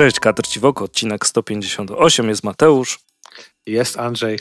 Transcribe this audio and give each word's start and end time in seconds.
Cześć, 0.00 0.20
Kadr 0.20 0.46
Ciwoko, 0.46 0.84
odcinek 0.84 1.26
158, 1.26 2.28
jest 2.28 2.44
Mateusz. 2.44 2.98
Jest 3.66 3.98
Andrzej. 3.98 4.38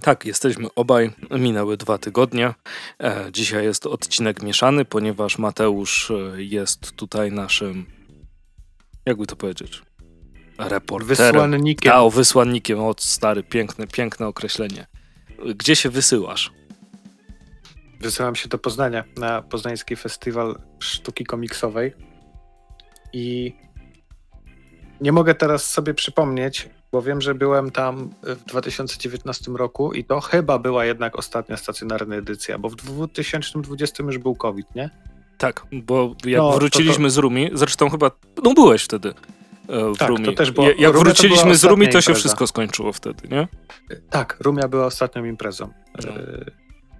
Tak, 0.00 0.24
jesteśmy 0.24 0.68
obaj, 0.74 1.10
minęły 1.30 1.76
dwa 1.76 1.98
tygodnie. 1.98 2.54
E, 3.02 3.28
dzisiaj 3.32 3.64
jest 3.64 3.86
odcinek 3.86 4.42
mieszany, 4.42 4.84
ponieważ 4.84 5.38
Mateusz 5.38 6.10
e, 6.10 6.42
jest 6.42 6.92
tutaj 6.92 7.32
naszym, 7.32 7.86
jakby 9.06 9.26
to 9.26 9.36
powiedzieć, 9.36 9.82
reporterem. 10.58 11.32
Wysłannikiem. 11.32 11.92
A, 11.92 12.00
o, 12.02 12.10
wysłannikiem, 12.10 12.80
o 12.80 12.94
stary, 12.98 13.42
piękne, 13.42 13.86
piękne 13.86 14.26
określenie. 14.26 14.86
Gdzie 15.56 15.76
się 15.76 15.90
wysyłasz? 15.90 16.52
Wysyłam 18.00 18.36
się 18.36 18.48
do 18.48 18.58
Poznania 18.58 19.04
na 19.16 19.42
Poznański 19.42 19.96
Festiwal 19.96 20.62
Sztuki 20.78 21.24
Komiksowej 21.24 21.92
i 23.12 23.52
nie 25.00 25.12
mogę 25.12 25.34
teraz 25.34 25.70
sobie 25.70 25.94
przypomnieć, 25.94 26.68
bo 26.92 27.02
wiem, 27.02 27.20
że 27.20 27.34
byłem 27.34 27.70
tam 27.70 28.10
w 28.22 28.44
2019 28.44 29.52
roku 29.52 29.92
i 29.92 30.04
to 30.04 30.20
chyba 30.20 30.58
była 30.58 30.84
jednak 30.84 31.16
ostatnia 31.18 31.56
stacjonarna 31.56 32.16
edycja, 32.16 32.58
bo 32.58 32.68
w 32.68 32.76
2020 32.76 34.04
już 34.04 34.18
był 34.18 34.34
COVID, 34.34 34.74
nie? 34.74 34.90
Tak, 35.38 35.66
bo 35.72 36.14
jak 36.24 36.38
No, 36.38 36.52
to- 36.52 36.58
wróciliśmy 36.58 37.04
to- 37.04 37.10
z 37.10 37.16
Rumi, 37.16 37.50
zresztą 37.54 37.90
chyba, 37.90 38.10
no 38.44 38.54
byłeś 38.54 38.82
wtedy 38.82 39.08
e, 39.68 39.92
w 39.94 39.98
Tak, 39.98 40.08
Rumi. 40.08 40.24
to 40.24 40.32
też 40.32 40.50
było- 40.50 40.66
Ja- 40.66 40.72
Jak 40.72 40.78
Rumia 40.78 40.92
to 40.92 41.00
wróciliśmy 41.00 41.56
z 41.56 41.64
Rumi, 41.64 41.86
to 41.86 41.92
się 41.92 41.98
impreza. 41.98 42.18
wszystko 42.20 42.46
skończyło 42.46 42.92
wtedy, 42.92 43.28
nie? 43.28 43.48
Tak, 44.10 44.36
Rumia 44.40 44.68
była 44.68 44.86
ostatnią 44.86 45.24
imprezą. 45.24 45.68
No. 46.06 46.12
E, 46.12 46.44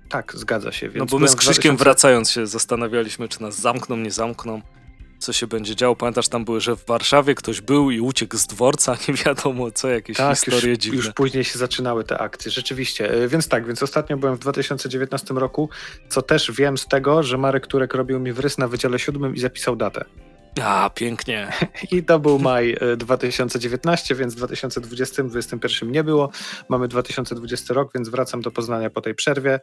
tak, 0.08 0.32
zgadza 0.36 0.72
się. 0.72 0.88
Więc 0.88 0.98
No 0.98 1.06
bo 1.06 1.18
my 1.18 1.28
z 1.28 1.36
Krzyśkiem 1.36 1.76
2000 1.76 1.84
wracając 1.84 2.30
się 2.30 2.46
zastanawialiśmy, 2.46 3.28
czy 3.28 3.42
nas 3.42 3.60
zamkną, 3.60 3.96
nie 3.96 4.10
zamkną, 4.10 4.60
co 5.26 5.32
się 5.32 5.46
będzie 5.46 5.76
działo. 5.76 5.96
Pamiętasz, 5.96 6.28
tam 6.28 6.44
były, 6.44 6.60
że 6.60 6.76
w 6.76 6.86
Warszawie 6.86 7.34
ktoś 7.34 7.60
był 7.60 7.90
i 7.90 8.00
uciekł 8.00 8.36
z 8.36 8.46
dworca, 8.46 8.96
nie 9.08 9.14
wiadomo 9.14 9.70
co, 9.70 9.88
jakieś 9.88 10.16
Tak, 10.16 10.38
historie 10.38 10.70
już, 10.70 10.78
dziwne. 10.78 10.96
już 10.96 11.10
później 11.10 11.44
się 11.44 11.58
zaczynały 11.58 12.04
te 12.04 12.18
akcje, 12.18 12.50
rzeczywiście. 12.50 13.10
E, 13.24 13.28
Więc 13.28 13.48
tak, 13.48 13.66
więc 13.66 13.82
ostatnio 13.82 14.16
byłem 14.16 14.36
w 14.36 14.38
2019 14.38 15.34
roku, 15.34 15.68
co 16.08 16.22
też 16.22 16.52
wiem 16.52 16.78
z 16.78 16.86
tego, 16.86 17.22
że 17.22 17.38
Marek 17.38 17.66
Turek 17.66 17.94
robił 17.94 18.20
mi 18.20 18.32
wrys 18.32 18.58
na 18.58 18.68
Wydziale 18.68 18.98
Siódmym 18.98 19.34
i 19.34 19.38
zapisał 19.40 19.76
datę. 19.76 20.04
A, 20.62 20.90
pięknie. 20.94 21.52
I 21.92 22.02
to 22.04 22.18
był 22.18 22.38
maj 22.38 22.76
e, 22.80 22.96
2019, 22.96 24.14
więc 24.14 24.34
w 24.34 24.40
2020-2021 24.40 25.90
nie 25.90 26.04
było. 26.04 26.30
Mamy 26.68 26.88
2020 26.88 27.74
rok, 27.74 27.90
więc 27.94 28.08
wracam 28.08 28.40
do 28.40 28.50
Poznania 28.50 28.90
po 28.90 29.00
tej 29.00 29.14
przerwie. 29.14 29.60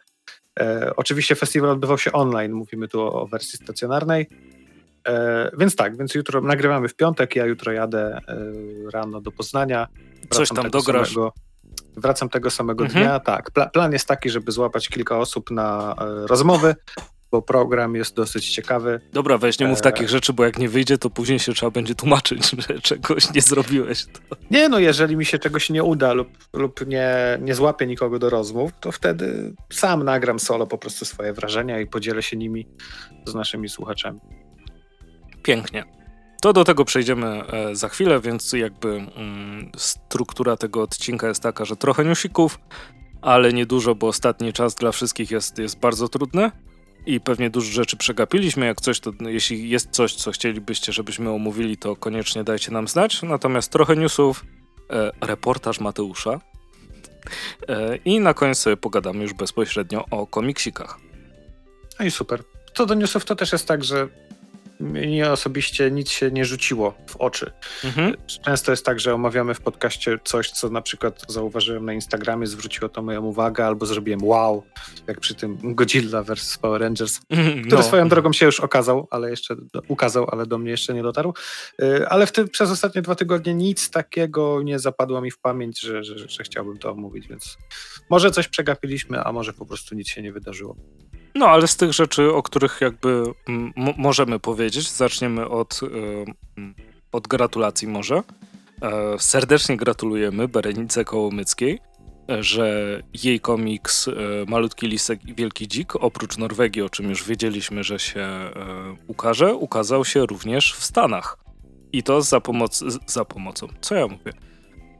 E, 0.59 0.91
oczywiście 0.95 1.35
festiwal 1.35 1.69
odbywał 1.69 1.97
się 1.97 2.11
online, 2.11 2.51
mówimy 2.53 2.87
tu 2.87 3.01
o, 3.01 3.21
o 3.21 3.27
wersji 3.27 3.59
stacjonarnej. 3.63 4.27
E, 5.07 5.51
więc 5.57 5.75
tak, 5.75 5.97
więc 5.97 6.15
jutro 6.15 6.41
nagrywamy 6.41 6.87
w 6.87 6.95
piątek, 6.95 7.35
ja 7.35 7.45
jutro 7.45 7.71
jadę 7.71 8.17
e, 8.27 8.37
rano 8.91 9.21
do 9.21 9.31
Poznania. 9.31 9.87
Coś 10.29 10.49
tam 10.49 10.69
dograsz. 10.69 11.09
Samego, 11.09 11.33
wracam 11.97 12.29
tego 12.29 12.49
samego 12.49 12.83
Mhm. 12.85 13.05
dnia, 13.05 13.19
tak. 13.19 13.51
Pla, 13.51 13.69
plan 13.69 13.93
jest 13.93 14.07
taki, 14.07 14.29
żeby 14.29 14.51
złapać 14.51 14.89
kilka 14.89 15.17
osób 15.19 15.51
na 15.51 15.95
e, 16.01 16.27
rozmowy, 16.27 16.75
bo 17.31 17.41
program 17.41 17.95
jest 17.95 18.15
dosyć 18.15 18.49
ciekawy. 18.49 19.01
Dobra, 19.13 19.37
weź 19.37 19.59
nie 19.59 19.67
mów 19.67 19.79
E. 19.79 19.81
takich 19.81 20.09
rzeczy, 20.09 20.33
bo 20.33 20.45
jak 20.45 20.57
nie 20.59 20.69
wyjdzie, 20.69 20.97
to 20.97 21.09
później 21.09 21.39
się 21.39 21.53
trzeba 21.53 21.69
będzie 21.71 21.95
tłumaczyć, 21.95 22.49
że 22.67 22.79
czegoś 22.81 23.33
nie 23.33 23.41
zrobiłeś. 23.41 24.05
To... 24.05 24.35
Nie, 24.51 24.69
no 24.69 24.79
jeżeli 24.79 25.15
mi 25.17 25.25
się 25.25 25.39
czegoś 25.39 25.69
nie 25.69 25.83
uda 25.83 26.13
lub, 26.13 26.27
lub 26.53 26.87
nie, 26.87 27.13
nie 27.41 27.55
złapię 27.55 27.87
nikogo 27.87 28.19
do 28.19 28.29
rozmów, 28.29 28.71
to 28.79 28.91
wtedy 28.91 29.53
sam 29.71 30.03
nagram 30.03 30.39
solo 30.39 30.67
po 30.67 30.77
prostu 30.77 31.05
swoje 31.05 31.33
wrażenia 31.33 31.79
i 31.79 31.87
podzielę 31.87 32.23
się 32.23 32.37
nimi 32.37 32.67
z 33.25 33.35
naszymi 33.35 33.69
słuchaczami. 33.69 34.19
Pięknie. 35.43 35.83
To 36.41 36.53
do 36.53 36.63
tego 36.63 36.85
przejdziemy 36.85 37.27
e, 37.27 37.75
za 37.75 37.89
chwilę, 37.89 38.19
więc 38.19 38.53
jakby 38.53 38.89
mm, 38.89 39.71
struktura 39.77 40.57
tego 40.57 40.81
odcinka 40.81 41.27
jest 41.27 41.43
taka, 41.43 41.65
że 41.65 41.75
trochę 41.75 42.05
newsików, 42.05 42.59
ale 43.21 43.53
nie 43.53 43.65
dużo, 43.65 43.95
bo 43.95 44.07
ostatni 44.07 44.53
czas 44.53 44.75
dla 44.75 44.91
wszystkich 44.91 45.31
jest, 45.31 45.57
jest 45.57 45.79
bardzo 45.79 46.09
trudny 46.09 46.51
i 47.05 47.19
pewnie 47.19 47.49
dużo 47.49 47.71
rzeczy 47.71 47.97
przegapiliśmy. 47.97 48.65
Jak 48.65 48.81
coś, 48.81 48.99
to 48.99 49.11
jeśli 49.19 49.69
jest 49.69 49.89
coś, 49.91 50.15
co 50.15 50.31
chcielibyście, 50.31 50.93
żebyśmy 50.93 51.29
omówili, 51.29 51.77
to 51.77 51.95
koniecznie 51.95 52.43
dajcie 52.43 52.71
nam 52.71 52.87
znać. 52.87 53.21
Natomiast 53.21 53.71
trochę 53.71 53.95
newsów, 53.95 54.45
e, 54.89 55.11
reportaż 55.21 55.79
Mateusza 55.79 56.39
e, 57.67 57.95
i 57.95 58.19
na 58.19 58.33
koniec 58.33 58.57
sobie 58.57 58.77
pogadamy 58.77 59.23
już 59.23 59.33
bezpośrednio 59.33 60.05
o 60.11 60.27
komiksikach. 60.27 60.97
No 61.99 62.05
i 62.05 62.11
super. 62.11 62.43
Co 62.73 62.85
do 62.85 62.93
newsów, 62.93 63.25
to 63.25 63.35
też 63.35 63.51
jest 63.51 63.67
tak, 63.67 63.83
że 63.83 64.07
mnie 64.79 65.31
osobiście 65.31 65.91
nic 65.91 66.09
się 66.09 66.31
nie 66.31 66.45
rzuciło 66.45 66.93
w 67.07 67.15
oczy. 67.15 67.51
Mhm. 67.83 68.13
Często 68.45 68.71
jest 68.71 68.85
tak, 68.85 68.99
że 68.99 69.13
omawiamy 69.13 69.53
w 69.53 69.61
podcaście 69.61 70.19
coś, 70.23 70.51
co 70.51 70.69
na 70.69 70.81
przykład 70.81 71.25
zauważyłem 71.27 71.85
na 71.85 71.93
Instagramie, 71.93 72.47
zwróciło 72.47 72.89
to 72.89 73.01
moją 73.01 73.21
uwagę, 73.21 73.65
albo 73.65 73.85
zrobiłem 73.85 74.23
wow, 74.23 74.63
jak 75.07 75.19
przy 75.19 75.35
tym 75.35 75.75
Godzilla 75.75 76.23
vs. 76.23 76.57
Power 76.57 76.81
Rangers, 76.81 77.19
który 77.19 77.77
No. 77.77 77.83
swoją 77.83 78.09
drogą 78.09 78.33
się 78.33 78.45
już 78.45 78.59
okazał, 78.59 79.07
ale 79.11 79.29
jeszcze 79.29 79.55
ukazał, 79.87 80.27
ale 80.31 80.45
do 80.45 80.57
mnie 80.57 80.71
jeszcze 80.71 80.93
nie 80.93 81.03
dotarł. 81.03 81.33
Yy, 81.79 82.07
Ale 82.07 82.25
w 82.25 82.31
tym, 82.31 82.49
przez 82.49 82.71
ostatnie 82.71 83.01
dwa 83.01 83.15
tygodnie 83.15 83.53
nic 83.53 83.89
takiego 83.89 84.61
nie 84.63 84.79
zapadło 84.79 85.21
mi 85.21 85.31
w 85.31 85.39
pamięć, 85.39 85.79
że, 85.79 86.03
że, 86.03 86.29
że 86.29 86.43
chciałbym 86.43 86.77
to 86.77 86.91
omówić, 86.91 87.27
więc 87.27 87.57
może 88.09 88.31
coś 88.31 88.47
przegapiliśmy, 88.47 89.23
a 89.23 89.31
może 89.31 89.53
po 89.53 89.65
prostu 89.65 89.95
nic 89.95 90.07
się 90.07 90.21
nie 90.21 90.33
wydarzyło. 90.33 90.75
No, 91.35 91.45
ale 91.47 91.67
z 91.67 91.77
tych 91.77 91.93
rzeczy, 91.93 92.33
o 92.33 92.43
których 92.43 92.77
jakby 92.81 93.23
mm, 93.47 93.73
mo- 93.75 93.93
możemy 93.97 94.39
powiedzieć, 94.39 94.91
zaczniemy 94.91 95.49
od, 95.49 95.79
y, 95.83 96.25
od 97.11 97.27
gratulacji 97.27 97.87
może. 97.87 98.21
E, 98.81 99.19
serdecznie 99.19 99.77
gratulujemy 99.77 100.47
Berenice 100.47 101.05
Kołomyckiej, 101.05 101.79
e, 102.29 102.43
że 102.43 102.99
jej 103.23 103.39
komiks 103.39 104.07
e, 104.07 104.11
Malutki 104.47 104.87
Lisek 104.87 105.25
i 105.25 105.33
Wielki 105.35 105.67
Dzik, 105.67 105.95
oprócz 105.95 106.37
Norwegii, 106.37 106.81
o 106.81 106.89
czym 106.89 107.09
już 107.09 107.23
wiedzieliśmy, 107.23 107.83
że 107.83 107.99
się 107.99 108.21
e, 108.21 108.51
ukaże, 109.07 109.53
ukazał 109.53 110.05
się 110.05 110.25
również 110.25 110.73
w 110.73 110.83
Stanach. 110.83 111.37
I 111.93 112.03
to 112.03 112.21
za, 112.21 112.39
pomoc, 112.41 112.83
za 113.07 113.25
pomocą, 113.25 113.67
co 113.81 113.95
ja 113.95 114.07
mówię? 114.07 114.33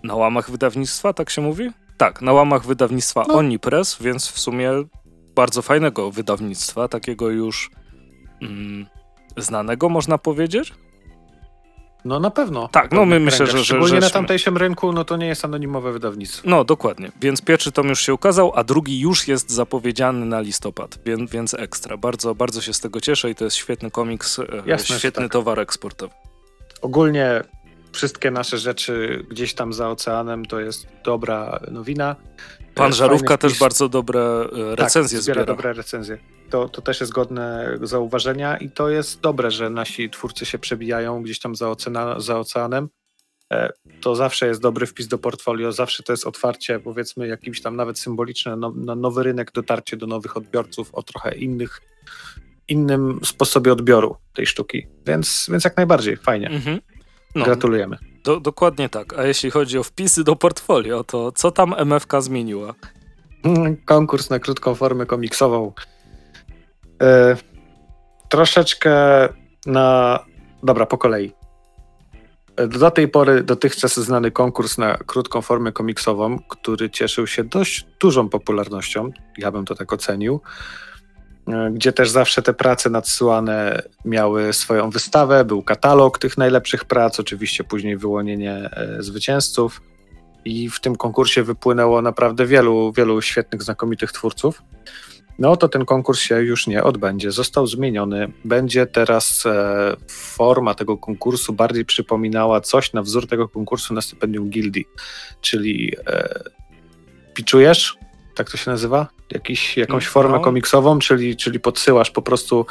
Na 0.03 0.15
łamach 0.15 0.51
wydawnictwa, 0.51 1.13
tak 1.13 1.29
się 1.29 1.41
mówi? 1.41 1.69
Tak, 1.97 2.21
na 2.21 2.33
łamach 2.33 2.65
wydawnictwa 2.65 3.25
No. 3.27 3.33
Onipress, 3.33 3.97
więc 4.01 4.27
w 4.27 4.39
sumie 4.39 4.71
bardzo 5.35 5.61
fajnego 5.61 6.11
wydawnictwa, 6.11 6.87
takiego 6.87 7.29
już 7.29 7.71
mm, 8.41 8.85
znanego, 9.37 9.89
można 9.89 10.17
powiedzieć. 10.17 10.73
No 12.05 12.19
na 12.19 12.31
pewno. 12.31 12.67
Tak, 12.67 12.91
no 12.91 13.05
my 13.05 13.19
myślę, 13.19 13.45
że- 13.45 13.57
że- 13.57 13.63
Szczególnie 13.63 13.93
na 13.95 14.01
żeśmy- 14.01 14.13
tamtejszym 14.13 14.57
rynku, 14.57 14.93
no 14.93 15.05
to 15.05 15.17
nie 15.17 15.27
jest 15.27 15.45
anonimowe 15.45 15.91
wydawnictwo. 15.91 16.49
No, 16.49 16.63
dokładnie. 16.63 17.11
Więc 17.21 17.41
pierwszy 17.41 17.71
tom 17.71 17.87
już 17.87 18.01
się 18.01 18.13
ukazał, 18.13 18.51
a 18.55 18.63
drugi 18.63 18.99
już 18.99 19.27
jest 19.27 19.51
zapowiedziany 19.51 20.25
na 20.25 20.39
listopad, 20.39 20.99
więc, 21.05 21.31
więc 21.31 21.53
ekstra. 21.53 21.97
Bardzo, 21.97 22.35
bardzo 22.35 22.61
się 22.61 22.73
z 22.73 22.79
tego 22.79 23.01
cieszę 23.01 23.29
i 23.29 23.35
to 23.35 23.45
jest 23.45 23.57
świetny 23.57 23.91
komiks, 23.91 24.39
e, 24.39 24.43
Jasne, 24.65 24.85
że 24.93 24.99
świetny 24.99 25.23
tak. 25.23 25.31
towar 25.31 25.59
eksportowy. 25.59 26.13
Ogólnie 26.81 27.41
wszystkie 27.91 28.31
nasze 28.31 28.57
rzeczy 28.57 29.25
gdzieś 29.29 29.53
tam 29.53 29.73
za 29.73 29.89
oceanem 29.89 30.45
to 30.45 30.59
jest 30.59 30.87
dobra 31.05 31.59
nowina. 31.71 32.15
Pan 32.75 32.93
Żarówka 32.93 33.37
też 33.37 33.59
bardzo 33.59 33.89
dobre 33.89 34.21
e, 34.21 34.75
recenzje 34.75 35.17
tak, 35.17 35.23
zbiera. 35.23 35.41
zbiera. 35.41 35.45
dobre 35.55 35.73
recenzje. 35.73 36.17
To, 36.49 36.69
to 36.69 36.81
też 36.81 36.99
jest 36.99 37.11
godne 37.13 37.77
zauważenia 37.81 38.57
i 38.57 38.69
to 38.69 38.89
jest 38.89 39.21
dobre, 39.21 39.51
że 39.51 39.69
nasi 39.69 40.09
twórcy 40.09 40.45
się 40.45 40.59
przebijają 40.59 41.23
gdzieś 41.23 41.39
tam 41.39 41.55
za, 41.55 41.69
oceana, 41.69 42.19
za 42.19 42.39
oceanem. 42.39 42.89
E, 43.53 43.69
To 44.01 44.15
zawsze 44.15 44.47
jest 44.47 44.61
dobry 44.61 44.85
wpis 44.85 45.07
do 45.07 45.17
portfolio, 45.17 45.71
zawsze 45.71 46.03
to 46.03 46.13
jest 46.13 46.27
otwarcie, 46.27 46.79
powiedzmy, 46.79 47.27
jakimś 47.27 47.61
tam 47.61 47.75
nawet 47.75 47.99
symboliczne 47.99 48.55
no, 48.55 48.71
na 48.75 48.95
nowy 48.95 49.23
rynek, 49.23 49.51
dotarcie 49.51 49.97
do 49.97 50.07
nowych 50.07 50.37
odbiorców 50.37 50.95
o 50.95 51.03
trochę 51.03 51.35
innych, 51.35 51.81
innym 52.67 53.19
sposobie 53.23 53.73
odbioru 53.73 54.15
tej 54.33 54.45
sztuki. 54.45 54.87
Więc, 55.07 55.47
więc 55.51 55.63
jak 55.63 55.77
najbardziej, 55.77 56.17
fajnie. 56.17 56.49
Mhm. 56.49 56.79
No, 57.35 57.45
Gratulujemy. 57.45 57.97
Do, 58.23 58.39
dokładnie 58.39 58.89
tak. 58.89 59.19
A 59.19 59.23
jeśli 59.23 59.51
chodzi 59.51 59.77
o 59.77 59.83
wpisy 59.83 60.23
do 60.23 60.35
portfolio, 60.35 61.03
to 61.03 61.31
co 61.31 61.51
tam 61.51 61.73
MFK 61.85 62.21
zmieniła? 62.21 62.73
Mm, 63.43 63.77
Konkurs 63.85 64.29
na 64.29 64.39
krótką 64.39 64.75
formę 64.75 65.05
komiksową. 65.05 65.73
E, 67.01 67.37
troszeczkę 68.29 68.93
na. 69.65 70.19
Dobra, 70.63 70.85
po 70.85 70.97
kolei. 70.97 71.31
E, 72.55 72.67
Do 72.67 72.91
tej 72.91 73.07
pory 73.07 73.43
dotychczas 73.43 73.99
znany 73.99 74.31
konkurs 74.31 74.77
na 74.77 74.97
krótką 74.97 75.41
formę 75.41 75.71
komiksową, 75.71 76.39
który 76.49 76.89
cieszył 76.89 77.27
się 77.27 77.43
dość 77.43 77.87
dużą 78.01 78.29
popularnością, 78.29 79.11
ja 79.37 79.51
bym 79.51 79.65
to 79.65 79.75
tak 79.75 79.93
ocenił, 79.93 80.41
gdzie 81.71 81.93
też 81.93 82.09
zawsze 82.09 82.41
te 82.41 82.53
prace 82.53 82.89
nadsyłane 82.89 83.81
miały 84.05 84.53
swoją 84.53 84.89
wystawę, 84.89 85.45
był 85.45 85.63
katalog 85.63 86.19
tych 86.19 86.37
najlepszych 86.37 86.85
prac, 86.85 87.19
oczywiście 87.19 87.63
później 87.63 87.97
wyłonienie 87.97 88.53
e, 88.53 88.97
zwycięzców 88.99 89.81
i 90.45 90.69
w 90.69 90.79
tym 90.79 90.95
konkursie 90.95 91.43
wypłynęło 91.43 92.01
naprawdę 92.01 92.45
wielu, 92.45 92.93
wielu 92.93 93.21
świetnych, 93.21 93.63
znakomitych 93.63 94.11
twórców. 94.11 94.61
no 95.39 95.57
to 95.57 95.69
ten 95.69 95.85
konkurs 95.85 96.19
się 96.19 96.41
już 96.41 96.67
nie 96.67 96.83
odbędzie. 96.83 97.31
Został 97.31 97.67
zmieniony. 97.67 98.31
Będzie 98.45 98.85
teraz 98.85 99.45
e, 99.45 99.95
forma 100.09 100.73
tego 100.75 100.97
konkursu 100.97 101.53
bardziej 101.53 101.85
przypominała 101.85 102.61
coś 102.61 102.93
na 102.93 103.01
wzór 103.01 103.27
tego 103.27 103.49
konkursu 103.49 103.93
na 103.93 104.01
stypendium 104.01 104.49
gildii, 104.49 104.85
czyli 105.41 105.95
e, 106.07 106.43
piczujesz, 107.33 107.97
tak 108.35 108.51
to 108.51 108.57
się 108.57 108.71
nazywa? 108.71 109.07
Jakiś, 109.31 109.77
jakąś 109.77 110.07
formę 110.07 110.37
No. 110.37 110.43
komiksową, 110.43 110.99
czyli, 110.99 111.35
czyli 111.37 111.59
podsyłasz 111.59 112.11
po 112.11 112.21
prostu 112.21 112.65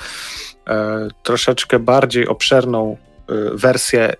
e, 0.69 1.09
troszeczkę 1.23 1.79
bardziej 1.79 2.29
obszerną 2.29 2.97
e, 3.29 3.35
wersję 3.55 4.13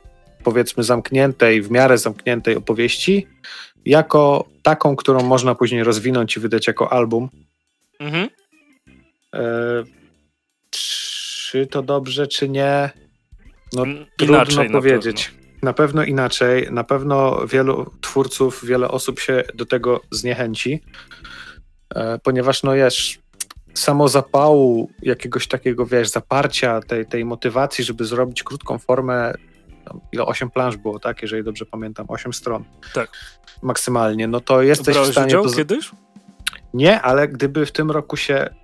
powiedzmy 0.45 0.85
zamkniętej, 0.85 1.63
w 1.63 1.71
miarę 1.71 1.99
zamkniętej 1.99 2.57
opowieści, 2.57 3.27
jako 3.85 4.45
taką, 4.63 4.97
którą 4.97 5.23
można 5.23 5.55
później 5.55 5.85
rozwinąć 5.85 6.37
i 6.37 6.41
wydać 6.41 6.67
jako 6.67 6.93
album. 6.93 7.29
Mhm. 8.01 8.29
E, 9.35 9.41
czy 10.71 11.67
to 11.67 11.83
dobrze, 11.83 12.27
czy 12.27 12.49
nie? 12.49 12.91
No, 13.73 13.85
trudno 14.17 14.37
Inaczej 14.37 14.71
na 14.71 14.79
powiedzieć. 14.79 15.33
Na 15.63 15.73
pewno 15.73 16.05
inaczej. 16.05 16.69
Na 16.73 16.85
pewno 16.85 17.47
wielu 17.47 17.91
twórców, 18.01 18.65
wiele 18.65 18.89
osób 18.89 19.21
się 19.21 19.45
do 19.55 19.67
tego 19.67 20.01
zniechęci, 20.11 20.83
e, 21.95 22.19
ponieważ 22.19 22.63
no 22.63 22.75
jest 22.75 22.99
samo 23.75 24.09
zapału, 24.09 24.91
jakiegoś 25.03 25.49
takiego, 25.49 25.87
wiesz, 25.87 26.09
zaparcia 26.09 26.81
tej, 26.81 27.07
tej 27.07 27.25
motywacji, 27.25 27.85
żeby 27.85 28.05
zrobić 28.05 28.43
krótką 28.43 28.79
formę, 28.79 29.35
tam, 29.85 30.01
ile 30.13 30.25
8 30.25 30.51
plansz 30.51 30.77
było, 30.77 30.99
tak? 30.99 31.23
Jeżeli 31.23 31.45
dobrze 31.45 31.67
pamiętam, 31.67 32.07
8 32.09 32.33
stron. 32.33 32.65
Tak. 32.95 33.11
Maksymalnie. 33.63 34.29
No 34.29 34.41
to 34.41 34.63
jesteś 34.63 34.95
Brałeś 34.95 35.09
w 35.09 35.13
stanie... 35.13 35.27
udział 35.27 35.45
to 35.45 35.57
kiedyś? 35.57 35.91
nie, 36.75 37.01
ale 37.01 37.29
gdyby 37.29 37.67
w 37.67 37.73
tym 37.73 37.91
roku 37.91 38.17
się. 38.17 38.55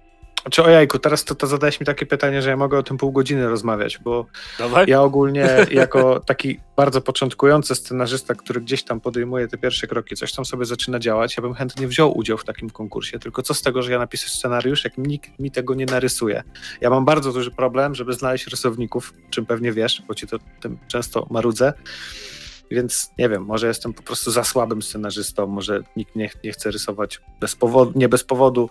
Czy 0.51 0.63
ojejku, 0.63 0.99
teraz 0.99 1.25
to, 1.25 1.35
to 1.35 1.47
zadałeś 1.47 1.81
mi 1.81 1.87
takie 1.87 2.07
pytanie, 2.07 2.43
że 2.43 2.51
ja 2.51 2.57
mogę 2.57 2.79
o 2.79 2.83
tym 2.83 2.97
pół 2.97 3.13
godziny 3.13 3.49
rozmawiać, 3.49 3.99
bo 3.99 4.27
Dawaj. 4.59 4.87
ja 4.89 5.03
ogólnie 5.03 5.49
jako 5.71 6.21
taki 6.21 6.61
bardzo 6.77 7.01
początkujący 7.01 7.75
scenarzysta, 7.75 8.35
który 8.35 8.61
gdzieś 8.61 8.83
tam 8.83 9.01
podejmuje 9.01 9.49
te 9.49 9.59
pierwsze 9.59 9.87
kroki, 9.87 10.17
coś 10.17 10.33
tam 10.33 10.45
sobie 10.45 10.65
zaczyna 10.65 10.99
działać, 10.99 11.37
ja 11.37 11.43
bym 11.43 11.55
chętnie 11.55 11.89
wziął 11.89 12.19
udział 12.19 12.39
w 12.39 12.45
takim 12.45 12.71
konkursie, 12.71 13.19
tylko 13.19 13.43
co 13.43 13.55
z 13.55 13.63
tego, 13.63 13.83
że 13.83 13.93
ja 13.93 13.99
napiszę 13.99 14.29
scenariusz, 14.29 14.85
jak 14.85 14.99
nikt 14.99 15.39
mi 15.39 15.51
tego 15.51 15.75
nie 15.75 15.87
narysuje. 15.87 16.43
Ja 16.81 16.91
mam 16.91 17.05
bardzo 17.05 17.33
duży 17.33 17.51
problem, 17.51 17.95
żeby 17.95 18.13
znaleźć 18.13 18.47
rysowników, 18.47 19.15
czym 19.31 19.47
pewnie 19.47 19.73
wiesz, 19.73 20.03
bo 20.09 20.15
ci 20.15 20.27
to 20.27 20.39
tym 20.61 20.79
często 20.89 21.27
marudzę. 21.31 21.73
Więc 22.71 23.11
nie 23.19 23.29
wiem, 23.29 23.45
może 23.45 23.67
jestem 23.67 23.93
po 23.95 24.03
prostu 24.03 24.31
za 24.31 24.45
słabym 24.45 24.83
scenarzystą, 24.83 25.47
może 25.47 25.83
nikt 25.97 26.17
nie, 26.17 26.31
nie 26.45 26.53
chce 26.53 26.71
rysować 26.71 27.21
bez 27.41 27.55
powodu, 27.57 27.93
nie 27.99 28.09
bez 28.09 28.25
powodu, 28.25 28.71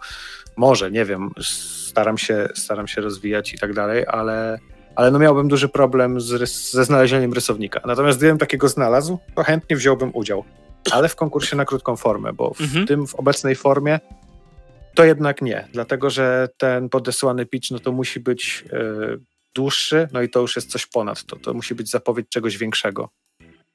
może, 0.57 0.91
nie 0.91 1.05
wiem, 1.05 1.31
staram 1.43 2.17
się, 2.17 2.49
staram 2.55 2.87
się 2.87 3.01
rozwijać 3.01 3.53
i 3.53 3.57
tak 3.57 3.73
dalej, 3.73 4.05
ale, 4.07 4.59
ale 4.95 5.11
no 5.11 5.19
miałbym 5.19 5.47
duży 5.47 5.69
problem 5.69 6.21
z 6.21 6.49
ze 6.71 6.85
znalezieniem 6.85 7.33
rysownika. 7.33 7.81
Natomiast 7.85 8.17
gdybym 8.17 8.37
takiego 8.37 8.69
znalazł, 8.69 9.19
to 9.35 9.43
chętnie 9.43 9.75
wziąłbym 9.75 10.11
udział, 10.13 10.43
ale 10.91 11.09
w 11.09 11.15
konkursie 11.15 11.55
na 11.55 11.65
krótką 11.65 11.95
formę, 11.95 12.33
bo 12.33 12.53
w 12.53 12.61
Mhm. 12.61 12.87
tym, 12.87 13.07
w 13.07 13.15
obecnej 13.15 13.55
formie 13.55 13.99
to 14.95 15.03
jednak 15.03 15.41
nie, 15.41 15.67
dlatego 15.73 16.09
że 16.09 16.49
ten 16.57 16.89
podesłany 16.89 17.45
pitch, 17.45 17.71
no 17.71 17.79
to 17.79 17.91
musi 17.91 18.19
być 18.19 18.65
e, 18.73 18.77
dłuższy, 19.55 20.07
no 20.13 20.21
i 20.21 20.29
to 20.29 20.39
już 20.39 20.55
jest 20.55 20.71
coś 20.71 20.85
ponad 20.85 21.23
to, 21.25 21.35
to 21.35 21.53
musi 21.53 21.75
być 21.75 21.89
zapowiedź 21.91 22.27
czegoś 22.29 22.57
większego. 22.57 23.09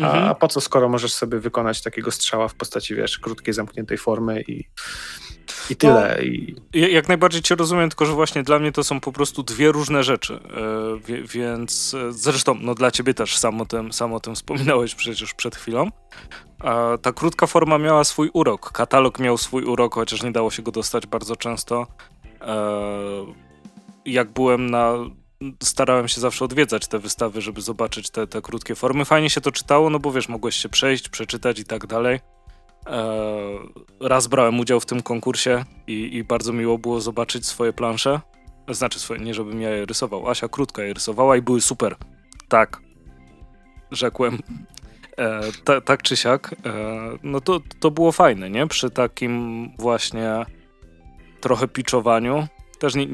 A, 0.01 0.05
Mhm. 0.07 0.25
a 0.25 0.35
po 0.35 0.49
co, 0.49 0.61
skoro 0.61 0.89
możesz 0.89 1.13
sobie 1.15 1.39
wykonać 1.39 1.83
takiego 1.83 2.11
strzała 2.11 2.49
w 2.49 2.55
postaci, 2.55 2.95
wiesz, 2.95 3.19
krótkiej, 3.19 3.55
zamkniętej 3.55 3.99
formy 3.99 4.43
i, 4.49 4.65
i 5.71 5.77
tyle. 5.77 6.19
I, 6.25 6.57
Ja- 6.75 6.89
Jak 6.89 7.09
najbardziej 7.09 7.43
cię 7.43 7.55
rozumiem, 7.55 7.89
tylko 7.89 8.07
że 8.07 8.13
właśnie 8.13 8.43
dla 8.43 8.59
mnie 8.59 8.73
to 8.73 8.85
są 8.85 9.01
po 9.01 9.13
prostu 9.13 9.43
dwie 9.43 9.73
różne 9.73 10.03
rzeczy, 10.05 10.41
wie, 11.07 11.23
więc 11.23 11.95
e, 11.95 12.13
zresztą 12.13 12.55
no 12.61 12.75
dla 12.75 12.91
ciebie 12.91 13.15
też 13.15 13.37
sam 13.39 13.61
o 13.61 13.67
tym, 13.67 13.93
sam 13.93 14.13
o 14.13 14.21
tym 14.21 14.35
wspominałeś 14.35 14.95
przecież 14.95 15.35
przed 15.35 15.57
chwilą. 15.57 15.89
A 16.59 16.99
ta 17.03 17.13
krótka 17.13 17.47
forma 17.47 17.79
miała 17.79 18.05
swój 18.05 18.31
urok, 18.33 18.73
katalog 18.73 19.19
miał 19.19 19.39
swój 19.39 19.65
urok, 19.65 19.95
chociaż 19.95 20.23
nie 20.23 20.33
dało 20.33 20.51
się 20.51 20.63
go 20.63 20.71
dostać 20.73 21.07
bardzo 21.07 21.37
często. 21.37 21.87
E, 22.41 22.57
Jak 24.07 24.33
byłem 24.33 24.71
na... 24.71 24.93
Starałem 25.63 26.09
się 26.09 26.21
zawsze 26.21 26.45
odwiedzać 26.45 26.89
te 26.89 26.99
wystawy, 26.99 27.41
żeby 27.41 27.61
zobaczyć 27.61 28.11
te, 28.11 28.27
te 28.27 28.43
krótkie 28.43 28.75
formy. 28.75 29.05
Fajnie 29.05 29.31
się 29.31 29.41
to 29.41 29.53
czytało, 29.53 29.91
no 29.91 29.99
bo 29.99 30.13
wiesz, 30.13 30.29
mogłeś 30.29 30.57
się 30.57 30.69
przejść, 30.69 31.09
przeczytać 31.09 31.59
i 31.59 31.65
tak 31.65 31.87
dalej. 31.87 32.21
E, 32.87 33.13
raz 34.01 34.27
brałem 34.27 34.61
udział 34.61 34.81
w 34.81 34.87
tym 34.87 35.03
konkursie 35.03 35.65
i, 35.87 36.17
i 36.17 36.25
bardzo 36.25 36.53
miło 36.53 36.79
było 36.79 37.01
zobaczyć 37.01 37.47
swoje 37.47 37.73
plansze. 37.73 38.21
Znaczy 38.69 39.01
swoje, 39.01 39.21
nie 39.21 39.35
żebym 39.35 39.61
ja 39.61 39.71
je 39.71 39.87
rysował. 39.87 40.29
Asia 40.29 40.49
krótka 40.49 40.83
je 40.83 40.95
rysowała 40.95 41.37
i 41.37 41.43
były 41.43 41.61
super. 41.61 41.97
Tak. 42.49 42.81
Rzekłem. 43.91 44.39
E, 45.19 45.41
ta, 45.65 45.81
tak 45.81 46.03
czy 46.03 46.17
siak. 46.17 46.55
E, 46.67 46.73
no 47.23 47.41
to, 47.41 47.61
to 47.81 47.91
było 47.91 48.13
fajne, 48.13 48.51
nie? 48.51 48.67
Przy 48.67 48.91
takim 48.91 49.69
właśnie 49.79 50.47
trochę 51.41 51.69
piczowaniu. 51.69 52.47
Też 52.79 52.95
nie, 52.95 53.07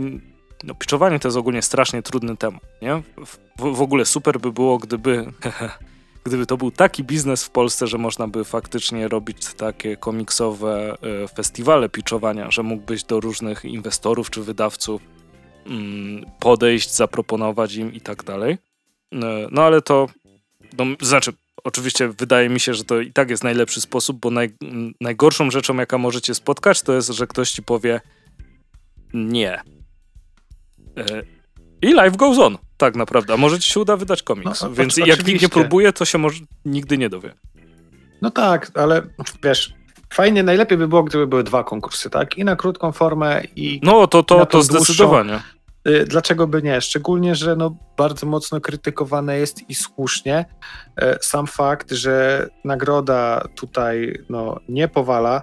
no, 0.64 0.74
piczowanie 0.74 1.18
to 1.18 1.28
jest 1.28 1.38
ogólnie 1.38 1.62
strasznie 1.62 2.02
trudny 2.02 2.36
temat, 2.36 2.62
nie? 2.82 3.02
W, 3.26 3.38
w 3.76 3.82
ogóle 3.82 4.04
super 4.04 4.40
by 4.40 4.52
było, 4.52 4.78
gdyby 4.78 5.32
gdyby 6.28 6.46
to 6.46 6.56
był 6.56 6.70
taki 6.70 7.04
biznes 7.04 7.44
w 7.44 7.50
Polsce, 7.50 7.86
że 7.86 7.98
można 7.98 8.28
by 8.28 8.44
faktycznie 8.44 9.08
robić 9.08 9.54
takie 9.54 9.96
komiksowe 9.96 10.96
e, 11.24 11.28
festiwale 11.28 11.88
pitchowania, 11.88 12.50
że 12.50 12.62
mógłbyś 12.62 13.04
do 13.04 13.20
różnych 13.20 13.64
inwestorów 13.64 14.30
czy 14.30 14.42
wydawców 14.42 15.02
mm, 15.66 16.24
podejść, 16.40 16.94
zaproponować 16.94 17.74
im 17.74 17.94
i 17.94 18.00
tak 18.00 18.24
dalej. 18.24 18.58
E, 19.12 19.48
No 19.50 19.62
ale 19.62 19.82
to, 19.82 20.06
no, 20.78 20.84
znaczy, 21.00 21.32
oczywiście 21.64 22.08
wydaje 22.08 22.48
mi 22.48 22.60
się, 22.60 22.74
że 22.74 22.84
to 22.84 23.00
i 23.00 23.12
tak 23.12 23.30
jest 23.30 23.44
najlepszy 23.44 23.80
sposób, 23.80 24.20
bo 24.20 24.30
naj, 24.30 24.50
najgorszą 25.00 25.50
rzeczą, 25.50 25.76
jaka 25.76 25.98
możecie 25.98 26.34
spotkać, 26.34 26.82
to 26.82 26.94
jest, 26.94 27.08
że 27.08 27.26
ktoś 27.26 27.50
ci 27.50 27.62
powie 27.62 28.00
nie. 29.14 29.77
E, 31.00 31.22
I 31.82 31.86
life 31.86 32.10
goes 32.16 32.38
on, 32.38 32.58
tak 32.76 32.96
naprawdę. 32.96 33.34
A 33.34 33.36
może 33.36 33.58
ci 33.58 33.70
się 33.72 33.80
uda 33.80 33.96
wydać 33.96 34.22
komiks. 34.22 34.62
No, 34.62 34.70
Więc 34.70 34.96
jak 34.96 35.26
nikt 35.26 35.42
nie 35.42 35.48
próbuje, 35.48 35.92
to 35.92 36.04
się 36.04 36.18
może 36.18 36.40
nigdy 36.64 36.98
nie 36.98 37.08
dowie. 37.08 37.34
no 38.22 38.30
tak, 38.30 38.70
ale 38.74 39.02
wiesz, 39.44 39.74
fajnie, 40.12 40.42
najlepiej 40.42 40.78
by 40.78 40.88
było, 40.88 41.02
gdyby 41.02 41.26
były 41.26 41.42
dwa 41.44 41.64
konkursy, 41.64 42.10
tak? 42.10 42.38
I 42.38 42.44
na 42.44 42.56
krótką 42.56 42.92
formę, 42.92 43.42
i 43.56 43.80
No 43.82 44.06
to, 44.06 44.22
to, 44.22 44.46
to 44.46 44.58
dłuższą- 44.58 44.62
zdecydowanie. 44.62 45.40
y, 45.88 46.04
dlaczego 46.04 46.46
by 46.46 46.62
nie? 46.62 46.80
Szczególnie, 46.80 47.34
że 47.34 47.56
no, 47.56 47.76
bardzo 47.96 48.26
mocno 48.26 48.60
krytykowane 48.60 49.38
jest 49.38 49.70
i 49.70 49.74
słusznie 49.74 50.44
e, 50.96 51.18
sam 51.20 51.46
fakt, 51.46 51.90
że 51.92 52.46
nagroda 52.64 53.48
tutaj 53.56 54.18
no, 54.28 54.60
nie 54.68 54.88
powala, 54.88 55.42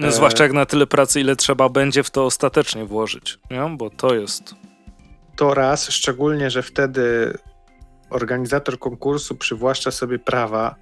No, 0.00 0.12
Zwłaszcza 0.12 0.44
jak 0.44 0.52
na 0.52 0.66
tyle 0.66 0.86
pracy, 0.86 1.20
ile 1.20 1.36
trzeba 1.36 1.68
będzie 1.68 2.02
w 2.02 2.10
to 2.10 2.24
ostatecznie 2.24 2.84
włożyć. 2.84 3.38
Nie? 3.50 3.76
Bo 3.76 3.90
to 3.90 4.14
jest. 4.14 4.54
to 5.36 5.54
raz, 5.54 5.88
szczególnie, 5.88 6.50
że 6.50 6.62
wtedy 6.62 7.34
organizator 8.10 8.78
konkursu 8.78 9.36
przywłaszcza 9.36 9.90
sobie 9.90 10.18
prawa, 10.18 10.74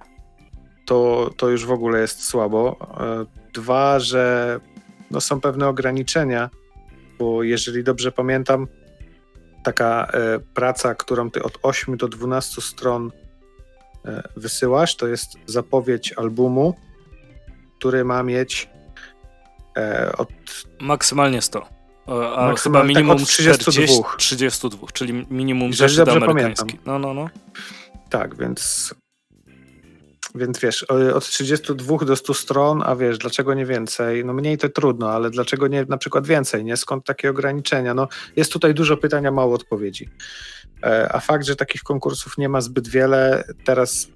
to, 0.85 1.29
to 1.37 1.49
już 1.49 1.65
w 1.65 1.71
ogóle 1.71 1.99
jest 2.01 2.23
słabo. 2.23 2.77
E, 2.99 3.39
Dwa, 3.53 3.99
że 3.99 4.59
no, 5.11 5.21
są 5.21 5.41
pewne 5.41 5.67
ograniczenia, 5.67 6.49
bo 7.19 7.43
jeżeli 7.43 7.83
dobrze 7.83 8.11
pamiętam, 8.11 8.67
taka 9.63 10.07
e, 10.13 10.39
praca, 10.53 10.95
którą 10.95 11.31
ty 11.31 11.43
od 11.43 11.59
8 11.61 11.97
do 11.97 12.07
12 12.07 12.61
stron 12.61 13.11
wysyłasz, 14.35 14.95
to 14.95 15.07
jest 15.07 15.29
zapowiedź 15.45 16.13
albumu, 16.13 16.73
który 17.79 18.05
ma 18.05 18.23
mieć 18.23 18.69
od 20.17 20.29
Maksymalnie 20.79 21.41
100. 21.41 21.59
E, 22.07 22.11
A 22.35 22.47
Maksymalnie, 22.47 22.57
chyba 22.57 22.79
tak, 22.79 22.87
minimum 22.87 23.23
od 23.23 23.27
32. 23.29 23.71
40, 23.71 24.03
32, 24.17 24.87
czyli 24.93 25.25
minimum 25.29 25.67
Jeżeli 25.67 25.89
zeszyt 25.95 26.05
dobrze 26.05 26.25
amerykański. 26.25 26.65
pamiętam. 26.65 26.85
No, 26.85 26.99
no, 26.99 27.13
no. 27.13 27.29
Tak, 28.09 28.37
więc. 28.37 28.93
Więc 30.35 30.59
wiesz, 30.59 30.83
od 30.83 31.25
32 31.25 31.97
do 32.05 32.15
100 32.15 32.33
stron, 32.33 32.83
a 32.85 32.95
wiesz, 32.95 33.17
dlaczego 33.17 33.53
nie 33.53 33.65
więcej? 33.65 34.25
No 34.25 34.33
mniej 34.33 34.57
to 34.57 34.69
trudno, 34.69 35.11
ale 35.11 35.29
dlaczego 35.29 35.67
nie 35.67 35.85
na 35.89 35.97
przykład 35.97 36.27
więcej? 36.27 36.63
Nie? 36.65 36.77
Skąd 36.77 37.05
takie 37.05 37.29
ograniczenia? 37.29 37.93
No 37.93 38.07
jest 38.35 38.51
tutaj 38.53 38.73
dużo 38.73 38.97
pytań, 38.97 39.25
a 39.27 39.31
mało 39.31 39.55
odpowiedzi. 39.55 40.09
E, 40.83 41.09
A 41.13 41.19
fakt, 41.19 41.45
że 41.45 41.55
takich 41.55 41.81
konkursów 41.83 42.37
nie 42.37 42.49
ma 42.49 42.61
zbyt 42.61 42.87
wiele, 42.87 43.43
teraz 43.65 44.07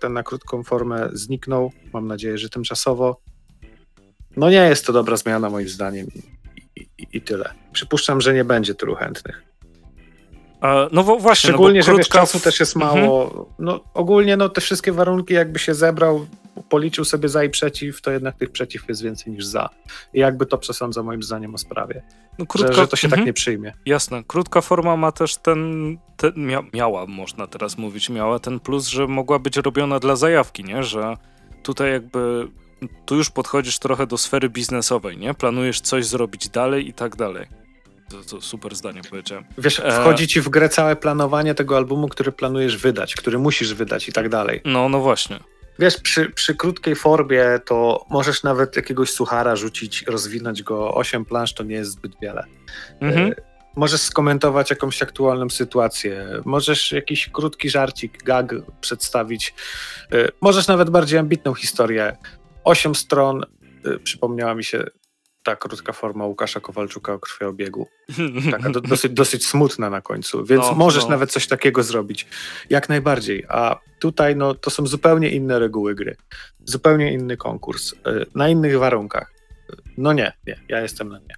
ten 0.00 0.12
na 0.12 0.22
krótką 0.22 0.62
formę 0.62 1.08
zniknął. 1.12 1.72
Mam 1.92 2.06
nadzieję, 2.06 2.38
że 2.38 2.48
tymczasowo. 2.48 3.20
No 4.38 4.50
nie 4.50 4.56
jest 4.56 4.86
to 4.86 4.92
dobra 4.92 5.16
zmiana 5.16 5.50
moim 5.50 5.68
zdaniem 5.68 6.06
i, 6.76 6.80
i, 6.98 7.06
i 7.12 7.20
tyle. 7.20 7.54
Przypuszczam, 7.72 8.20
że 8.20 8.34
nie 8.34 8.44
będzie 8.44 8.74
tylu 8.74 8.94
chętnych. 8.94 9.42
A, 10.60 10.88
no 10.92 11.02
właśnie. 11.02 11.48
Szczególnie, 11.48 11.80
no 11.80 11.86
że 11.86 11.96
wiesz, 11.96 12.08
czasu 12.08 12.40
też 12.40 12.60
jest 12.60 12.76
Mhm. 12.76 13.02
mało. 13.04 13.48
No, 13.58 13.80
ogólnie 13.94 14.36
no, 14.36 14.48
te 14.48 14.60
wszystkie 14.60 14.92
warunki 14.92 15.34
jakby 15.34 15.58
się 15.58 15.74
zebrał, 15.74 16.26
policzył 16.68 17.04
sobie 17.04 17.28
za 17.28 17.44
i 17.44 17.50
przeciw, 17.50 18.00
to 18.00 18.10
jednak 18.10 18.36
tych 18.36 18.50
przeciw 18.50 18.88
jest 18.88 19.02
więcej 19.02 19.32
niż 19.32 19.46
za. 19.46 19.68
I 20.14 20.20
jakby 20.20 20.46
to 20.46 20.58
przesądza 20.58 21.02
moim 21.02 21.22
zdaniem 21.22 21.54
o 21.54 21.58
sprawie. 21.58 22.02
No, 22.38 22.46
krótka, 22.46 22.72
że, 22.72 22.82
że 22.82 22.88
to 22.88 22.96
się 22.96 23.06
mhm. 23.06 23.20
tak 23.20 23.26
nie 23.26 23.32
przyjmie. 23.32 23.72
Jasne. 23.86 24.24
Krótka 24.26 24.60
forma 24.60 24.96
ma 24.96 25.12
też 25.12 25.36
ten, 25.36 25.98
ten 26.16 26.32
mia, 26.36 26.62
miała, 26.74 27.06
można 27.06 27.46
teraz 27.46 27.78
mówić, 27.78 28.10
miała 28.10 28.38
ten 28.38 28.60
plus, 28.60 28.86
że 28.86 29.06
mogła 29.06 29.38
być 29.38 29.56
robiona 29.56 29.98
dla 29.98 30.16
zajawki, 30.16 30.64
nie? 30.64 30.82
Że 30.82 31.16
tutaj 31.62 31.92
jakby 31.92 32.48
tu 33.06 33.16
już 33.16 33.30
podchodzisz 33.30 33.78
trochę 33.78 34.06
do 34.06 34.18
sfery 34.18 34.48
biznesowej, 34.48 35.18
nie? 35.18 35.34
Planujesz 35.34 35.80
coś 35.80 36.06
zrobić 36.06 36.48
dalej 36.48 36.88
i 36.88 36.92
tak 36.92 37.16
dalej. 37.16 37.46
To, 38.10 38.22
to, 38.22 38.40
super 38.40 38.76
zdanie 38.76 39.00
powiedziałem. 39.10 39.44
Wiesz, 39.58 39.80
e, 39.80 39.92
wchodzi 39.92 40.28
ci 40.28 40.40
w 40.40 40.48
grę 40.48 40.68
całe 40.68 40.96
planowanie 40.96 41.54
tego 41.54 41.76
albumu, 41.76 42.08
który 42.08 42.32
planujesz 42.32 42.76
wydać, 42.76 43.14
który 43.14 43.38
musisz 43.38 43.74
wydać 43.74 44.08
i 44.08 44.12
tak 44.12 44.28
dalej. 44.28 44.60
No, 44.64 44.88
no 44.88 45.00
właśnie. 45.00 45.40
Wiesz, 45.78 46.00
przy, 46.00 46.30
przy 46.30 46.54
krótkiej 46.54 46.96
formie 46.96 47.44
to 47.64 48.06
możesz 48.10 48.42
nawet 48.42 48.76
jakiegoś 48.76 49.10
suchara 49.10 49.56
rzucić, 49.56 50.04
rozwinąć 50.06 50.62
go. 50.62 50.94
Osiem 50.94 51.24
plansz 51.24 51.54
to 51.54 51.64
nie 51.64 51.74
jest 51.74 51.90
zbyt 51.90 52.12
wiele. 52.22 52.44
Mhm. 53.00 53.32
E, 53.32 53.34
możesz 53.76 54.00
skomentować 54.00 54.70
jakąś 54.70 55.02
aktualną 55.02 55.50
sytuację, 55.50 56.26
możesz 56.44 56.92
jakiś 56.92 57.28
krótki 57.28 57.70
żarcik, 57.70 58.22
gag 58.22 58.54
przedstawić, 58.80 59.54
e, 60.12 60.28
możesz 60.40 60.66
nawet 60.66 60.90
bardziej 60.90 61.18
ambitną 61.18 61.54
historię. 61.54 62.16
Osiem 62.68 62.94
stron, 62.94 63.44
przypomniała 64.04 64.54
mi 64.54 64.64
się 64.64 64.84
ta 65.42 65.56
krótka 65.56 65.92
forma 65.92 66.26
Łukasza 66.26 66.60
Kowalczuka 66.60 67.12
o 67.12 67.18
krwiobiegu. 67.18 67.88
Taka 68.50 68.70
do, 68.70 68.80
dosyć, 68.80 69.12
dosyć 69.12 69.46
smutna 69.46 69.90
na 69.90 70.00
końcu, 70.00 70.44
więc 70.44 70.62
no, 70.62 70.74
możesz 70.74 71.04
no. 71.04 71.10
nawet 71.10 71.32
coś 71.32 71.46
takiego 71.46 71.82
zrobić. 71.82 72.26
Jak 72.70 72.88
najbardziej. 72.88 73.44
A 73.48 73.80
tutaj 73.98 74.36
no, 74.36 74.54
to 74.54 74.70
są 74.70 74.86
zupełnie 74.86 75.30
inne 75.30 75.58
reguły 75.58 75.94
gry. 75.94 76.16
Zupełnie 76.64 77.12
inny 77.12 77.36
konkurs. 77.36 77.92
Y, 77.92 77.96
na 78.34 78.48
innych 78.48 78.78
warunkach. 78.78 79.32
No 79.98 80.12
nie, 80.12 80.32
nie. 80.46 80.60
Ja 80.68 80.80
jestem 80.80 81.08
na 81.08 81.18
nie. 81.18 81.34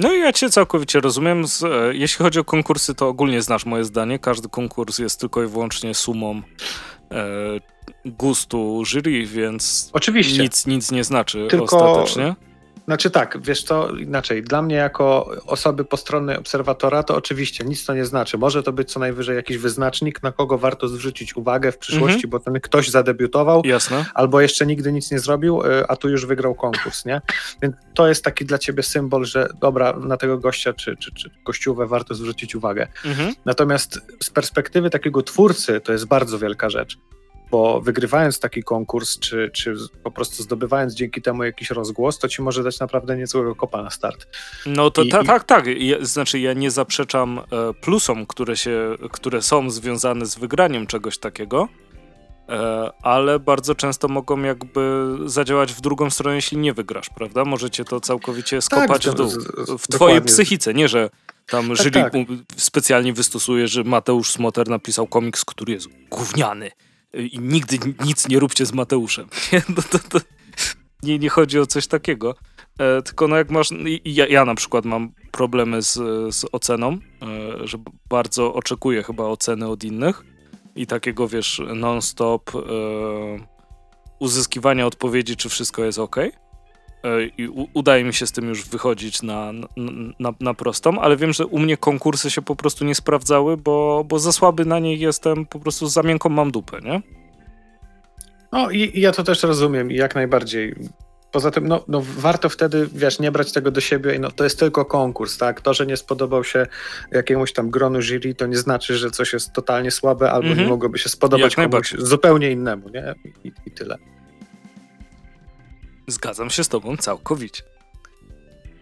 No 0.00 0.14
i 0.14 0.20
ja 0.20 0.32
cię 0.32 0.50
całkowicie 0.50 1.00
rozumiem. 1.00 1.44
E, 1.62 1.94
jeśli 1.94 2.22
chodzi 2.22 2.38
o 2.38 2.44
konkursy, 2.44 2.94
to 2.94 3.08
ogólnie 3.08 3.42
znasz 3.42 3.66
moje 3.66 3.84
zdanie. 3.84 4.18
Każdy 4.18 4.48
konkurs 4.48 4.98
jest 4.98 5.20
tylko 5.20 5.42
i 5.42 5.46
wyłącznie 5.46 5.94
sumą 5.94 6.42
gustu 8.04 8.82
jury, 8.86 9.26
więc 9.26 9.90
Oczywiście. 9.92 10.42
Nic, 10.42 10.66
nic 10.66 10.90
nie 10.90 11.04
znaczy 11.04 11.46
tylko, 11.50 11.76
ostatecznie. 11.76 12.34
Znaczy 12.86 13.10
tak, 13.10 13.38
wiesz 13.42 13.62
co, 13.62 13.90
inaczej. 13.90 14.42
Dla 14.42 14.62
mnie 14.62 14.76
jako 14.76 15.30
osoby 15.46 15.84
postronnej 15.84 16.36
obserwatora 16.36 17.02
to 17.02 17.16
oczywiście 17.16 17.64
nic 17.64 17.84
to 17.84 17.94
nie 17.94 18.04
znaczy. 18.04 18.38
Może 18.38 18.62
to 18.62 18.72
być 18.72 18.92
co 18.92 19.00
najwyżej 19.00 19.36
jakiś 19.36 19.58
wyznacznik, 19.58 20.22
na 20.22 20.32
kogo 20.32 20.58
warto 20.58 20.88
zwrócić 20.88 21.36
uwagę 21.36 21.72
w 21.72 21.78
przyszłości, 21.78 22.26
mhm. 22.26 22.30
bo 22.30 22.40
ten 22.40 22.60
ktoś 22.60 22.90
zadebiutował, 22.90 23.62
Jasne. 23.64 24.04
albo 24.14 24.40
jeszcze 24.40 24.66
nigdy 24.66 24.92
nic 24.92 25.10
nie 25.10 25.18
zrobił, 25.18 25.62
y, 25.62 25.86
a 25.88 25.96
tu 25.96 26.08
już 26.08 26.26
wygrał 26.26 26.54
konkurs, 26.54 27.04
nie? 27.04 27.20
Więc 27.62 27.76
to 27.94 28.08
jest 28.08 28.24
taki 28.24 28.44
dla 28.44 28.58
ciebie 28.58 28.82
symbol, 28.82 29.24
że 29.24 29.48
dobra, 29.60 29.92
na 29.92 30.16
tego 30.16 30.38
gościa 30.38 30.72
czy, 30.72 30.96
czy, 30.96 31.14
czy 31.14 31.30
gościówę 31.44 31.86
warto 31.86 32.14
zwrócić 32.14 32.54
uwagę. 32.54 32.88
Mhm. 33.04 33.34
Natomiast 33.44 34.00
z 34.22 34.30
perspektywy 34.30 34.90
takiego 34.90 35.22
twórcy 35.22 35.80
to 35.80 35.92
jest 35.92 36.06
bardzo 36.06 36.38
wielka 36.38 36.70
rzecz 36.70 36.98
bo 37.50 37.80
wygrywając 37.80 38.40
taki 38.40 38.62
konkurs, 38.62 39.18
czy, 39.18 39.50
czy 39.52 39.74
po 40.02 40.10
prostu 40.10 40.42
zdobywając 40.42 40.94
dzięki 40.94 41.22
temu 41.22 41.44
jakiś 41.44 41.70
rozgłos, 41.70 42.18
to 42.18 42.28
ci 42.28 42.42
może 42.42 42.62
dać 42.62 42.80
naprawdę 42.80 43.16
niezłego 43.16 43.54
kopa 43.54 43.82
na 43.82 43.90
start. 43.90 44.26
No 44.66 44.90
to 44.90 45.02
I, 45.02 45.08
ta, 45.08 45.24
tak, 45.24 45.44
tak. 45.44 45.66
Ja, 45.66 45.96
znaczy 46.00 46.38
ja 46.38 46.52
nie 46.52 46.70
zaprzeczam 46.70 47.38
e, 47.38 47.42
plusom, 47.80 48.26
które, 48.26 48.56
się, 48.56 48.96
które 49.12 49.42
są 49.42 49.70
związane 49.70 50.26
z 50.26 50.38
wygraniem 50.38 50.86
czegoś 50.86 51.18
takiego, 51.18 51.68
e, 52.48 52.90
ale 53.02 53.38
bardzo 53.38 53.74
często 53.74 54.08
mogą 54.08 54.42
jakby 54.42 55.06
zadziałać 55.26 55.72
w 55.72 55.80
drugą 55.80 56.10
stronę, 56.10 56.36
jeśli 56.36 56.58
nie 56.58 56.72
wygrasz, 56.72 57.10
prawda? 57.10 57.44
Możecie 57.44 57.84
to 57.84 58.00
całkowicie 58.00 58.56
tak, 58.56 58.64
skopać 58.64 59.04
tak, 59.04 59.14
w 59.14 59.16
dół. 59.16 59.30
W 59.78 59.88
twojej 59.88 60.20
psychice, 60.22 60.74
nie 60.74 60.88
że 60.88 61.10
tam 61.46 61.68
tak, 61.68 61.76
jury 61.76 61.92
tak. 61.92 62.12
specjalnie 62.56 63.12
wystosuje, 63.12 63.68
że 63.68 63.84
Mateusz 63.84 64.30
Smoter 64.30 64.68
napisał 64.68 65.06
komiks, 65.06 65.44
który 65.44 65.72
jest 65.72 65.88
gówniany 66.10 66.70
i 67.14 67.38
nigdy 67.38 67.94
nic 68.04 68.28
nie 68.28 68.38
róbcie 68.38 68.66
z 68.66 68.72
Mateuszem. 68.72 69.26
No 69.76 69.82
to, 69.90 69.98
to, 69.98 70.18
nie, 71.02 71.18
nie 71.18 71.28
chodzi 71.28 71.58
o 71.58 71.66
coś 71.66 71.86
takiego. 71.86 72.34
E, 72.78 73.02
tylko 73.02 73.28
no 73.28 73.36
jak 73.36 73.50
masz, 73.50 73.68
ja, 74.04 74.26
ja 74.26 74.44
na 74.44 74.54
przykład 74.54 74.84
mam 74.84 75.12
problemy 75.32 75.82
z, 75.82 75.94
z 76.34 76.44
oceną, 76.52 76.92
e, 76.92 76.98
że 77.66 77.78
bardzo 78.08 78.54
oczekuję 78.54 79.02
chyba 79.02 79.24
oceny 79.24 79.68
od 79.68 79.84
innych 79.84 80.24
i 80.76 80.86
takiego 80.86 81.28
wiesz 81.28 81.62
non-stop 81.74 82.54
e, 82.54 82.60
uzyskiwania 84.18 84.86
odpowiedzi, 84.86 85.36
czy 85.36 85.48
wszystko 85.48 85.84
jest 85.84 85.98
ok. 85.98 86.16
E, 87.04 87.24
i 87.38 87.48
udaje 87.74 88.04
mi 88.04 88.14
się 88.14 88.26
z 88.26 88.32
tym 88.32 88.48
już 88.48 88.68
wychodzić 88.68 89.22
na, 89.22 89.52
na, 90.18 90.32
na, 90.40 90.54
prostą, 90.54 91.00
ale 91.00 91.16
wiem, 91.16 91.32
że 91.32 91.46
u 91.46 91.58
mnie 91.58 91.76
konkursy 91.76 92.30
się 92.30 92.42
po 92.42 92.56
prostu 92.56 92.84
nie 92.84 92.94
sprawdzały, 92.94 93.56
bo, 93.56 94.04
bo 94.08 94.18
za 94.18 94.32
słaby 94.32 94.64
na 94.64 94.78
niej 94.78 95.00
jestem, 95.00 95.46
po 95.46 95.60
prostu 95.60 95.86
za 95.86 96.02
miękką 96.02 96.28
mam 96.28 96.50
dupę, 96.50 96.80
nie? 96.80 97.02
No 98.52 98.70
i, 98.70 98.98
i 98.98 99.00
ja 99.00 99.12
to 99.12 99.22
też 99.22 99.42
rozumiem 99.42 99.90
i 99.90 99.94
jak 99.94 100.14
najbardziej. 100.14 100.76
Poza 101.32 101.50
tym, 101.50 101.68
no, 101.68 101.84
no, 101.88 102.02
warto 102.18 102.48
wtedy, 102.48 102.88
wiesz, 102.92 103.18
nie 103.18 103.32
brać 103.32 103.52
tego 103.52 103.70
do 103.70 103.80
siebie, 103.80 104.18
no 104.18 104.30
to 104.30 104.44
jest 104.44 104.58
tylko 104.58 104.84
konkurs, 104.84 105.38
tak? 105.38 105.60
To, 105.60 105.74
że 105.74 105.86
nie 105.86 105.96
spodobał 105.96 106.44
się 106.44 106.66
jakiemuś 107.12 107.52
tam 107.52 107.70
gronu 107.70 108.02
jury, 108.02 108.34
to 108.34 108.46
nie 108.46 108.56
znaczy, 108.56 108.96
że 108.96 109.10
coś 109.10 109.32
jest 109.32 109.52
totalnie 109.52 109.90
słabe 109.90 110.30
albo 110.30 110.46
mm 110.46 110.54
-hmm. 110.54 110.56
nie 110.56 110.62
mhm. 110.62 110.70
mogłoby 110.70 110.98
się 110.98 111.08
spodobać 111.08 111.56
komuś 111.56 111.94
zupełnie 111.98 112.50
innemu, 112.50 112.88
nie? 112.88 113.14
I, 113.44 113.52
I 113.66 113.70
tyle. 113.70 113.98
Zgadzam 116.06 116.50
się 116.50 116.64
z 116.64 116.68
tobą 116.68 116.96
całkowicie. 116.96 117.62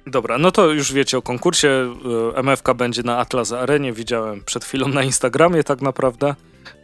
Dobra, 0.06 0.38
no 0.38 0.50
to 0.50 0.70
już 0.70 0.92
wiecie 0.92 1.18
o 1.18 1.22
konkursie. 1.22 1.94
E, 2.34 2.38
MFK 2.42 2.74
będzie 2.74 3.02
na 3.02 3.18
Atlas 3.18 3.52
Arenie. 3.52 3.92
Widziałem 3.92 4.44
przed 4.44 4.64
chwilą 4.64 4.88
na 4.88 5.02
Instagramie 5.02 5.64
tak 5.64 5.80
naprawdę 5.80 6.34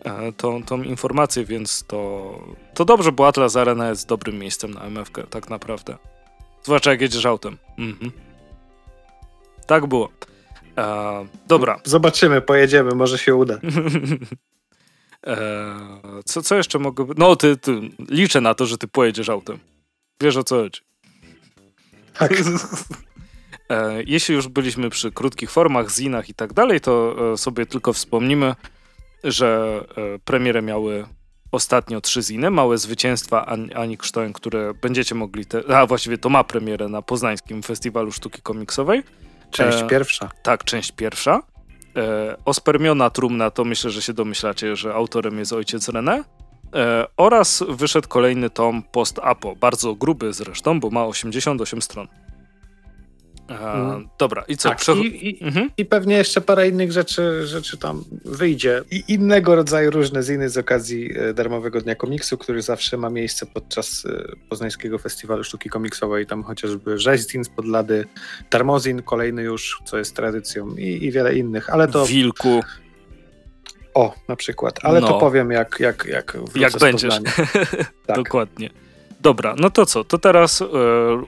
e, 0.04 0.32
tą, 0.32 0.62
tą 0.62 0.82
informację, 0.82 1.44
więc 1.44 1.84
to, 1.86 2.32
to 2.74 2.84
dobrze, 2.84 3.12
bo 3.12 3.28
Atlas 3.28 3.56
Arena 3.56 3.88
jest 3.88 4.08
dobrym 4.08 4.38
miejscem 4.38 4.74
na 4.74 4.80
MFK 4.80 5.18
tak 5.30 5.50
naprawdę. 5.50 5.96
Zwłaszcza 6.62 6.90
jak 6.90 7.00
jedziesz 7.00 7.26
autem. 7.26 7.56
Mhm. 7.78 8.12
Tak 9.66 9.86
było. 9.86 10.08
E, 10.78 11.26
dobra. 11.46 11.80
Zobaczymy, 11.84 12.40
pojedziemy, 12.40 12.94
może 12.94 13.18
się 13.18 13.34
uda. 13.34 13.54
e, 15.26 15.76
co, 16.24 16.42
co 16.42 16.56
jeszcze 16.56 16.78
mogę... 16.78 17.06
No, 17.16 17.36
ty, 17.36 17.56
ty, 17.56 17.80
liczę 18.08 18.40
na 18.40 18.54
to, 18.54 18.66
że 18.66 18.78
ty 18.78 18.88
pojedziesz 18.88 19.28
autem. 19.28 19.58
Wiesz 20.20 20.36
o 20.36 20.44
co 20.44 20.56
chodzi. 20.56 20.80
Tak. 22.18 22.32
E, 23.70 24.02
jeśli 24.06 24.34
już 24.34 24.48
byliśmy 24.48 24.90
przy 24.90 25.12
krótkich 25.12 25.50
formach, 25.50 25.90
zinach 25.90 26.28
i 26.28 26.34
tak 26.34 26.52
dalej, 26.52 26.80
to 26.80 27.16
e, 27.32 27.36
sobie 27.36 27.66
tylko 27.66 27.92
wspomnimy, 27.92 28.54
że 29.24 29.80
e, 29.96 30.18
premiery 30.18 30.62
miały 30.62 31.06
ostatnio 31.52 32.00
trzy 32.00 32.22
ziny, 32.22 32.50
małe 32.50 32.78
zwycięstwa 32.78 33.46
Ani 33.74 33.98
Krztoń, 33.98 34.32
które 34.32 34.74
będziecie 34.74 35.14
mogli, 35.14 35.46
te, 35.46 35.76
a 35.76 35.86
właściwie 35.86 36.18
to 36.18 36.28
ma 36.28 36.44
premierę 36.44 36.88
na 36.88 37.02
Poznańskim 37.02 37.62
Festiwalu 37.62 38.12
Sztuki 38.12 38.42
Komiksowej. 38.42 39.02
Część 39.50 39.78
e, 39.78 39.86
pierwsza. 39.86 40.30
Tak, 40.42 40.64
część 40.64 40.92
pierwsza. 40.92 41.42
E, 41.96 42.36
Ospermiona 42.44 43.10
Trumna 43.10 43.50
to 43.50 43.64
myślę, 43.64 43.90
że 43.90 44.02
się 44.02 44.12
domyślacie, 44.12 44.76
że 44.76 44.94
autorem 44.94 45.38
jest 45.38 45.52
ojciec 45.52 45.88
René. 45.88 46.24
E, 46.74 47.06
oraz 47.16 47.64
wyszedł 47.68 48.08
kolejny 48.08 48.50
tom 48.50 48.82
Post-Apo, 48.92 49.56
bardzo 49.56 49.94
gruby 49.94 50.32
zresztą, 50.32 50.80
bo 50.80 50.90
ma 50.90 51.06
88 51.06 51.82
stron. 51.82 52.08
E, 53.50 53.72
mm. 53.72 54.08
Dobra, 54.18 54.44
i 54.48 54.56
co? 54.56 54.68
Tak, 54.68 54.80
i, 55.04 55.28
i, 55.28 55.44
mhm. 55.44 55.70
i, 55.76 55.84
pewnie 55.84 56.16
jeszcze 56.16 56.40
parę 56.40 56.68
innych 56.68 56.92
rzeczy, 56.92 57.46
rzeczy 57.46 57.78
tam 57.78 58.04
wyjdzie. 58.24 58.82
I 58.90 59.04
innego 59.08 59.54
rodzaju 59.54 59.90
różne 59.90 60.22
ziny 60.22 60.48
z 60.48 60.58
okazji 60.58 61.10
e, 61.18 61.34
darmowego 61.34 61.80
Dnia 61.80 61.94
Komiksu, 61.94 62.38
który 62.38 62.62
zawsze 62.62 62.96
ma 62.96 63.10
miejsce 63.10 63.46
podczas 63.46 64.06
e, 64.06 64.36
Poznańskiego 64.48 64.98
Festiwalu 64.98 65.44
Sztuki 65.44 65.68
Komiksowej. 65.70 66.26
Tam 66.26 66.42
chociażby 66.42 66.98
Rzeźzin 66.98 67.44
z 67.44 67.48
Podlady, 67.48 68.04
Darmozin 68.50 69.02
kolejny 69.02 69.42
już, 69.42 69.82
co 69.84 69.98
jest 69.98 70.16
tradycją 70.16 70.76
i, 70.76 71.04
i 71.04 71.12
wiele 71.12 71.34
innych, 71.34 71.70
ale 71.70 71.88
to... 71.88 72.06
Wilku. 72.06 72.60
O, 73.94 74.14
na 74.28 74.36
przykład. 74.36 74.78
Ale 74.82 75.00
no. 75.00 75.08
to 75.08 75.18
powiem, 75.18 75.50
jak, 75.50 75.76
jak, 75.80 76.04
jak, 76.04 76.36
jak 76.54 76.78
będziesz. 76.78 77.14
tak. 78.06 78.16
Dokładnie. 78.16 78.70
Dobra, 79.20 79.54
no 79.58 79.70
to 79.70 79.86
co? 79.86 80.04
To 80.04 80.18
teraz 80.18 80.62
e, 80.62 80.66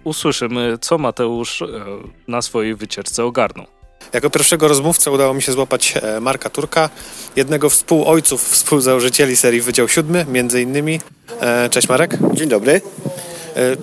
usłyszymy, 0.05 0.79
co 0.81 0.99
Mateusz 0.99 1.63
e, 1.63 1.67
na 2.29 2.43
swojej 2.43 2.75
wycieczce 2.75 3.25
ogarnął. 3.25 3.67
Jako 4.13 4.31
pierwszego 4.31 4.69
rozmówcę 4.69 5.11
udało 5.11 5.35
mi 5.35 5.43
się 5.43 5.53
złapać 5.53 5.95
e, 6.03 6.21
Marka 6.21 6.51
Turka, 6.51 6.91
jednego 7.37 7.71
współojców, 7.71 8.49
współzałożycieli 8.49 9.37
serii 9.37 9.61
Wydział 9.61 9.89
Siódmy, 9.89 10.27
między 10.29 10.63
innymi. 10.63 11.01
E, 11.41 11.69
cześć 11.69 11.89
Marek. 11.89 12.19
Dzień 12.35 12.49
dobry. 12.49 12.81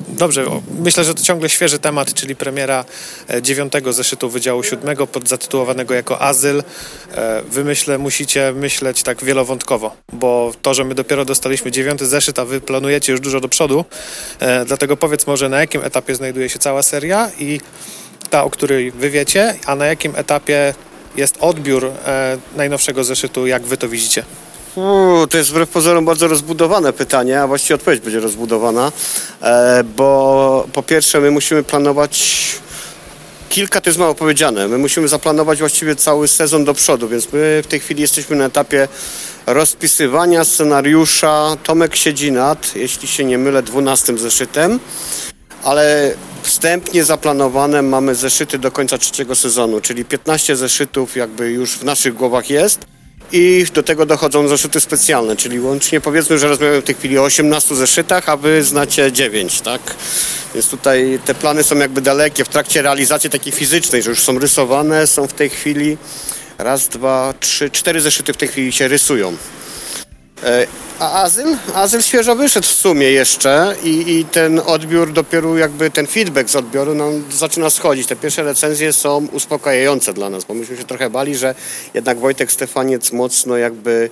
Dobrze, 0.08 0.46
myślę, 0.80 1.04
że 1.04 1.16
to 1.16 1.24
ciągle 1.24 1.50
świeży 1.50 1.80
temat, 1.80 2.14
czyli 2.14 2.36
premiera 2.36 2.86
dziewiątego 3.42 3.94
zeszytu 3.94 4.30
Wydziału 4.30 4.64
Siódmego, 4.64 5.08
podzatytułowanego 5.08 5.94
jako 5.94 6.22
Azyl. 6.22 6.64
Wy 7.52 7.76
musicie 8.00 8.54
myśleć 8.54 9.04
tak 9.04 9.24
wielowątkowo, 9.24 9.96
bo 10.14 10.52
to, 10.62 10.74
że 10.74 10.84
my 10.84 10.96
dopiero 10.96 11.26
dostaliśmy 11.26 11.72
dziewiąty 11.72 12.06
zeszyt, 12.06 12.40
a 12.40 12.46
wy 12.46 12.62
planujecie 12.62 13.12
już 13.12 13.22
dużo 13.22 13.40
do 13.40 13.50
przodu, 13.50 13.86
dlatego 14.66 14.98
powiedz 14.98 15.28
może 15.28 15.50
na 15.50 15.60
jakim 15.60 15.84
etapie 15.84 16.16
znajduje 16.16 16.50
się 16.50 16.60
cała 16.60 16.84
seria 16.84 17.32
i 17.40 17.62
ta, 18.30 18.44
o 18.44 18.50
której 18.50 18.92
wy 18.92 19.10
wiecie, 19.10 19.56
a 19.66 19.76
na 19.76 19.86
jakim 19.86 20.16
etapie 20.16 20.74
jest 21.16 21.38
odbiór 21.40 21.86
e, 21.86 22.38
najnowszego 22.56 23.04
zeszytu, 23.04 23.48
jak 23.48 23.64
wy 23.64 23.78
to 23.78 23.90
widzicie? 23.90 24.24
Uu, 24.76 25.28
to 25.28 25.38
jest 25.38 25.50
wbrew 25.50 25.70
pozorom 25.70 26.06
bardzo 26.06 26.28
rozbudowane 26.28 26.94
pytanie, 26.94 27.42
a 27.42 27.48
właściwie 27.48 27.76
odpowiedź 27.76 28.02
będzie 28.02 28.20
rozbudowana, 28.20 28.92
e, 29.42 29.84
bo 29.84 30.68
po 30.74 30.84
pierwsze 30.84 31.20
my 31.20 31.32
musimy 31.32 31.64
planować 31.64 32.46
kilka, 33.50 33.82
to 33.82 33.90
jest 33.90 34.00
mało 34.00 34.16
powiedziane, 34.16 34.68
my 34.68 34.78
musimy 34.78 35.08
zaplanować 35.08 35.60
właściwie 35.60 35.96
cały 35.96 36.28
sezon 36.28 36.66
do 36.66 36.74
przodu, 36.74 37.08
więc 37.08 37.34
my 37.34 37.62
w 37.64 37.68
tej 37.68 37.80
chwili 37.80 38.02
jesteśmy 38.02 38.36
na 38.36 38.46
etapie 38.46 38.88
rozpisywania 39.46 40.46
scenariusza. 40.46 41.58
Tomek 41.64 41.96
siedzi 41.96 42.32
nad, 42.32 42.76
jeśli 42.76 43.08
się 43.08 43.26
nie 43.26 43.38
mylę, 43.38 43.64
dwunastym 43.64 44.18
zeszytem, 44.18 44.80
ale 45.64 46.14
wstępnie 46.42 47.04
zaplanowane 47.04 47.82
mamy 47.82 48.16
zeszyty 48.16 48.60
do 48.60 48.72
końca 48.72 48.98
trzeciego 48.98 49.36
sezonu, 49.36 49.82
czyli 49.82 50.06
15 50.06 50.56
zeszytów 50.56 51.16
jakby 51.16 51.52
już 51.52 51.72
w 51.72 51.84
naszych 51.84 52.14
głowach 52.14 52.50
jest 52.50 52.99
i 53.32 53.66
do 53.74 53.84
tego 53.84 54.06
dochodzą 54.06 54.48
zeszyty 54.48 54.80
specjalne, 54.80 55.36
czyli 55.36 55.60
łącznie 55.60 56.02
powiedzmy, 56.02 56.40
że 56.40 56.48
rozmawiamy 56.48 56.82
w 56.82 56.84
tej 56.84 56.96
chwili 56.96 57.18
o 57.18 57.24
18 57.24 57.76
zeszytach, 57.76 58.30
a 58.30 58.38
wy 58.38 58.64
znacie 58.64 59.12
9, 59.12 59.62
tak? 59.62 59.82
Więc 60.54 60.70
tutaj 60.70 61.20
te 61.26 61.36
plany 61.36 61.64
są 61.64 61.78
jakby 61.78 62.02
dalekie 62.02 62.46
w 62.46 62.50
trakcie 62.50 62.82
realizacji 62.82 63.30
takiej 63.30 63.54
fizycznej, 63.54 64.04
że 64.04 64.10
już 64.10 64.20
są 64.20 64.40
rysowane, 64.40 65.08
są 65.08 65.28
w 65.28 65.34
tej 65.34 65.50
chwili 65.50 65.98
raz, 66.58 66.88
dwa, 66.88 67.34
trzy, 67.40 67.70
cztery 67.70 68.02
zeszyty 68.02 68.34
w 68.34 68.38
tej 68.38 68.48
chwili 68.48 68.72
się 68.72 68.88
rysują. 68.88 69.38
E, 70.44 70.68
a 71.00 71.24
Azyl? 71.24 71.58
Azyl 71.74 72.02
świeżo 72.02 72.36
wyszedł 72.36 72.68
w 72.68 72.72
sumie 72.72 73.12
jeszcze 73.12 73.76
i, 73.84 74.18
i, 74.20 74.26
ten 74.26 74.62
odbiór 74.66 75.14
dopiero 75.14 75.58
jakby 75.58 75.92
ten 75.92 76.08
feedback 76.08 76.50
z 76.50 76.56
odbioru 76.56 76.96
nam 76.96 77.24
zaczyna 77.32 77.70
schodzić. 77.70 78.08
Te 78.08 78.16
pierwsze 78.16 78.44
recenzje 78.44 78.94
są 78.94 79.28
uspokajające 79.32 80.14
dla 80.14 80.30
nas, 80.30 80.44
bo 80.44 80.54
myśmy 80.54 80.78
się 80.78 80.84
trochę 80.84 81.10
bali, 81.10 81.36
że 81.36 81.56
jednak 81.94 82.20
Wojtek 82.20 82.52
Stefaniec 82.52 83.12
mocno 83.12 83.58
jakby 83.58 84.10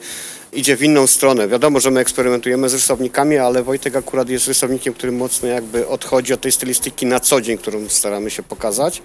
idzie 0.58 0.78
w 0.78 0.84
inną 0.84 1.08
stronę. 1.08 1.48
Wiadomo, 1.48 1.80
że 1.80 1.92
my 1.92 2.00
eksperymentujemy 2.00 2.70
z 2.70 2.74
rysownikami, 2.74 3.38
ale 3.38 3.64
Wojtek 3.64 3.96
akurat 3.96 4.30
jest 4.30 4.48
rysownikiem, 4.48 4.94
który 4.94 5.12
mocno 5.12 5.48
jakby 5.48 5.88
odchodzi 5.88 6.34
od 6.34 6.42
tej 6.42 6.52
stylistyki 6.52 7.06
na 7.06 7.20
co 7.20 7.42
dzień, 7.42 7.58
którą 7.58 7.90
staramy 7.90 8.30
się 8.30 8.44
pokazać. 8.44 9.02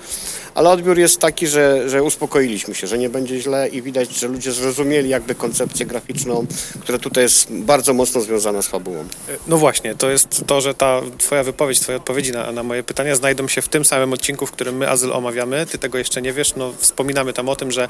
Ale 0.54 0.70
odbiór 0.70 0.98
jest 0.98 1.20
taki, 1.20 1.46
że, 1.46 1.88
że 1.88 2.02
uspokoiliśmy 2.02 2.74
się, 2.74 2.86
że 2.86 2.98
nie 2.98 3.08
będzie 3.08 3.40
źle 3.40 3.68
i 3.68 3.82
widać, 3.82 4.16
że 4.16 4.28
ludzie 4.28 4.52
zrozumieli 4.52 5.08
jakby 5.08 5.34
koncepcję 5.34 5.86
graficzną, 5.86 6.46
która 6.80 6.98
tutaj 6.98 7.24
jest 7.24 7.52
bardzo 7.52 7.94
mocno 7.94 8.20
związana 8.20 8.62
z 8.62 8.66
fabułą. 8.66 9.04
No 9.46 9.56
właśnie, 9.56 9.94
to 9.94 10.10
jest 10.10 10.44
to, 10.46 10.60
że 10.60 10.74
ta 10.74 11.00
twoja 11.18 11.44
wypowiedź, 11.44 11.80
twoje 11.80 11.98
odpowiedzi 11.98 12.32
na, 12.32 12.52
na 12.52 12.62
moje 12.62 12.82
pytania 12.82 13.16
znajdą 13.16 13.48
się 13.48 13.62
w 13.62 13.68
tym 13.68 13.84
samym 13.84 14.12
odcinku, 14.12 14.46
w 14.46 14.52
którym 14.52 14.76
my 14.76 14.90
Azyl 14.90 15.12
omawiamy. 15.12 15.66
Ty 15.66 15.78
tego 15.78 15.98
jeszcze 15.98 16.22
nie 16.22 16.32
wiesz, 16.32 16.56
no 16.56 16.72
wspominamy 16.78 17.32
tam 17.32 17.48
o 17.48 17.56
tym, 17.56 17.70
że 17.70 17.88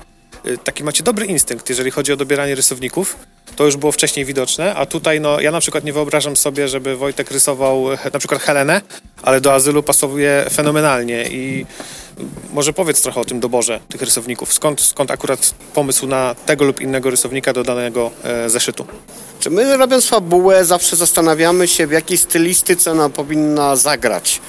taki 0.64 0.84
macie 0.84 1.04
dobry 1.04 1.26
instynkt, 1.26 1.68
jeżeli 1.68 1.90
chodzi 1.90 2.12
o 2.12 2.16
dobieranie 2.16 2.54
rysowników. 2.54 3.16
To 3.56 3.64
już 3.64 3.76
było 3.76 3.92
wcześniej 3.92 4.24
widoczne, 4.24 4.74
a 4.74 4.86
tutaj 4.86 5.20
no 5.20 5.40
ja 5.40 5.50
na 5.50 5.60
przykład 5.60 5.84
nie 5.84 5.92
wyobrażam 5.92 6.36
sobie, 6.36 6.68
żeby 6.68 6.96
Wojtek 6.96 7.30
rysował 7.30 7.84
na 8.12 8.18
przykład 8.18 8.42
Helenę, 8.42 8.80
ale 9.22 9.40
do 9.40 9.54
Azylu 9.54 9.82
pasowuje 9.82 10.46
fenomenalnie 10.50 11.24
i 11.30 11.66
może 12.52 12.72
powiedz 12.72 13.02
trochę 13.02 13.20
o 13.20 13.24
tym 13.24 13.40
doborze 13.40 13.80
tych 13.88 14.02
rysowników. 14.02 14.52
Skąd, 14.52 14.80
skąd 14.80 15.10
akurat 15.10 15.54
pomysł 15.74 16.06
na 16.06 16.34
tego 16.46 16.64
lub 16.64 16.80
innego 16.80 17.10
rysownika 17.10 17.52
do 17.52 17.62
danego 17.64 18.10
e, 18.24 18.50
zeszytu? 18.50 18.86
Czy 19.40 19.50
my 19.50 19.76
robiąc 19.76 20.06
fabułę 20.06 20.64
zawsze 20.64 20.96
zastanawiamy 20.96 21.68
się 21.68 21.86
w 21.86 21.90
jakiej 21.90 22.18
stylistyce 22.18 22.92
ona 22.92 23.08
powinna 23.08 23.76
zagrać. 23.76 24.40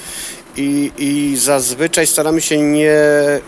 I, 0.57 0.91
I 0.97 1.37
zazwyczaj 1.37 2.07
staramy 2.07 2.41
się 2.41 2.57
nie 2.57 2.95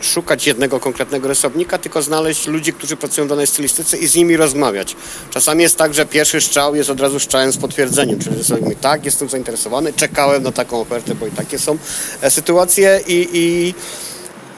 szukać 0.01 0.47
jednego 0.47 0.79
konkretnego 0.79 1.27
rysownika, 1.27 1.77
tylko 1.77 2.01
znaleźć 2.01 2.47
ludzi, 2.47 2.73
którzy 2.73 2.97
pracują 2.97 3.27
w 3.27 3.29
danej 3.29 3.47
stylistyce 3.47 3.97
i 3.97 4.07
z 4.07 4.15
nimi 4.15 4.37
rozmawiać. 4.37 4.95
Czasami 5.31 5.63
jest 5.63 5.77
tak, 5.77 5.93
że 5.93 6.05
pierwszy 6.05 6.41
strzał 6.41 6.75
jest 6.75 6.89
od 6.89 6.99
razu 6.99 7.19
strzałem 7.19 7.51
z 7.51 7.57
potwierdzeniem, 7.57 8.19
czyli 8.19 8.35
rysownik 8.35 8.79
tak, 8.79 9.05
jestem 9.05 9.29
zainteresowany, 9.29 9.93
czekałem 9.93 10.43
na 10.43 10.51
taką 10.51 10.81
ofertę, 10.81 11.15
bo 11.15 11.27
i 11.27 11.31
takie 11.31 11.59
są 11.59 11.77
e, 12.21 12.31
sytuacje 12.31 12.99
i, 13.07 13.29
i 13.33 13.73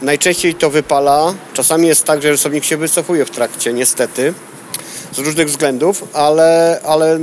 najczęściej 0.01 0.55
to 0.55 0.69
wypala. 0.69 1.33
Czasami 1.53 1.87
jest 1.87 2.03
tak, 2.03 2.21
że 2.21 2.31
rysownik 2.31 2.63
się 2.63 2.77
wycofuje 2.77 3.25
w 3.25 3.31
trakcie, 3.31 3.73
niestety 3.73 4.33
z 5.11 5.19
różnych 5.19 5.47
względów, 5.47 6.03
ale, 6.13 6.79
ale, 6.85 7.19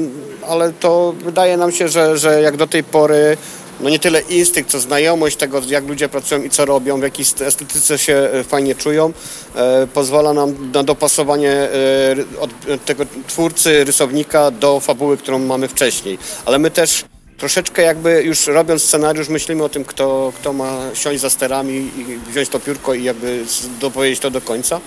ale 0.48 0.72
to 0.72 1.14
wydaje 1.24 1.56
nam 1.56 1.72
się, 1.72 1.88
że, 1.88 2.18
że 2.18 2.42
jak 2.42 2.56
do 2.56 2.66
tej 2.66 2.84
pory 2.84 3.36
no 3.80 3.90
nie 3.90 3.98
tyle 3.98 4.20
instynkt, 4.20 4.70
co 4.70 4.80
znajomość 4.80 5.36
tego, 5.36 5.62
jak 5.68 5.88
ludzie 5.88 6.08
pracują 6.08 6.42
i 6.42 6.50
co 6.50 6.64
robią, 6.64 7.00
w 7.00 7.02
jakiej 7.02 7.26
estetyce 7.40 7.98
się 7.98 8.14
e, 8.14 8.44
fajnie 8.44 8.74
czują, 8.74 9.12
e, 9.54 9.86
pozwala 9.86 10.32
nam 10.32 10.72
na 10.72 10.82
dopasowanie 10.82 11.52
e, 11.52 12.78
tego 12.84 13.06
twórcy, 13.26 13.84
rysownika 13.84 14.50
do 14.50 14.80
fabuły, 14.80 15.16
którą 15.16 15.38
mamy 15.38 15.68
wcześniej. 15.68 16.18
Ale 16.44 16.58
my 16.58 16.70
też 16.70 17.04
troszeczkę 17.36 17.82
jakby 17.82 18.22
już 18.22 18.46
robiąc 18.46 18.82
scenariusz 18.82 19.28
myślimy 19.28 19.64
o 19.64 19.68
tym, 19.68 19.84
kto, 19.84 20.32
kto 20.40 20.52
ma 20.52 20.78
siąść 20.94 21.20
za 21.20 21.30
sterami 21.30 21.72
i 21.72 22.30
wziąć 22.30 22.48
to 22.48 22.60
piórko 22.60 22.94
i 22.94 23.04
jakby 23.04 23.44
dopowiedzieć 23.80 24.20
to 24.20 24.30
do 24.30 24.40
końca 24.40 24.80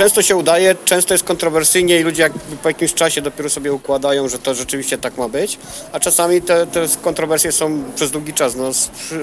często 0.00 0.22
się 0.22 0.36
udaje, 0.36 0.74
często 0.84 1.14
jest 1.14 1.24
kontrowersyjnie 1.24 2.00
i 2.00 2.02
ludzie 2.02 2.22
jak 2.22 2.32
po 2.62 2.68
jakimś 2.68 2.94
czasie 2.94 3.22
dopiero 3.22 3.50
sobie 3.50 3.72
układają, 3.72 4.28
że 4.28 4.38
to 4.38 4.54
rzeczywiście 4.54 4.98
tak 4.98 5.18
ma 5.18 5.28
być, 5.28 5.58
a 5.92 6.00
czasami 6.00 6.42
te, 6.42 6.66
te 6.66 6.86
kontrowersje 7.02 7.52
są 7.52 7.84
przez 7.96 8.10
długi 8.10 8.32
czas. 8.32 8.56
No, 8.56 8.72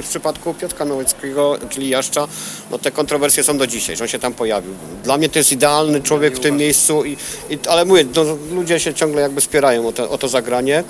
w, 0.02 0.10
przypadku 0.10 0.54
Piotra 0.54 0.86
Nowickiego, 0.86 1.58
czyli 1.70 1.90
Jaszcza, 1.90 2.28
no 2.72 2.80
te 2.80 2.92
kontrowersje 2.92 3.44
są 3.44 3.58
do 3.58 3.68
dzisiaj, 3.68 3.96
że 3.96 4.04
on 4.04 4.08
się 4.08 4.20
tam 4.20 4.34
pojawił. 4.34 4.74
Dla 5.04 5.18
mnie 5.18 5.30
to 5.30 5.40
jest 5.40 5.52
idealny 5.52 6.02
człowiek 6.02 6.36
w 6.36 6.40
tym 6.40 6.58
miejscu, 6.58 7.06
i, 7.06 7.18
i 7.50 7.60
ale 7.70 7.86
mówię, 7.86 8.06
no, 8.16 8.24
ludzie 8.52 8.80
się 8.80 8.94
ciągle 8.94 9.22
jakby 9.22 9.42
spierają 9.42 9.88
o, 9.88 9.92
te, 9.92 10.10
o 10.10 10.18
to 10.18 10.28
zagranie 10.28 10.84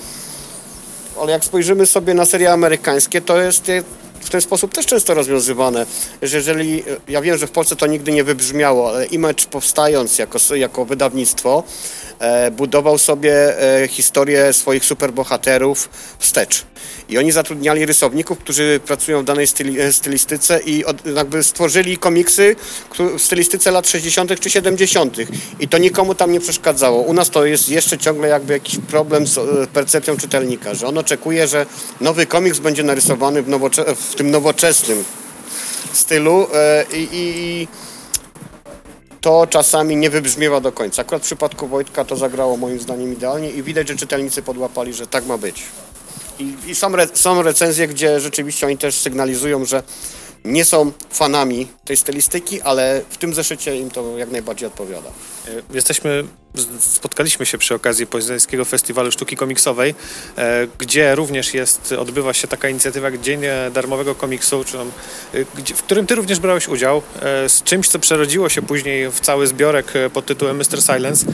ale 1.21 1.31
jak 1.31 1.45
spojrzymy 1.45 1.85
sobie 1.85 2.13
na 2.13 2.25
serie 2.25 2.53
amerykańskie, 2.53 3.21
to 3.21 3.41
jest 3.41 3.71
w 4.19 4.29
ten 4.29 4.41
sposób 4.41 4.73
też 4.73 4.85
często 4.85 5.13
rozwiązywane, 5.13 5.85
że 6.21 6.37
jeżeli, 6.37 6.83
ja 7.07 7.21
wiem, 7.21 7.37
że 7.37 7.47
w 7.47 7.51
Polsce 7.51 7.75
to 7.75 7.87
nigdy 7.87 8.11
nie 8.11 8.23
wybrzmiało, 8.23 8.89
ale 8.89 9.05
Image 9.05 9.45
powstając 9.51 10.19
jako, 10.19 10.39
jako 10.55 10.85
wydawnictwo, 10.85 11.63
e, 11.63 12.06
budował 12.51 12.97
sobie 12.97 13.61
e, 13.83 13.87
historię 13.87 14.53
swoich 14.53 14.85
superbohaterów 14.85 15.89
wstecz. 16.19 16.65
I 17.09 17.17
oni 17.17 17.31
zatrudniali 17.31 17.85
rysowników, 17.85 18.39
którzy 18.39 18.79
pracują 18.85 19.21
w 19.21 19.25
danej 19.25 19.47
styli, 19.47 19.81
e, 19.81 19.93
stylistyce 19.93 20.59
i 20.59 20.85
od, 20.85 21.05
jakby 21.05 21.43
stworzyli 21.43 21.97
komiksy 21.97 22.55
w 23.17 23.21
stylistyce 23.21 23.71
lat 23.71 23.87
60. 23.87 24.39
czy 24.39 24.49
70. 24.49 25.17
I 25.59 25.67
to 25.67 25.77
nikomu 25.77 26.15
tam 26.15 26.31
nie 26.31 26.39
przeszkadzało. 26.39 27.01
U 27.01 27.13
nas 27.13 27.29
to 27.29 27.45
jest 27.45 27.69
jeszcze 27.69 27.97
ciągle 27.97 28.27
jakby 28.27 28.53
jakiś 28.53 28.77
problem 28.87 29.27
z 29.27 29.37
e, 29.37 29.41
percepcją 29.73 30.17
czytelnika, 30.17 30.73
że 30.73 30.87
on 30.87 30.97
oczekuje, 30.97 31.47
że 31.47 31.65
nowy 32.01 32.25
komiks 32.25 32.59
będzie 32.59 32.83
narysowany 32.83 33.41
w, 33.41 33.49
nowocze- 33.49 33.95
w 33.95 34.15
tym 34.15 34.31
nowoczesnym 34.31 35.03
stylu 35.93 36.47
e, 36.53 36.85
i, 36.93 37.07
i 37.11 37.67
to 39.21 39.47
czasami 39.47 39.95
nie 39.95 40.09
wybrzmiewa 40.09 40.61
do 40.61 40.71
końca. 40.71 41.01
Akurat 41.01 41.21
w 41.21 41.25
przypadku 41.25 41.67
Wojtka 41.67 42.05
to 42.05 42.15
zagrało 42.15 42.57
moim 42.57 42.79
zdaniem 42.79 43.13
idealnie 43.13 43.49
i 43.51 43.63
widać, 43.63 43.87
że 43.87 43.95
czytelnicy 43.95 44.41
podłapali, 44.41 44.93
że 44.93 45.07
tak 45.07 45.25
ma 45.25 45.37
być. 45.37 45.63
I, 46.39 46.53
i 46.67 46.75
są, 46.75 46.93
re, 46.93 47.07
są 47.13 47.41
recenzje, 47.41 47.87
gdzie 47.87 48.19
rzeczywiście 48.19 48.67
oni 48.67 48.77
też 48.77 48.95
sygnalizują, 48.95 49.65
że 49.65 49.83
nie 50.45 50.65
są 50.65 50.91
fanami 51.09 51.67
tej 51.85 51.97
stylistyki, 51.97 52.61
ale 52.61 53.01
w 53.09 53.17
tym 53.17 53.33
zeszycie 53.33 53.75
im 53.75 53.91
to 53.91 54.17
jak 54.17 54.31
najbardziej 54.31 54.67
odpowiada. 54.67 55.09
E, 55.47 55.61
jesteśmy, 55.73 56.23
spotkaliśmy 56.79 57.45
się 57.45 57.57
przy 57.57 57.75
okazji 57.75 58.07
Poznańskiego 58.07 58.65
Festiwalu 58.65 59.11
Sztuki 59.11 59.35
Komiksowej, 59.35 59.95
e, 60.37 60.67
gdzie 60.79 61.15
również 61.15 61.53
jest, 61.53 61.91
odbywa 61.91 62.33
się 62.33 62.47
taka 62.47 62.69
inicjatywa 62.69 63.11
Dzień 63.11 63.41
Darmowego 63.73 64.15
Komiksu, 64.15 64.65
e, 65.33 65.45
w 65.75 65.83
którym 65.83 66.07
ty 66.07 66.15
również 66.15 66.39
brałeś 66.39 66.67
udział, 66.67 67.01
z 67.47 67.63
czymś, 67.63 67.89
co 67.89 67.99
przerodziło 67.99 68.49
się 68.49 68.61
później 68.61 69.11
w 69.11 69.19
cały 69.19 69.47
zbiorek 69.47 69.93
pod 70.13 70.25
tytułem 70.25 70.57
Mr. 70.57 70.81
Silence. 70.81 71.25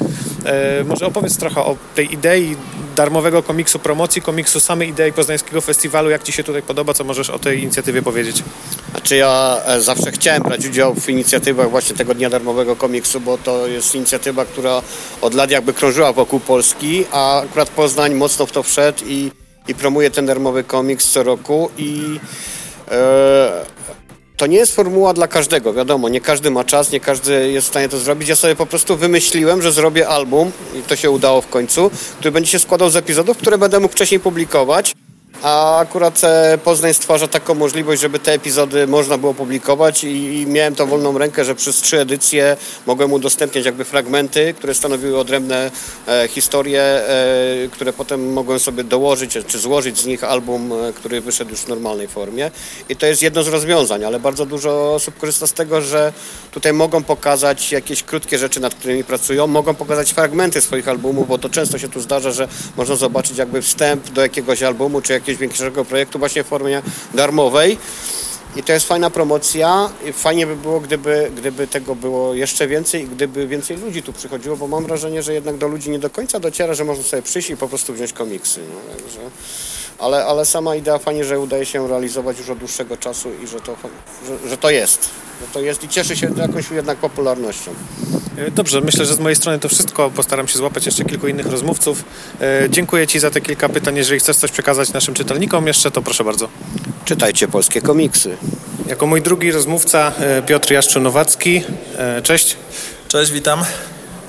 Może 0.86 1.06
opowiedz 1.06 1.38
trochę 1.38 1.62
o 1.62 1.78
tej 1.96 2.14
idei 2.14 2.56
darmowego 2.96 3.44
komiksu, 3.44 3.80
promocji 3.80 4.22
komiksu, 4.22 4.60
samej 4.60 4.90
idei 4.90 5.14
Poznańskiego 5.14 5.62
Festiwalu. 5.62 6.10
Jak 6.10 6.24
Ci 6.24 6.32
się 6.32 6.44
tutaj 6.44 6.62
podoba? 6.62 6.94
Co 6.94 7.04
możesz 7.04 7.30
o 7.30 7.40
tej 7.40 7.64
inicjatywie 7.64 8.02
powiedzieć? 8.02 8.44
Znaczy 8.92 9.16
ja 9.16 9.62
zawsze 9.80 10.12
chciałem 10.12 10.44
brać 10.44 10.66
udział 10.66 10.96
w 10.96 11.10
inicjatywach 11.10 11.70
właśnie 11.70 11.96
tego 11.96 12.14
Dnia 12.14 12.30
Darmowego 12.30 12.76
Komiksu, 12.76 13.20
bo 13.20 13.38
to 13.38 13.68
jest 13.68 13.96
inicjatywa, 14.04 14.46
która 14.46 14.82
od 15.22 15.34
lat 15.34 15.52
jakby 15.52 15.74
krążyła 15.74 16.14
wokół 16.14 16.40
Polski, 16.40 17.06
a 17.12 17.42
akurat 17.42 17.70
Poznań 17.70 18.14
mocno 18.14 18.46
w 18.46 18.52
to 18.52 18.64
wszedł 18.64 19.06
i 19.06 19.32
i 19.68 19.76
promuję 19.76 20.12
ten 20.12 20.26
darmowy 20.26 20.64
komiks 20.64 21.10
co 21.10 21.24
roku 21.24 21.70
i 21.78 22.20
e, 22.92 23.66
to 24.38 24.48
nie 24.48 24.58
jest 24.58 24.76
formuła 24.76 25.14
dla 25.14 25.28
każdego, 25.28 25.74
wiadomo, 25.74 26.10
nie 26.10 26.22
każdy 26.22 26.52
ma 26.52 26.64
czas, 26.64 26.92
nie 26.92 27.00
każdy 27.00 27.52
jest 27.52 27.68
w 27.68 27.70
stanie 27.70 27.90
to 27.90 27.98
zrobić. 27.98 28.30
Ja 28.30 28.36
sobie 28.36 28.56
po 28.56 28.66
prostu 28.66 28.98
wymyśliłem, 28.98 29.62
że 29.62 29.72
zrobię 29.72 30.08
album 30.08 30.52
i 30.80 30.82
to 30.82 30.96
się 30.96 31.12
udało 31.12 31.42
w 31.42 31.48
końcu, 31.48 31.92
który 32.20 32.32
będzie 32.32 32.52
się 32.52 32.60
składał 32.60 32.90
z 32.90 32.96
epizodów, 32.96 33.38
które 33.38 33.58
będę 33.58 33.80
mógł 33.80 33.94
wcześniej 33.94 34.20
publikować. 34.20 34.94
A 35.44 35.80
akurat 35.80 36.24
e, 36.24 36.58
Poznań 36.58 36.94
stwarza 36.94 37.28
taką 37.28 37.54
możliwość, 37.54 38.02
żeby 38.02 38.20
te 38.20 38.34
epizody 38.34 38.88
można 38.88 39.18
było 39.18 39.34
publikować 39.34 40.04
i, 40.04 40.46
miałem 40.48 40.76
tą 40.76 40.86
wolną 40.86 41.18
rękę, 41.18 41.46
że 41.46 41.56
przez 41.56 41.76
trzy 41.76 42.00
edycje 42.00 42.58
mogłem 42.86 43.14
udostępniać 43.14 43.66
jakby 43.66 43.86
fragmenty, 43.86 44.54
które 44.54 44.74
stanowiły 44.74 45.20
odrębne 45.20 45.72
e, 46.08 46.28
historie, 46.28 46.82
e, 46.82 47.68
które 47.72 47.94
potem 47.94 48.34
mogłem 48.34 48.60
sobie 48.60 48.84
dołożyć 48.84 49.38
czy 49.48 49.60
złożyć 49.60 50.00
z 50.00 50.06
nich 50.06 50.24
album, 50.24 50.72
e, 50.74 50.94
który 50.94 51.22
wyszedł 51.22 51.52
już 51.52 51.60
w 51.60 51.68
normalnej 51.68 52.08
formie. 52.08 52.52
I 52.90 52.96
to 52.96 53.06
jest 53.06 53.22
jedno 53.22 53.44
z 53.44 53.48
rozwiązań, 53.48 54.04
ale 54.04 54.20
bardzo 54.20 54.46
dużo 54.46 54.94
osób 54.94 55.18
korzysta 55.18 55.48
z 55.48 55.54
tego, 55.54 55.82
że 55.82 56.14
tutaj 56.52 56.74
mogą 56.74 57.04
pokazać 57.04 57.72
jakieś 57.72 58.04
krótkie 58.04 58.38
rzeczy, 58.38 58.60
nad 58.60 58.76
którymi 58.76 59.04
pracują, 59.04 59.48
mogą 59.48 59.74
pokazać 59.76 60.14
fragmenty 60.14 60.62
swoich 60.62 60.88
albumów, 60.88 61.28
bo 61.28 61.38
to 61.38 61.50
często 61.50 61.78
się 61.78 61.90
tu 61.90 62.02
zdarza, 62.02 62.32
że 62.32 62.48
można 62.78 62.96
zobaczyć 62.96 63.38
jakby 63.38 63.62
wstęp 63.62 64.10
do 64.10 64.22
jakiegoś 64.22 64.64
albumu, 64.64 65.02
czy 65.02 65.14
jakiegoś 65.14 65.33
większego 65.38 65.86
projektu 65.86 66.20
właśnie 66.20 66.44
w 66.44 66.48
formie 66.48 66.82
darmowej. 67.14 67.78
I 68.56 68.64
to 68.64 68.74
jest 68.74 68.88
fajna 68.88 69.10
promocja. 69.10 69.90
Fajnie 70.14 70.48
by 70.48 70.56
było, 70.56 70.80
gdyby, 70.80 71.32
gdyby 71.38 71.68
tego 71.68 71.96
było 71.96 72.34
jeszcze 72.34 72.68
więcej 72.68 73.04
i 73.04 73.08
gdyby 73.08 73.48
więcej 73.48 73.78
ludzi 73.78 74.04
tu 74.04 74.14
przychodziło, 74.14 74.58
bo 74.58 74.68
mam 74.68 74.86
wrażenie, 74.86 75.24
że 75.24 75.34
jednak 75.34 75.58
do 75.58 75.68
ludzi 75.68 75.90
nie 75.90 76.00
do 76.00 76.10
końca 76.10 76.40
dociera, 76.40 76.74
że 76.74 76.84
można 76.84 77.04
sobie 77.04 77.22
przyjść 77.22 77.50
i 77.50 77.58
po 77.58 77.68
prostu 77.68 77.94
wziąć 77.94 78.14
komiksy. 78.14 78.62
No, 78.74 78.96
także, 78.96 79.20
ale, 80.00 80.26
ale 80.26 80.46
sama 80.46 80.76
idea 80.76 80.98
fajnie, 80.98 81.24
że 81.24 81.40
udaje 81.40 81.66
się 81.66 81.88
realizować 81.88 82.40
już 82.40 82.50
od 82.50 82.58
dłuższego 82.58 82.98
czasu 82.98 83.30
i 83.44 83.48
że 83.48 83.62
to, 83.62 83.76
że, 84.28 84.50
że 84.50 84.58
to 84.58 84.70
jest. 84.70 85.10
Że 85.44 85.48
to 85.54 85.60
jest 85.62 85.84
i 85.84 85.90
cieszy 85.90 86.16
się 86.18 86.30
jakąś 86.38 86.72
jednak 86.72 86.98
popularnością. 86.98 87.72
E, 88.38 88.52
Dobrze, 88.52 88.82
myślę, 88.82 89.06
że 89.06 89.14
z 89.16 89.20
mojej 89.20 89.36
strony 89.36 89.60
to 89.60 89.70
wszystko. 89.70 90.10
Postaram 90.10 90.48
się 90.48 90.58
złapać 90.58 90.86
jeszcze 90.86 91.06
kilku 91.06 91.28
innych 91.28 91.46
rozmówców. 91.48 92.04
E, 92.42 92.70
Dziękuję 92.70 93.08
Ci 93.08 93.20
za 93.20 93.32
te 93.32 93.42
kilka 93.42 93.70
pytań. 93.70 93.96
Jeżeli 93.98 94.20
chcesz 94.20 94.38
coś 94.38 94.52
przekazać 94.52 94.94
naszym 94.94 95.14
czytelnikom 95.14 95.68
jeszcze, 95.68 95.92
to 95.92 96.02
proszę 96.02 96.24
bardzo. 96.24 96.50
Czytajcie 97.06 97.48
polskie 97.48 97.82
komiksy. 97.82 98.38
Jako 98.88 99.08
mój 99.08 99.22
drugi 99.22 99.52
rozmówca 99.52 100.12
e, 100.20 100.42
Piotr 100.42 100.72
Jaszczynowacki. 100.72 101.64
E, 101.98 102.22
Cześć. 102.22 102.56
Cześć, 103.08 103.32
witam. 103.32 103.64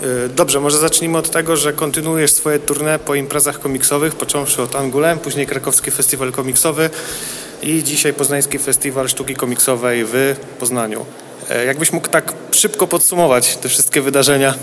E, 0.04 0.28
Dobrze, 0.28 0.60
może 0.60 0.78
zacznijmy 0.78 1.18
od 1.18 1.30
tego, 1.30 1.56
że 1.56 1.72
kontynuujesz 1.72 2.32
swoje 2.32 2.58
tournée 2.58 2.98
po 2.98 3.14
imprezach 3.14 3.60
komiksowych, 3.60 4.14
począwszy 4.14 4.62
od 4.62 4.76
Angulem, 4.76 5.18
później 5.18 5.46
Krakowski 5.46 5.90
Festiwal 5.90 6.32
Komiksowy 6.32 6.90
i 7.62 7.82
dzisiaj 7.82 8.12
Poznański 8.12 8.58
Festiwal 8.58 9.08
Sztuki 9.08 9.34
Komiksowej 9.34 10.04
w 10.04 10.36
Poznaniu. 10.58 11.06
E, 11.50 11.64
Jakbyś 11.64 11.92
mógł 11.92 12.08
tak 12.08 12.32
szybko 12.52 12.86
podsumować 12.86 13.56
te 13.56 13.68
wszystkie 13.68 14.00
wydarzenia? 14.00 14.54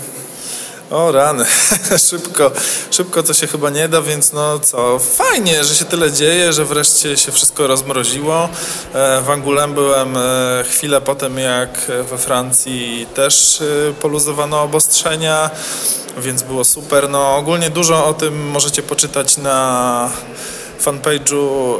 O 0.92 1.12
rany, 1.12 1.44
szybko, 2.10 2.50
szybko 2.90 3.22
to 3.22 3.34
się 3.34 3.46
chyba 3.46 3.70
nie 3.70 3.88
da, 3.88 4.02
więc 4.02 4.32
no 4.32 4.58
co, 4.58 4.98
fajnie, 4.98 5.64
że 5.64 5.74
się 5.74 5.84
tyle 5.84 6.12
dzieje, 6.12 6.52
że 6.52 6.64
wreszcie 6.64 7.16
się 7.16 7.32
wszystko 7.32 7.66
rozmroziło. 7.66 8.48
E, 8.94 9.22
W 9.22 9.30
Angulem 9.30 9.74
byłem 9.74 10.16
e, 10.16 10.20
chwilę 10.70 11.00
po 11.00 11.14
tym, 11.14 11.38
jak 11.38 11.70
we 12.10 12.18
Francji 12.18 13.06
też 13.14 13.60
e, 13.60 13.92
poluzowano 13.92 14.62
obostrzenia, 14.62 15.50
więc 16.18 16.42
było 16.42 16.64
super. 16.64 17.08
No 17.08 17.36
ogólnie 17.36 17.70
dużo 17.70 18.06
o 18.06 18.14
tym 18.14 18.50
możecie 18.50 18.82
poczytać 18.82 19.36
na 19.36 20.10
fanpage'u 20.84 21.78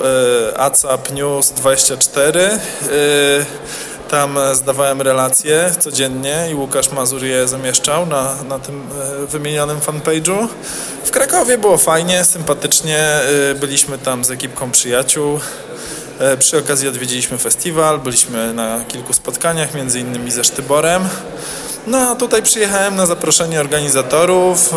ACAP 0.57 1.13
News 1.13 1.51
24. 1.51 2.61
Tam 4.13 4.39
e, 4.39 4.55
zdawałem 4.55 5.03
relacje 5.03 5.71
codziennie 5.81 6.49
i 6.51 6.55
Łukasz 6.55 6.91
Mazur 6.93 7.25
je 7.25 7.49
zamieszczał 7.49 8.07
na, 8.07 8.35
na 8.49 8.59
tym 8.59 8.83
e, 9.23 9.27
wymienionym 9.27 9.79
fanpage'u. 9.81 10.49
W 11.05 11.11
Krakowie 11.11 11.59
było 11.59 11.79
fajnie, 11.79 12.25
sympatycznie. 12.25 12.99
e, 12.99 13.55
Byliśmy 13.55 13.99
tam 13.99 14.25
z 14.25 14.31
ekipką 14.31 14.71
przyjaciół. 14.71 15.41
Przy 16.39 16.59
okazji 16.59 16.89
odwiedziliśmy 16.89 17.39
festiwal, 17.39 17.99
byliśmy 17.99 18.55
na 18.55 18.85
kilku 18.89 19.13
spotkaniach, 19.13 19.75
między 19.75 20.01
innymi 20.01 20.31
ze 20.31 20.45
Sztyborem. 20.45 21.09
No 21.87 21.99
a 21.99 22.15
tutaj 22.15 22.43
przyjechałem 22.43 22.97
na 22.97 23.07
zaproszenie 23.07 23.61
organizatorów. 23.61 24.75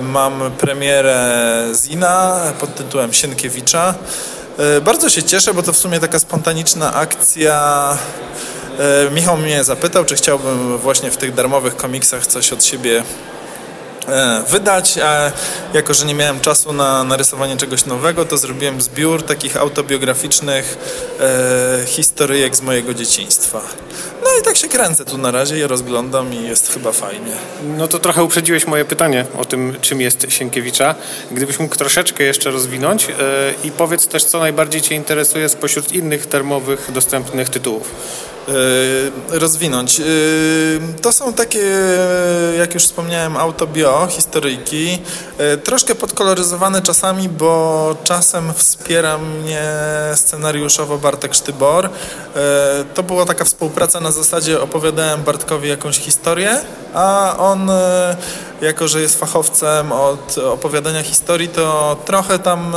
Mam 0.00 0.50
premierę 0.58 1.52
Zina 1.84 2.40
pod 2.60 2.74
tytułem 2.74 3.12
Sienkiewicza. 3.12 3.94
E, 4.58 4.80
Bardzo 4.80 5.08
się 5.10 5.22
cieszę, 5.22 5.54
bo 5.54 5.62
to 5.62 5.72
w 5.72 5.76
sumie 5.78 6.00
taka 6.00 6.18
spontaniczna 6.18 6.94
akcja. 6.94 7.98
E, 8.78 9.10
Michał 9.10 9.36
mnie 9.36 9.64
zapytał, 9.64 10.04
czy 10.04 10.14
chciałbym 10.14 10.78
właśnie 10.78 11.10
w 11.10 11.16
tych 11.16 11.34
darmowych 11.34 11.76
komiksach 11.76 12.26
coś 12.26 12.52
od 12.52 12.64
siebie 12.64 13.02
wydać, 14.48 14.98
a 14.98 15.32
jako, 15.74 15.94
że 15.94 16.06
nie 16.06 16.14
miałem 16.14 16.40
czasu 16.40 16.72
na 16.72 17.04
narysowanie 17.04 17.56
czegoś 17.56 17.86
nowego, 17.86 18.24
to 18.24 18.38
zrobiłem 18.38 18.80
zbiór 18.80 19.22
takich 19.22 19.56
autobiograficznych 19.56 20.78
e, 21.20 21.86
historyjek 21.86 22.56
z 22.56 22.60
mojego 22.60 22.94
dzieciństwa. 22.94 23.60
No 24.24 24.30
i 24.40 24.44
tak 24.44 24.56
się 24.56 24.68
kręcę 24.68 25.04
tu 25.04 25.18
na 25.18 25.30
razie, 25.30 25.58
je 25.58 25.66
rozglądam 25.66 26.34
i 26.34 26.48
jest 26.48 26.72
chyba 26.72 26.92
fajnie. 26.92 27.32
No 27.76 27.88
to 27.88 27.98
trochę 27.98 28.24
uprzedziłeś 28.24 28.66
moje 28.66 28.84
pytanie 28.84 29.24
o 29.38 29.44
tym, 29.44 29.76
czym 29.80 30.00
jest 30.00 30.26
Sienkiewicza. 30.28 30.94
Gdybyś 31.30 31.58
mógł 31.58 31.76
troszeczkę 31.76 32.24
jeszcze 32.24 32.50
rozwinąć 32.50 33.04
e, 33.04 33.14
i 33.64 33.70
powiedz 33.70 34.06
też, 34.06 34.24
co 34.24 34.38
najbardziej 34.38 34.82
Cię 34.82 34.94
interesuje 34.94 35.48
spośród 35.48 35.92
innych 35.92 36.26
termowych 36.26 36.92
dostępnych 36.92 37.48
tytułów. 37.48 37.90
E, 38.48 39.38
rozwinąć. 39.38 40.00
E, 40.00 40.04
To 41.02 41.12
są 41.12 41.32
takie, 41.32 41.64
jak 42.58 42.74
już 42.74 42.82
wspomniałem, 42.82 43.36
autobio, 43.36 44.06
historyjki, 44.10 44.98
e, 45.38 45.56
troszkę 45.56 45.94
podkoloryzowane 45.94 46.82
czasami, 46.82 47.28
bo 47.28 47.96
czasem 48.04 48.54
wspiera 48.54 49.18
mnie 49.18 49.62
scenariuszowo 50.14 50.98
Bartek 50.98 51.34
Sztybor. 51.34 51.90
To 52.94 53.02
była 53.02 53.24
taka 53.24 53.44
współpraca 53.44 54.00
na 54.00 54.12
zasadzie 54.12 54.60
opowiadałem 54.60 55.22
Bartkowi 55.22 55.68
jakąś 55.68 55.98
historię, 55.98 56.60
a 56.94 57.36
on, 57.38 57.70
jako 58.60 58.88
że 58.88 59.00
jest 59.00 59.20
fachowcem 59.20 59.92
od 59.92 60.38
opowiadania 60.38 61.02
historii, 61.02 61.48
to 61.48 61.96
trochę 62.04 62.38
tam 62.38 62.72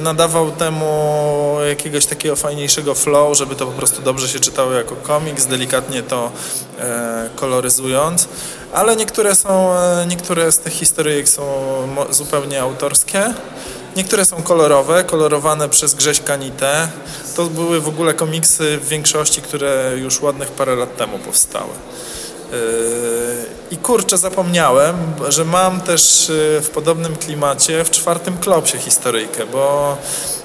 nadawał 0.00 0.50
temu 0.50 1.56
jakiegoś 1.68 2.06
takiego 2.06 2.36
fajniejszego 2.36 2.94
flow, 2.94 3.36
żeby 3.36 3.54
to 3.54 3.66
po 3.66 3.72
prostu 3.72 4.02
dobrze 4.02 4.28
się 4.28 4.40
czytało 4.40 4.57
jako 4.64 4.96
komiks, 4.96 5.46
delikatnie 5.46 6.02
to 6.02 6.30
e, 6.78 7.28
koloryzując. 7.36 8.28
Ale 8.72 8.96
niektóre 8.96 9.34
są, 9.34 9.74
e, 9.74 10.06
niektóre 10.06 10.52
z 10.52 10.58
tych 10.58 10.72
historyjek 10.72 11.28
są 11.28 11.44
zupełnie 12.10 12.62
autorskie. 12.62 13.34
Niektóre 13.96 14.24
są 14.24 14.42
kolorowe, 14.42 15.04
kolorowane 15.04 15.68
przez 15.68 15.94
Grześka 15.94 16.36
Nitę. 16.36 16.88
To 17.36 17.44
były 17.44 17.80
w 17.80 17.88
ogóle 17.88 18.14
komiksy 18.14 18.78
w 18.78 18.88
większości, 18.88 19.42
które 19.42 19.92
już 19.96 20.22
ładnych 20.22 20.48
parę 20.48 20.76
lat 20.76 20.96
temu 20.96 21.18
powstały. 21.18 21.72
Yy, 22.52 22.58
I 23.70 23.76
kurczę, 23.76 24.18
zapomniałem, 24.18 24.96
że 25.28 25.44
mam 25.44 25.80
też 25.80 26.28
yy, 26.28 26.60
w 26.60 26.70
podobnym 26.70 27.16
klimacie 27.16 27.84
w 27.84 27.90
czwartym 27.90 28.38
klopsie 28.38 28.78
historyjkę, 28.78 29.46
bo 29.46 29.96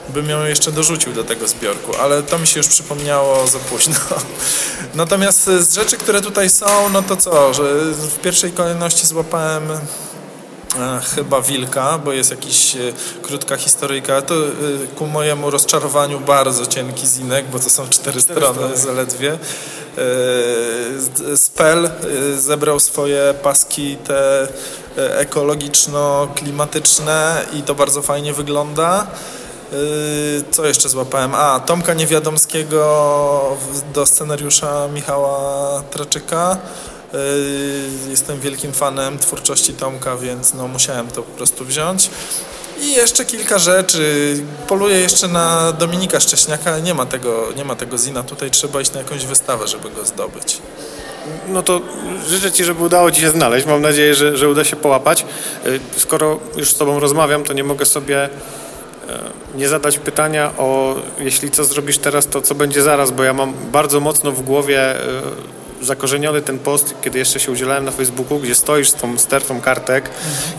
bym 0.10 0.30
ją 0.30 0.46
jeszcze 0.46 0.72
dorzucił 0.72 1.14
do 1.14 1.24
tego 1.24 1.48
zbiorku, 1.48 1.92
ale 2.02 2.24
to 2.24 2.40
mi 2.40 2.48
się 2.48 2.60
już 2.60 2.68
przypomniało 2.68 3.48
za 3.48 3.60
późno. 3.60 3.96
Natomiast 4.96 5.44
z 5.46 5.74
rzeczy, 5.74 5.98
które 5.98 6.22
tutaj 6.22 6.50
są, 6.50 6.90
no 6.90 7.02
to 7.02 7.18
co, 7.18 7.54
że 7.54 7.64
w 7.94 8.20
pierwszej 8.20 8.52
kolejności 8.52 9.08
złapałem 9.08 9.68
chyba 11.16 11.42
Wilka, 11.42 11.98
bo 11.98 12.12
jest 12.12 12.32
jakiś 12.32 12.76
e, 12.76 12.80
krótka 13.22 13.58
historyjka. 13.58 14.22
To 14.22 14.36
e, 14.36 14.40
ku 14.96 15.08
mojemu 15.08 15.50
rozczarowaniu 15.50 16.20
bardzo 16.20 16.66
cienki 16.66 17.08
zinek, 17.08 17.46
bo 17.46 17.60
to 17.60 17.70
są 17.70 17.90
cztery 17.90 18.22
strony 18.22 18.78
zaledwie. 18.78 19.32
E, 19.34 19.38
z- 21.00 21.42
Spell 21.42 21.86
e, 21.86 21.90
zebrał 22.38 22.80
swoje 22.80 23.34
paski 23.44 23.98
te 23.98 24.48
e, 24.98 25.20
ekologiczno-klimatyczne 25.20 27.46
i 27.54 27.62
to 27.64 27.76
bardzo 27.76 28.02
fajnie 28.02 28.34
wygląda. 28.34 29.08
Co 30.52 30.66
jeszcze 30.66 30.90
złapałem? 30.90 31.36
A, 31.36 31.60
Tomka 31.60 31.94
Niewiadomskiego 31.94 33.58
do 33.94 34.06
scenariusza 34.06 34.88
Michała 34.88 35.82
Traczyka. 35.92 36.58
Yy, 37.14 38.10
Jestem 38.10 38.40
wielkim 38.40 38.74
fanem 38.74 39.20
twórczości 39.20 39.74
Tomka, 39.74 40.18
więc 40.18 40.54
no, 40.54 40.68
musiałem 40.68 41.08
to 41.08 41.24
po 41.24 41.38
prostu 41.38 41.66
wziąć. 41.66 42.10
I 42.82 42.94
jeszcze 42.94 43.26
kilka 43.26 43.60
rzeczy. 43.60 44.36
Poluję 44.68 45.00
jeszcze 45.00 45.28
na 45.28 45.72
Dominika 45.72 46.20
Szcześniaka, 46.20 46.80
nie 46.80 46.94
ma 46.94 47.06
tego, 47.06 47.48
nie 47.58 47.66
ma 47.66 47.76
tego 47.76 47.98
zina. 47.98 48.24
Tutaj 48.24 48.52
trzeba 48.52 48.82
iść 48.82 48.94
na 48.94 49.00
jakąś 49.00 49.26
wystawę, 49.26 49.68
żeby 49.68 49.90
go 49.90 50.06
zdobyć. 50.06 50.58
No 51.50 51.64
to 51.64 51.82
życzę 52.28 52.52
Ci, 52.52 52.64
żeby 52.64 52.84
udało 52.84 53.12
Ci 53.12 53.22
się 53.22 53.30
znaleźć. 53.30 53.68
Mam 53.68 53.82
nadzieję, 53.82 54.14
że, 54.16 54.38
że 54.38 54.50
uda 54.50 54.64
się 54.64 54.76
połapać. 54.76 55.26
Y, 55.66 55.80
Skoro 55.98 56.40
już 56.58 56.72
z 56.72 56.76
Tobą 56.76 57.00
rozmawiam, 57.00 57.44
to 57.44 57.54
nie 57.54 57.64
mogę 57.64 57.86
sobie 57.86 58.24
e, 58.24 58.30
nie 59.56 59.70
zadać 59.70 60.00
pytania 60.00 60.52
o 60.58 60.96
jeśli 61.20 61.52
co 61.52 61.64
zrobisz 61.64 61.98
teraz, 61.98 62.28
to 62.28 62.42
co 62.42 62.56
będzie 62.56 62.82
zaraz, 62.82 63.12
bo 63.12 63.24
ja 63.24 63.34
mam 63.34 63.54
bardzo 63.72 64.00
mocno 64.00 64.32
w 64.32 64.42
głowie 64.42 64.82
e, 64.82 65.22
zakorzeniony 65.84 66.42
ten 66.42 66.60
post, 66.60 66.96
kiedy 67.02 67.20
jeszcze 67.20 67.40
się 67.40 67.52
udzielałem 67.52 67.86
na 67.86 67.92
Facebooku, 67.92 68.40
gdzie 68.40 68.56
stoisz 68.56 68.90
z 68.90 68.94
tą 68.94 69.18
stertą 69.18 69.62
kartek 69.62 70.10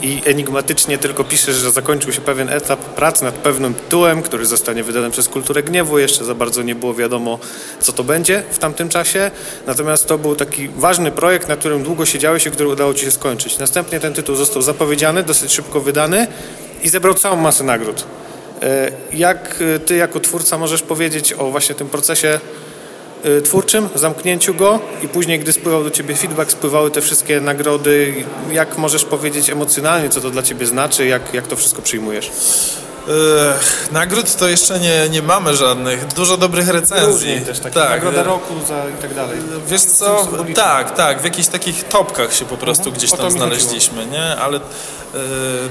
i 0.03 0.23
enigmatycznie 0.25 0.99
tylko 0.99 1.25
piszesz, 1.25 1.57
że 1.57 1.71
zakończył 1.71 2.13
się 2.13 2.21
pewien 2.21 2.49
etap 2.49 2.81
prac 2.81 3.23
nad 3.23 3.35
pewnym 3.35 3.75
tytułem, 3.75 4.23
który 4.23 4.47
zostanie 4.47 4.85
wydany 4.85 5.11
przez 5.11 5.29
Kulturę 5.29 5.63
Gniewu. 5.63 5.99
Jeszcze 5.99 6.25
za 6.25 6.35
bardzo 6.35 6.63
nie 6.63 6.75
było 6.75 6.95
wiadomo, 6.95 7.39
co 7.81 7.93
to 7.93 8.05
będzie 8.05 8.43
w 8.51 8.59
tamtym 8.59 8.89
czasie. 8.89 9.31
Natomiast 9.67 10.07
to 10.07 10.19
był 10.19 10.37
taki 10.37 10.69
ważny 10.69 11.11
projekt, 11.11 11.49
na 11.49 11.57
którym 11.57 11.83
długo 11.83 12.07
siedziałeś 12.07 12.47
i 12.47 12.51
który 12.51 12.69
udało 12.69 12.95
ci 12.95 13.05
się 13.05 13.11
skończyć. 13.11 13.59
Następnie 13.59 14.01
ten 14.01 14.15
tytuł 14.15 14.37
został 14.37 14.63
zapowiedziany, 14.63 15.23
dosyć 15.23 15.53
szybko 15.53 15.81
wydany 15.81 16.27
i 16.83 16.89
zebrał 16.89 17.15
całą 17.15 17.37
masę 17.37 17.65
nagród. 17.65 18.05
E, 18.63 18.91
Jak 19.13 19.63
e, 19.77 19.79
ty 19.79 19.97
jako 19.97 20.21
twórca 20.21 20.59
możesz 20.59 20.83
powiedzieć 20.83 21.33
o 21.33 21.51
właśnie 21.51 21.75
tym 21.75 21.89
procesie 21.89 22.41
twórczym, 23.45 23.89
zamknięciu 23.95 24.55
go 24.55 24.81
i 25.03 25.09
później, 25.09 25.39
gdy 25.39 25.53
spływał 25.53 25.85
do 25.85 25.91
ciebie 25.91 26.15
feedback, 26.15 26.51
spływały 26.51 26.91
te 26.91 27.01
wszystkie 27.01 27.41
nagrody. 27.41 28.15
Jak 28.53 28.79
możesz 28.79 29.05
powiedzieć 29.05 29.51
emocjonalnie, 29.51 30.09
co 30.09 30.21
to 30.21 30.31
dla 30.31 30.43
ciebie 30.43 30.67
znaczy, 30.67 31.07
jak, 31.07 31.35
jak 31.35 31.47
to 31.47 31.57
wszystko 31.57 31.83
przyjmujesz? 31.83 32.31
Ech, 33.09 33.89
nagród 33.93 34.37
to 34.37 34.49
jeszcze 34.49 34.81
nie, 34.81 35.09
nie 35.09 35.23
mamy 35.23 35.57
żadnych. 35.57 36.07
Dużo 36.07 36.37
dobrych 36.37 36.69
recenzji. 36.69 37.41
tak. 37.63 37.91
Nagroda 37.91 38.23
roku 38.23 38.55
za 38.69 38.89
i 38.99 39.03
tak 39.03 39.15
dalej. 39.15 39.39
Wiesz 39.69 39.83
co, 39.83 40.29
tak, 40.55 40.97
tak, 40.97 41.21
w 41.21 41.25
jakichś 41.25 41.49
takich 41.49 41.85
topkach 41.85 42.35
się 42.35 42.45
po 42.45 42.57
prostu 42.57 42.93
gdzieś 42.93 43.13
o 43.13 43.17
to 43.17 43.23
tam 43.23 43.31
znaleźliśmy, 43.31 44.07
nie? 44.07 44.37
Ale 44.37 44.57
e, 44.57 44.61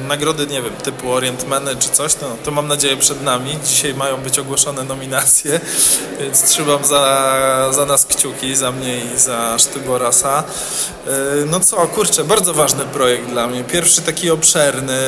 nagrody, 0.08 0.48
nie 0.48 0.62
wiem, 0.62 0.74
typu 0.84 1.12
Orientmeny 1.12 1.76
czy 1.76 1.90
coś, 1.90 2.16
no, 2.22 2.28
to 2.44 2.52
mam 2.52 2.68
nadzieję 2.68 2.98
przed 2.98 3.24
nami. 3.24 3.60
Dzisiaj 3.66 3.94
mają 3.94 4.18
być 4.18 4.40
ogłoszone 4.40 4.84
nominacje, 4.84 5.60
więc 6.20 6.44
trzymam 6.44 6.86
za, 6.86 7.70
za 7.72 7.86
nas 7.86 8.06
kciuki, 8.06 8.56
za 8.56 8.72
mnie 8.72 8.98
i 8.98 9.20
za 9.20 9.58
Sztyborasa. 9.60 10.44
E, 11.08 11.12
no 11.46 11.60
co, 11.60 11.78
kurczę, 11.88 12.24
bardzo 12.24 12.54
ważny 12.54 12.86
projekt 12.86 13.30
dla 13.30 13.48
mnie. 13.48 13.64
Pierwszy 13.64 14.02
taki 14.02 14.32
obszerny, 14.32 15.00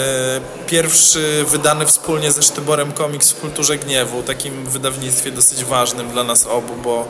pierwszy 0.68 1.46
wydany 1.48 1.86
wspólnie 1.86 2.15
ze 2.24 2.44
Sztyborem 2.44 2.92
komiks 2.92 3.32
w 3.32 3.40
kulturze 3.40 3.78
gniewu, 3.78 4.24
takim 4.24 4.66
wydawnictwie 4.66 5.32
dosyć 5.32 5.64
ważnym 5.64 6.10
dla 6.10 6.24
nas 6.24 6.46
obu, 6.46 6.74
bo 6.84 7.08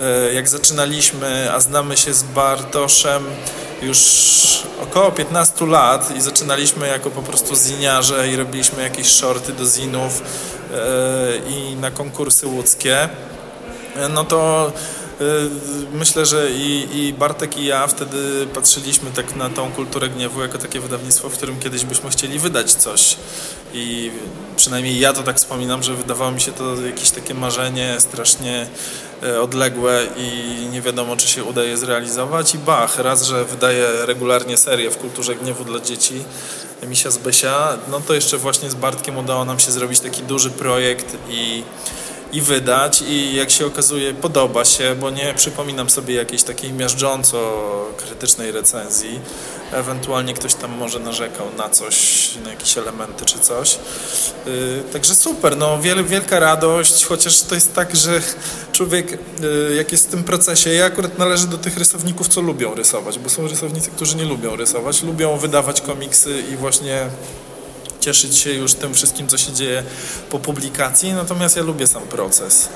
e, 0.00 0.34
jak 0.34 0.48
zaczynaliśmy, 0.48 1.52
a 1.52 1.60
znamy 1.60 1.96
się 1.96 2.14
z 2.14 2.22
Bartoszem 2.22 3.24
już 3.82 3.98
około 4.82 5.10
15 5.12 5.66
lat 5.66 6.16
i 6.16 6.20
zaczynaliśmy 6.20 6.88
jako 6.88 7.10
po 7.10 7.22
prostu 7.22 7.56
ziniarze 7.56 8.28
i 8.28 8.36
robiliśmy 8.36 8.82
jakieś 8.82 9.06
shorty 9.06 9.52
do 9.52 9.66
zinów 9.66 10.22
e, 10.22 11.50
i 11.50 11.76
na 11.76 11.90
konkursy 11.90 12.46
łódzkie, 12.46 13.08
e, 13.96 14.08
no 14.08 14.24
to 14.24 14.72
myślę, 15.92 16.26
że 16.26 16.50
i, 16.50 16.88
i 16.98 17.12
Bartek 17.12 17.56
i 17.58 17.64
ja 17.64 17.86
wtedy 17.86 18.46
patrzyliśmy 18.54 19.10
tak 19.10 19.36
na 19.36 19.50
tą 19.50 19.72
kulturę 19.72 20.08
gniewu 20.08 20.42
jako 20.42 20.58
takie 20.58 20.80
wydawnictwo, 20.80 21.28
w 21.28 21.32
którym 21.32 21.58
kiedyś 21.58 21.84
byśmy 21.84 22.10
chcieli 22.10 22.38
wydać 22.38 22.72
coś. 22.72 23.16
I 23.74 24.10
przynajmniej 24.56 24.98
ja 24.98 25.12
to 25.12 25.22
tak 25.22 25.36
wspominam, 25.36 25.82
że 25.82 25.94
wydawało 25.94 26.30
mi 26.30 26.40
się 26.40 26.52
to 26.52 26.80
jakieś 26.80 27.10
takie 27.10 27.34
marzenie 27.34 27.96
strasznie 27.98 28.66
e, 29.22 29.40
odległe 29.40 30.06
i 30.16 30.66
nie 30.72 30.82
wiadomo, 30.82 31.16
czy 31.16 31.28
się 31.28 31.44
uda 31.44 31.64
je 31.64 31.76
zrealizować. 31.76 32.54
I 32.54 32.58
bach, 32.58 32.98
raz, 32.98 33.22
że 33.22 33.44
wydaje 33.44 34.06
regularnie 34.06 34.56
serię 34.56 34.90
w 34.90 34.98
kulturze 34.98 35.34
gniewu 35.34 35.64
dla 35.64 35.80
dzieci, 35.80 36.24
Misia 36.86 37.10
z 37.10 37.18
Besia, 37.18 37.78
no 37.90 38.00
to 38.00 38.14
jeszcze 38.14 38.38
właśnie 38.38 38.70
z 38.70 38.74
Bartkiem 38.74 39.18
udało 39.18 39.44
nam 39.44 39.58
się 39.58 39.72
zrobić 39.72 40.00
taki 40.00 40.22
duży 40.22 40.50
projekt 40.50 41.16
i 41.30 41.62
i 42.32 42.40
wydać 42.40 43.02
i 43.08 43.34
jak 43.34 43.50
się 43.50 43.66
okazuje 43.66 44.14
podoba 44.14 44.64
się, 44.64 44.96
bo 45.00 45.10
nie 45.10 45.34
przypominam 45.34 45.90
sobie 45.90 46.14
jakiejś 46.14 46.42
takiej 46.42 46.72
miażdżąco 46.72 47.38
krytycznej 47.96 48.52
recenzji. 48.52 49.20
Ewentualnie 49.72 50.34
ktoś 50.34 50.54
tam 50.54 50.70
może 50.70 50.98
narzekał 50.98 51.46
na 51.58 51.68
coś, 51.68 52.28
na 52.44 52.50
jakieś 52.50 52.78
elementy 52.78 53.24
czy 53.24 53.38
coś. 53.38 53.78
Yy, 54.46 54.82
także 54.92 55.14
super, 55.14 55.56
no 55.56 55.80
wiel, 55.80 56.04
wielka 56.04 56.38
radość, 56.38 57.06
chociaż 57.06 57.40
to 57.40 57.54
jest 57.54 57.74
tak, 57.74 57.96
że 57.96 58.20
człowiek 58.72 59.18
yy, 59.40 59.74
jak 59.76 59.92
jest 59.92 60.08
w 60.08 60.10
tym 60.10 60.24
procesie, 60.24 60.74
ja 60.74 60.84
akurat 60.84 61.18
należę 61.18 61.46
do 61.46 61.58
tych 61.58 61.76
rysowników, 61.76 62.28
co 62.28 62.40
lubią 62.40 62.74
rysować, 62.74 63.18
bo 63.18 63.28
są 63.28 63.48
rysownicy, 63.48 63.90
którzy 63.90 64.16
nie 64.16 64.24
lubią 64.24 64.56
rysować, 64.56 65.02
lubią 65.02 65.36
wydawać 65.36 65.80
komiksy 65.80 66.42
i 66.52 66.56
właśnie 66.56 67.06
cieszyć 68.00 68.36
się 68.36 68.52
już 68.52 68.74
tym 68.74 68.94
wszystkim, 68.94 69.28
co 69.28 69.38
się 69.38 69.52
dzieje 69.52 69.82
po 70.30 70.38
publikacji, 70.38 71.12
natomiast 71.12 71.56
ja 71.56 71.62
lubię 71.62 71.86
sam 71.86 72.02
proces. 72.02 72.68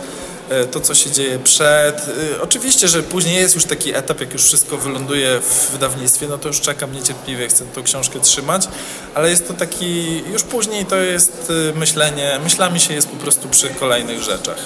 E, 0.60 0.66
To, 0.66 0.80
co 0.80 0.94
się 0.94 1.10
dzieje 1.10 1.38
przed. 1.38 2.08
E, 2.36 2.42
Oczywiście, 2.42 2.88
że 2.88 3.02
później 3.02 3.36
jest 3.36 3.54
już 3.54 3.64
taki 3.64 3.94
etap, 3.94 4.20
jak 4.20 4.32
już 4.32 4.42
wszystko 4.44 4.76
wyląduje 4.76 5.40
w 5.40 5.70
wydawnictwie, 5.72 6.26
no 6.28 6.38
to 6.38 6.48
już 6.48 6.60
czekam 6.60 6.92
niecierpliwie, 6.92 7.48
chcę 7.48 7.64
tą 7.64 7.82
książkę 7.82 8.20
trzymać, 8.20 8.68
ale 9.14 9.30
jest 9.30 9.48
to 9.48 9.54
taki, 9.54 10.22
już 10.32 10.42
później 10.42 10.86
to 10.86 10.96
jest 10.96 11.52
e, 11.70 11.78
myślenie, 11.78 12.40
myślami 12.44 12.80
się 12.80 12.94
jest 12.94 13.08
po 13.08 13.16
prostu 13.16 13.48
przy 13.48 13.68
kolejnych 13.68 14.22
rzeczach. 14.22 14.56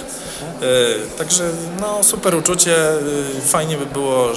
Także 1.18 1.50
no 1.80 2.04
super 2.04 2.34
uczucie, 2.34 2.76
fajnie 3.46 3.76
by 3.76 3.86
było 3.86 4.28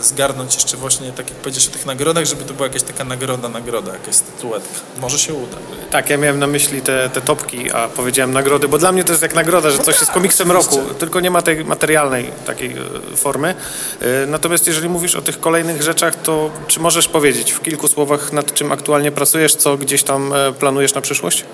zgarnąć 0.00 0.54
jeszcze 0.54 0.76
właśnie, 0.76 1.12
tak 1.12 1.30
jak 1.30 1.38
powiedziałeś 1.38 1.68
o 1.68 1.70
tych 1.70 1.86
nagrodach, 1.86 2.24
żeby 2.24 2.44
to 2.44 2.54
była 2.54 2.66
jakaś 2.68 2.82
taka 2.82 3.04
nagroda, 3.04 3.48
nagroda, 3.48 3.92
jakaś 3.92 4.14
statuetka. 4.14 4.80
Może 5.00 5.18
się 5.18 5.34
uda. 5.34 5.56
Tak, 5.90 6.10
ja 6.10 6.16
miałem 6.16 6.38
na 6.38 6.46
myśli 6.46 6.82
te, 6.82 7.10
te 7.10 7.20
topki, 7.20 7.72
a 7.72 7.88
powiedziałem 7.88 8.32
nagrody, 8.32 8.68
bo 8.68 8.78
dla 8.78 8.92
mnie 8.92 9.04
to 9.04 9.12
jest 9.12 9.22
jak 9.22 9.34
nagroda, 9.34 9.70
że 9.70 9.78
coś 9.78 10.00
jest 10.00 10.12
komiksem 10.12 10.52
roku, 10.52 10.67
tylko 10.76 11.20
nie 11.20 11.30
ma 11.30 11.42
tej 11.42 11.64
materialnej 11.64 12.30
takiej 12.46 12.70
e, 12.72 13.16
formy. 13.16 13.54
E, 14.00 14.26
Natomiast 14.26 14.66
jeżeli 14.66 14.88
mówisz 14.88 15.14
o 15.14 15.22
tych 15.22 15.40
kolejnych 15.40 15.82
rzeczach, 15.82 16.14
to 16.22 16.50
czy 16.66 16.80
możesz 16.80 17.08
powiedzieć 17.08 17.52
w 17.52 17.60
kilku 17.60 17.88
słowach, 17.88 18.32
nad 18.32 18.54
czym 18.54 18.72
aktualnie 18.72 19.12
pracujesz, 19.12 19.54
co 19.54 19.76
gdzieś 19.76 20.02
tam 20.02 20.32
e, 20.32 20.52
planujesz 20.52 20.94
na 20.94 21.00
przyszłość? 21.00 21.44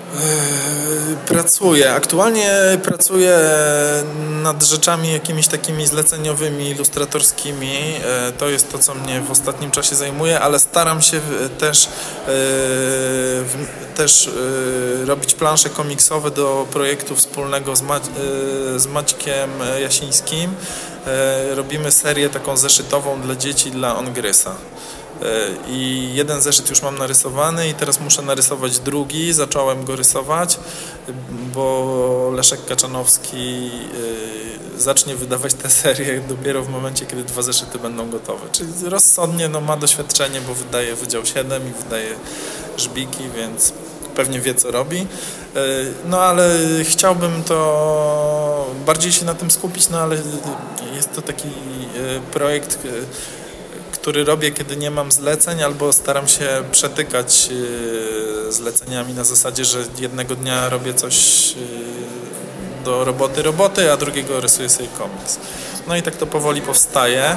Pracuję. 1.27 1.93
Aktualnie 1.93 2.51
pracuję 2.83 3.39
nad 4.43 4.63
rzeczami 4.63 5.13
jakimiś 5.13 5.47
takimi 5.47 5.87
zleceniowymi, 5.87 6.69
ilustratorskimi. 6.69 7.93
To 8.37 8.49
jest 8.49 8.71
to, 8.71 8.79
co 8.79 8.95
mnie 8.95 9.21
w 9.21 9.31
ostatnim 9.31 9.71
czasie 9.71 9.95
zajmuje, 9.95 10.39
ale 10.39 10.59
staram 10.59 11.01
się 11.01 11.19
też, 11.59 11.89
też 13.95 14.29
robić 15.05 15.33
plansze 15.33 15.69
komiksowe 15.69 16.31
do 16.31 16.67
projektu 16.71 17.15
wspólnego 17.15 17.75
z, 17.75 17.81
Ma- 17.81 17.99
z 18.75 18.87
Maćkiem 18.95 19.49
Jasińskim. 19.81 20.53
E, 21.07 21.55
Robimy 21.55 21.91
serię 21.91 22.29
taką 22.29 22.57
zeszytową 22.57 23.21
dla 23.21 23.35
dzieci, 23.35 23.71
dla 23.71 23.97
Ongrysa. 23.97 24.55
E, 25.21 25.25
I 25.67 26.09
jeden 26.13 26.41
zeszyt 26.41 26.69
już 26.69 26.81
mam 26.81 26.97
narysowany 26.97 27.69
i 27.69 27.73
teraz 27.73 27.99
muszę 27.99 28.21
narysować 28.21 28.79
drugi. 28.79 29.33
Zacząłem 29.33 29.85
go 29.85 29.95
rysować, 29.95 30.59
bo 31.53 32.31
Leszek 32.35 32.65
Kaczanowski 32.65 33.71
e, 34.77 34.79
zacznie 34.79 35.15
wydawać 35.15 35.53
tę 35.53 35.69
serię 35.69 36.21
dopiero 36.29 36.63
w 36.63 36.69
momencie, 36.69 37.05
kiedy 37.05 37.23
dwa 37.23 37.41
zeszyty 37.41 37.79
będą 37.79 38.09
gotowe. 38.09 38.45
Czyli 38.51 38.69
rozsądnie 38.83 39.49
no, 39.49 39.61
ma 39.61 39.77
doświadczenie, 39.77 40.41
bo 40.41 40.53
wydaje 40.53 40.95
Wydział 40.95 41.25
7 41.25 41.69
i 41.69 41.83
wydaje 41.83 42.15
Żbiki, 42.77 43.23
więc 43.35 43.73
pewnie 44.15 44.39
wie 44.41 44.55
co 44.55 44.71
robi. 44.71 44.97
E, 44.97 45.59
No 46.05 46.21
ale 46.21 46.57
chciałbym 46.83 47.43
to 47.43 48.67
bardziej 48.85 49.11
się 49.11 49.25
na 49.25 49.33
tym 49.33 49.51
skupić, 49.51 49.89
no 49.89 49.99
ale 49.99 50.17
jest 50.95 51.15
to 51.15 51.21
taki 51.21 51.47
e, 51.47 51.51
projekt 52.33 52.79
e, 52.85 52.89
który 53.91 54.23
robię, 54.23 54.51
kiedy 54.51 54.77
nie 54.77 54.91
mam 54.91 55.11
zleceń, 55.11 55.63
albo 55.63 55.93
staram 55.93 56.27
się 56.27 56.47
przetykać 56.71 57.49
zleceniami 58.49 59.13
na 59.13 59.23
zasadzie, 59.23 59.65
że 59.65 59.83
jednego 59.99 60.35
dnia 60.35 60.69
robię 60.69 60.93
coś 60.93 61.15
do 62.85 63.03
roboty 63.05 63.41
roboty, 63.41 63.91
a 63.91 63.97
drugiego 63.97 64.41
rysuję 64.41 64.69
sobie 64.69 64.89
komiks. 64.97 65.39
No 65.87 65.95
i 65.95 66.01
tak 66.01 66.15
to 66.15 66.27
powoli 66.27 66.61
powstaje. 66.61 67.35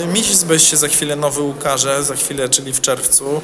Yy, 0.00 0.06
Miś 0.06 0.34
z 0.34 0.44
Beś 0.44 0.70
się 0.70 0.76
za 0.76 0.88
chwilę 0.88 1.16
nowy 1.16 1.42
ukaże, 1.42 2.04
za 2.04 2.14
chwilę, 2.14 2.48
czyli 2.48 2.72
w 2.72 2.80
czerwcu, 2.80 3.42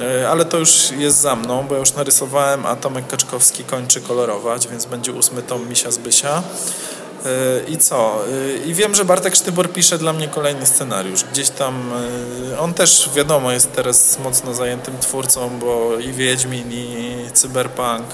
yy, 0.00 0.28
ale 0.28 0.44
to 0.44 0.58
już 0.58 0.90
jest 0.98 1.20
za 1.20 1.36
mną, 1.36 1.66
bo 1.68 1.76
już 1.76 1.94
narysowałem, 1.94 2.66
a 2.66 2.76
Tomek 2.76 3.08
Kaczkowski 3.08 3.64
kończy 3.64 4.00
kolorować, 4.00 4.68
więc 4.68 4.86
będzie 4.86 5.12
ósmy 5.12 5.42
tom 5.42 5.68
Misia 5.68 5.90
z 5.90 5.98
Bysia. 5.98 6.42
Yy, 7.24 7.30
I 7.68 7.78
co? 7.78 8.24
I 8.66 8.74
wiem, 8.74 8.94
że 8.94 9.04
Bartek 9.04 9.36
Sztybor 9.36 9.72
pisze 9.72 9.98
dla 9.98 10.12
mnie 10.12 10.28
kolejny 10.28 10.66
scenariusz. 10.66 11.24
Gdzieś 11.32 11.50
tam, 11.50 11.90
on 12.60 12.74
też 12.74 13.10
wiadomo 13.14 13.52
jest 13.52 13.72
teraz 13.72 14.18
mocno 14.18 14.54
zajętym 14.54 14.98
twórcą, 14.98 15.58
bo 15.58 15.98
i 15.98 16.12
Wiedźmin, 16.12 16.72
i 16.72 17.16
Cyberpunk, 17.34 18.06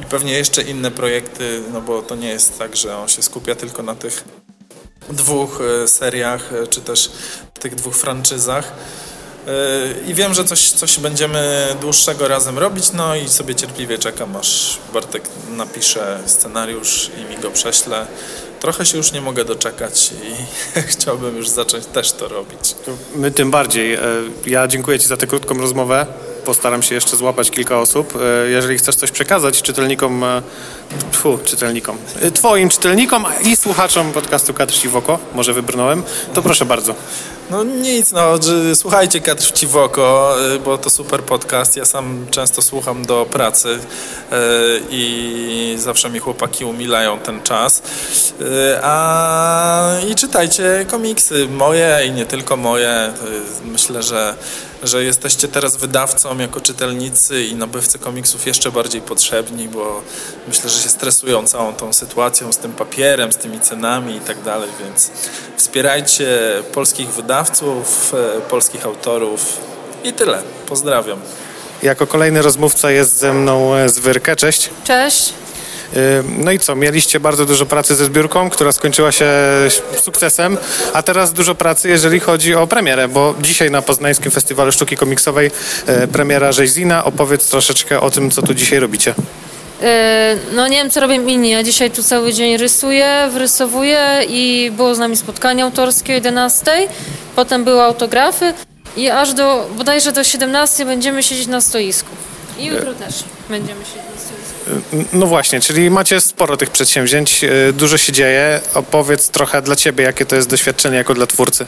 i 0.00 0.04
pewnie 0.04 0.32
jeszcze 0.32 0.62
inne 0.62 0.90
projekty, 0.90 1.62
no 1.72 1.80
bo 1.80 2.02
to 2.02 2.16
nie 2.16 2.28
jest 2.28 2.58
tak, 2.58 2.76
że 2.76 2.96
on 2.96 3.08
się 3.08 3.22
skupia 3.22 3.54
tylko 3.54 3.82
na 3.82 3.94
tych 3.94 4.24
dwóch 5.10 5.60
e, 5.60 5.88
seriach, 5.88 6.52
e, 6.52 6.66
czy 6.66 6.80
też 6.80 7.10
tych 7.60 7.74
dwóch 7.74 7.96
franczyzach. 7.96 8.72
I 10.06 10.14
wiem, 10.14 10.34
że 10.34 10.44
coś, 10.44 10.70
coś 10.70 10.98
będziemy 10.98 11.66
dłuższego 11.80 12.28
razem 12.28 12.58
robić, 12.58 12.92
no 12.92 13.16
i 13.16 13.28
sobie 13.28 13.54
cierpliwie 13.54 13.98
czekam, 13.98 14.36
aż 14.36 14.78
Bartek 14.92 15.22
napisze 15.50 16.18
scenariusz 16.26 17.10
i 17.20 17.34
mi 17.34 17.42
go 17.42 17.50
prześle. 17.50 18.06
Trochę 18.60 18.86
się 18.86 18.96
już 18.96 19.12
nie 19.12 19.20
mogę 19.20 19.44
doczekać 19.44 20.10
i 20.12 20.34
chciałbym 20.92 21.36
już 21.36 21.48
zacząć 21.48 21.86
też 21.86 22.12
to 22.12 22.28
robić. 22.28 22.74
My 23.14 23.30
tym 23.30 23.50
bardziej. 23.50 23.94
E, 23.94 24.00
ja 24.46 24.68
dziękuję 24.68 24.98
Ci 24.98 25.06
za 25.06 25.16
tę 25.16 25.26
krótką 25.26 25.58
rozmowę. 25.58 26.06
Postaram 26.44 26.82
się 26.82 26.94
jeszcze 26.94 27.16
złapać 27.16 27.50
kilka 27.50 27.78
osób. 27.78 28.18
E, 28.46 28.50
jeżeli 28.50 28.78
chcesz 28.78 28.94
coś 28.94 29.10
przekazać 29.10 29.62
czytelnikom, 29.62 30.24
e, 30.24 30.42
tfu, 31.12 31.38
czytelnikom, 31.44 31.96
Twoim 32.34 32.68
czytelnikom 32.68 33.24
i 33.44 33.56
słuchaczom 33.56 34.12
podcastu 34.12 34.54
Kadr 34.54 34.74
Ci 34.74 34.88
w 34.88 34.96
oko, 34.96 35.18
może 35.34 35.52
wybrnąłem, 35.52 36.02
to 36.34 36.42
proszę 36.42 36.64
bardzo. 36.64 36.94
No 37.50 37.64
nic, 37.64 38.12
no, 38.12 38.38
słuchajcie 38.74 39.20
Kadr 39.20 39.52
Ci 39.52 39.66
w 39.66 39.76
oko, 39.76 40.36
bo 40.64 40.78
to 40.78 40.90
super 40.90 41.22
podcast. 41.22 41.76
Ja 41.76 41.84
sam 41.84 42.26
często 42.30 42.62
słucham 42.62 43.06
do 43.06 43.26
pracy 43.30 43.78
i 44.90 45.74
zawsze 45.78 46.10
mi 46.10 46.18
chłopaki 46.18 46.64
umilają 46.64 47.18
ten 47.18 47.42
czas. 47.42 47.82
A 48.82 49.90
i 50.10 50.14
czytajcie 50.14 50.86
komiksy, 50.90 51.48
moje 51.48 52.00
i 52.06 52.10
nie 52.10 52.26
tylko 52.26 52.56
moje. 52.56 53.12
Myślę, 53.64 54.02
że, 54.02 54.34
że 54.82 55.04
jesteście 55.04 55.48
teraz 55.48 55.76
wydawcą 55.76 56.38
jako 56.38 56.60
czytelnicy 56.60 57.44
i 57.44 57.54
nabywcy 57.54 57.98
komiksów 57.98 58.46
jeszcze 58.46 58.72
bardziej 58.72 59.00
potrzebni, 59.00 59.68
bo 59.68 60.02
myślę, 60.48 60.70
że 60.70 60.82
się 60.82 60.88
stresują 60.88 61.46
całą 61.46 61.74
tą 61.74 61.92
sytuacją 61.92 62.52
z 62.52 62.58
tym 62.58 62.72
papierem, 62.72 63.32
z 63.32 63.36
tymi 63.36 63.60
cenami 63.60 64.16
i 64.16 64.20
tak 64.20 64.42
dalej, 64.42 64.70
więc 64.84 65.10
wspierajcie 65.56 66.38
polskich 66.72 67.08
wydawców, 67.08 68.14
e, 68.14 68.40
polskich 68.40 68.86
autorów 68.86 69.60
i 70.04 70.12
tyle. 70.12 70.42
Pozdrawiam. 70.66 71.20
Jako 71.82 72.06
kolejny 72.06 72.42
rozmówca 72.42 72.90
jest 72.90 73.18
ze 73.18 73.32
mną 73.32 73.74
e, 73.74 73.88
Zwyrkę. 73.88 74.36
Cześć. 74.36 74.70
Cześć. 74.84 75.34
No 76.38 76.52
i 76.52 76.58
co, 76.58 76.76
mieliście 76.76 77.20
bardzo 77.20 77.46
dużo 77.46 77.66
pracy 77.66 77.94
ze 77.94 78.04
zbiórką, 78.04 78.50
która 78.50 78.72
skończyła 78.72 79.12
się 79.12 79.30
sukcesem, 80.02 80.58
a 80.92 81.02
teraz 81.02 81.32
dużo 81.32 81.54
pracy, 81.54 81.88
jeżeli 81.88 82.20
chodzi 82.20 82.54
o 82.54 82.66
premierę, 82.66 83.08
bo 83.08 83.34
dzisiaj 83.40 83.70
na 83.70 83.82
Poznańskim 83.82 84.30
Festiwalu 84.30 84.72
Sztuki 84.72 84.96
Komiksowej 84.96 85.50
e, 85.86 86.06
premiera 86.06 86.52
Rzeźzina. 86.52 87.04
Opowiedz 87.04 87.50
troszeczkę 87.50 88.00
o 88.00 88.10
tym, 88.10 88.30
co 88.30 88.42
tu 88.42 88.54
dzisiaj 88.54 88.78
robicie. 88.78 89.14
E, 89.82 90.36
no 90.54 90.68
nie 90.68 90.76
wiem, 90.76 90.90
co 90.90 91.00
robię 91.00 91.14
inni. 91.14 91.50
Ja 91.50 91.62
dzisiaj 91.62 91.90
tu 91.90 92.02
cały 92.02 92.32
dzień 92.32 92.56
rysuję, 92.56 93.28
wrysowuję 93.32 94.20
i 94.28 94.70
było 94.76 94.94
z 94.94 94.98
nami 94.98 95.16
spotkanie 95.16 95.64
autorskie 95.64 96.12
o 96.12 96.14
11. 96.14 96.88
Potem 97.36 97.64
były 97.64 97.82
autografy 97.82 98.54
i 98.96 99.10
aż 99.10 99.34
do 99.34 99.66
bodajże 99.76 100.12
do 100.12 100.24
17 100.24 100.84
będziemy 100.84 101.22
siedzieć 101.22 101.46
na 101.46 101.60
stoisku. 101.60 102.10
I 102.58 102.64
jutro 102.64 102.94
też 102.94 103.24
będziemy 103.48 103.84
siedzieć. 103.84 104.11
No 105.12 105.26
właśnie, 105.26 105.60
czyli 105.60 105.90
macie 105.90 106.20
sporo 106.20 106.56
tych 106.56 106.70
przedsięwzięć, 106.70 107.44
e, 107.44 107.72
dużo 107.72 107.98
się 107.98 108.12
dzieje. 108.12 108.60
Opowiedz 108.74 109.28
trochę 109.28 109.62
dla 109.62 109.76
Ciebie, 109.76 110.04
jakie 110.04 110.26
to 110.26 110.36
jest 110.36 110.48
doświadczenie 110.48 110.96
jako 110.96 111.14
dla 111.14 111.26
twórcy. 111.26 111.66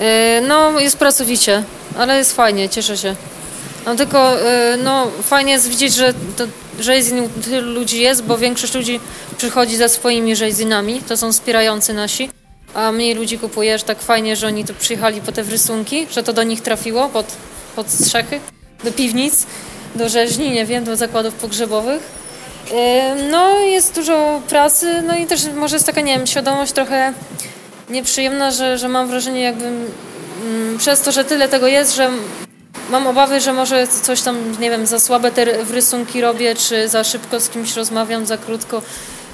E, 0.00 0.40
no, 0.48 0.80
jest 0.80 0.96
pracowicie, 0.96 1.62
ale 1.98 2.18
jest 2.18 2.36
fajnie, 2.36 2.68
cieszę 2.68 2.96
się. 2.96 3.16
No 3.86 3.96
tylko, 3.96 4.40
e, 4.40 4.76
no, 4.76 5.10
fajnie 5.22 5.52
jest 5.52 5.68
widzieć, 5.68 5.94
że, 5.94 6.14
to, 6.36 6.44
że 6.80 6.94
tylu 7.44 7.72
ludzi 7.72 8.00
jest, 8.00 8.22
bo 8.22 8.38
większość 8.38 8.74
ludzi 8.74 9.00
przychodzi 9.38 9.76
za 9.76 9.88
swoimi 9.88 10.36
rzezinami, 10.36 11.02
to 11.08 11.16
są 11.16 11.32
wspierający 11.32 11.94
nasi, 11.94 12.30
a 12.74 12.92
mniej 12.92 13.14
ludzi 13.14 13.38
kupuje, 13.38 13.78
że 13.78 13.84
tak 13.84 14.02
fajnie, 14.02 14.36
że 14.36 14.46
oni 14.46 14.64
tu 14.64 14.74
przyjechali 14.74 15.20
po 15.20 15.32
te 15.32 15.42
rysunki, 15.42 16.06
że 16.10 16.22
to 16.22 16.32
do 16.32 16.42
nich 16.42 16.60
trafiło, 16.60 17.08
pod, 17.08 17.26
pod 17.76 17.90
strzechy, 17.90 18.40
do 18.84 18.92
piwnic, 18.92 19.46
do 19.94 20.08
rzeźni, 20.08 20.50
nie 20.50 20.66
wiem, 20.66 20.84
do 20.84 20.96
zakładów 20.96 21.34
pogrzebowych. 21.34 22.02
No, 23.30 23.58
jest 23.58 23.94
dużo 23.94 24.42
pracy, 24.48 25.02
no 25.06 25.16
i 25.16 25.26
też 25.26 25.40
może 25.54 25.76
jest 25.76 25.86
taka, 25.86 26.00
nie 26.00 26.18
wiem, 26.18 26.26
świadomość 26.26 26.72
trochę 26.72 27.12
nieprzyjemna, 27.90 28.50
że, 28.50 28.78
że 28.78 28.88
mam 28.88 29.08
wrażenie 29.08 29.40
jakbym 29.40 29.90
przez 30.78 31.00
to, 31.00 31.12
że 31.12 31.24
tyle 31.24 31.48
tego 31.48 31.66
jest, 31.66 31.96
że 31.96 32.10
mam 32.90 33.06
obawy, 33.06 33.40
że 33.40 33.52
może 33.52 33.86
coś 33.86 34.20
tam, 34.22 34.60
nie 34.60 34.70
wiem, 34.70 34.86
za 34.86 35.00
słabe 35.00 35.30
te 35.30 35.44
rysunki 35.44 36.20
robię, 36.20 36.54
czy 36.54 36.88
za 36.88 37.04
szybko 37.04 37.40
z 37.40 37.48
kimś 37.48 37.76
rozmawiam, 37.76 38.26
za 38.26 38.38
krótko, 38.38 38.82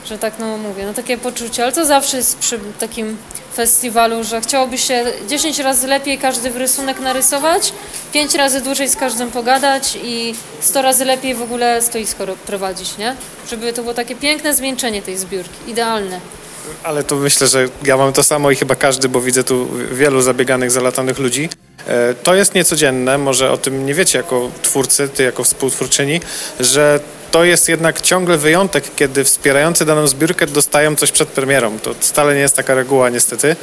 że 0.06 0.18
tak 0.18 0.38
no 0.38 0.56
mówię, 0.56 0.86
no 0.86 0.94
takie 0.94 1.18
poczucie, 1.18 1.62
ale 1.62 1.72
to 1.72 1.86
zawsze 1.86 2.16
jest 2.16 2.38
przy 2.38 2.60
takim 2.80 3.16
festiwalu, 3.54 4.24
że 4.24 4.40
chciałoby 4.40 4.78
się 4.78 5.04
10 5.28 5.58
razy 5.58 5.86
lepiej 5.86 6.18
każdy 6.18 6.50
rysunek 6.50 7.00
narysować, 7.00 7.72
5 8.12 8.34
razy 8.34 8.60
dłużej 8.60 8.88
z 8.88 8.96
każdym 8.96 9.30
pogadać 9.30 9.98
i 10.02 10.34
100 10.60 10.82
razy 10.82 11.04
lepiej 11.04 11.34
w 11.34 11.42
ogóle 11.42 11.82
stoisko 11.82 12.26
prowadzić, 12.46 12.98
nie? 12.98 13.16
Żeby 13.50 13.72
to 13.72 13.82
było 13.82 13.94
takie 13.94 14.16
piękne 14.16 14.54
zwieńczenie 14.54 15.02
tej 15.02 15.18
zbiórki, 15.18 15.70
idealne. 15.70 16.20
Ale 16.82 17.04
to 17.04 17.16
myślę, 17.16 17.46
że 17.46 17.68
ja 17.84 17.96
mam 17.96 18.12
to 18.12 18.22
samo 18.22 18.50
i 18.50 18.56
chyba 18.56 18.74
każdy, 18.74 19.08
bo 19.08 19.20
widzę 19.20 19.44
tu 19.44 19.68
wielu 19.92 20.22
zabieganych, 20.22 20.70
zalatanych 20.70 21.18
ludzi. 21.18 21.48
E, 21.88 22.14
to 22.14 22.34
jest 22.34 22.54
niecodzienne, 22.54 23.18
może 23.18 23.50
o 23.50 23.56
tym 23.56 23.86
nie 23.86 23.94
wiecie 23.94 24.18
jako 24.18 24.50
twórcy, 24.62 25.08
ty 25.08 25.22
jako 25.22 25.44
współtwórczyni, 25.44 26.20
że 26.60 27.00
to 27.30 27.44
jest 27.44 27.68
jednak 27.68 28.00
ciągle 28.00 28.38
wyjątek, 28.38 28.84
kiedy 28.96 29.24
wspierający 29.24 29.84
daną 29.84 30.06
zbiórkę 30.06 30.46
dostają 30.46 30.96
coś 30.96 31.10
przed 31.12 31.28
premierą. 31.28 31.78
To 31.78 31.94
wcale 31.94 32.34
nie 32.34 32.40
jest 32.40 32.56
taka 32.56 32.74
reguła 32.74 33.10
niestety, 33.10 33.56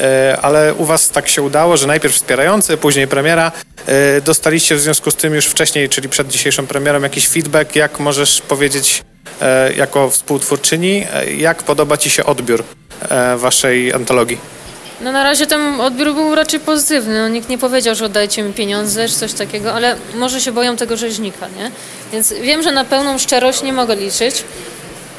e, 0.00 0.38
ale 0.42 0.74
u 0.74 0.84
Was 0.84 1.10
tak 1.10 1.28
się 1.28 1.42
udało, 1.42 1.76
że 1.76 1.86
najpierw 1.86 2.14
wspierający, 2.14 2.76
później 2.76 3.08
premiera. 3.08 3.52
E, 3.86 4.20
dostaliście 4.20 4.76
w 4.76 4.80
związku 4.80 5.10
z 5.10 5.14
tym 5.14 5.34
już 5.34 5.46
wcześniej, 5.46 5.88
czyli 5.88 6.08
przed 6.08 6.28
dzisiejszą 6.28 6.66
premierą, 6.66 7.02
jakiś 7.02 7.28
feedback. 7.28 7.76
Jak 7.76 8.00
możesz 8.00 8.40
powiedzieć 8.40 9.02
jako 9.76 10.10
współtwórczyni, 10.10 11.06
jak 11.36 11.62
podoba 11.62 11.96
Ci 11.96 12.10
się 12.10 12.24
odbiór 12.24 12.64
Waszej 13.36 13.92
antologii? 13.92 14.57
No 15.00 15.12
na 15.12 15.24
razie 15.24 15.46
ten 15.46 15.80
odbiór 15.80 16.14
był 16.14 16.34
raczej 16.34 16.60
pozytywny. 16.60 17.22
No, 17.22 17.28
nikt 17.28 17.48
nie 17.48 17.58
powiedział, 17.58 17.94
że 17.94 18.04
oddajcie 18.04 18.42
mi 18.42 18.52
pieniądze 18.52 19.08
czy 19.08 19.14
coś 19.14 19.32
takiego, 19.32 19.72
ale 19.72 19.96
może 20.14 20.40
się 20.40 20.52
boją 20.52 20.76
tego 20.76 20.96
rzeźnika, 20.96 21.48
nie? 21.48 21.70
Więc 22.12 22.32
wiem, 22.32 22.62
że 22.62 22.72
na 22.72 22.84
pełną 22.84 23.18
szczerość 23.18 23.62
nie 23.62 23.72
mogę 23.72 23.96
liczyć. 23.96 24.44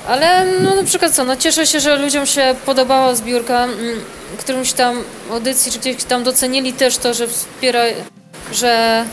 Ale 0.08 0.46
no 0.62 0.76
na 0.76 0.84
przykład 0.84 1.12
co, 1.12 1.24
no 1.24 1.36
cieszę 1.36 1.68
się, 1.68 1.80
że 1.80 1.96
ludziom 1.96 2.26
się 2.26 2.56
podobała 2.65 3.15
zbiórka, 3.15 3.63
mm, 3.63 4.02
którymś 4.38 4.74
tam 4.74 5.04
audycji, 5.32 5.72
czy 5.72 5.80
gdzieś 5.80 6.04
tam 6.04 6.24
docenili 6.24 6.74
też 6.74 6.98
to, 6.98 7.13
że 7.13 7.28
wspiera, 7.28 7.84
że 8.52 9.06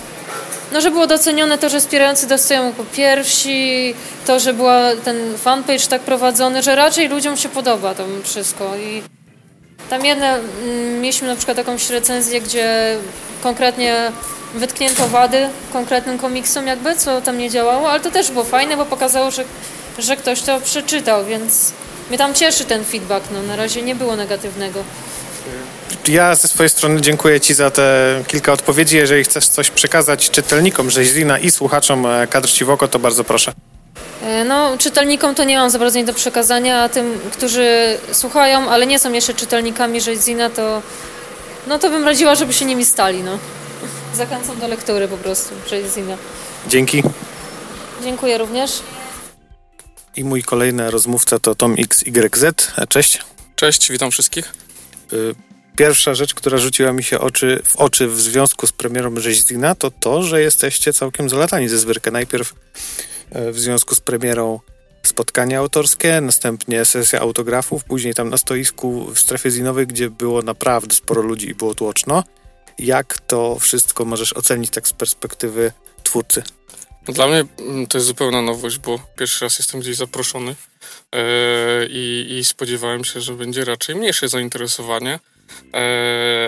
no, 0.72 0.80
że 0.80 0.90
było 0.90 1.06
docenione 1.06 1.58
to, 1.58 1.68
że 1.68 1.80
wspierający 1.80 2.26
dostają 2.26 2.66
jako 2.66 2.84
pierwsi, 2.96 3.94
to, 4.26 4.40
że 4.40 4.52
była 4.52 4.96
ten 5.04 5.38
fanpage 5.38 5.86
tak 5.88 6.02
prowadzony, 6.02 6.62
że 6.62 6.74
raczej 6.74 7.08
ludziom 7.08 7.36
się 7.36 7.48
podoba 7.48 7.94
to 7.94 8.04
wszystko 8.24 8.76
i 8.76 9.15
tam 9.90 10.04
jedne, 10.04 10.34
mm, 10.34 11.00
mieliśmy 11.00 11.28
na 11.28 11.36
przykład 11.36 11.58
jakąś 11.58 11.90
recenzję, 11.90 12.40
gdzie 12.40 12.96
konkretnie 13.42 14.12
wytknięto 14.54 15.08
wady 15.08 15.48
konkretnym 15.72 16.18
komiksom 16.18 16.66
jakby, 16.66 16.96
co 16.96 17.20
tam 17.20 17.38
nie 17.38 17.50
działało, 17.50 17.90
ale 17.90 18.00
to 18.00 18.10
też 18.10 18.30
było 18.30 18.44
fajne, 18.44 18.76
bo 18.76 18.84
pokazało, 18.84 19.30
że, 19.30 19.44
że 19.98 20.16
ktoś 20.16 20.42
to 20.42 20.60
przeczytał, 20.60 21.24
więc 21.24 21.72
mnie 22.08 22.18
tam 22.18 22.34
cieszy 22.34 22.64
ten 22.64 22.84
feedback, 22.84 23.26
no 23.32 23.42
na 23.42 23.56
razie 23.56 23.82
nie 23.82 23.94
było 23.94 24.16
negatywnego. 24.16 24.84
Ja 26.08 26.34
ze 26.34 26.48
swojej 26.48 26.70
strony 26.70 27.00
dziękuję 27.00 27.40
Ci 27.40 27.54
za 27.54 27.70
te 27.70 28.22
kilka 28.26 28.52
odpowiedzi. 28.52 28.96
Jeżeli 28.96 29.24
chcesz 29.24 29.48
coś 29.48 29.70
przekazać 29.70 30.30
czytelnikom 30.30 30.90
Rzeźlina 30.90 31.38
i 31.38 31.50
słuchaczom 31.50 32.06
e, 32.06 32.26
kadr 32.26 32.48
Ci 32.48 32.64
w 32.64 32.70
oko, 32.70 32.88
to 32.88 32.98
bardzo 32.98 33.24
proszę. 33.24 33.52
E, 34.22 34.44
no, 34.44 34.78
czytelnikom 34.78 35.34
to 35.34 35.44
nie 35.44 35.58
mam 35.58 35.70
za 35.70 35.78
bardzo 35.78 35.98
nic 35.98 36.06
do 36.06 36.14
przekazania, 36.14 36.82
a 36.82 36.88
tym, 36.88 37.20
którzy 37.32 37.98
słuchają, 38.12 38.70
ale 38.70 38.86
nie 38.86 38.98
są 38.98 39.12
jeszcze 39.12 39.34
czytelnikami 39.34 40.00
Rzeźzina, 40.00 40.50
to 40.50 40.82
no 41.66 41.78
to 41.78 41.90
bym 41.90 42.04
radziła, 42.04 42.34
żeby 42.34 42.52
się 42.52 42.64
nimi 42.64 42.84
stali, 42.84 43.22
no. 43.22 43.38
Zachęcam 44.14 44.58
do 44.58 44.68
lektury 44.68 45.08
po 45.08 45.16
prostu 45.16 45.54
Rzeźzina. 45.70 46.16
Dzięki. 46.68 47.02
Dziękuję 48.02 48.38
również. 48.38 48.82
I 50.16 50.24
mój 50.24 50.42
kolejny 50.42 50.90
rozmówca 50.90 51.38
to 51.38 51.54
Tom 51.54 51.76
XYZ. 51.78 52.72
Cześć. 52.88 53.22
Cześć, 53.56 53.92
witam 53.92 54.10
wszystkich. 54.10 54.54
E, 55.12 55.16
pierwsza 55.76 56.14
rzecz, 56.14 56.34
która 56.34 56.58
rzuciła 56.58 56.92
mi 56.92 57.04
się 57.04 57.20
oczy, 57.20 57.62
w 57.64 57.76
oczy 57.76 58.08
w 58.08 58.20
związku 58.20 58.66
z 58.66 58.72
premierą 58.72 59.20
Rzeźzina, 59.20 59.74
to 59.74 59.90
to, 59.90 60.22
że 60.22 60.40
jesteście 60.40 60.92
całkiem 60.92 61.28
zalatani 61.28 61.68
ze 61.68 61.78
zwyrkę. 61.78 62.10
Najpierw 62.10 62.54
w 63.32 63.58
związku 63.58 63.94
z 63.94 64.00
premierą 64.00 64.60
spotkanie 65.02 65.58
autorskie, 65.58 66.20
następnie 66.20 66.84
sesja 66.84 67.20
autografów, 67.20 67.84
później 67.84 68.14
tam 68.14 68.30
na 68.30 68.36
stoisku 68.36 69.04
w 69.04 69.18
strefie 69.18 69.50
zinowej, 69.50 69.86
gdzie 69.86 70.10
było 70.10 70.42
naprawdę 70.42 70.94
sporo 70.94 71.22
ludzi 71.22 71.48
i 71.48 71.54
było 71.54 71.74
tłoczno. 71.74 72.24
Jak 72.78 73.18
to 73.20 73.58
wszystko 73.58 74.04
możesz 74.04 74.32
ocenić 74.32 74.70
tak 74.70 74.88
z 74.88 74.92
perspektywy 74.92 75.72
twórcy? 76.02 76.42
Dla 77.04 77.26
mnie 77.26 77.44
mm, 77.58 77.86
to 77.86 77.98
jest 77.98 78.06
zupełna 78.06 78.42
nowość, 78.42 78.78
bo 78.78 78.98
pierwszy 79.18 79.44
raz 79.44 79.58
jestem 79.58 79.80
gdzieś 79.80 79.96
zaproszony 79.96 80.54
yy, 81.12 81.20
i, 81.90 82.40
spodziewałem 82.44 83.04
się, 83.04 83.20
że 83.20 83.32
będzie 83.32 83.64
raczej 83.64 83.96
mniejsze 83.96 84.28
zainteresowanie. 84.28 85.18
Yy, 85.62 85.80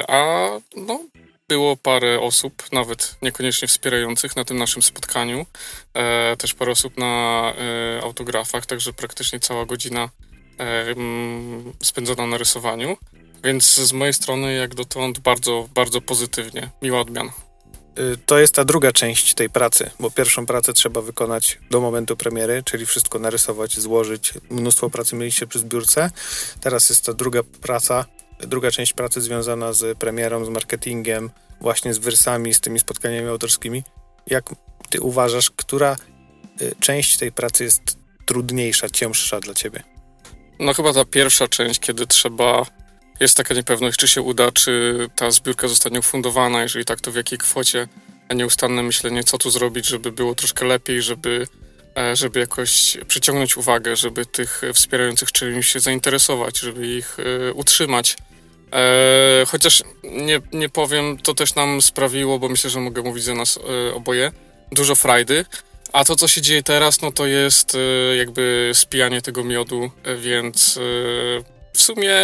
a 0.08 0.48
no, 0.76 1.00
było 1.48 1.76
parę 1.76 2.20
osób, 2.20 2.72
nawet 2.72 3.16
niekoniecznie 3.22 3.68
wspierających 3.68 4.36
na 4.36 4.44
tym 4.44 4.58
naszym 4.58 4.82
spotkaniu. 4.82 5.46
E, 5.94 6.36
też 6.36 6.54
parę 6.54 6.72
osób 6.72 6.98
na 6.98 7.52
e, 7.98 8.02
autografach, 8.02 8.66
także 8.66 8.92
praktycznie 8.92 9.40
cała 9.40 9.66
godzina 9.66 10.08
e, 10.58 10.64
mm, 10.90 11.72
spędzona 11.82 12.26
na 12.26 12.38
rysowaniu. 12.38 12.96
Więc 13.44 13.74
z 13.74 13.92
mojej 13.92 14.14
strony, 14.14 14.54
jak 14.54 14.74
dotąd, 14.74 15.18
bardzo, 15.18 15.68
bardzo 15.74 16.00
pozytywnie. 16.00 16.70
Miła 16.82 17.00
odmiana. 17.00 17.32
Y, 17.98 18.16
To 18.26 18.38
jest 18.38 18.54
ta 18.54 18.64
druga 18.64 18.92
część 18.92 19.34
tej 19.34 19.50
pracy, 19.50 19.90
bo 20.00 20.10
pierwszą 20.10 20.46
pracę 20.46 20.72
trzeba 20.72 21.00
wykonać 21.00 21.58
do 21.70 21.80
momentu 21.80 22.16
premiery, 22.16 22.62
czyli 22.62 22.86
wszystko 22.86 23.18
narysować, 23.18 23.80
złożyć. 23.80 24.32
Mnóstwo 24.50 24.90
pracy 24.90 25.16
mieliście 25.16 25.46
przy 25.46 25.58
zbiórce. 25.58 26.10
Teraz 26.60 26.88
jest 26.88 27.04
ta 27.04 27.12
druga 27.12 27.40
praca, 27.42 28.04
druga 28.38 28.70
część 28.70 28.92
pracy 28.92 29.20
związana 29.20 29.72
z 29.72 29.98
premierą, 29.98 30.44
z 30.44 30.48
marketingiem, 30.48 31.30
właśnie 31.60 31.94
z 31.94 31.98
wersami, 31.98 32.54
z 32.54 32.60
tymi 32.60 32.78
spotkaniami 32.78 33.28
autorskimi. 33.28 33.82
Jak 34.26 34.54
ty 34.90 35.00
uważasz, 35.00 35.50
która 35.50 35.96
y, 36.62 36.74
część 36.80 37.16
tej 37.16 37.32
pracy 37.32 37.64
jest 37.64 37.98
trudniejsza, 38.26 38.88
cięższa 38.90 39.40
dla 39.40 39.54
ciebie? 39.54 39.82
No 40.60 40.74
chyba 40.74 40.92
ta 40.92 41.04
pierwsza 41.04 41.48
część, 41.48 41.80
kiedy 41.80 42.06
trzeba, 42.06 42.66
jest 43.20 43.36
taka 43.36 43.54
niepewność, 43.54 43.98
czy 43.98 44.08
się 44.08 44.22
uda, 44.22 44.52
czy 44.52 44.98
ta 45.16 45.30
zbiórka 45.30 45.68
zostanie 45.68 45.98
ufundowana, 45.98 46.62
jeżeli 46.62 46.84
tak, 46.84 47.00
to 47.00 47.12
w 47.12 47.14
jakiej 47.14 47.38
kwocie, 47.38 47.88
a 48.28 48.34
nieustanne 48.34 48.82
myślenie, 48.82 49.24
co 49.24 49.38
tu 49.38 49.50
zrobić, 49.50 49.86
żeby 49.86 50.12
było 50.12 50.34
troszkę 50.34 50.66
lepiej, 50.66 51.02
żeby, 51.02 51.46
e, 51.96 52.16
żeby 52.16 52.40
jakoś 52.40 52.96
przyciągnąć 53.08 53.56
uwagę, 53.56 53.96
żeby 53.96 54.26
tych 54.26 54.62
wspierających 54.74 55.32
czymś 55.32 55.68
się 55.68 55.80
zainteresować, 55.80 56.58
żeby 56.58 56.86
ich 56.86 57.16
e, 57.20 57.52
utrzymać. 57.52 58.16
E, 58.72 59.46
chociaż 59.46 59.82
nie, 60.02 60.40
nie 60.52 60.68
powiem, 60.68 61.18
to 61.18 61.34
też 61.34 61.54
nam 61.54 61.82
sprawiło, 61.82 62.38
bo 62.38 62.48
myślę, 62.48 62.70
że 62.70 62.80
mogę 62.80 63.02
mówić 63.02 63.24
za 63.24 63.34
nas 63.34 63.58
e, 63.90 63.94
oboje, 63.94 64.32
dużo 64.72 64.94
frajdy. 64.94 65.44
A 65.92 66.04
to, 66.04 66.16
co 66.16 66.28
się 66.28 66.42
dzieje 66.42 66.62
teraz, 66.62 67.00
no 67.00 67.12
to 67.12 67.26
jest 67.26 67.74
e, 67.74 68.16
jakby 68.16 68.70
spijanie 68.74 69.22
tego 69.22 69.44
miodu, 69.44 69.90
e, 70.04 70.16
więc 70.16 70.76
e, 70.76 70.80
w 71.72 71.82
sumie 71.82 72.14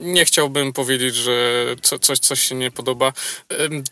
nie 0.00 0.24
chciałbym 0.24 0.72
powiedzieć, 0.72 1.14
że 1.14 1.66
co, 1.82 1.98
coś, 1.98 2.18
coś 2.18 2.40
się 2.40 2.54
nie 2.54 2.70
podoba. 2.70 3.12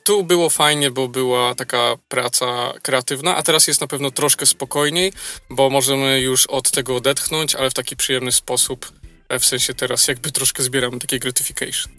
Tu 0.05 0.25
było 0.25 0.51
fajnie, 0.51 0.91
bo 0.91 1.09
była 1.09 1.55
taka 1.55 1.97
praca 2.09 2.73
kreatywna, 2.83 3.37
a 3.37 3.43
teraz 3.43 3.67
jest 3.67 3.81
na 3.81 3.87
pewno 3.87 4.11
troszkę 4.11 4.47
spokojniej, 4.47 5.13
bo 5.51 5.71
możemy 5.71 6.21
już 6.21 6.47
od 6.47 6.71
tego 6.71 6.97
odetchnąć, 6.97 7.55
ale 7.55 7.71
w 7.71 7.75
taki 7.75 7.97
przyjemny 7.97 8.33
sposób. 8.33 8.93
E, 9.29 9.39
W 9.39 9.47
sensie 9.47 9.75
teraz 9.75 10.09
jakby 10.09 10.33
troszkę 10.33 10.63
zbieramy 10.63 10.99
takie 10.99 11.19
gratification. 11.19 11.93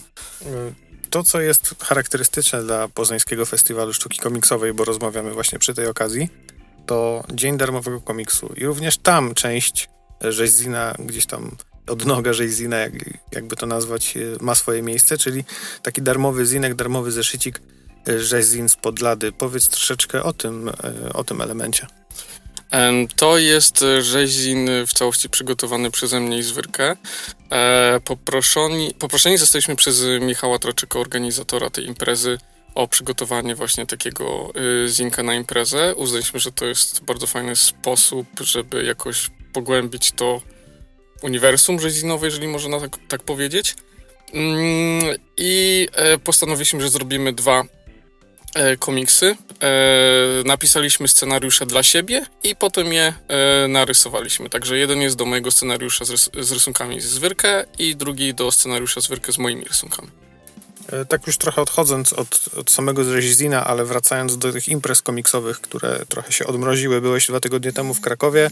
To, 1.10 1.24
co 1.24 1.42
jest 1.42 1.76
charakterystyczne 1.84 2.64
dla 2.64 2.88
Poznańskiego 2.88 3.46
Festiwalu 3.46 3.94
Sztuki 3.94 4.20
Komiksowej, 4.20 4.74
bo 4.74 4.86
rozmawiamy 4.86 5.32
właśnie 5.34 5.60
przy 5.60 5.74
tej 5.74 5.88
okazji, 5.88 6.30
to 6.86 7.24
Dzień 7.34 7.58
Darmowego 7.58 8.02
Komiksu. 8.02 8.54
I 8.58 8.66
również 8.66 8.98
tam 8.98 9.34
część 9.34 9.90
rzeźzina, 10.22 10.96
gdzieś 11.00 11.26
tam 11.26 11.56
odnoga 11.88 12.34
rzeźzina, 12.34 12.78
jak, 12.78 12.94
jakby 13.32 13.56
to 13.56 13.66
nazwać, 13.66 14.18
y, 14.18 14.38
ma 14.42 14.56
swoje 14.56 14.82
miejsce, 14.82 15.18
czyli 15.18 15.44
taki 15.84 16.02
darmowy 16.02 16.46
zinek, 16.46 16.76
darmowy 16.76 17.12
zeszycik 17.12 17.62
y, 18.10 18.24
rzeźzin 18.24 18.70
z 18.70 18.76
podlady. 18.76 19.32
Powiedz 19.32 19.68
troszeczkę 19.68 20.24
o 20.24 20.34
tym, 20.34 20.72
o 21.14 21.24
tym 21.24 21.42
elemencie. 21.42 21.88
To 23.16 23.38
jest 23.38 23.82
e, 23.82 24.02
rzezin 24.02 24.70
w 24.88 24.94
całości 24.94 25.30
przygotowany 25.30 25.92
przeze 25.92 26.20
mnie 26.20 26.38
i 26.38 26.44
Zwyrkę. 26.44 26.96
E, 27.52 28.00
Poproszeni, 28.00 28.94
poproszeni 29.00 29.38
zostaliśmy 29.38 29.76
przez 29.76 30.04
Michała 30.22 30.60
Troczyka, 30.60 31.00
organizatora 31.00 31.70
tej 31.70 31.86
imprezy, 31.86 32.38
o 32.78 32.88
przygotowanie 32.88 33.56
właśnie 33.56 33.86
takiego 33.86 34.52
y, 34.86 34.90
zinka 34.90 35.24
na 35.24 35.36
imprezę. 35.36 35.96
Uznaliśmy, 35.96 36.40
że 36.40 36.52
to 36.52 36.66
jest 36.66 37.04
bardzo 37.04 37.28
fajny 37.28 37.56
sposób, 37.56 38.28
żeby 38.42 38.84
jakoś 38.84 39.30
pogłębić 39.54 40.12
to 40.12 40.42
uniwersum 41.22 41.80
rzezinowe, 41.80 42.28
jeżeli 42.28 42.48
można 42.48 42.80
tak, 42.80 42.98
tak 43.08 43.24
powiedzieć. 43.24 43.76
Mm, 44.34 45.16
I 45.38 45.88
e, 45.94 46.18
postanowiliśmy, 46.18 46.82
że 46.82 46.90
zrobimy 46.90 47.34
dwa 47.34 47.64
komiksy. 48.80 49.36
E, 49.64 50.44
napisaliśmy 50.46 51.08
scenariusze 51.08 51.66
dla 51.66 51.84
siebie 51.84 52.26
i 52.44 52.56
potem 52.56 52.94
je 52.94 53.14
e, 53.28 53.68
narysowaliśmy. 53.68 54.50
Także 54.50 54.78
jeden 54.78 55.02
jest 55.02 55.16
do 55.16 55.26
mojego 55.26 55.52
scenariusza 55.52 56.06
z, 56.06 56.10
rys- 56.10 56.44
z 56.44 56.52
rysunkami 56.52 57.02
z 57.02 57.18
Wyrkę 57.18 57.66
i 57.80 57.96
drugi 57.96 58.34
do 58.34 58.52
scenariusza 58.52 59.02
z 59.02 59.08
Wyrkę 59.08 59.32
z 59.32 59.38
moimi 59.38 59.64
rysunkami. 59.64 60.27
E, 60.92 61.06
Tak 61.06 61.28
już 61.28 61.38
trochę 61.38 61.62
odchodząc 61.62 62.14
od, 62.14 62.50
od 62.58 62.72
samego 62.72 63.04
rzeźzina, 63.04 63.66
ale 63.66 63.86
wracając 63.86 64.38
do 64.38 64.52
tych 64.52 64.70
imprez 64.70 65.02
komiksowych, 65.02 65.62
które 65.62 66.06
trochę 66.10 66.32
się 66.32 66.48
odmroziły. 66.48 67.02
Byłeś 67.02 67.28
dwa 67.28 67.40
tygodnie 67.40 67.74
temu 67.74 67.94
w 67.94 68.02
Krakowie, 68.02 68.50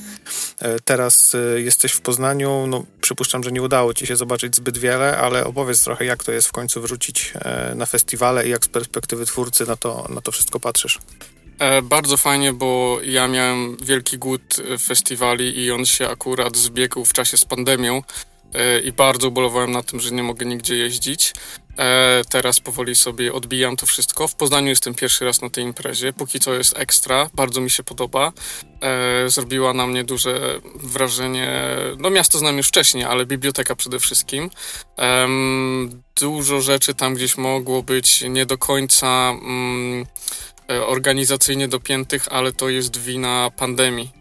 e, 0.60 0.80
teraz 0.80 1.36
e, 1.36 1.62
jesteś 1.62 1.92
w 1.92 2.02
Poznaniu. 2.02 2.68
No, 2.68 2.86
przypuszczam, 3.02 3.44
że 3.44 3.52
nie 3.52 3.62
udało 3.62 3.94
ci 3.94 4.08
się 4.08 4.16
zobaczyć 4.16 4.56
zbyt 4.56 4.78
wiele, 4.78 5.18
ale 5.18 5.46
opowiedz 5.46 5.84
trochę, 5.84 6.06
jak 6.06 6.24
to 6.24 6.32
jest 6.32 6.48
w 6.48 6.52
końcu 6.52 6.82
wrócić 6.82 7.34
na 7.76 7.86
festiwale 7.86 8.48
i 8.48 8.50
jak 8.50 8.66
z 8.66 8.68
perspektywy 8.68 9.26
twórcy 9.26 9.66
na 9.66 9.76
to, 9.76 10.08
na 10.10 10.22
to 10.22 10.32
wszystko 10.32 10.60
patrzysz. 10.60 11.00
Bardzo 11.84 12.18
fajnie, 12.18 12.54
bo 12.54 13.00
ja 13.04 13.28
miałem 13.28 13.78
wielki 13.78 14.18
głód 14.18 14.42
festiwali 14.80 15.60
i 15.60 15.72
on 15.72 15.86
się 15.86 16.10
akurat 16.10 16.58
zbiegł 16.58 17.06
w 17.06 17.14
czasie 17.14 17.38
z 17.38 17.46
pandemią 17.46 18.04
i 18.84 18.92
bardzo 18.92 19.28
ubolewałem 19.28 19.72
na 19.72 19.84
tym, 19.84 20.00
że 20.00 20.12
nie 20.12 20.24
mogę 20.24 20.46
nigdzie 20.46 20.76
jeździć. 20.76 21.34
E, 21.78 22.22
teraz 22.30 22.60
powoli 22.60 22.96
sobie 22.96 23.34
odbijam 23.34 23.76
to 23.78 23.86
wszystko. 23.86 24.28
W 24.28 24.36
Poznaniu 24.36 24.68
jestem 24.68 24.96
pierwszy 24.96 25.26
raz 25.26 25.42
na 25.42 25.50
tej 25.50 25.64
imprezie. 25.64 26.14
Póki 26.14 26.40
co 26.40 26.54
jest 26.54 26.78
ekstra, 26.78 27.30
bardzo 27.34 27.62
mi 27.62 27.70
się 27.70 27.84
podoba. 27.84 28.32
E, 28.82 29.30
zrobiła 29.30 29.74
na 29.74 29.88
mnie 29.88 30.04
duże 30.04 30.60
wrażenie. 30.76 31.62
No, 31.98 32.10
miasto 32.10 32.38
znam 32.38 32.58
już 32.58 32.68
wcześniej, 32.68 33.04
ale 33.04 33.26
biblioteka 33.26 33.76
przede 33.76 34.00
wszystkim. 34.00 34.50
Dużo 36.20 36.62
rzeczy 36.62 36.94
tam 36.94 37.14
gdzieś 37.14 37.38
mogło 37.38 37.84
być 37.84 38.22
nie 38.22 38.46
do 38.46 38.58
końca. 38.58 39.30
Mm, 39.30 40.06
organizacyjnie 40.68 41.68
dopiętych, 41.68 42.28
ale 42.32 42.54
to 42.54 42.70
jest 42.70 42.98
wina 42.98 43.52
pandemii. 43.58 44.12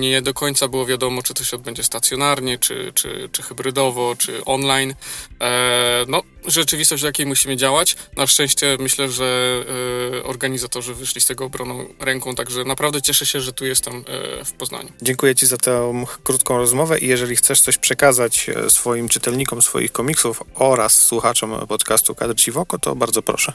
Nie 0.00 0.22
do 0.22 0.34
końca 0.34 0.68
było 0.68 0.86
wiadomo, 0.86 1.22
czy 1.22 1.34
to 1.34 1.44
się 1.44 1.56
odbędzie 1.56 1.82
stacjonarnie, 1.82 2.58
czy, 2.58 2.92
czy, 2.94 3.28
czy 3.32 3.42
hybrydowo, 3.42 4.14
czy 4.18 4.44
online. 4.44 4.94
E, 5.40 6.04
no, 6.08 6.22
rzeczywistość, 6.46 7.02
w 7.02 7.06
jakiej 7.06 7.26
musimy 7.26 7.56
działać. 7.56 7.96
Na 8.16 8.26
szczęście 8.26 8.76
myślę, 8.80 9.08
że 9.08 9.64
e, 10.18 10.24
organizatorzy 10.24 10.94
wyszli 10.94 11.20
z 11.20 11.26
tego 11.26 11.44
obroną 11.44 11.86
ręką, 12.00 12.34
także 12.34 12.64
naprawdę 12.64 13.02
cieszę 13.02 13.26
się, 13.26 13.40
że 13.40 13.52
tu 13.52 13.66
jestem 13.66 14.04
e, 14.08 14.44
w 14.44 14.52
Poznaniu. 14.52 14.88
Dziękuję 15.02 15.34
Ci 15.34 15.46
za 15.46 15.56
tę 15.56 16.04
krótką 16.22 16.58
rozmowę 16.58 16.98
i 16.98 17.06
jeżeli 17.06 17.36
chcesz 17.36 17.60
coś 17.60 17.78
przekazać 17.78 18.48
e, 18.48 18.70
swoim 18.70 19.08
czytelnikom 19.08 19.62
swoich 19.62 19.92
komiksów 19.92 20.42
oraz 20.54 20.94
słuchaczom 20.94 21.66
podcastu 21.66 22.14
Kadr 22.14 22.34
Ci 22.34 22.52
w 22.52 22.58
oko, 22.58 22.78
to 22.78 22.96
bardzo 22.96 23.22
proszę. 23.22 23.52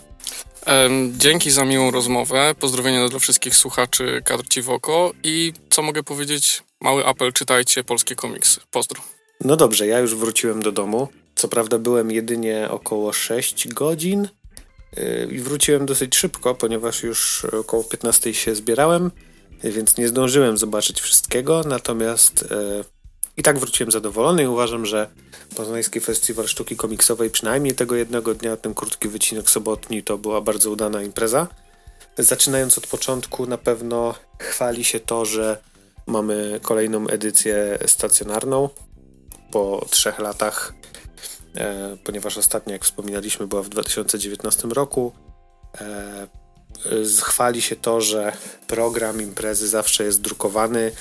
Dzięki 1.18 1.52
za 1.52 1.66
miłą 1.66 1.92
rozmowę. 1.92 2.56
Pozdrowienia 2.60 3.10
dla 3.10 3.20
wszystkich 3.20 3.56
słuchaczy 3.56 4.22
Kadr 4.26 4.48
Ci 4.48 4.62
w 4.62 4.70
oko 4.70 5.12
i 5.24 5.54
co 5.70 5.82
mogę 5.82 6.04
powiedzieć? 6.04 6.64
Mały 6.82 7.06
apel, 7.06 7.34
czytajcie 7.34 7.84
polskie 7.84 8.16
komiksy. 8.16 8.62
Pozdro. 8.72 9.02
No 9.42 9.56
dobrze, 9.56 9.88
ja 9.88 10.00
już 10.00 10.16
wróciłem 10.16 10.62
do 10.62 10.72
domu. 10.72 11.08
Co 11.36 11.48
prawda 11.48 11.80
byłem 11.80 12.12
jedynie 12.12 12.68
około 12.70 13.14
6 13.14 13.68
godzin 13.68 14.28
yy, 14.98 15.28
i 15.32 15.40
wróciłem 15.40 15.86
dosyć 15.86 16.16
szybko, 16.16 16.56
ponieważ 16.56 17.04
już 17.04 17.46
około 17.46 17.84
15 17.84 18.34
się 18.34 18.56
zbierałem, 18.56 19.12
więc 19.64 19.98
nie 19.98 20.08
zdążyłem 20.08 20.58
zobaczyć 20.58 21.02
wszystkiego, 21.02 21.62
natomiast 21.66 22.46
yy, 22.52 22.97
i 23.38 23.44
tak 23.44 23.60
wróciłem 23.60 23.92
zadowolony 23.92 24.44
i 24.44 24.48
uważam, 24.48 24.86
że 24.86 25.10
Poznański 25.56 26.00
Festiwal 26.00 26.48
Sztuki 26.48 26.76
Komiksowej 26.76 27.30
przynajmniej 27.30 27.76
tego 27.76 27.96
jednego 27.96 28.34
dnia, 28.36 28.58
ten 28.58 28.74
krótki 28.74 29.08
wycinek 29.08 29.50
sobotni, 29.50 30.04
to 30.04 30.18
była 30.18 30.42
bardzo 30.42 30.72
udana 30.72 31.04
impreza. 31.04 31.48
Zaczynając 32.18 32.78
od 32.78 32.88
początku, 32.88 33.46
na 33.46 33.58
pewno 33.58 34.16
chwali 34.40 34.84
się 34.84 35.00
to, 35.00 35.26
że 35.26 35.58
mamy 36.08 36.60
kolejną 36.64 37.08
edycję 37.08 37.80
stacjonarną 37.86 38.70
po 39.52 39.86
trzech 39.90 40.20
latach, 40.20 40.74
e, 41.56 41.98
ponieważ 42.04 42.38
ostatnia, 42.38 42.74
jak 42.74 42.86
wspominaliśmy, 42.86 43.48
była 43.48 43.64
w 43.64 43.70
2019 43.70 44.68
roku. 44.74 45.12
Chwali 47.22 47.62
się 47.62 47.76
to, 47.76 48.02
że 48.02 48.34
program 48.68 49.22
imprezy 49.22 49.68
zawsze 49.68 50.04
jest 50.04 50.22
drukowany 50.22 50.92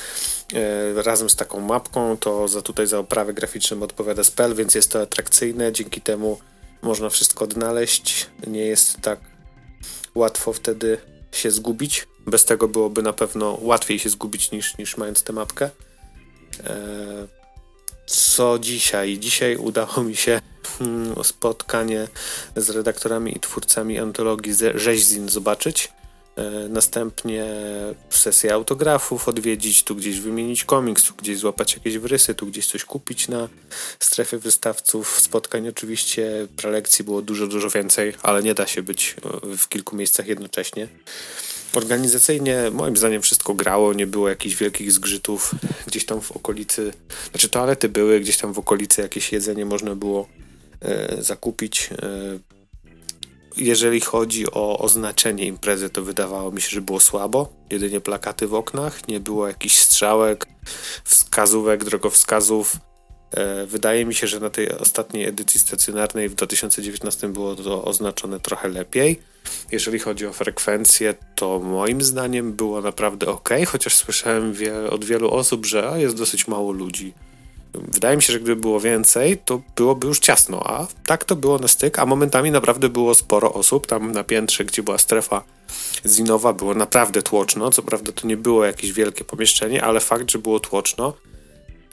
e, 0.54 1.02
razem 1.02 1.30
z 1.30 1.36
taką 1.36 1.60
mapką. 1.60 2.16
To 2.16 2.48
za 2.48 2.62
tutaj 2.62 2.86
za 2.86 2.98
oprawę 2.98 3.34
graficzną 3.34 3.82
odpowiada 3.82 4.24
Spell, 4.24 4.54
więc 4.54 4.74
jest 4.74 4.92
to 4.92 5.02
atrakcyjne. 5.02 5.72
Dzięki 5.72 6.00
temu 6.00 6.38
można 6.82 7.10
wszystko 7.10 7.44
odnaleźć. 7.44 8.26
Nie 8.46 8.66
jest 8.66 9.00
tak 9.00 9.20
łatwo 10.14 10.52
wtedy 10.52 10.98
się 11.32 11.50
zgubić. 11.50 12.06
Bez 12.26 12.44
tego 12.44 12.68
byłoby 12.68 13.02
na 13.02 13.12
pewno 13.12 13.58
łatwiej 13.60 13.98
się 13.98 14.08
zgubić 14.08 14.50
niż, 14.50 14.78
niż 14.78 14.96
mając 14.96 15.22
tę 15.22 15.32
mapkę. 15.32 15.70
E, 16.64 17.26
co 18.06 18.58
dzisiaj? 18.58 19.18
Dzisiaj 19.18 19.56
udało 19.56 20.02
mi 20.02 20.16
się 20.16 20.40
spotkanie 21.22 22.08
z 22.56 22.70
redaktorami 22.70 23.36
i 23.36 23.40
twórcami 23.40 23.98
antologii 23.98 24.52
Rzeźzin 24.74 25.28
zobaczyć. 25.28 25.92
E, 26.36 26.68
następnie 26.68 27.44
sesję 28.10 28.54
autografów 28.54 29.28
odwiedzić, 29.28 29.82
tu 29.82 29.96
gdzieś 29.96 30.20
wymienić 30.20 30.64
komiks, 30.64 31.04
tu 31.04 31.14
gdzieś 31.14 31.38
złapać 31.38 31.74
jakieś 31.74 31.98
wrysy, 31.98 32.34
tu 32.34 32.46
gdzieś 32.46 32.66
coś 32.66 32.84
kupić 32.84 33.28
na 33.28 33.48
strefie 34.00 34.38
wystawców. 34.38 35.20
Spotkań 35.20 35.68
oczywiście, 35.68 36.48
prelekcji 36.56 37.04
było 37.04 37.22
dużo, 37.22 37.46
dużo 37.46 37.70
więcej, 37.70 38.14
ale 38.22 38.42
nie 38.42 38.54
da 38.54 38.66
się 38.66 38.82
być 38.82 39.16
e, 39.52 39.56
w 39.56 39.68
kilku 39.68 39.96
miejscach 39.96 40.26
jednocześnie. 40.26 40.88
Organizacyjnie 41.74 42.70
moim 42.72 42.96
zdaniem 42.96 43.22
wszystko 43.22 43.54
grało, 43.54 43.92
nie 43.92 44.06
było 44.06 44.28
jakichś 44.28 44.56
wielkich 44.56 44.92
zgrzytów. 44.92 45.54
Gdzieś 45.86 46.06
tam 46.06 46.20
w 46.20 46.32
okolicy, 46.32 46.92
znaczy 47.30 47.48
toalety 47.48 47.88
były, 47.88 48.20
gdzieś 48.20 48.36
tam 48.36 48.52
w 48.52 48.58
okolicy 48.58 49.02
jakieś 49.02 49.32
jedzenie 49.32 49.64
można 49.64 49.94
było 49.94 50.28
zakupić. 51.18 51.90
E, 51.92 52.38
jeżeli 53.56 54.00
chodzi 54.00 54.50
o 54.52 54.78
oznaczenie 54.78 55.46
imprezy, 55.46 55.90
to 55.90 56.02
wydawało 56.02 56.50
mi 56.50 56.60
się, 56.60 56.70
że 56.70 56.80
było 56.80 57.00
słabo. 57.00 57.52
Jedynie 57.70 58.00
plakaty 58.00 58.46
w 58.46 58.54
oknach, 58.54 59.08
nie 59.08 59.20
było 59.20 59.48
jakichś 59.48 59.78
strzałek, 59.78 60.46
wskazówek, 61.04 61.84
drogowskazów. 61.84 62.76
E, 63.30 63.66
wydaje 63.66 64.04
mi 64.04 64.14
się, 64.14 64.26
że 64.26 64.40
na 64.40 64.50
tej 64.50 64.72
ostatniej 64.72 65.24
edycji 65.24 65.60
stacjonarnej 65.60 66.28
w 66.28 66.34
2019 66.34 67.28
było 67.28 67.54
to 67.54 67.84
oznaczone 67.84 68.40
trochę 68.40 68.68
lepiej. 68.68 69.20
Jeżeli 69.72 69.98
chodzi 69.98 70.26
o 70.26 70.32
frekwencję, 70.32 71.14
to 71.34 71.58
moim 71.58 72.02
zdaniem 72.02 72.52
było 72.52 72.80
naprawdę 72.80 73.26
ok, 73.26 73.48
chociaż 73.66 73.94
słyszałem 73.94 74.54
od 74.90 75.04
wielu 75.04 75.30
osób, 75.30 75.66
że 75.66 75.94
jest 75.96 76.16
dosyć 76.16 76.48
mało 76.48 76.72
ludzi. 76.72 77.14
Wydaje 77.80 78.16
mi 78.16 78.22
się, 78.22 78.32
że 78.32 78.40
gdyby 78.40 78.60
było 78.60 78.80
więcej, 78.80 79.38
to 79.44 79.62
byłoby 79.76 80.06
już 80.06 80.18
ciasno, 80.18 80.62
a 80.66 80.86
tak 81.06 81.24
to 81.24 81.36
było 81.36 81.58
na 81.58 81.68
styk, 81.68 81.98
a 81.98 82.06
momentami 82.06 82.50
naprawdę 82.50 82.88
było 82.88 83.14
sporo 83.14 83.54
osób. 83.54 83.86
Tam 83.86 84.12
na 84.12 84.24
piętrze, 84.24 84.64
gdzie 84.64 84.82
była 84.82 84.98
strefa 84.98 85.44
zinowa, 86.06 86.52
było 86.52 86.74
naprawdę 86.74 87.22
tłoczno. 87.22 87.70
Co 87.70 87.82
prawda 87.82 88.12
to 88.12 88.26
nie 88.26 88.36
było 88.36 88.64
jakieś 88.64 88.92
wielkie 88.92 89.24
pomieszczenie, 89.24 89.84
ale 89.84 90.00
fakt, 90.00 90.30
że 90.30 90.38
było 90.38 90.60
tłoczno. 90.60 91.14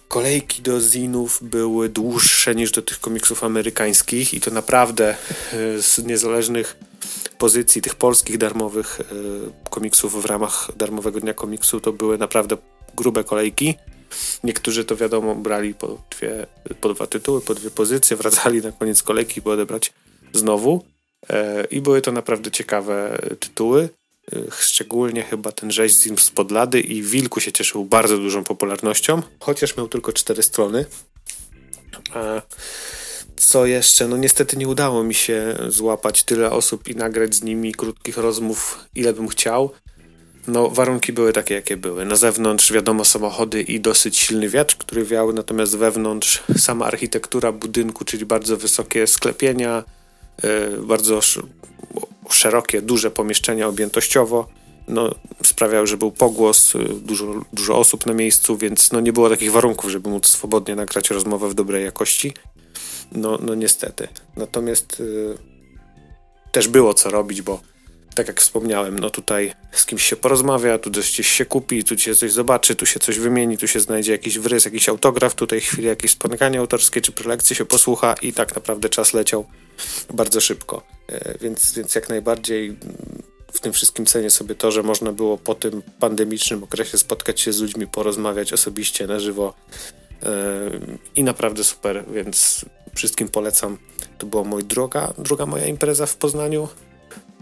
Kolejki 0.08 0.62
do 0.62 0.82
zinów 0.82 1.40
były 1.42 1.90
dłuższe 1.90 2.56
niż 2.56 2.72
do 2.72 2.82
tych 2.82 3.00
komiksów 3.00 3.44
amerykańskich 3.44 4.34
i 4.34 4.42
to 4.42 4.52
naprawdę 4.52 5.10
e, 5.10 5.82
z 5.82 5.98
niezależnych 6.06 6.78
pozycji 7.38 7.82
tych 7.82 7.96
polskich 7.96 8.38
darmowych 8.38 9.00
e, 9.02 9.70
komiksów 9.70 10.22
w 10.22 10.26
ramach 10.26 10.70
darmowego 10.78 11.20
dnia 11.20 11.34
komiksu 11.34 11.80
to 11.80 11.94
były 11.94 12.18
naprawdę 12.18 12.58
grube 12.96 13.24
kolejki. 13.24 13.76
Niektórzy 14.44 14.86
to 14.86 14.96
wiadomo 14.96 15.36
brali 15.36 15.74
po, 15.74 16.02
dwie, 16.12 16.48
po 16.82 16.94
dwa 16.94 17.08
tytuły, 17.08 17.42
po 17.42 17.56
dwie 17.56 17.72
pozycje, 17.72 18.18
wracali 18.24 18.62
na 18.62 18.72
koniec 18.72 19.04
kolejki, 19.04 19.42
by 19.42 19.52
odebrać 19.52 19.94
znowu. 20.34 20.86
E, 21.30 21.64
I 21.64 21.82
były 21.82 22.02
to 22.02 22.12
naprawdę 22.12 22.52
ciekawe 22.52 23.20
tytuły. 23.40 23.90
E, 24.34 24.40
szczególnie 24.60 25.24
chyba 25.24 25.52
ten 25.52 25.72
rzeź 25.72 25.96
z 25.96 26.32
Podlady 26.32 26.82
i 26.82 27.02
Wilku 27.02 27.40
się 27.40 27.52
cieszył 27.52 27.86
bardzo 27.86 28.18
dużą 28.18 28.44
popularnością, 28.44 29.22
chociaż 29.40 29.78
miał 29.78 29.88
tylko 29.88 30.14
cztery 30.14 30.44
strony. 30.44 30.86
E, 32.16 32.42
co 33.36 33.66
jeszcze? 33.66 34.08
No 34.08 34.18
niestety 34.18 34.58
nie 34.58 34.68
udało 34.68 35.04
mi 35.04 35.14
się 35.14 35.58
złapać 35.68 36.24
tyle 36.24 36.52
osób 36.52 36.88
i 36.88 36.96
nagrać 36.96 37.36
z 37.36 37.44
nimi 37.44 37.74
krótkich 37.74 38.18
rozmów, 38.18 38.80
ile 38.96 39.14
bym 39.14 39.28
chciał. 39.28 39.72
No, 40.48 40.70
warunki 40.70 41.14
były 41.14 41.34
takie, 41.34 41.56
jakie 41.56 41.78
były. 41.78 42.06
Na 42.06 42.16
zewnątrz, 42.16 42.72
wiadomo, 42.72 43.06
samochody 43.06 43.62
i 43.62 43.80
dosyć 43.80 44.18
silny 44.18 44.50
wiatr, 44.50 44.78
który 44.78 45.06
wiał, 45.06 45.34
natomiast 45.34 45.78
wewnątrz 45.78 46.44
sama 46.58 46.86
architektura 46.86 47.52
budynku, 47.52 48.06
czyli 48.06 48.26
bardzo 48.26 48.58
wysokie 48.58 49.08
sklepienia, 49.08 49.84
yy, 50.44 50.78
bardzo 50.82 51.20
szerokie, 52.30 52.82
duże 52.82 53.12
pomieszczenia 53.12 53.68
objętościowo, 53.68 54.48
no, 54.88 55.16
sprawiały, 55.44 55.88
że 55.88 55.98
był 55.98 56.12
pogłos, 56.12 56.74
yy, 56.74 56.84
dużo, 56.84 57.46
dużo 57.54 57.78
osób 57.78 58.06
na 58.06 58.14
miejscu, 58.14 58.58
więc 58.58 58.92
no, 58.92 59.00
nie 59.00 59.14
było 59.14 59.30
takich 59.30 59.52
warunków, 59.52 59.92
żeby 59.92 60.10
móc 60.10 60.28
swobodnie 60.28 60.76
nagrać 60.76 61.10
rozmowę 61.10 61.50
w 61.50 61.54
dobrej 61.54 61.84
jakości. 61.84 62.34
No, 63.12 63.40
no 63.42 63.56
niestety. 63.56 64.08
Natomiast 64.36 65.00
yy, 65.00 65.38
też 66.52 66.68
było 66.68 66.94
co 66.94 67.10
robić, 67.10 67.42
bo 67.42 67.73
tak 68.14 68.28
jak 68.28 68.42
wspomniałem, 68.42 69.00
no 69.00 69.10
tutaj 69.10 69.54
z 69.72 69.86
kimś 69.86 70.04
się 70.04 70.16
porozmawia, 70.16 70.80
tu 70.80 70.92
gdzieś 70.92 71.28
się 71.28 71.46
kupi, 71.46 71.84
tu 71.84 71.98
się 71.98 72.16
coś 72.16 72.32
zobaczy, 72.32 72.76
tu 72.76 72.86
się 72.86 73.00
coś 73.00 73.20
wymieni, 73.20 73.58
tu 73.58 73.68
się 73.68 73.80
znajdzie 73.80 74.12
jakiś 74.12 74.40
wrys, 74.40 74.66
jakiś 74.66 74.90
autograf, 74.90 75.36
tutaj 75.36 75.62
chwilę 75.62 75.90
jakieś 75.90 76.12
spotkanie 76.12 76.60
autorskie 76.60 77.02
czy 77.02 77.12
prelekcje 77.12 77.56
się 77.56 77.66
posłucha 77.66 78.16
i 78.22 78.34
tak 78.34 78.56
naprawdę 78.56 78.90
czas 78.90 79.14
leciał 79.14 79.46
bardzo 80.14 80.42
szybko. 80.42 80.82
E, 81.10 81.38
więc, 81.42 81.74
więc 81.74 81.96
jak 81.96 82.10
najbardziej 82.10 82.78
w 83.54 83.60
tym 83.60 83.74
wszystkim 83.74 84.06
cenię 84.06 84.30
sobie 84.30 84.56
to, 84.56 84.72
że 84.72 84.84
można 84.84 85.12
było 85.12 85.38
po 85.38 85.56
tym 85.56 85.82
pandemicznym 86.00 86.64
okresie 86.64 86.98
spotkać 86.98 87.42
się 87.42 87.54
z 87.54 87.62
ludźmi, 87.62 87.88
porozmawiać 87.88 88.54
osobiście, 88.54 89.08
na 89.08 89.20
żywo 89.20 89.54
e, 90.24 90.30
i 91.16 91.24
naprawdę 91.24 91.64
super, 91.64 92.04
więc 92.14 92.66
wszystkim 92.96 93.30
polecam. 93.30 93.78
To 94.18 94.26
była 94.26 94.44
mój 94.44 94.64
droga, 94.64 95.14
druga 95.18 95.46
moja 95.46 95.66
impreza 95.66 96.06
w 96.06 96.16
Poznaniu. 96.16 96.68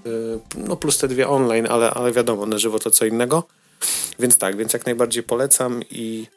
Y, 0.05 0.39
no 0.57 0.75
plus 0.75 0.97
te 0.97 1.07
dwie 1.07 1.27
online, 1.29 1.67
ale, 1.69 1.91
ale 1.91 2.11
wiadomo, 2.11 2.45
na 2.45 2.57
żywo 2.57 2.79
to 2.79 2.91
co 2.91 3.05
innego. 3.05 3.43
Więc 4.19 4.37
tak, 4.37 4.57
więc 4.57 4.73
jak 4.73 4.85
najbardziej 4.85 5.23
polecam 5.23 5.81
i 5.89 6.27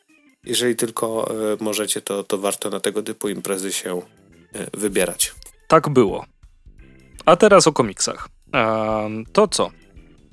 jeżeli 0.44 0.76
tylko 0.76 1.34
y, 1.54 1.64
możecie, 1.64 2.00
to, 2.00 2.24
to 2.24 2.38
warto 2.38 2.70
na 2.70 2.80
tego 2.80 3.02
typu 3.02 3.28
imprezy 3.28 3.72
się 3.72 3.98
y, 3.98 4.02
wybierać. 4.74 5.34
Tak 5.68 5.88
było. 5.88 6.24
A 7.26 7.36
teraz 7.36 7.66
o 7.66 7.72
komiksach. 7.72 8.28
To 9.32 9.48
co? 9.48 9.70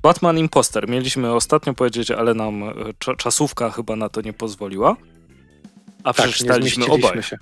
Batman 0.02 0.38
Imposter. 0.38 0.88
Mieliśmy 0.88 1.32
ostatnio 1.32 1.74
powiedzieć, 1.74 2.10
ale 2.10 2.34
nam 2.34 2.62
czasówka 3.18 3.70
chyba 3.70 3.96
na 3.96 4.08
to 4.08 4.20
nie 4.20 4.32
pozwoliła. 4.32 4.96
A 6.04 6.14
tak, 6.14 6.26
przeczytaliśmy 6.26 6.86
obaj. 6.86 7.22
Się. 7.22 7.38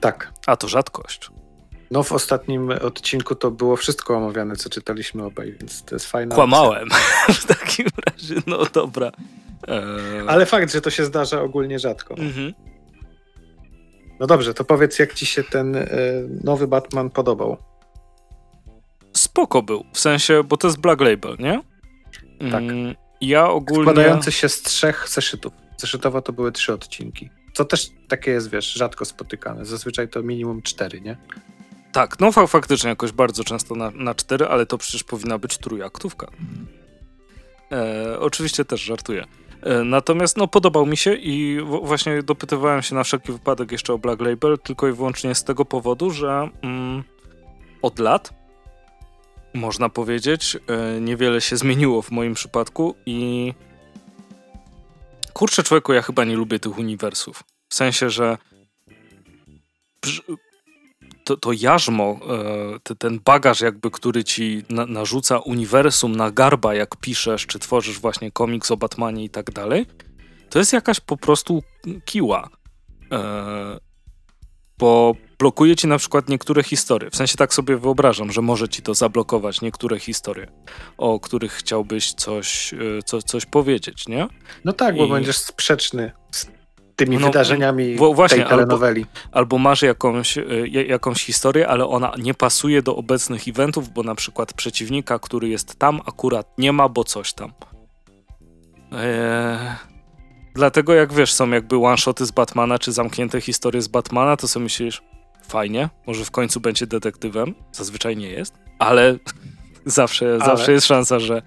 Tak. 0.00 0.32
A 0.46 0.56
to 0.56 0.68
rzadkość. 0.68 1.30
No 1.90 2.02
w 2.02 2.12
ostatnim 2.12 2.70
odcinku 2.70 3.34
to 3.34 3.50
było 3.50 3.76
wszystko 3.76 4.16
omawiane, 4.16 4.56
co 4.56 4.70
czytaliśmy 4.70 5.24
obaj, 5.24 5.56
więc 5.60 5.84
to 5.84 5.94
jest 5.94 6.06
fajne. 6.06 6.34
Kłamałem 6.34 6.88
w 7.40 7.46
takim 7.46 7.86
razie, 8.06 8.34
no 8.46 8.64
dobra. 8.72 9.12
Eee... 9.68 10.28
Ale 10.28 10.46
fakt, 10.46 10.72
że 10.72 10.80
to 10.80 10.90
się 10.90 11.04
zdarza 11.04 11.42
ogólnie 11.42 11.78
rzadko. 11.78 12.14
Mhm. 12.14 12.52
No 14.20 14.26
dobrze, 14.26 14.54
to 14.54 14.64
powiedz, 14.64 14.98
jak 14.98 15.14
ci 15.14 15.26
się 15.26 15.44
ten 15.44 15.76
e, 15.76 15.86
nowy 16.44 16.66
Batman 16.66 17.10
podobał? 17.10 17.56
Spoko 19.12 19.62
był, 19.62 19.84
w 19.92 19.98
sensie, 19.98 20.42
bo 20.44 20.56
to 20.56 20.68
jest 20.68 20.80
Black 20.80 21.00
Label, 21.00 21.36
nie? 21.38 21.62
Tak. 22.50 22.62
Mm, 22.62 22.94
ja 23.20 23.48
ogólnie... 23.48 23.82
Składający 23.82 24.32
się 24.32 24.48
z 24.48 24.62
trzech 24.62 25.08
zeszytów. 25.08 25.52
Zeszytowo 25.76 26.22
to 26.22 26.32
były 26.32 26.52
trzy 26.52 26.72
odcinki. 26.72 27.30
Co 27.54 27.64
też 27.64 27.90
takie 28.08 28.30
jest, 28.30 28.50
wiesz, 28.50 28.72
rzadko 28.72 29.04
spotykane. 29.04 29.64
Zazwyczaj 29.64 30.08
to 30.08 30.22
minimum 30.22 30.62
cztery, 30.62 31.00
nie? 31.00 31.16
Tak, 31.96 32.20
no 32.20 32.32
faktycznie 32.32 32.90
jakoś 32.90 33.12
bardzo 33.12 33.44
często 33.44 33.74
na, 33.74 33.90
na 33.90 34.14
cztery, 34.14 34.46
ale 34.46 34.66
to 34.66 34.78
przecież 34.78 35.04
powinna 35.04 35.38
być 35.38 35.58
trójaktówka. 35.58 36.26
E, 37.72 38.20
oczywiście 38.20 38.64
też 38.64 38.80
żartuję. 38.80 39.26
E, 39.62 39.84
natomiast 39.84 40.36
no 40.36 40.48
podobał 40.48 40.86
mi 40.86 40.96
się 40.96 41.14
i 41.14 41.60
właśnie 41.82 42.22
dopytywałem 42.22 42.82
się 42.82 42.94
na 42.94 43.04
wszelki 43.04 43.32
wypadek 43.32 43.72
jeszcze 43.72 43.92
o 43.92 43.98
Black 43.98 44.20
Label 44.20 44.58
tylko 44.58 44.88
i 44.88 44.92
wyłącznie 44.92 45.34
z 45.34 45.44
tego 45.44 45.64
powodu, 45.64 46.10
że 46.10 46.48
mm, 46.62 47.04
od 47.82 47.98
lat 47.98 48.32
można 49.54 49.88
powiedzieć, 49.88 50.56
e, 50.66 51.00
niewiele 51.00 51.40
się 51.40 51.56
zmieniło 51.56 52.02
w 52.02 52.10
moim 52.10 52.34
przypadku 52.34 52.94
i 53.06 53.52
kurczę 55.32 55.62
człowieku, 55.62 55.92
ja 55.92 56.02
chyba 56.02 56.24
nie 56.24 56.36
lubię 56.36 56.58
tych 56.58 56.78
uniwersów. 56.78 57.42
W 57.68 57.74
sensie, 57.74 58.10
że 58.10 58.38
to, 61.26 61.36
to 61.36 61.52
jarzmo, 61.52 62.18
e, 62.90 62.94
ten 62.94 63.20
bagaż 63.24 63.60
jakby, 63.60 63.90
który 63.90 64.24
ci 64.24 64.62
na, 64.70 64.86
narzuca 64.86 65.38
uniwersum 65.38 66.16
na 66.16 66.30
garba, 66.30 66.74
jak 66.74 66.96
piszesz, 66.96 67.46
czy 67.46 67.58
tworzysz 67.58 67.98
właśnie 67.98 68.30
komiks 68.32 68.70
o 68.70 68.76
Batmanie 68.76 69.24
i 69.24 69.30
tak 69.30 69.50
dalej, 69.50 69.86
to 70.50 70.58
jest 70.58 70.72
jakaś 70.72 71.00
po 71.00 71.16
prostu 71.16 71.62
kiła. 72.04 72.48
E, 73.12 73.78
bo 74.78 75.14
blokuje 75.38 75.76
ci 75.76 75.86
na 75.86 75.98
przykład 75.98 76.28
niektóre 76.28 76.62
historie. 76.62 77.10
W 77.10 77.16
sensie 77.16 77.36
tak 77.36 77.54
sobie 77.54 77.76
wyobrażam, 77.76 78.32
że 78.32 78.42
może 78.42 78.68
ci 78.68 78.82
to 78.82 78.94
zablokować 78.94 79.60
niektóre 79.60 79.98
historie, 79.98 80.46
o 80.98 81.20
których 81.20 81.52
chciałbyś 81.52 82.12
coś, 82.12 82.74
e, 82.74 82.76
co, 83.04 83.22
coś 83.22 83.46
powiedzieć, 83.46 84.08
nie? 84.08 84.28
No 84.64 84.72
tak, 84.72 84.96
bo 84.96 85.08
będziesz 85.08 85.38
sprzeczny 85.38 86.12
z 86.30 86.55
tymi 86.96 87.18
no, 87.18 87.26
wydarzeniami 87.26 87.96
właśnie, 87.96 88.38
tej 88.38 88.46
telenoweli. 88.46 89.00
Albo, 89.00 89.36
albo 89.36 89.58
masz 89.58 89.82
jakąś, 89.82 90.38
y, 90.38 90.68
jakąś 90.88 91.24
historię, 91.24 91.68
ale 91.68 91.86
ona 91.86 92.12
nie 92.18 92.34
pasuje 92.34 92.82
do 92.82 92.96
obecnych 92.96 93.48
eventów, 93.48 93.88
bo 93.88 94.02
na 94.02 94.14
przykład 94.14 94.52
przeciwnika, 94.52 95.18
który 95.18 95.48
jest 95.48 95.78
tam, 95.78 96.00
akurat 96.06 96.58
nie 96.58 96.72
ma, 96.72 96.88
bo 96.88 97.04
coś 97.04 97.32
tam. 97.32 97.52
Eee, 98.92 99.58
dlatego 100.54 100.94
jak 100.94 101.12
wiesz, 101.12 101.32
są 101.32 101.50
jakby 101.50 101.76
one-shoty 101.76 102.26
z 102.26 102.30
Batmana, 102.30 102.78
czy 102.78 102.92
zamknięte 102.92 103.40
historie 103.40 103.82
z 103.82 103.88
Batmana, 103.88 104.36
to 104.36 104.48
sobie 104.48 104.62
myślisz, 104.64 105.02
fajnie, 105.48 105.88
może 106.06 106.24
w 106.24 106.30
końcu 106.30 106.60
będzie 106.60 106.86
detektywem, 106.86 107.54
zazwyczaj 107.72 108.16
nie 108.16 108.30
jest, 108.30 108.54
ale 108.78 109.16
zawsze, 109.84 110.26
Ale? 110.26 110.38
zawsze 110.38 110.72
jest 110.72 110.86
szansa, 110.86 111.18
że, 111.18 111.42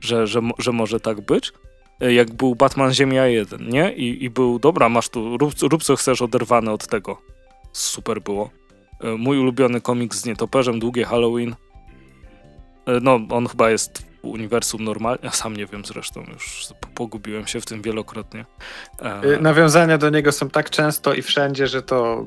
że, 0.00 0.26
że, 0.26 0.40
że 0.58 0.72
może 0.72 1.00
tak 1.00 1.20
być. 1.20 1.52
E, 2.00 2.12
Jak 2.12 2.30
był 2.34 2.54
Batman 2.54 2.94
Ziemia 2.94 3.26
1, 3.26 3.68
nie? 3.68 3.92
I, 3.92 4.24
i 4.24 4.30
był, 4.30 4.58
dobra, 4.58 4.88
masz 4.88 5.08
tu, 5.08 5.38
rób, 5.38 5.54
rób 5.62 5.82
co 5.82 5.96
chcesz, 5.96 6.22
oderwane 6.22 6.72
od 6.72 6.86
tego. 6.86 7.20
Super 7.72 8.20
było. 8.22 8.50
E, 9.00 9.10
Mój 9.16 9.38
ulubiony 9.38 9.80
komiks 9.80 10.18
z 10.20 10.24
nietoperzem, 10.26 10.78
Długie 10.78 11.04
Halloween. 11.04 11.54
E, 12.86 13.00
No, 13.00 13.20
on 13.30 13.46
chyba 13.48 13.70
jest 13.70 14.02
w 14.22 14.24
uniwersum 14.24 14.84
normalnie, 14.84 15.20
ja 15.22 15.30
sam 15.30 15.56
nie 15.56 15.66
wiem 15.66 15.84
zresztą, 15.84 16.24
już 16.32 16.66
po- 16.80 16.88
pogubiłem 16.88 17.46
się 17.46 17.60
w 17.60 17.66
tym 17.66 17.82
wielokrotnie. 17.82 18.44
E, 18.98 19.22
Nawiązania 19.40 19.98
do 19.98 20.10
niego 20.10 20.32
są 20.32 20.50
tak 20.50 20.70
często 20.70 21.14
i 21.14 21.22
wszędzie, 21.22 21.66
że 21.66 21.82
to 21.82 22.26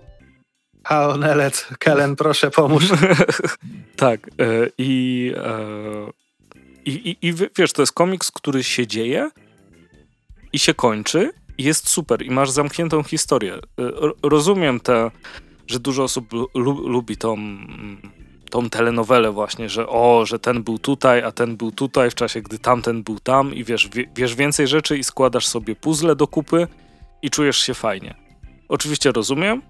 Halo 0.84 1.17
Nelet, 1.17 1.67
Kellen, 1.80 2.15
proszę 2.15 2.51
pomóż. 2.51 2.84
tak. 3.95 4.19
I, 4.78 5.32
i, 6.86 6.91
i, 6.91 7.28
I 7.28 7.34
wiesz, 7.57 7.74
to 7.74 7.82
jest 7.82 7.93
komiks, 7.93 8.32
który 8.32 8.63
się 8.63 8.88
dzieje 8.88 9.30
i 10.53 10.59
się 10.59 10.73
kończy 10.73 11.31
i 11.57 11.63
jest 11.63 11.89
super 11.89 12.21
i 12.25 12.31
masz 12.31 12.49
zamkniętą 12.51 13.03
historię. 13.03 13.59
Ro- 13.77 14.13
Rozumiem 14.23 14.79
te, 14.79 15.11
że 15.67 15.79
dużo 15.79 16.03
osób 16.03 16.33
lu, 16.33 16.47
lu- 16.55 16.87
lubi 16.87 17.17
tą, 17.17 17.37
tą 18.49 18.69
telenowelę 18.69 19.31
właśnie, 19.31 19.69
że 19.69 19.87
o, 19.87 20.25
że 20.25 20.39
ten 20.39 20.63
był 20.63 20.79
tutaj, 20.79 21.23
a 21.23 21.31
ten 21.31 21.57
był 21.57 21.71
tutaj 21.71 22.11
w 22.11 22.15
czasie, 22.15 22.41
gdy 22.41 22.59
tamten 22.59 23.03
był 23.03 23.19
tam 23.19 23.53
i 23.53 23.63
wiesz, 23.63 23.89
wie, 23.93 24.05
wiesz 24.15 24.35
więcej 24.35 24.67
rzeczy 24.67 24.97
i 24.97 25.03
składasz 25.03 25.47
sobie 25.47 25.75
puzzle 25.75 26.15
do 26.15 26.27
kupy 26.27 26.67
i 27.21 27.29
czujesz 27.29 27.57
się 27.57 27.73
fajnie. 27.73 28.15
Oczywiście 28.69 29.11
rozumiem, 29.11 29.61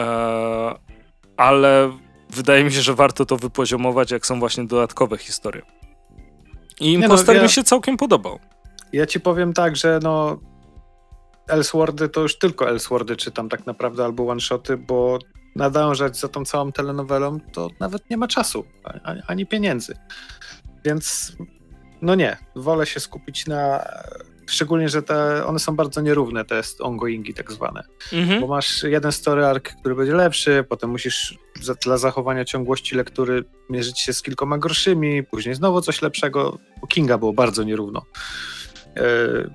e, 0.00 0.74
ale 1.36 1.92
wydaje 2.30 2.64
mi 2.64 2.72
się, 2.72 2.80
że 2.82 2.94
warto 2.94 3.26
to 3.26 3.36
wypoziomować, 3.36 4.10
jak 4.10 4.26
są 4.26 4.38
właśnie 4.38 4.64
dodatkowe 4.64 5.18
historie. 5.18 5.62
I 6.80 6.98
no, 6.98 7.04
Imposter 7.04 7.36
ja- 7.36 7.42
mi 7.42 7.48
się 7.48 7.64
całkiem 7.64 7.96
podobał. 7.96 8.38
Ja 8.96 9.06
ci 9.06 9.20
powiem 9.20 9.52
tak, 9.52 9.76
że 9.76 10.00
no 10.02 10.40
Elseworldy 11.48 12.08
to 12.08 12.20
już 12.20 12.38
tylko 12.38 12.68
Elseworldy 12.68 13.16
czytam 13.16 13.48
tak 13.48 13.66
naprawdę, 13.66 14.04
albo 14.04 14.28
one-shoty, 14.28 14.76
bo 14.76 15.18
nadążać 15.56 16.18
za 16.18 16.28
tą 16.28 16.44
całą 16.44 16.72
telenowelą 16.72 17.40
to 17.52 17.70
nawet 17.80 18.10
nie 18.10 18.16
ma 18.16 18.28
czasu, 18.28 18.64
ani, 19.04 19.20
ani 19.26 19.46
pieniędzy. 19.46 19.96
Więc 20.84 21.36
no 22.02 22.14
nie, 22.14 22.36
wolę 22.56 22.86
się 22.86 23.00
skupić 23.00 23.46
na... 23.46 23.84
Szczególnie, 24.48 24.88
że 24.88 25.02
te, 25.02 25.46
one 25.46 25.58
są 25.58 25.76
bardzo 25.76 26.00
nierówne, 26.00 26.44
te 26.44 26.62
ongoingi 26.80 27.34
tak 27.34 27.52
zwane. 27.52 27.82
Mhm. 28.12 28.40
Bo 28.40 28.46
masz 28.46 28.82
jeden 28.82 29.12
story 29.12 29.46
arc, 29.46 29.64
który 29.80 29.94
będzie 29.94 30.14
lepszy, 30.14 30.64
potem 30.68 30.90
musisz 30.90 31.38
za, 31.62 31.74
dla 31.74 31.96
zachowania 31.96 32.44
ciągłości 32.44 32.94
lektury 32.94 33.44
mierzyć 33.70 34.00
się 34.00 34.12
z 34.12 34.22
kilkoma 34.22 34.58
gorszymi, 34.58 35.22
później 35.22 35.54
znowu 35.54 35.80
coś 35.80 36.02
lepszego. 36.02 36.58
U 36.82 36.86
Kinga 36.86 37.18
było 37.18 37.32
bardzo 37.32 37.62
nierówno. 37.62 38.02
Yy, 38.96 39.50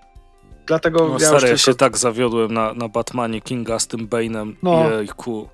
dlatego 0.67 0.99
No, 0.99 1.05
ja 1.07 1.11
już 1.13 1.21
stary, 1.23 1.35
ja 1.35 1.39
tylko, 1.41 1.57
się 1.57 1.75
tak 1.75 1.97
zawiodłem 1.97 2.53
na, 2.53 2.73
na 2.73 2.87
Batmanie 2.87 3.41
Kinga 3.41 3.79
z 3.79 3.87
tym 3.87 4.07
Bane'em. 4.07 4.53
No. 4.63 4.89
Jejku. 4.91 5.49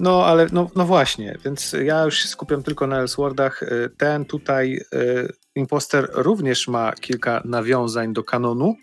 No, 0.00 0.26
ale 0.26 0.46
no, 0.52 0.70
no 0.76 0.84
właśnie, 0.86 1.38
więc 1.44 1.76
ja 1.84 2.04
już 2.04 2.18
się 2.18 2.28
skupiam 2.28 2.62
tylko 2.62 2.86
na 2.86 2.98
Elseworldach. 3.00 3.62
Yy, 3.62 3.90
Ten 3.98 4.24
tutaj 4.24 4.70
yy, 4.92 5.32
Imposter 5.54 6.08
również 6.12 6.68
ma 6.68 6.92
kilka 6.92 7.42
nawiązań 7.44 8.12
do 8.12 8.24
kanonu, 8.24 8.74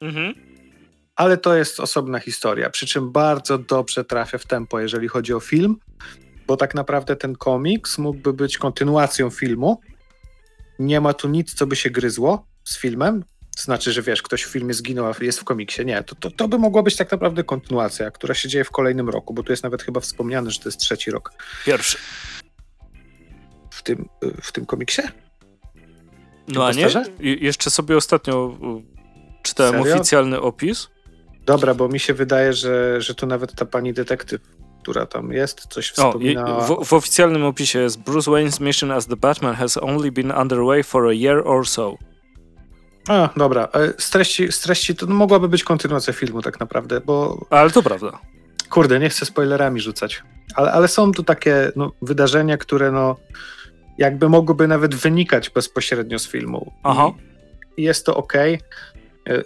Mhm. 0.00 0.34
ale 1.16 1.36
to 1.36 1.54
jest 1.56 1.80
osobna 1.80 2.18
historia, 2.18 2.70
przy 2.70 2.86
czym 2.86 3.12
bardzo 3.12 3.58
dobrze 3.58 4.04
trafia 4.04 4.38
w 4.38 4.46
tempo, 4.46 4.80
jeżeli 4.80 5.08
chodzi 5.08 5.34
o 5.34 5.40
film, 5.40 5.76
bo 6.46 6.56
tak 6.56 6.74
naprawdę 6.74 7.16
ten 7.16 7.36
komiks 7.36 7.98
mógłby 7.98 8.32
być 8.32 8.58
kontynuacją 8.58 9.30
filmu. 9.30 9.80
Nie 10.78 11.00
ma 11.00 11.12
tu 11.12 11.28
nic, 11.28 11.54
co 11.54 11.66
by 11.66 11.76
się 11.76 11.90
gryzło 11.90 12.46
z 12.64 12.78
filmem. 12.78 13.24
To 13.58 13.62
znaczy, 13.64 13.92
że 13.92 14.02
wiesz, 14.02 14.22
ktoś 14.22 14.42
w 14.44 14.48
filmie 14.48 14.74
zginął, 14.74 15.06
a 15.06 15.14
jest 15.20 15.40
w 15.40 15.44
komiksie. 15.44 15.84
Nie, 15.86 16.02
to, 16.02 16.14
to, 16.14 16.30
to 16.30 16.48
by 16.48 16.58
mogła 16.58 16.82
być 16.82 16.96
tak 16.96 17.12
naprawdę 17.12 17.44
kontynuacja, 17.44 18.10
która 18.10 18.34
się 18.34 18.48
dzieje 18.48 18.64
w 18.64 18.70
kolejnym 18.70 19.08
roku, 19.08 19.34
bo 19.34 19.42
tu 19.42 19.52
jest 19.52 19.62
nawet 19.62 19.82
chyba 19.82 20.00
wspomniane, 20.00 20.50
że 20.50 20.58
to 20.58 20.68
jest 20.68 20.78
trzeci 20.80 21.10
rok 21.10 21.32
Pierwszy. 21.66 21.98
w 23.70 23.82
tym, 23.82 24.08
w 24.42 24.52
tym 24.52 24.66
komiksie. 24.66 25.02
No 26.48 26.66
a 26.66 26.72
nie? 26.72 26.86
I- 27.20 27.44
jeszcze 27.44 27.70
sobie 27.70 27.96
ostatnio 27.96 28.58
czytałem 29.42 29.74
Serio? 29.74 29.94
oficjalny 29.94 30.40
opis. 30.40 30.88
Dobra, 31.46 31.74
bo 31.74 31.88
mi 31.88 32.00
się 32.00 32.14
wydaje, 32.14 32.52
że, 32.52 33.00
że 33.00 33.14
tu 33.14 33.26
nawet 33.26 33.54
ta 33.54 33.64
pani 33.64 33.92
detektyw, 33.92 34.40
która 34.82 35.06
tam 35.06 35.32
jest, 35.32 35.66
coś 35.66 35.90
O, 35.90 35.94
wspominała. 35.94 36.60
w, 36.66 36.84
w 36.84 36.92
oficjalnym 36.92 37.44
opisie 37.44 37.78
jest 37.78 37.98
Bruce 37.98 38.30
Wayne's 38.30 38.60
mission 38.60 38.90
as 38.90 39.06
the 39.06 39.16
Batman 39.16 39.54
has 39.54 39.76
only 39.76 40.12
been 40.12 40.30
underway 40.32 40.82
for 40.82 41.08
a 41.08 41.12
year 41.14 41.42
or 41.44 41.68
so. 41.68 41.98
A, 43.08 43.28
dobra. 43.36 43.68
E, 43.74 43.92
Z 43.98 44.10
treści, 44.10 44.52
z 44.52 44.60
treści 44.60 44.94
to 44.94 45.06
mogłaby 45.06 45.48
być 45.48 45.64
kontynuacja 45.64 46.12
filmu 46.12 46.42
tak 46.42 46.60
naprawdę, 46.60 47.00
bo 47.00 47.46
Ale 47.50 47.70
to 47.70 47.82
prawda. 47.82 48.18
kurde, 48.70 48.98
nie 48.98 49.08
chcę 49.08 49.26
spoilerami 49.26 49.80
rzucać, 49.80 50.22
ale, 50.54 50.72
ale 50.72 50.88
są 50.88 51.12
tu 51.12 51.22
takie 51.22 51.72
no, 51.76 51.92
wydarzenia, 52.02 52.56
które 52.58 52.92
no 52.92 53.16
jakby 53.98 54.28
mogłyby 54.28 54.68
nawet 54.68 54.94
wynikać 54.94 55.50
bezpośrednio 55.50 56.18
z 56.18 56.28
filmu. 56.28 56.72
Aha. 56.82 57.10
I 57.76 57.82
jest 57.82 58.06
to 58.06 58.16
ok. 58.16 58.32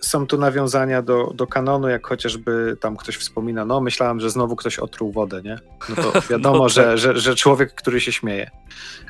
Są 0.00 0.26
tu 0.26 0.38
nawiązania 0.38 1.02
do, 1.02 1.32
do 1.34 1.46
kanonu, 1.46 1.88
jak 1.88 2.06
chociażby 2.06 2.76
tam 2.80 2.96
ktoś 2.96 3.16
wspomina, 3.16 3.64
no 3.64 3.80
myślałem, 3.80 4.20
że 4.20 4.30
znowu 4.30 4.56
ktoś 4.56 4.78
otruł 4.78 5.12
wodę, 5.12 5.42
nie? 5.42 5.58
No 5.88 5.94
to 5.96 6.12
wiadomo, 6.30 6.58
No 6.58 6.68
że, 6.68 6.84
tak. 6.84 6.98
że, 6.98 7.18
że 7.20 7.34
człowiek, 7.36 7.74
który 7.74 8.00
się 8.00 8.12
śmieje. 8.12 8.50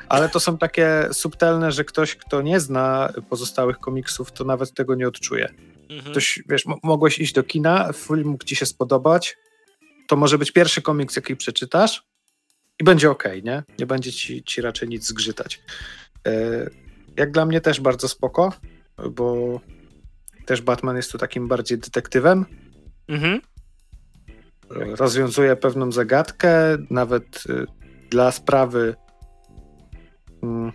Ale 0.09 0.29
to 0.29 0.39
są 0.39 0.57
takie 0.57 1.07
subtelne, 1.11 1.71
że 1.71 1.83
ktoś, 1.83 2.15
kto 2.15 2.41
nie 2.41 2.59
zna 2.59 3.13
pozostałych 3.29 3.79
komiksów, 3.79 4.31
to 4.31 4.43
nawet 4.43 4.73
tego 4.73 4.95
nie 4.95 5.07
odczuje. 5.07 5.49
Mhm. 5.89 6.11
Ktoś, 6.11 6.43
wiesz, 6.49 6.65
mo- 6.65 6.79
mogłeś 6.83 7.19
iść 7.19 7.33
do 7.33 7.43
kina, 7.43 7.89
film 7.93 8.27
mógł 8.27 8.43
ci 8.43 8.55
się 8.55 8.65
spodobać, 8.65 9.37
to 10.07 10.15
może 10.15 10.37
być 10.37 10.51
pierwszy 10.51 10.81
komiks, 10.81 11.15
jaki 11.15 11.35
przeczytasz 11.35 12.03
i 12.79 12.83
będzie 12.83 13.11
ok, 13.11 13.23
nie? 13.43 13.63
Nie 13.79 13.85
będzie 13.85 14.11
ci, 14.13 14.43
ci 14.43 14.61
raczej 14.61 14.89
nic 14.89 15.07
zgrzytać. 15.07 15.61
E, 16.27 16.31
Jak 17.17 17.31
dla 17.31 17.45
mnie 17.45 17.61
też 17.61 17.81
bardzo 17.81 18.07
spoko, 18.07 18.53
bo 19.11 19.59
też 20.45 20.61
Batman 20.61 20.95
jest 20.95 21.11
tu 21.11 21.17
takim 21.17 21.47
bardziej 21.47 21.77
detektywem. 21.77 22.45
Mhm. 23.07 23.41
Rozwiązuje 24.69 25.55
pewną 25.55 25.91
zagadkę, 25.91 26.77
nawet 26.89 27.43
e, 27.49 27.65
dla 28.09 28.31
sprawy 28.31 28.95
mm, 30.43 30.71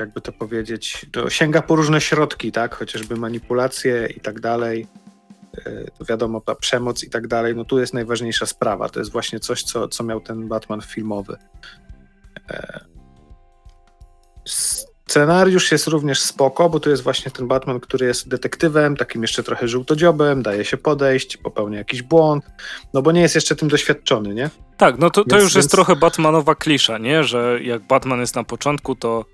jakby 0.00 0.20
to 0.20 0.32
powiedzieć, 0.32 1.06
to 1.12 1.30
sięga 1.30 1.62
po 1.62 1.76
różne 1.76 2.00
środki, 2.00 2.52
tak? 2.52 2.74
Chociażby 2.74 3.16
manipulacje 3.16 4.08
i 4.16 4.20
tak 4.20 4.40
dalej. 4.40 4.86
To 5.98 6.04
wiadomo, 6.04 6.40
ta 6.40 6.54
przemoc 6.54 7.04
i 7.04 7.10
tak 7.10 7.26
dalej. 7.26 7.56
No 7.56 7.64
tu 7.64 7.78
jest 7.78 7.94
najważniejsza 7.94 8.46
sprawa. 8.46 8.88
To 8.88 8.98
jest 8.98 9.12
właśnie 9.12 9.40
coś, 9.40 9.62
co, 9.62 9.88
co 9.88 10.04
miał 10.04 10.20
ten 10.20 10.48
Batman 10.48 10.80
filmowy. 10.80 11.36
E, 12.50 12.80
Scenariusz 15.08 15.72
jest 15.72 15.86
również 15.86 16.20
spoko, 16.20 16.70
bo 16.70 16.80
tu 16.80 16.90
jest 16.90 17.02
właśnie 17.02 17.30
ten 17.30 17.48
Batman, 17.48 17.80
który 17.80 18.06
jest 18.06 18.28
detektywem, 18.28 18.96
takim 18.96 19.22
jeszcze 19.22 19.42
trochę 19.42 19.68
żółtodziobem, 19.68 20.42
daje 20.42 20.64
się 20.64 20.76
podejść, 20.76 21.36
popełnia 21.36 21.78
jakiś 21.78 22.02
błąd, 22.02 22.44
no 22.94 23.02
bo 23.02 23.12
nie 23.12 23.20
jest 23.20 23.34
jeszcze 23.34 23.56
tym 23.56 23.68
doświadczony, 23.68 24.34
nie? 24.34 24.50
Tak, 24.76 24.98
no 24.98 25.10
to, 25.10 25.24
to 25.24 25.30
Więc- 25.36 25.44
już 25.44 25.54
jest 25.54 25.66
więc- 25.66 25.72
trochę 25.72 25.96
Batmanowa 25.96 26.54
klisza, 26.54 26.98
nie? 26.98 27.24
Że 27.24 27.58
jak 27.62 27.86
Batman 27.86 28.20
jest 28.20 28.34
na 28.34 28.44
początku, 28.44 28.94
to, 28.94 29.24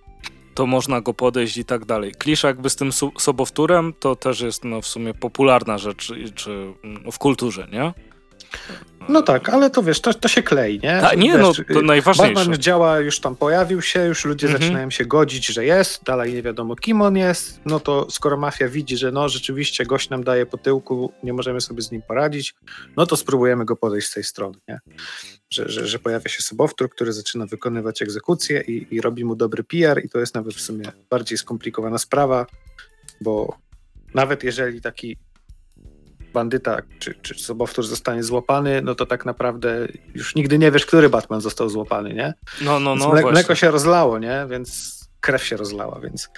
to 0.55 0.67
można 0.67 1.01
go 1.01 1.15
podejść 1.15 1.57
i 1.57 1.65
tak 1.65 1.85
dalej. 1.85 2.13
Klisza 2.19 2.49
jakby 2.49 2.71
z 2.71 2.77
tym 2.77 2.91
sobowtórem 3.19 3.93
to 4.01 4.17
też 4.17 4.41
jest 4.41 4.65
no, 4.65 4.81
w 4.81 4.87
sumie 4.87 5.15
popularna 5.15 5.79
rzecz 5.79 6.13
czy 6.35 6.73
no, 6.85 7.11
w 7.11 7.19
kulturze, 7.19 7.69
nie? 7.73 7.93
No 9.09 9.23
tak, 9.23 9.49
ale 9.49 9.71
to 9.71 9.83
wiesz, 9.83 10.01
to, 10.01 10.15
to 10.15 10.29
się 10.29 10.43
klei, 10.43 10.81
nie? 10.83 11.01
Ta, 11.01 11.15
nie, 11.15 11.33
wiesz, 11.33 11.41
no 11.41 11.53
to 11.75 11.83
najważniejsze. 11.83 12.35
Batman 12.35 12.59
działa, 12.59 13.01
już 13.01 13.21
tam 13.21 13.37
pojawił 13.37 13.83
się, 13.83 14.05
już 14.05 14.25
ludzie 14.25 14.47
Mhm. 14.47 14.63
zaczynają 14.63 14.91
się 14.91 15.05
godzić, 15.05 15.47
że 15.47 15.65
jest, 15.65 16.05
dalej 16.05 16.35
nie 16.35 16.43
wiadomo 16.43 16.77
kim 16.77 17.03
on 17.03 17.17
jest, 17.17 17.61
no 17.67 17.81
to 17.81 18.11
skoro 18.11 18.37
mafia 18.37 18.69
widzi, 18.69 18.97
że 18.97 19.13
no 19.13 19.29
rzeczywiście 19.29 19.87
gość 19.87 20.11
nam 20.11 20.25
daje 20.25 20.47
po 20.47 20.59
tyłku, 20.59 21.13
nie 21.23 21.33
możemy 21.33 21.61
sobie 21.61 21.83
z 21.83 21.91
nim 21.91 22.03
poradzić, 22.03 22.55
no 22.97 23.07
to 23.07 23.17
spróbujemy 23.17 23.65
go 23.65 23.77
podejść 23.77 24.09
z 24.09 24.15
tej 24.15 24.25
strony, 24.25 24.59
nie? 24.69 24.79
Że, 25.51 25.69
że, 25.69 25.87
że 25.87 25.99
pojawia 25.99 26.29
się 26.29 26.43
sobowtór, 26.43 26.91
który 26.91 27.13
zaczyna 27.13 27.47
wykonywać 27.47 28.03
egzekucję 28.03 28.61
i, 28.61 28.87
i 28.91 29.01
robi 29.01 29.25
mu 29.25 29.37
dobry 29.37 29.65
PR 29.65 30.05
i 30.05 30.09
to 30.09 30.19
jest 30.21 30.35
nawet 30.35 30.55
w 30.55 30.61
sumie 30.61 30.85
bardziej 31.11 31.39
skomplikowana 31.39 31.99
sprawa, 31.99 32.47
bo 33.21 33.57
nawet 34.15 34.45
jeżeli 34.45 34.81
taki 34.81 35.17
bandyta 36.35 36.83
czy, 36.99 37.15
czy 37.23 37.35
sobowtór 37.35 37.87
zostanie 37.87 38.23
złapany, 38.23 38.83
no 38.83 38.95
to 38.95 39.07
tak 39.07 39.27
naprawdę 39.27 39.89
już 40.15 40.35
nigdy 40.35 40.59
nie 40.59 40.71
wiesz, 40.71 40.87
który 40.87 41.09
Batman 41.11 41.41
został 41.41 41.69
złapany, 41.69 42.15
nie? 42.15 42.35
No, 42.63 42.81
no, 42.81 42.97
no, 42.97 43.11
mle- 43.11 43.31
mleko 43.33 43.55
się 43.55 43.71
rozlało, 43.71 44.19
nie? 44.19 44.47
Więc 44.51 45.01
krew 45.21 45.45
się 45.45 45.57
rozlała, 45.57 46.01
więc 46.01 46.31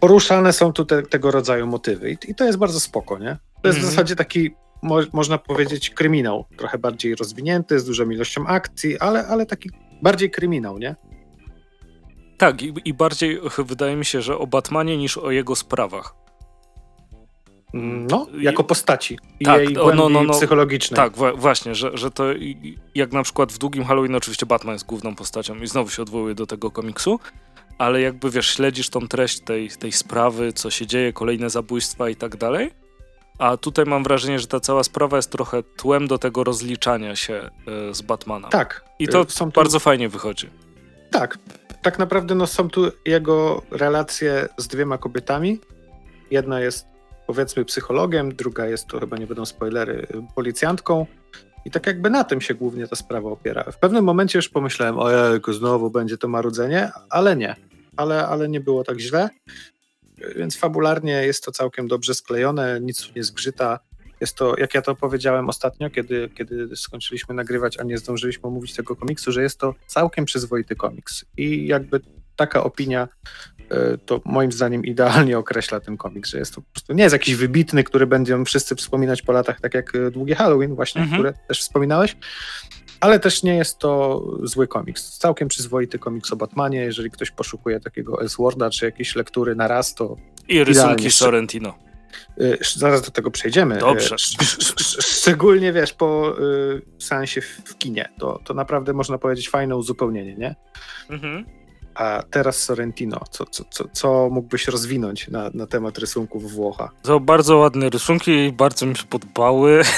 poruszane 0.00 0.52
są 0.52 0.72
tu 0.72 0.84
te, 0.84 1.02
tego 1.02 1.30
rodzaju 1.30 1.66
motywy 1.66 2.10
i, 2.10 2.16
i 2.30 2.34
to 2.34 2.44
jest 2.44 2.58
bardzo 2.58 2.80
spoko, 2.80 3.18
nie? 3.18 3.36
To 3.62 3.68
jest 3.68 3.78
Mhm. 3.78 3.80
w 3.86 3.90
zasadzie 3.90 4.16
taki 4.16 4.50
mo 4.82 4.96
można 5.12 5.38
powiedzieć 5.38 5.90
kryminał, 5.90 6.44
trochę 6.56 6.78
bardziej 6.78 7.14
rozwinięty, 7.14 7.80
z 7.80 7.84
dużą 7.84 8.10
ilością 8.10 8.46
akcji, 8.46 8.98
ale, 8.98 9.26
ale 9.26 9.46
taki 9.46 9.70
bardziej 10.02 10.30
kryminał, 10.30 10.78
nie? 10.78 10.96
Tak, 12.38 12.62
i, 12.62 12.72
i 12.84 12.94
bardziej 12.94 13.40
wydaje 13.58 13.96
mi 13.96 14.04
się, 14.04 14.22
że 14.22 14.38
o 14.38 14.46
Batmanie 14.46 14.96
niż 14.96 15.18
o 15.18 15.30
jego 15.30 15.56
sprawach. 15.56 16.14
No, 17.74 18.26
jako 18.40 18.64
postaci 18.64 19.18
i 19.40 19.44
Tak, 19.44 19.60
jej 19.60 19.78
o, 19.78 19.82
głębi 19.84 20.02
no, 20.02 20.08
no, 20.08 20.22
no. 20.22 20.32
psychologicznej. 20.32 20.96
Tak, 20.96 21.12
właśnie, 21.36 21.74
że, 21.74 21.90
że 21.94 22.10
to 22.10 22.24
jak 22.94 23.12
na 23.12 23.22
przykład 23.22 23.52
w 23.52 23.58
długim 23.58 23.84
Halloween 23.84 24.14
oczywiście 24.14 24.46
Batman 24.46 24.74
jest 24.74 24.86
główną 24.86 25.14
postacią 25.14 25.56
i 25.56 25.66
znowu 25.66 25.90
się 25.90 26.02
odwołuje 26.02 26.34
do 26.34 26.46
tego 26.46 26.70
komiksu, 26.70 27.20
ale 27.78 28.00
jakby 28.00 28.30
wiesz, 28.30 28.46
śledzisz 28.46 28.90
tą 28.90 29.08
treść 29.08 29.40
tej, 29.40 29.70
tej 29.70 29.92
sprawy, 29.92 30.52
co 30.52 30.70
się 30.70 30.86
dzieje, 30.86 31.12
kolejne 31.12 31.50
zabójstwa 31.50 32.08
i 32.08 32.16
tak 32.16 32.36
dalej. 32.36 32.70
A 33.38 33.56
tutaj 33.56 33.84
mam 33.84 34.04
wrażenie, 34.04 34.38
że 34.38 34.46
ta 34.46 34.60
cała 34.60 34.84
sprawa 34.84 35.16
jest 35.16 35.30
trochę 35.30 35.62
tłem 35.62 36.06
do 36.06 36.18
tego 36.18 36.44
rozliczania 36.44 37.16
się 37.16 37.34
e, 37.90 37.94
z 37.94 38.02
Batmanem. 38.02 38.50
Tak. 38.50 38.84
I 38.98 39.08
to 39.08 39.22
y, 39.22 39.30
są 39.30 39.52
tu- 39.52 39.60
bardzo 39.60 39.78
fajnie 39.78 40.08
wychodzi. 40.08 40.50
Tak. 41.10 41.38
Tak 41.82 41.98
naprawdę 41.98 42.34
no, 42.34 42.46
są 42.46 42.70
tu 42.70 42.92
jego 43.06 43.62
relacje 43.70 44.48
z 44.56 44.68
dwiema 44.68 44.98
kobietami. 44.98 45.58
Jedna 46.30 46.60
jest 46.60 46.86
powiedzmy 47.26 47.64
psychologiem, 47.64 48.34
druga 48.34 48.66
jest, 48.66 48.86
to 48.86 49.00
chyba 49.00 49.16
nie 49.16 49.26
będą 49.26 49.46
spoilery, 49.46 50.06
policjantką. 50.34 51.06
I 51.64 51.70
tak 51.70 51.86
jakby 51.86 52.10
na 52.10 52.24
tym 52.24 52.40
się 52.40 52.54
głównie 52.54 52.88
ta 52.88 52.96
sprawa 52.96 53.30
opiera. 53.30 53.62
W 53.62 53.78
pewnym 53.78 54.04
momencie 54.04 54.38
już 54.38 54.48
pomyślałem, 54.48 54.98
ojejku, 54.98 55.52
znowu 55.52 55.90
będzie 55.90 56.18
to 56.18 56.28
marudzenie, 56.28 56.90
ale 57.10 57.36
nie. 57.36 57.56
Ale, 57.96 58.26
ale 58.26 58.48
nie 58.48 58.60
było 58.60 58.84
tak 58.84 59.00
źle. 59.00 59.28
Więc 60.36 60.56
fabularnie 60.56 61.12
jest 61.12 61.44
to 61.44 61.52
całkiem 61.52 61.88
dobrze 61.88 62.14
sklejone, 62.14 62.80
nic 62.80 63.14
nie 63.16 63.24
zgrzyta. 63.24 63.78
Jest 64.20 64.36
to, 64.36 64.54
jak 64.58 64.74
ja 64.74 64.82
to 64.82 64.94
powiedziałem 64.94 65.48
ostatnio, 65.48 65.90
kiedy, 65.90 66.28
kiedy 66.28 66.76
skończyliśmy 66.76 67.34
nagrywać, 67.34 67.78
a 67.78 67.82
nie 67.82 67.98
zdążyliśmy 67.98 68.42
omówić 68.42 68.74
tego 68.74 68.96
komiksu, 68.96 69.32
że 69.32 69.42
jest 69.42 69.58
to 69.58 69.74
całkiem 69.86 70.24
przyzwoity 70.24 70.76
komiks. 70.76 71.24
I 71.36 71.66
jakby 71.66 72.00
taka 72.36 72.64
opinia 72.64 73.08
to 74.06 74.20
moim 74.24 74.52
zdaniem 74.52 74.84
idealnie 74.84 75.38
określa 75.38 75.80
ten 75.80 75.96
komiks, 75.96 76.30
że 76.30 76.38
jest 76.38 76.54
to 76.54 76.60
po 76.60 76.66
prostu 76.72 76.92
nie 76.92 77.02
jest 77.02 77.12
jakiś 77.12 77.34
wybitny, 77.34 77.84
który 77.84 78.06
będziemy 78.06 78.44
wszyscy 78.44 78.74
wspominać 78.76 79.22
po 79.22 79.32
latach, 79.32 79.60
tak 79.60 79.74
jak 79.74 79.94
e, 79.94 80.10
Długi 80.10 80.34
Halloween 80.34 80.74
właśnie, 80.74 81.02
Mhm. 81.02 81.20
które 81.22 81.34
też 81.48 81.60
wspominałeś, 81.60 82.16
ale 83.00 83.20
też 83.20 83.42
nie 83.42 83.54
jest 83.56 83.78
to 83.78 84.22
zły 84.42 84.68
komiks. 84.68 85.18
Całkiem 85.18 85.48
przyzwoity 85.48 85.98
komiks 85.98 86.32
o 86.32 86.36
Batmanie, 86.36 86.78
jeżeli 86.80 87.10
ktoś 87.10 87.30
poszukuje 87.30 87.80
takiego 87.80 88.20
Elseworlda, 88.22 88.70
czy 88.70 88.84
jakiejś 88.84 89.16
lektury 89.16 89.54
na 89.54 89.68
raz, 89.68 89.94
to 89.94 90.16
I 90.48 90.64
rysunki. 90.64 91.10
Sorrentino. 91.10 91.74
Y, 92.40 92.58
Zaraz 92.76 93.02
do 93.02 93.10
tego 93.10 93.30
przejdziemy. 93.30 93.78
Dobrze. 93.78 94.14
Sz- 94.14 94.42
sz- 94.42 94.80
sz- 94.80 95.06
Szczególnie 95.20 95.72
wiesz, 95.72 95.92
po 95.92 96.34
y, 96.38 96.82
seansie 96.98 97.40
w 97.40 97.78
kinie. 97.78 98.08
To, 98.18 98.40
to 98.44 98.54
naprawdę 98.54 98.92
można 98.92 99.18
powiedzieć 99.18 99.48
fajne 99.50 99.76
uzupełnienie, 99.76 100.34
nie? 100.34 100.54
Mhm. 101.10 101.44
A 101.94 102.22
teraz 102.30 102.62
Sorrentino. 102.62 103.20
Co, 103.30 103.46
co, 103.46 103.64
co, 103.70 103.84
co 103.92 104.28
mógłbyś 104.30 104.68
rozwinąć 104.68 105.28
na, 105.28 105.50
na 105.54 105.66
temat 105.66 105.98
rysunków 105.98 106.52
Włocha? 106.52 106.90
To 107.02 107.20
bardzo 107.20 107.56
ładne 107.56 107.90
rysunki, 107.90 108.52
bardzo 108.52 108.86
mi 108.86 108.96
się 108.96 109.04
podobały. 109.04 109.82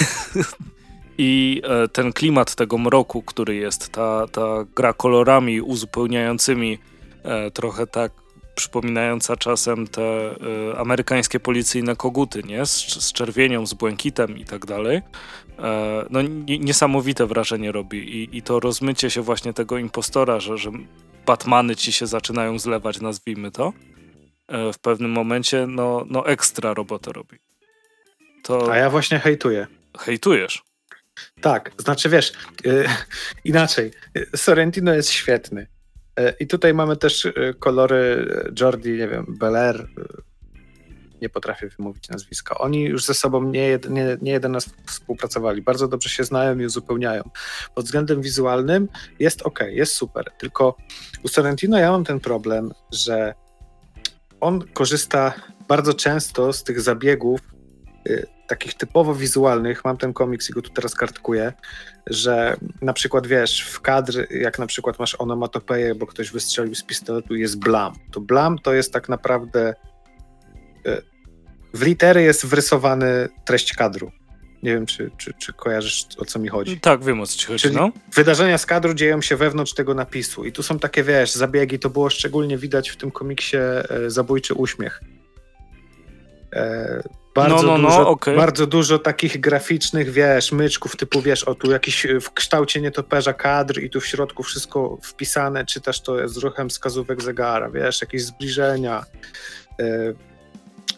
I 1.19 1.63
e, 1.65 1.89
ten 1.89 2.13
klimat 2.13 2.55
tego 2.55 2.79
mroku, 2.79 3.23
który 3.23 3.55
jest, 3.55 3.89
ta, 3.89 4.27
ta 4.33 4.65
gra 4.77 4.93
kolorami 4.93 5.61
uzupełniającymi, 5.61 6.79
e, 7.23 7.51
trochę 7.51 7.87
tak 7.87 8.13
przypominająca 8.55 9.37
czasem 9.37 9.87
te 9.87 10.03
e, 10.03 10.79
amerykańskie 10.79 11.41
policyjne 11.41 11.97
koguty, 11.97 12.43
nie? 12.43 12.67
Z, 12.67 13.05
z 13.05 13.13
czerwienią, 13.13 13.67
z 13.67 13.75
błękitem 13.75 14.39
i 14.39 14.45
tak 14.45 14.67
dalej. 14.67 15.01
E, 15.59 16.05
no 16.11 16.23
ni- 16.23 16.61
niesamowite 16.61 17.27
wrażenie 17.27 17.73
robi 17.73 17.99
I, 17.99 18.37
i 18.37 18.43
to 18.43 18.61
rozmycie 18.61 19.11
się 19.11 19.23
właśnie 19.23 19.53
tego 19.53 19.79
impostora, 19.79 20.41
że, 20.41 20.59
że 20.59 20.71
Batmany 21.27 21.77
ci 21.77 21.93
się 21.93 22.07
zaczynają 22.07 22.59
zlewać, 22.59 23.01
nazwijmy 23.01 23.51
to, 23.51 23.73
e, 24.49 24.73
w 24.73 24.79
pewnym 24.79 25.11
momencie, 25.11 25.67
no, 25.67 26.05
no 26.11 26.27
ekstra 26.27 26.75
robotę 26.75 27.13
robi. 27.13 27.39
To 28.43 28.73
A 28.73 28.77
ja 28.77 28.91
właśnie 28.91 29.19
hejtuję. 29.19 29.67
hejtujesz. 29.99 30.63
Tak, 31.41 31.73
znaczy 31.79 32.09
wiesz, 32.09 32.33
y, 32.67 32.85
inaczej. 33.45 33.91
Y, 34.17 34.27
Sorrentino 34.37 34.95
jest 34.95 35.11
świetny. 35.11 35.67
Y, 36.21 36.35
I 36.41 36.47
tutaj 36.47 36.75
mamy 36.75 36.97
też 36.97 37.29
kolory 37.59 38.29
Jordi, 38.61 38.91
nie 38.91 39.09
wiem, 39.09 39.27
Belair. 39.29 39.89
Nie 41.23 41.29
potrafię 41.29 41.69
wymówić 41.69 42.09
nazwiska. 42.09 42.59
Oni 42.59 42.83
już 42.83 43.05
ze 43.05 43.15
sobą 43.15 43.43
nie, 43.43 43.79
nie, 43.89 44.17
nie 44.23 44.33
jeden 44.33 44.55
raz 44.55 44.71
współpracowali. 44.87 45.63
Bardzo 45.63 45.89
dobrze 45.89 46.09
się 46.09 46.25
znają 46.25 46.59
i 46.59 46.67
uzupełniają. 46.67 47.31
Pod 47.75 47.85
względem 47.85 48.23
wizualnym 48.23 48.89
jest 49.19 49.43
ok, 49.43 49.61
jest 49.69 49.95
super. 49.95 50.33
Tylko 50.39 50.77
u 51.23 51.29
Sorrentino 51.29 51.79
ja 51.79 51.91
mam 51.91 52.05
ten 52.05 52.21
problem, 52.21 52.73
że 52.93 53.35
on 54.41 54.65
korzysta 54.73 55.35
bardzo 55.69 55.95
często 55.95 56.53
z 56.53 56.65
tych 56.65 56.81
zabiegów 56.81 57.41
y, 58.09 58.27
takich 58.47 58.75
typowo 58.75 59.15
wizualnych, 59.15 59.85
mam 59.85 59.97
ten 59.97 60.13
komiks 60.13 60.51
i 60.51 60.53
go 60.53 60.63
tu 60.63 60.71
teraz 60.71 60.95
kartkuję, 60.95 61.53
że 62.07 62.57
na 62.83 62.93
przykład 62.93 63.27
wiesz, 63.27 63.61
w 63.61 63.81
kadr, 63.81 64.27
jak 64.31 64.59
na 64.59 64.67
przykład 64.67 64.99
masz 64.99 65.15
onomatopeję, 65.15 65.95
bo 65.95 66.07
ktoś 66.07 66.31
wystrzelił 66.31 66.75
z 66.75 66.83
pistoletu, 66.83 67.35
jest 67.35 67.59
blam. 67.59 67.95
To 68.13 68.21
blam 68.21 68.59
to 68.59 68.75
jest 68.75 68.93
tak 68.93 69.09
naprawdę 69.09 69.75
w 71.75 71.83
litery 71.83 72.23
jest 72.23 72.47
wrysowany 72.47 73.29
treść 73.45 73.73
kadru. 73.73 74.11
Nie 74.63 74.75
wiem, 74.75 74.87
czy, 74.87 75.11
czy, 75.19 75.33
czy 75.39 75.53
kojarzysz, 75.53 76.07
o 76.19 76.25
co 76.25 76.39
mi 76.39 76.49
chodzi. 76.49 76.81
Tak, 76.81 77.05
wiem 77.05 77.21
o 77.21 77.27
co 77.27 77.39
ci 77.39 77.47
chodzi, 77.47 77.63
Czyli 77.63 77.77
no. 77.77 77.91
wydarzenia 78.15 78.59
z 78.59 78.67
kadru 78.67 78.95
dzieją 78.95 79.23
się 79.23 79.37
wewnątrz 79.37 79.75
tego 79.75 79.95
napisu. 79.95 80.45
I 80.45 80.53
tu 80.53 80.63
są 80.63 80.79
takie, 80.79 81.03
wiesz, 81.03 81.33
zabiegi. 81.33 81.79
To 81.79 81.91
było 81.91 82.11
szczególnie 82.11 82.59
widać 82.59 82.91
w 82.91 82.97
tym 82.97 83.11
komiksie 83.11 83.57
e, 83.57 84.11
Zabójczy 84.11 84.55
Uśmiech. 84.55 85.01
E, 86.53 87.03
bardzo, 87.35 87.57
No, 87.57 87.63
no, 87.63 87.79
no, 87.79 87.89
dużo, 87.89 88.09
okej. 88.09 88.37
bardzo 88.37 88.67
dużo 88.67 88.99
takich 88.99 89.41
graficznych, 89.41 90.11
wiesz, 90.11 90.53
myczków 90.53 90.97
typu, 90.97 91.23
wiesz, 91.23 91.45
o 91.45 91.55
tu 91.55 91.71
jakiś 91.71 92.07
e, 92.07 92.21
w 92.21 92.33
kształcie 92.33 92.81
nietoperza 92.81 93.33
kadr 93.33 93.83
i 93.83 93.91
tu 93.91 94.01
w 94.01 94.07
środku 94.07 94.43
wszystko 94.43 94.99
wpisane, 95.03 95.65
czytasz 95.67 96.01
to 96.01 96.29
z 96.29 96.37
ruchem 96.37 96.69
wskazówek 96.69 97.23
zegara, 97.23 97.71
wiesz, 97.71 98.01
jakieś 98.01 98.25
zbliżenia. 98.25 99.05
E, 99.81 100.15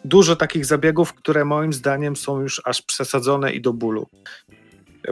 dużo 0.09 0.37
takich 0.37 0.67
zabiegów, 0.67 1.15
które 1.15 1.45
moim 1.45 1.73
zdaniem 1.73 2.17
są 2.17 2.41
już 2.41 2.63
aż 2.65 2.83
przesadzone 2.83 3.53
i 3.53 3.61
do 3.61 3.73
bólu. 3.73 4.07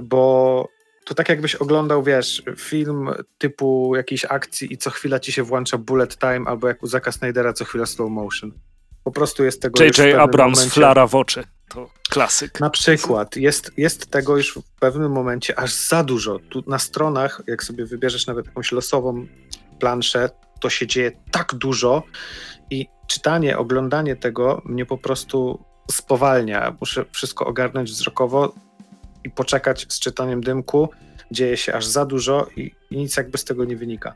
Bo 0.02 0.68
to 1.04 1.14
tak 1.14 1.28
jakbyś 1.28 1.54
oglądał, 1.54 2.02
wiesz, 2.02 2.42
film 2.56 3.10
typu 3.38 3.96
jakiejś 3.96 4.24
akcji 4.24 4.72
i 4.72 4.78
co 4.78 4.90
chwila 4.90 5.20
ci 5.20 5.32
się 5.32 5.42
włącza 5.42 5.78
bullet 5.78 6.18
time, 6.18 6.40
albo 6.46 6.68
jak 6.68 6.82
u 6.82 6.86
Zaka 6.86 7.12
Snydera 7.12 7.52
co 7.52 7.64
chwila 7.64 7.86
slow 7.86 8.10
motion. 8.10 8.52
Po 9.04 9.10
prostu 9.10 9.44
jest 9.44 9.62
tego 9.62 9.84
J.J. 9.84 10.18
Abrams, 10.18 10.58
momencie- 10.58 10.74
flara 10.74 11.06
w 11.06 11.14
oczy. 11.14 11.44
To 11.68 11.90
klasyk. 12.10 12.60
Na 12.60 12.70
przykład 12.70 13.36
jest, 13.36 13.72
jest 13.76 14.06
tego 14.10 14.36
już 14.36 14.54
w 14.54 14.80
pewnym 14.80 15.12
momencie 15.12 15.58
aż 15.58 15.72
za 15.72 16.04
dużo. 16.04 16.38
Tu 16.38 16.64
na 16.66 16.78
stronach, 16.78 17.42
jak 17.46 17.64
sobie 17.64 17.86
wybierzesz 17.86 18.26
nawet 18.26 18.46
jakąś 18.46 18.72
losową 18.72 19.26
planszę, 19.80 20.30
to 20.60 20.70
się 20.70 20.86
dzieje 20.86 21.12
tak 21.30 21.54
dużo 21.54 22.02
i 22.70 22.86
czytanie, 23.06 23.58
oglądanie 23.58 24.16
tego 24.16 24.62
mnie 24.64 24.86
po 24.86 24.98
prostu 24.98 25.64
spowalnia. 25.90 26.76
Muszę 26.80 27.04
wszystko 27.12 27.46
ogarnąć 27.46 27.90
wzrokowo 27.90 28.54
i 29.24 29.30
poczekać 29.30 29.86
z 29.88 30.00
czytaniem 30.00 30.40
dymku. 30.40 30.88
Dzieje 31.30 31.56
się 31.56 31.74
aż 31.74 31.86
za 31.86 32.06
dużo 32.06 32.46
i, 32.56 32.70
i 32.90 32.96
nic 32.96 33.16
jakby 33.16 33.38
z 33.38 33.44
tego 33.44 33.64
nie 33.64 33.76
wynika. 33.76 34.14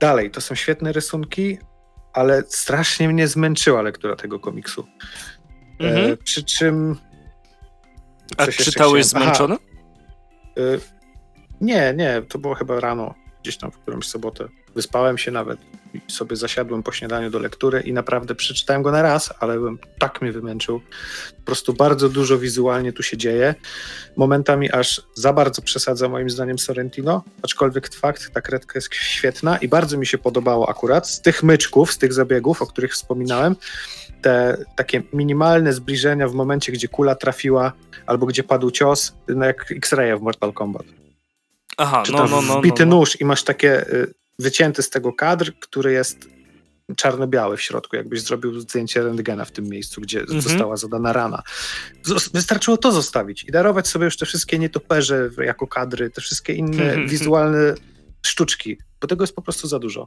Dalej, 0.00 0.30
to 0.30 0.40
są 0.40 0.54
świetne 0.54 0.92
rysunki, 0.92 1.58
ale 2.12 2.42
strasznie 2.48 3.08
mnie 3.08 3.28
zmęczyła 3.28 3.82
lektura 3.82 4.16
tego 4.16 4.40
komiksu. 4.40 4.86
Mhm. 5.80 6.12
E, 6.12 6.16
przy 6.16 6.44
czym. 6.44 6.96
A 8.36 8.46
czytałeś 8.46 8.56
chciałem- 8.56 9.04
zmęczony? 9.04 9.56
y, 10.58 10.80
nie, 11.60 11.94
nie, 11.96 12.22
to 12.28 12.38
było 12.38 12.54
chyba 12.54 12.80
rano, 12.80 13.14
gdzieś 13.42 13.56
tam 13.58 13.70
w 13.72 13.78
którąś 13.78 14.06
sobotę. 14.06 14.48
Wyspałem 14.76 15.18
się 15.18 15.30
nawet 15.30 15.58
i 15.94 16.12
sobie 16.12 16.36
zasiadłem 16.36 16.82
po 16.82 16.92
śniadaniu 16.92 17.30
do 17.30 17.38
lektury 17.38 17.80
i 17.80 17.92
naprawdę 17.92 18.34
przeczytałem 18.34 18.82
go 18.82 18.90
na 18.90 19.02
raz, 19.02 19.34
ale 19.40 19.60
bym 19.60 19.78
tak 19.98 20.22
mnie 20.22 20.32
wymęczył. 20.32 20.80
Po 21.36 21.42
prostu 21.44 21.72
bardzo 21.72 22.08
dużo 22.08 22.38
wizualnie 22.38 22.92
tu 22.92 23.02
się 23.02 23.16
dzieje. 23.16 23.54
Momentami 24.16 24.72
aż 24.72 25.02
za 25.14 25.32
bardzo 25.32 25.62
przesadza 25.62 26.08
moim 26.08 26.30
zdaniem 26.30 26.58
Sorrentino, 26.58 27.24
aczkolwiek 27.42 27.94
fakt, 27.94 28.30
ta 28.32 28.40
kredka 28.40 28.72
jest 28.74 28.94
świetna 28.94 29.56
i 29.58 29.68
bardzo 29.68 29.98
mi 29.98 30.06
się 30.06 30.18
podobało 30.18 30.68
akurat 30.68 31.08
z 31.08 31.20
tych 31.20 31.42
myczków, 31.42 31.92
z 31.92 31.98
tych 31.98 32.12
zabiegów, 32.12 32.62
o 32.62 32.66
których 32.66 32.92
wspominałem, 32.92 33.56
te 34.22 34.64
takie 34.76 35.02
minimalne 35.12 35.72
zbliżenia 35.72 36.28
w 36.28 36.34
momencie, 36.34 36.72
gdzie 36.72 36.88
kula 36.88 37.14
trafiła 37.14 37.72
albo 38.06 38.26
gdzie 38.26 38.42
padł 38.42 38.70
cios, 38.70 39.14
no 39.28 39.44
jak 39.44 39.72
X-Raya 39.72 40.18
w 40.18 40.22
Mortal 40.22 40.52
Kombat. 40.52 40.86
Aha, 41.76 42.02
Czy 42.06 42.12
no, 42.12 42.18
tam 42.18 42.30
no, 42.30 42.42
no. 42.42 42.58
wbity 42.58 42.86
no, 42.86 42.90
no. 42.90 42.96
nóż 42.96 43.20
i 43.20 43.24
masz 43.24 43.42
takie 43.42 43.88
y, 43.88 44.14
wycięty 44.38 44.82
z 44.82 44.90
tego 44.90 45.12
kadr, 45.12 45.52
który 45.60 45.92
jest 45.92 46.28
czarno-białe 46.96 47.56
w 47.56 47.62
środku, 47.62 47.96
jakbyś 47.96 48.20
zrobił 48.22 48.60
zdjęcie 48.60 49.02
rentgena 49.02 49.44
w 49.44 49.50
tym 49.50 49.64
miejscu, 49.64 50.00
gdzie 50.00 50.20
Mhm. 50.20 50.40
została 50.40 50.76
zadana 50.76 51.12
rana. 51.12 51.42
Wystarczyło 52.34 52.76
to 52.76 52.92
zostawić 52.92 53.44
i 53.44 53.52
darować 53.52 53.88
sobie 53.88 54.04
już 54.04 54.16
te 54.16 54.26
wszystkie 54.26 54.58
nietoperze 54.58 55.30
jako 55.44 55.66
kadry, 55.66 56.10
te 56.10 56.20
wszystkie 56.20 56.52
inne 56.52 56.82
Mhm. 56.84 57.08
wizualne 57.08 57.74
sztuczki, 58.26 58.78
bo 59.00 59.06
tego 59.08 59.22
jest 59.22 59.34
po 59.34 59.42
prostu 59.42 59.68
za 59.68 59.78
dużo. 59.78 60.06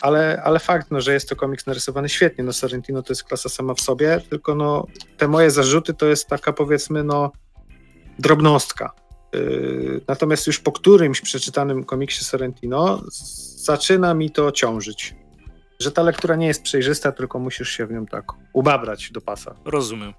Ale, 0.00 0.42
ale 0.44 0.58
fakt, 0.58 0.90
no, 0.90 1.00
że 1.00 1.12
jest 1.14 1.28
to 1.28 1.36
komiks 1.36 1.66
narysowany 1.66 2.08
świetnie, 2.08 2.44
no 2.44 2.52
Sorrentino 2.52 3.02
to 3.02 3.12
jest 3.12 3.24
klasa 3.24 3.48
sama 3.48 3.74
w 3.74 3.80
sobie, 3.80 4.20
tylko 4.30 4.54
no, 4.54 4.86
te 5.16 5.28
moje 5.28 5.50
zarzuty 5.50 5.94
to 5.94 6.06
jest 6.06 6.26
taka 6.26 6.52
powiedzmy 6.52 7.04
no 7.04 7.32
drobnostka. 8.18 8.92
Yy, 9.32 10.00
natomiast 10.08 10.46
już 10.46 10.60
po 10.60 10.72
którymś 10.72 11.20
przeczytanym 11.20 11.84
komiksie 11.84 12.24
Sorrentino 12.24 13.02
zaczyna 13.56 14.14
mi 14.14 14.30
to 14.30 14.52
ciążyć. 14.52 15.14
Że 15.80 15.92
ta 15.92 16.02
lektura 16.02 16.36
nie 16.36 16.46
jest 16.46 16.62
przejrzysta, 16.62 17.12
tylko 17.12 17.38
musisz 17.38 17.68
się 17.68 17.86
w 17.86 17.92
nią 17.92 18.06
tak 18.06 18.24
ubabrać 18.52 19.10
do 19.12 19.20
pasa 19.20 19.54
Rozumiem. 19.64 20.14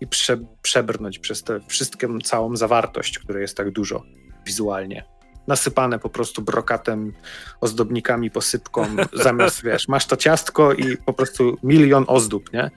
i 0.00 0.06
prze, 0.06 0.38
przebrnąć 0.62 1.18
przez 1.18 1.42
tę 1.42 1.60
wszystką 1.68 2.18
całą 2.18 2.56
zawartość, 2.56 3.18
której 3.18 3.42
jest 3.42 3.56
tak 3.56 3.70
dużo 3.70 4.02
wizualnie. 4.46 5.04
Nasypane 5.46 5.98
po 5.98 6.08
prostu 6.08 6.42
brokatem, 6.42 7.12
ozdobnikami, 7.60 8.30
posypką, 8.30 8.86
zamiast, 9.24 9.62
wiesz, 9.62 9.88
masz 9.88 10.06
to 10.06 10.16
ciastko 10.16 10.72
i 10.72 10.96
po 10.96 11.12
prostu 11.12 11.56
milion 11.62 12.04
ozdób, 12.06 12.52
nie? 12.52 12.70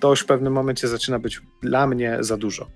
To 0.00 0.10
już 0.10 0.20
w 0.20 0.26
pewnym 0.26 0.52
momencie 0.52 0.88
zaczyna 0.88 1.18
być 1.18 1.40
dla 1.62 1.86
mnie 1.86 2.16
za 2.20 2.36
dużo. 2.36 2.66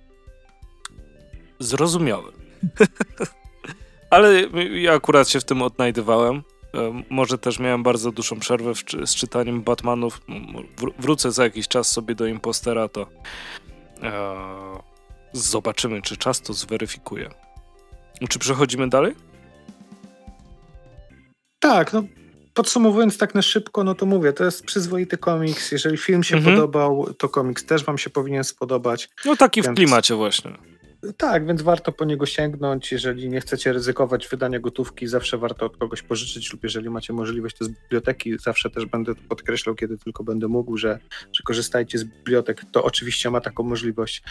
Zrozumiałe. 1.58 2.45
Ale 4.10 4.42
ja 4.80 4.92
akurat 4.94 5.28
się 5.28 5.40
w 5.40 5.44
tym 5.44 5.62
odnajdywałem. 5.62 6.42
E, 6.74 7.02
Może 7.10 7.38
też 7.38 7.58
miałem 7.58 7.82
bardzo 7.82 8.12
dłuższą 8.12 8.40
przerwę 8.40 8.74
w, 8.74 8.78
z 9.04 9.14
czytaniem 9.14 9.62
Batmanów. 9.62 10.20
Wr- 10.78 10.92
Wrócę 10.98 11.32
za 11.32 11.44
jakiś 11.44 11.68
czas 11.68 11.90
sobie 11.90 12.14
do 12.14 12.26
Impostera, 12.26 12.88
to 12.88 13.06
e, 14.02 14.36
zobaczymy, 15.32 16.02
czy 16.02 16.16
czas 16.16 16.40
to 16.42 16.52
zweryfikuje. 16.52 17.30
Czy 18.28 18.38
przechodzimy 18.38 18.88
dalej? 18.88 19.14
Tak, 21.58 21.92
no 21.92 22.02
podsumowując 22.54 23.18
tak 23.18 23.34
na 23.34 23.42
szybko, 23.42 23.84
no 23.84 23.94
to 23.94 24.06
mówię, 24.06 24.32
to 24.32 24.44
jest 24.44 24.64
przyzwoity 24.66 25.18
komiks. 25.18 25.72
Jeżeli 25.72 25.96
film 25.96 26.22
się 26.24 26.36
Mhm. 26.36 26.56
podobał, 26.56 27.14
to 27.18 27.28
komiks 27.28 27.64
też 27.66 27.84
wam 27.84 27.98
się 27.98 28.10
powinien 28.10 28.44
spodobać. 28.44 29.08
No 29.24 29.36
taki 29.36 29.62
w 29.62 29.64
Więc- 29.64 29.76
klimacie 29.76 30.14
właśnie. 30.14 30.50
Tak, 31.16 31.46
więc 31.46 31.62
warto 31.62 31.92
po 31.92 32.04
niego 32.04 32.26
sięgnąć. 32.26 32.92
Jeżeli 32.92 33.28
nie 33.28 33.40
chcecie 33.40 33.72
ryzykować 33.72 34.28
wydania 34.28 34.60
gotówki, 34.60 35.06
zawsze 35.06 35.38
warto 35.38 35.66
od 35.66 35.76
kogoś 35.76 36.02
pożyczyć, 36.02 36.52
lub 36.52 36.62
jeżeli 36.62 36.90
macie 36.90 37.12
możliwość, 37.12 37.56
to 37.56 37.64
z 37.64 37.68
biblioteki. 37.68 38.38
Zawsze 38.38 38.70
też 38.70 38.86
będę 38.86 39.14
podkreślał, 39.28 39.74
kiedy 39.74 39.98
tylko 39.98 40.24
będę 40.24 40.48
mógł, 40.48 40.76
że, 40.76 40.98
że 41.32 41.42
korzystajcie 41.44 41.98
z 41.98 42.04
bibliotek. 42.04 42.62
To 42.72 42.84
oczywiście 42.84 43.30
ma 43.30 43.40
taką 43.40 43.62
możliwość, 43.62 44.22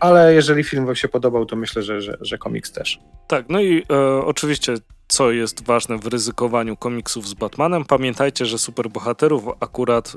ale 0.00 0.34
jeżeli 0.34 0.64
film 0.64 0.86
wam 0.86 0.96
się 0.96 1.08
podobał, 1.08 1.46
to 1.46 1.56
myślę, 1.56 1.82
że, 1.82 2.00
że, 2.00 2.18
że 2.20 2.38
komiks 2.38 2.72
też. 2.72 3.00
Tak, 3.28 3.46
no 3.48 3.60
i 3.60 3.82
e, 3.90 4.24
oczywiście, 4.24 4.74
co 5.08 5.30
jest 5.30 5.64
ważne 5.64 5.98
w 5.98 6.06
ryzykowaniu 6.06 6.76
komiksów 6.76 7.28
z 7.28 7.34
Batmanem, 7.34 7.84
pamiętajcie, 7.84 8.46
że 8.46 8.58
superbohaterów 8.58 9.44
akurat 9.60 10.16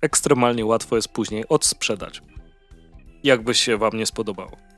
ekstremalnie 0.00 0.66
łatwo 0.66 0.96
jest 0.96 1.08
później 1.08 1.44
odsprzedać. 1.48 2.22
Jakby 3.24 3.54
się 3.54 3.76
wam 3.76 3.92
nie 3.92 4.06
spodobało. 4.06 4.71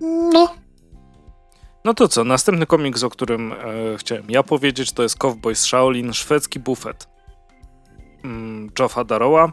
No, 0.00 0.54
No 1.84 1.94
to 1.94 2.08
co, 2.08 2.24
następny 2.24 2.66
komiks, 2.66 3.02
o 3.02 3.10
którym 3.10 3.52
e, 3.52 3.56
chciałem 3.98 4.30
ja 4.30 4.42
powiedzieć, 4.42 4.92
to 4.92 5.02
jest 5.02 5.18
Cowboy 5.18 5.54
z 5.54 5.60
Shaolin, 5.62 6.12
szwedzki 6.12 6.60
bufet. 6.60 7.08
Mm, 8.24 8.70
Joffa 8.78 9.04
Daroła, 9.04 9.52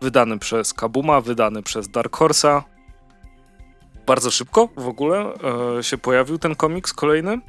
wydany 0.00 0.38
przez 0.38 0.74
Kabuma, 0.74 1.20
wydany 1.20 1.62
przez 1.62 1.88
Dark 1.88 2.16
Horse'a. 2.16 2.62
Bardzo 4.06 4.30
szybko 4.30 4.68
w 4.76 4.88
ogóle 4.88 5.34
e, 5.78 5.82
się 5.82 5.98
pojawił 5.98 6.38
ten 6.38 6.54
komiks 6.56 6.92
kolejny. 6.92 7.40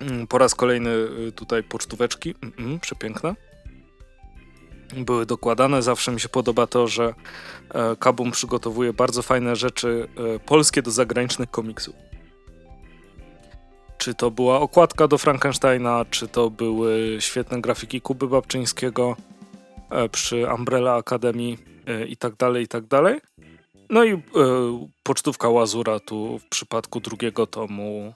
Mm, 0.00 0.26
Po 0.26 0.38
raz 0.38 0.54
kolejny 0.54 0.90
y, 0.90 1.32
tutaj 1.32 1.62
pocztóweczki, 1.62 2.34
mm, 2.42 2.54
mm, 2.58 2.80
przepiękne. 2.80 3.34
Były 4.96 5.26
dokładane. 5.26 5.82
Zawsze 5.82 6.12
mi 6.12 6.20
się 6.20 6.28
podoba 6.28 6.66
to, 6.66 6.86
że 6.88 7.14
e, 7.74 7.96
Kabum 7.96 8.30
przygotowuje 8.30 8.92
bardzo 8.92 9.22
fajne 9.22 9.56
rzeczy 9.56 10.08
e, 10.34 10.38
polskie 10.38 10.82
do 10.82 10.90
zagranicznych 10.90 11.50
komiksów. 11.50 11.94
Czy 13.98 14.14
to 14.14 14.30
była 14.30 14.60
okładka 14.60 15.08
do 15.08 15.18
Frankensteina, 15.18 16.04
czy 16.10 16.28
to 16.28 16.50
były 16.50 17.16
świetne 17.20 17.60
grafiki 17.60 18.00
Kuby 18.00 18.28
Babczyńskiego 18.28 19.16
e, 19.90 20.08
przy 20.08 20.46
Umbrella 20.54 20.94
Academy 20.94 21.56
e, 21.86 22.06
i 22.06 22.16
tak 22.16 22.36
dalej, 22.36 22.64
i 22.64 22.68
tak 22.68 22.86
dalej. 22.86 23.20
No 23.90 24.04
i 24.04 24.22
pocztówka 25.02 25.48
Łazura 25.48 26.00
tu 26.00 26.38
w 26.38 26.48
przypadku 26.48 27.00
drugiego 27.00 27.46
tomu 27.46 28.14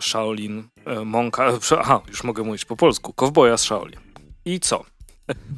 Shaolin 0.00 0.68
Monka, 1.04 1.52
aha, 1.78 2.00
już 2.08 2.24
mogę 2.24 2.42
mówić 2.42 2.64
po 2.64 2.76
polsku, 2.76 3.12
Kowboja 3.12 3.56
z 3.56 3.62
Shaolin. 3.62 4.00
I 4.44 4.60
co? 4.60 4.84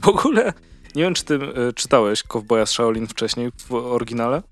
W 0.03 0.09
ogóle 0.09 0.53
nie 0.95 1.03
wiem, 1.03 1.15
czy 1.15 1.25
ty 1.25 1.35
e, 1.35 1.73
czytałeś 1.73 2.23
Kowboja 2.23 2.67
z 2.67 2.71
Shaolin 2.71 3.07
wcześniej 3.07 3.51
w 3.57 3.75
oryginale? 3.75 4.43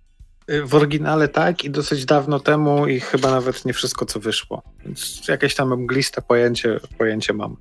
y, 0.51 0.67
w 0.67 0.75
oryginale 0.75 1.29
tak 1.29 1.65
i 1.65 1.71
dosyć 1.71 2.05
dawno 2.05 2.41
temu 2.41 2.87
i 2.87 3.01
chyba 3.01 3.31
nawet 3.31 3.65
nie 3.65 3.73
wszystko, 3.73 4.07
co 4.07 4.21
wyszło. 4.21 4.63
Więc 4.85 5.29
jakieś 5.29 5.55
tam 5.55 5.81
mgliste 5.83 6.23
pojęcie, 6.23 6.81
pojęcie 6.99 7.33
mam. 7.33 7.57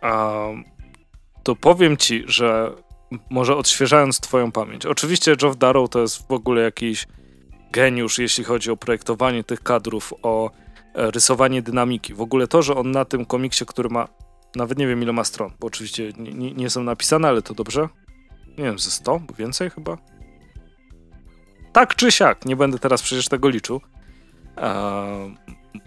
A, 0.00 0.46
to 1.42 1.56
powiem 1.56 1.96
ci, 1.96 2.24
że 2.26 2.72
może 3.30 3.56
odświeżając 3.56 4.20
twoją 4.20 4.52
pamięć. 4.52 4.86
Oczywiście 4.86 5.36
Geoff 5.36 5.56
Darrow 5.56 5.90
to 5.90 6.00
jest 6.00 6.28
w 6.28 6.32
ogóle 6.32 6.62
jakiś 6.62 7.06
geniusz, 7.72 8.18
jeśli 8.18 8.44
chodzi 8.44 8.70
o 8.70 8.76
projektowanie 8.76 9.44
tych 9.44 9.62
kadrów, 9.62 10.14
o 10.22 10.50
e, 10.94 11.10
rysowanie 11.10 11.62
dynamiki. 11.62 12.14
W 12.14 12.20
ogóle 12.20 12.46
to, 12.46 12.62
że 12.62 12.74
on 12.74 12.90
na 12.90 13.04
tym 13.04 13.26
komiksie, 13.26 13.66
który 13.66 13.88
ma, 13.88 14.08
nawet 14.56 14.78
nie 14.78 14.86
wiem 14.86 15.02
ile 15.02 15.12
ma 15.12 15.24
stron, 15.24 15.52
bo 15.60 15.66
oczywiście 15.66 16.12
nie, 16.18 16.52
nie, 16.52 16.70
są 16.70 16.82
napisane, 16.82 17.28
ale 17.28 17.42
to 17.42 17.54
dobrze. 17.54 17.88
Nie 18.58 18.64
wiem, 18.64 18.78
ze 18.78 18.90
100, 18.90 19.20
więcej 19.38 19.70
chyba. 19.70 19.98
Tak 21.72 21.94
czy 21.96 22.12
siak, 22.12 22.46
nie 22.46 22.56
będę 22.56 22.78
teraz 22.78 23.02
przecież 23.02 23.28
tego 23.28 23.48
liczył. 23.48 23.80
E, 24.56 25.34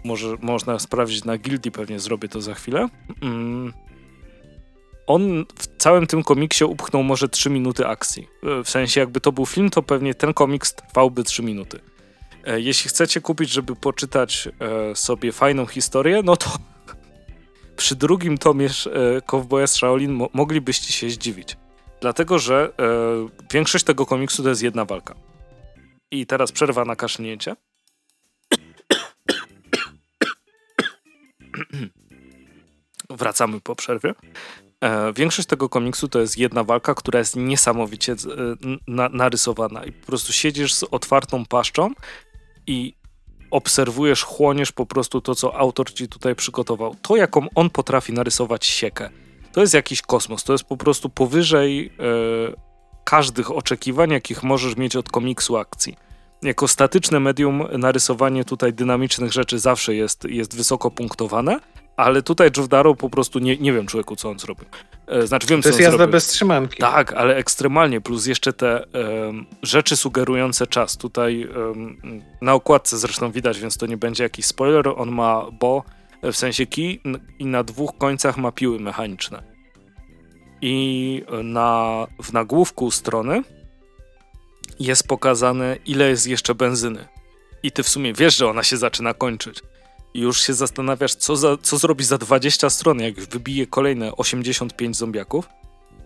może 0.04 0.36
można 0.42 0.78
sprawdzić 0.78 1.24
na 1.24 1.38
Gildii, 1.38 1.72
pewnie 1.72 2.00
zrobię 2.00 2.28
to 2.28 2.40
za 2.40 2.54
chwilę. 2.54 2.88
Mm. 3.22 3.72
On 5.06 5.44
w 5.58 5.76
całym 5.78 6.06
tym 6.06 6.22
komiksie 6.22 6.64
upchnął 6.64 7.02
może 7.02 7.28
3 7.28 7.50
minuty 7.50 7.86
akcji. 7.86 8.28
E, 8.42 8.64
W 8.64 8.70
sensie, 8.70 9.00
jakby 9.00 9.20
to 9.20 9.32
był 9.32 9.46
film, 9.46 9.70
to 9.70 9.82
pewnie 9.82 10.14
ten 10.14 10.34
komiks 10.34 10.74
trwałby 10.74 11.24
3 11.24 11.42
minuty. 11.42 11.80
E, 12.44 12.60
Jeśli 12.60 12.88
chcecie 12.88 13.20
kupić, 13.20 13.50
żeby 13.50 13.76
poczytać 13.76 14.48
e, 14.60 14.96
sobie 14.96 15.32
fajną 15.32 15.66
historię, 15.66 16.20
no 16.24 16.36
to 16.36 16.50
przy 17.80 17.96
drugim 17.96 18.38
tomie 18.38 18.66
e, 18.66 18.70
Cowboya 19.22 19.66
z 19.66 19.74
Shaolin 19.74 20.12
mo 20.12 20.28
moglibyście 20.32 20.92
się 20.92 21.10
zdziwić. 21.10 21.56
Dlatego, 22.00 22.38
że 22.38 22.72
e, 22.78 23.28
większość 23.52 23.84
tego 23.84 24.06
komiksu 24.06 24.42
to 24.42 24.48
jest 24.48 24.62
jedna 24.62 24.84
walka. 24.84 25.14
I 26.10 26.26
teraz 26.26 26.52
przerwa 26.52 26.84
na 26.84 26.96
kaszlnięcie. 26.96 27.56
Wracamy 33.10 33.60
po 33.60 33.76
przerwie. 33.76 34.14
E, 34.80 35.12
większość 35.12 35.48
tego 35.48 35.68
komiksu 35.68 36.08
to 36.08 36.20
jest 36.20 36.38
jedna 36.38 36.64
walka, 36.64 36.94
która 36.94 37.18
jest 37.18 37.36
niesamowicie 37.36 38.12
e, 38.12 38.16
na, 38.88 39.08
narysowana 39.08 39.84
i 39.84 39.92
po 39.92 40.06
prostu 40.06 40.32
siedzisz 40.32 40.74
z 40.74 40.82
otwartą 40.82 41.46
paszczą 41.46 41.90
i 42.66 42.99
obserwujesz, 43.50 44.22
chłoniesz 44.22 44.72
po 44.72 44.86
prostu 44.86 45.20
to, 45.20 45.34
co 45.34 45.58
autor 45.58 45.92
ci 45.92 46.08
tutaj 46.08 46.34
przygotował. 46.34 46.96
To, 47.02 47.16
jaką 47.16 47.46
on 47.54 47.70
potrafi 47.70 48.12
narysować 48.12 48.66
siekę, 48.66 49.10
to 49.52 49.60
jest 49.60 49.74
jakiś 49.74 50.02
kosmos. 50.02 50.44
To 50.44 50.52
jest 50.52 50.64
po 50.64 50.76
prostu 50.76 51.08
powyżej 51.08 51.86
e, 51.86 52.70
każdych 53.04 53.50
oczekiwań, 53.50 54.10
jakich 54.10 54.42
możesz 54.42 54.76
mieć 54.76 54.96
od 54.96 55.08
komiksu 55.08 55.56
akcji. 55.56 55.96
Jako 56.42 56.68
statyczne 56.68 57.20
medium 57.20 57.62
narysowanie 57.78 58.44
tutaj 58.44 58.72
dynamicznych 58.72 59.32
rzeczy 59.32 59.58
zawsze 59.58 59.94
jest, 59.94 60.24
jest 60.24 60.56
wysoko 60.56 60.90
punktowane, 60.90 61.60
ale 61.96 62.22
tutaj 62.22 62.50
Geoff 62.50 62.68
Darrow 62.68 62.98
po 62.98 63.10
prostu 63.10 63.38
nie, 63.38 63.56
nie 63.56 63.72
wiem 63.72 63.86
człowieku, 63.86 64.16
co 64.16 64.30
on 64.30 64.38
zrobił. 64.38 64.66
E, 65.10 65.26
znaczy 65.26 65.46
wiem, 65.46 65.62
To 65.62 65.68
jest 65.68 65.80
jazda 65.80 65.96
zrobił. 65.96 66.12
bez 66.12 66.26
trzymanki. 66.26 66.76
Tak, 66.78 67.12
ale 67.12 67.36
ekstremalnie, 67.36 68.00
plus 68.00 68.26
jeszcze 68.26 68.52
te 68.52 68.84
em, 68.92 69.46
rzeczy 69.62 69.96
sugerujące 69.96 70.66
czas. 70.66 70.96
Tutaj 70.96 71.42
em, 71.42 72.22
na 72.42 72.54
okładce 72.54 72.98
zresztą 72.98 73.30
widać, 73.32 73.60
więc 73.60 73.76
to 73.76 73.86
nie 73.86 73.96
będzie 73.96 74.22
jakiś 74.22 74.46
spoiler. 74.46 74.88
On 74.96 75.10
ma 75.10 75.46
bo, 75.60 75.84
w 76.22 76.36
sensie 76.36 76.66
kij 76.66 77.00
i 77.38 77.46
na 77.46 77.64
dwóch 77.64 77.98
końcach 77.98 78.36
ma 78.36 78.52
piły 78.52 78.80
mechaniczne. 78.80 79.42
I 80.62 81.24
na, 81.44 82.06
w 82.22 82.32
nagłówku 82.32 82.90
strony 82.90 83.42
jest 84.80 85.08
pokazane, 85.08 85.76
ile 85.86 86.08
jest 86.08 86.26
jeszcze 86.26 86.54
benzyny. 86.54 87.08
I 87.62 87.72
ty 87.72 87.82
w 87.82 87.88
sumie 87.88 88.12
wiesz, 88.12 88.36
że 88.36 88.48
ona 88.48 88.62
się 88.62 88.76
zaczyna 88.76 89.14
kończyć. 89.14 89.62
I 90.14 90.20
już 90.20 90.40
się 90.40 90.54
zastanawiasz, 90.54 91.14
co, 91.14 91.36
za, 91.36 91.56
co 91.62 91.78
zrobi 91.78 92.04
za 92.04 92.18
20 92.18 92.70
stron, 92.70 93.00
jak 93.00 93.20
wybije 93.20 93.66
kolejne 93.66 94.16
85 94.16 94.96
zombiaków. 94.96 95.48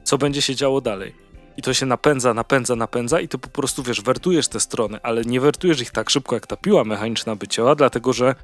co 0.05 0.19
będzie 0.19 0.43
się 0.43 0.55
działo 0.55 0.81
dalej. 0.81 1.15
I 1.57 1.63
to 1.63 1.75
się 1.75 1.87
napędza, 1.87 2.35
napędza, 2.35 2.77
napędza 2.77 3.21
i 3.21 3.29
ty 3.29 3.39
po 3.39 3.49
prostu, 3.49 3.83
wiesz, 3.83 4.01
wertujesz 4.03 4.49
te 4.49 4.61
strony, 4.61 4.99
ale 5.03 5.23
nie 5.23 5.41
wertujesz 5.41 5.81
ich 5.81 5.91
tak 5.91 6.11
szybko, 6.11 6.35
jak 6.35 6.47
ta 6.47 6.57
piła 6.57 6.85
mechaniczna 6.85 7.37
by 7.37 7.49
ciała, 7.49 7.75
dlatego 7.75 8.13
że 8.13 8.35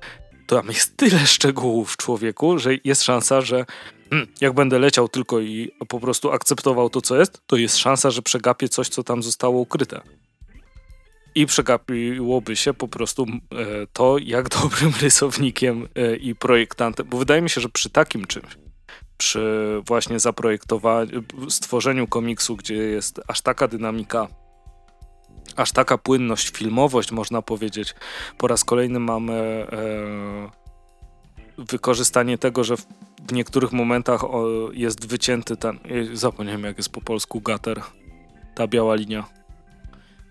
tam 0.47 0.67
jest 0.69 0.97
tyle 0.97 1.27
szczegółów 1.27 1.93
w 1.93 1.97
człowieku, 1.97 2.59
że 2.59 2.71
jest 2.85 3.03
szansa, 3.03 3.41
że 3.41 3.65
hmm, 4.11 4.29
jak 4.41 4.53
będę 4.53 4.79
leciał 4.79 5.09
tylko 5.09 5.41
i 5.41 5.71
po 5.89 6.01
prostu 6.01 6.31
akceptował 6.31 6.91
to, 6.91 7.01
co 7.01 7.17
jest, 7.17 7.43
to 7.47 7.57
jest 7.57 7.77
szansa, 7.77 8.11
że 8.11 8.23
przegapię 8.23 8.69
coś, 8.69 8.89
co 8.89 9.03
tam 9.03 9.23
zostało 9.23 9.61
ukryte. 9.61 10.01
I 11.35 11.47
przegapiłoby 11.47 12.57
się 12.57 12.75
po 12.75 12.89
prostu 12.89 13.23
e, 13.23 13.37
to, 13.93 14.19
jak 14.19 14.49
dobrym 14.63 14.93
rysownikiem 15.01 15.89
e, 15.95 16.17
i 16.17 16.35
projektantem, 16.35 17.07
bo 17.09 17.19
wydaje 17.19 17.43
mi 17.43 17.51
się, 17.51 17.61
że 17.61 17.69
przy 17.69 17.91
takim 17.91 18.27
czymś, 18.27 18.59
przy 19.19 19.83
właśnie 19.87 20.21
zaprojektowaniu, 20.21 21.23
stworzeniu 21.49 22.07
komiksu, 22.07 22.57
gdzie 22.57 22.75
jest 22.75 23.21
aż 23.29 23.41
taka 23.41 23.69
dynamika, 23.69 24.29
aż 25.57 25.73
taka 25.73 25.99
płynność, 25.99 26.51
filmowość, 26.51 27.13
można 27.13 27.43
powiedzieć. 27.43 27.95
Po 28.39 28.47
raz 28.47 28.65
kolejny 28.65 28.99
mamy 29.01 29.33
e, 29.33 30.51
wykorzystanie 31.59 32.39
tego, 32.39 32.65
że 32.65 32.77
w, 32.77 32.87
niektórych 33.33 33.73
momentach 33.73 34.23
jest 34.73 35.07
wycięty 35.07 35.57
ten, 35.57 35.79
zapomniałem 36.13 36.65
jak 36.65 36.77
jest 36.77 36.93
po 36.93 37.01
polsku, 37.01 37.41
gater, 37.41 37.83
ta 38.55 38.67
biała 38.67 38.95
linia 38.95 39.40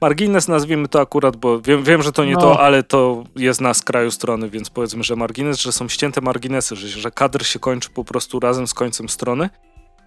margines 0.01 0.47
nazwijmy 0.47 0.87
to 0.87 1.01
akurat, 1.01 1.37
bo 1.37 1.61
wiem, 1.61 1.83
wiem 1.83 2.01
że 2.01 2.11
to 2.11 2.25
nie 2.25 2.33
no. 2.33 2.41
to, 2.41 2.59
ale 2.59 2.83
to 2.83 3.23
jest 3.35 3.61
na 3.61 3.73
skraju 3.73 4.11
strony, 4.11 4.49
więc 4.49 4.69
powiedzmy, 4.69 5.03
że 5.03 5.15
margines, 5.15 5.59
że 5.59 5.71
są 5.71 5.89
ścięte 5.89 6.21
marginesy, 6.21 6.75
że, 6.75 6.87
że 6.87 7.11
kadr 7.11 7.45
się 7.45 7.59
kończy 7.59 7.89
po 7.89 8.03
prostu 8.03 8.39
razem 8.39 8.67
z 8.67 8.73
końcem 8.73 9.09
strony, 9.09 9.49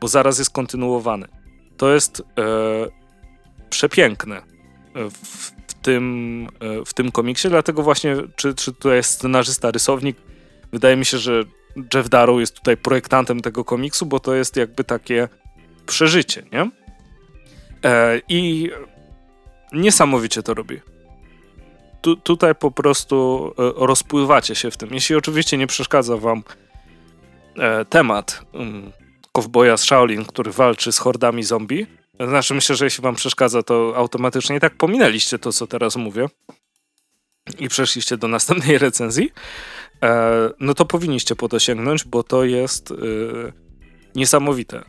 bo 0.01 0.09
zaraz 0.09 0.39
jest 0.39 0.51
kontynuowany. 0.51 1.29
To 1.77 1.93
jest 1.95 2.21
e, 2.21 2.43
przepiękne 3.71 4.37
e, 4.37 4.43
w, 5.11 5.53
w, 5.67 5.75
tym, 5.83 6.49
e, 6.61 6.85
w 6.85 6.95
tym 6.95 7.13
komiksie, 7.13 7.49
dlatego 7.49 7.83
właśnie, 7.83 8.17
czy, 8.37 8.55
czy 8.55 8.73
tutaj 8.73 8.97
jest 8.97 9.11
scenarzysta, 9.11 9.71
rysownik, 9.71 10.17
wydaje 10.73 10.97
mi 10.97 11.05
się, 11.05 11.19
że 11.19 11.43
Jeff 11.95 12.09
Darrow 12.09 12.41
jest 12.41 12.57
tutaj 12.57 12.77
projektantem 12.77 13.41
tego 13.41 13.65
komiksu, 13.65 14.07
bo 14.07 14.21
to 14.21 14.35
jest 14.35 14.57
jakby 14.57 14.85
takie 14.85 15.29
przeżycie, 15.87 16.43
nie? 16.53 16.71
E, 17.85 18.21
I 18.29 18.71
niesamowicie 19.73 20.43
to 20.43 20.55
robi. 20.55 20.81
Tu, 22.01 22.17
tutaj 22.17 22.55
po 22.55 22.71
prostu 22.71 23.47
e, 23.59 23.87
rozpływacie 23.87 24.55
się 24.55 24.71
w 24.71 24.77
tym. 24.77 24.89
Jeśli 24.93 25.17
oczywiście 25.17 25.59
nie 25.59 25.67
przeszkadza 25.67 26.17
wam 26.17 26.43
e, 27.57 27.85
temat 27.85 28.45
um, 28.53 28.93
kowboja 29.33 29.77
z 29.77 29.83
Shaolin, 29.83 30.25
który 30.25 30.53
walczy 30.53 30.93
z 30.93 30.99
hordami 30.99 31.43
zombie, 31.43 31.87
znaczy 32.29 32.55
myślę, 32.55 32.77
że 32.77 32.85
jeśli 32.85 33.03
wam 33.03 33.15
przeszkadza, 33.15 33.63
to 33.63 33.93
automatycznie 33.97 34.57
i 34.57 34.61
tak 34.61 34.77
pominęliście 34.77 35.39
to, 35.39 35.53
co 35.53 35.67
teraz 35.67 35.97
mówię 35.97 36.27
i 37.59 37.69
przeszliście 37.69 38.17
do 38.17 38.29
następnej 38.29 38.79
recenzji, 38.87 39.33
e, 40.03 40.51
no 40.61 40.75
to 40.75 40.85
powinniście 40.85 41.37
po 41.37 41.49
to 41.49 41.59
sięgnąć, 41.59 42.05
bo 42.05 42.23
to 42.23 42.45
jest 42.45 42.95
niesamowite. 44.15 44.83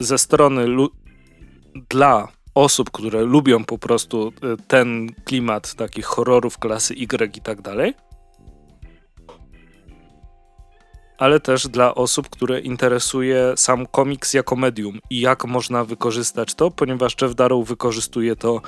Ze 0.00 0.18
strony 0.18 0.66
dla 1.90 2.28
osób, 2.54 2.90
które 2.90 3.22
lubią 3.22 3.64
po 3.64 3.78
prostu 3.78 4.32
e, 4.42 4.56
ten 4.68 5.06
klimat 5.24 5.74
takich 5.74 6.04
horrorów 6.04 6.58
klasy 6.58 6.94
Y 6.94 7.36
i 7.36 7.40
tak 7.40 7.62
dalej. 7.62 7.94
Ale 11.18 11.40
też 11.40 11.68
dla 11.68 11.94
osób, 11.94 12.30
które 12.30 12.60
interesuje 12.60 13.52
sam 13.56 13.86
komiks 13.86 14.34
jako 14.34 14.56
medium 14.56 14.98
i 15.10 15.20
jak 15.20 15.44
można 15.44 15.84
wykorzystać 15.84 16.54
to, 16.54 16.70
ponieważ 16.70 17.16
Jeff 17.22 17.34
Darrow 17.34 17.68
wykorzystuje 17.68 18.36
to 18.36 18.60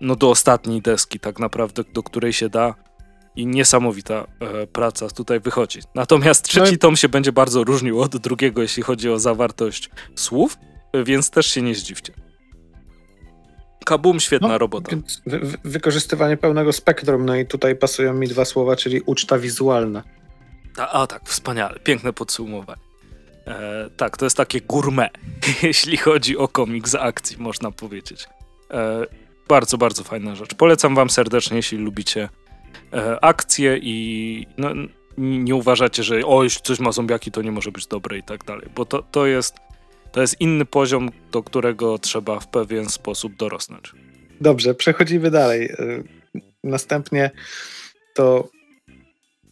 no, 0.00 0.16
do 0.16 0.30
ostatniej 0.30 0.82
deski, 0.82 1.20
tak 1.20 1.38
naprawdę, 1.38 1.84
do 1.94 2.02
której 2.02 2.32
się 2.32 2.48
da 2.48 2.74
i 3.36 3.46
niesamowita 3.46 4.26
e, 4.40 4.66
praca 4.66 5.08
tutaj 5.08 5.40
wychodzi. 5.40 5.80
Natomiast 5.94 6.44
trzeci 6.44 6.72
no 6.72 6.78
tom 6.78 6.96
się 6.96 7.08
będzie 7.08 7.32
bardzo 7.32 7.64
różnił 7.64 8.00
od 8.00 8.16
drugiego, 8.16 8.62
jeśli 8.62 8.82
chodzi 8.82 9.10
o 9.10 9.18
zawartość 9.18 9.90
słów, 10.14 10.58
więc 11.04 11.30
też 11.30 11.46
się 11.46 11.62
nie 11.62 11.74
zdziwcie. 11.74 12.29
Kabum, 13.84 14.20
świetna 14.20 14.48
no, 14.48 14.58
robota. 14.58 14.96
Wy, 15.26 15.58
wykorzystywanie 15.64 16.36
pełnego 16.36 16.72
spektrum, 16.72 17.26
no 17.26 17.36
i 17.36 17.46
tutaj 17.46 17.76
pasują 17.76 18.14
mi 18.14 18.28
dwa 18.28 18.44
słowa, 18.44 18.76
czyli 18.76 19.00
uczta 19.00 19.38
wizualna. 19.38 20.02
A, 20.78 20.88
a 21.02 21.06
tak, 21.06 21.22
wspaniale, 21.28 21.78
piękne 21.84 22.12
podsumowanie. 22.12 22.80
E, 23.46 23.90
tak, 23.96 24.16
to 24.16 24.26
jest 24.26 24.36
takie 24.36 24.60
gourmet, 24.60 25.10
jeśli 25.62 25.96
chodzi 25.96 26.36
o 26.36 26.48
komiks 26.48 26.90
z 26.90 26.94
akcji, 26.94 27.36
można 27.38 27.70
powiedzieć. 27.70 28.28
E, 28.70 29.06
bardzo, 29.48 29.78
bardzo 29.78 30.04
fajna 30.04 30.34
rzecz. 30.34 30.54
Polecam 30.54 30.94
wam 30.94 31.10
serdecznie, 31.10 31.56
jeśli 31.56 31.78
lubicie 31.78 32.28
e, 32.92 33.24
akcje 33.24 33.78
i 33.82 34.46
no, 34.58 34.70
nie 35.18 35.54
uważacie, 35.54 36.02
że 36.02 36.26
o, 36.26 36.44
jeśli 36.44 36.62
coś 36.62 36.78
ma 36.80 36.92
zombiaki, 36.92 37.30
to 37.30 37.42
nie 37.42 37.52
może 37.52 37.72
być 37.72 37.86
dobre 37.86 38.18
i 38.18 38.22
tak 38.22 38.44
dalej, 38.44 38.68
bo 38.74 38.84
to, 38.84 39.02
to 39.02 39.26
jest 39.26 39.54
to 40.12 40.20
jest 40.20 40.40
inny 40.40 40.64
poziom, 40.64 41.10
do 41.32 41.42
którego 41.42 41.98
trzeba 41.98 42.40
w 42.40 42.48
pewien 42.48 42.88
sposób 42.88 43.36
dorosnąć. 43.36 43.92
Dobrze, 44.40 44.74
przechodzimy 44.74 45.30
dalej. 45.30 45.72
Y, 45.72 46.04
następnie 46.64 47.30
to 48.14 48.48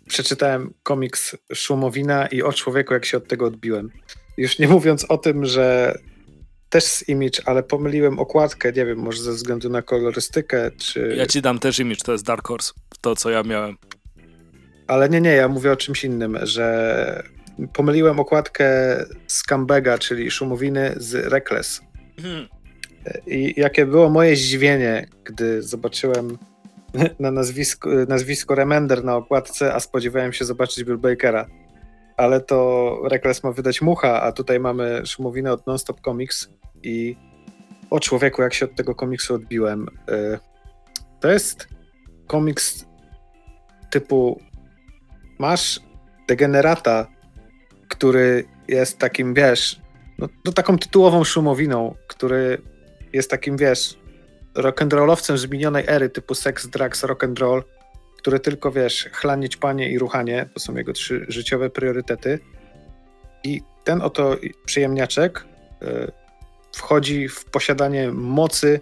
przeczytałem 0.08 0.74
komiks 0.82 1.36
Szumowina 1.54 2.26
i 2.26 2.42
o 2.42 2.52
człowieku, 2.52 2.94
jak 2.94 3.04
się 3.04 3.16
od 3.16 3.28
tego 3.28 3.46
odbiłem. 3.46 3.90
Już 4.36 4.58
nie 4.58 4.68
mówiąc 4.68 5.04
o 5.04 5.18
tym, 5.18 5.44
że 5.44 5.98
też 6.68 6.84
z 6.84 7.08
Image, 7.08 7.42
ale 7.46 7.62
pomyliłem 7.62 8.18
okładkę, 8.18 8.72
nie 8.72 8.86
wiem, 8.86 8.98
może 8.98 9.22
ze 9.22 9.32
względu 9.32 9.70
na 9.70 9.82
kolorystykę, 9.82 10.70
czy... 10.70 11.14
Ja 11.16 11.26
ci 11.26 11.42
dam 11.42 11.58
też 11.58 11.78
Image, 11.78 12.04
to 12.04 12.12
jest 12.12 12.24
Dark 12.24 12.48
Horse, 12.48 12.72
to 13.00 13.16
co 13.16 13.30
ja 13.30 13.42
miałem. 13.42 13.76
Ale 14.86 15.08
nie, 15.08 15.20
nie, 15.20 15.30
ja 15.30 15.48
mówię 15.48 15.72
o 15.72 15.76
czymś 15.76 16.04
innym, 16.04 16.38
że 16.42 17.22
pomyliłem 17.72 18.20
okładkę 18.20 18.66
Scambega, 19.26 19.98
czyli 19.98 20.30
szumowiny 20.30 20.94
z 20.96 21.14
Reckless. 21.14 21.80
Hmm. 22.22 22.48
I 23.26 23.54
jakie 23.56 23.86
było 23.86 24.10
moje 24.10 24.36
zdziwienie, 24.36 25.06
gdy 25.24 25.62
zobaczyłem 25.62 26.38
na 27.20 27.30
nazwisku, 27.30 27.88
nazwisko 28.08 28.54
Remender 28.54 29.04
na 29.04 29.16
okładce, 29.16 29.74
a 29.74 29.80
spodziewałem 29.80 30.32
się 30.32 30.44
zobaczyć 30.44 30.84
Bill 30.84 30.98
Bakera. 30.98 31.46
Ale 32.16 32.40
to 32.40 33.00
Reckless 33.04 33.44
ma 33.44 33.52
wydać 33.52 33.82
mucha, 33.82 34.22
a 34.22 34.32
tutaj 34.32 34.60
mamy 34.60 35.02
szumowinę 35.06 35.52
od 35.52 35.66
Nonstop 35.66 36.00
Comics 36.00 36.50
i 36.82 37.16
o 37.90 38.00
człowieku, 38.00 38.42
jak 38.42 38.54
się 38.54 38.64
od 38.64 38.74
tego 38.74 38.94
komiksu 38.94 39.34
odbiłem. 39.34 39.86
Y, 40.10 40.38
to 41.20 41.30
jest 41.30 41.68
komiks 42.26 42.86
typu 43.90 44.40
masz 45.38 45.80
degenerata 46.28 47.06
który 47.98 48.44
jest 48.68 48.98
takim, 48.98 49.34
wiesz, 49.34 49.80
no, 50.18 50.28
no 50.44 50.52
taką 50.52 50.78
tytułową 50.78 51.24
szumowiną, 51.24 51.94
który 52.06 52.62
jest 53.12 53.30
takim, 53.30 53.56
wiesz, 53.56 53.98
rock'n'rollowcem 54.54 55.36
z 55.36 55.50
minionej 55.50 55.84
ery 55.86 56.08
typu 56.10 56.34
sex, 56.34 56.66
drugs, 56.66 57.02
rock'n'roll, 57.04 57.62
który 58.18 58.40
tylko, 58.40 58.72
wiesz, 58.72 59.08
chlanić 59.12 59.56
panie 59.56 59.90
i 59.90 59.98
ruchanie, 59.98 60.48
to 60.54 60.60
są 60.60 60.74
jego 60.76 60.92
trzy 60.92 61.26
życiowe 61.28 61.70
priorytety. 61.70 62.38
I 63.44 63.62
ten 63.84 64.02
oto 64.02 64.36
przyjemniaczek 64.66 65.44
y, 65.82 66.12
wchodzi 66.76 67.28
w 67.28 67.44
posiadanie 67.44 68.12
mocy, 68.12 68.80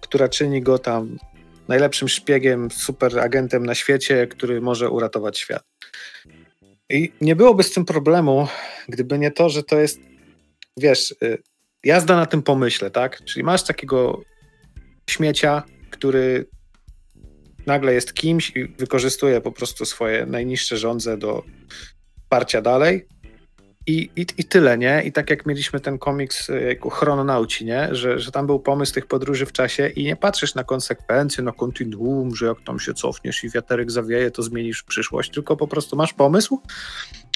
która 0.00 0.28
czyni 0.28 0.62
go 0.62 0.78
tam 0.78 1.18
najlepszym 1.68 2.08
szpiegiem, 2.08 2.70
super 2.70 3.18
agentem 3.18 3.66
na 3.66 3.74
świecie, 3.74 4.26
który 4.26 4.60
może 4.60 4.90
uratować 4.90 5.38
świat. 5.38 5.62
I 6.90 7.12
nie 7.20 7.36
byłoby 7.36 7.62
z 7.62 7.72
tym 7.72 7.84
problemu, 7.84 8.48
gdyby 8.88 9.18
nie 9.18 9.30
to, 9.30 9.48
że 9.48 9.62
to 9.62 9.80
jest, 9.80 10.00
wiesz, 10.76 11.14
y, 11.22 11.42
jazda 11.84 12.16
na 12.16 12.26
tym 12.26 12.42
pomyśle, 12.42 12.90
tak? 12.90 13.24
Czyli 13.24 13.44
masz 13.44 13.62
takiego 13.64 14.22
śmiecia, 15.10 15.62
który 15.90 16.48
nagle 17.66 17.94
jest 17.94 18.14
kimś 18.14 18.56
i 18.56 18.64
wykorzystuje 18.64 19.40
po 19.40 19.52
prostu 19.52 19.84
swoje 19.84 20.26
najniższe 20.26 20.76
żądze 20.76 21.18
do 21.18 21.44
parcia 22.28 22.62
dalej, 22.62 23.06
i, 23.88 24.10
i, 24.16 24.26
I 24.38 24.44
tyle, 24.44 24.78
nie? 24.78 25.02
I 25.04 25.12
tak 25.12 25.30
jak 25.30 25.46
mieliśmy 25.46 25.80
ten 25.80 25.98
komiks 25.98 26.50
e, 26.50 26.90
chrononauci, 26.90 27.64
nie? 27.64 27.88
Że, 27.94 28.18
że 28.18 28.32
tam 28.32 28.46
był 28.46 28.60
pomysł 28.60 28.94
tych 28.94 29.06
podróży 29.06 29.46
w 29.46 29.52
czasie 29.52 29.88
i 29.88 30.04
nie 30.04 30.16
patrzysz 30.16 30.54
na 30.54 30.64
konsekwencje, 30.64 31.44
na 31.44 31.52
kontinuum, 31.52 32.36
że 32.36 32.46
jak 32.46 32.56
tam 32.66 32.80
się 32.80 32.94
cofniesz 32.94 33.44
i 33.44 33.50
wiaterek 33.50 33.90
zawieje, 33.90 34.30
to 34.30 34.42
zmienisz 34.42 34.82
przyszłość, 34.82 35.30
tylko 35.30 35.56
po 35.56 35.68
prostu 35.68 35.96
masz 35.96 36.12
pomysł 36.12 36.62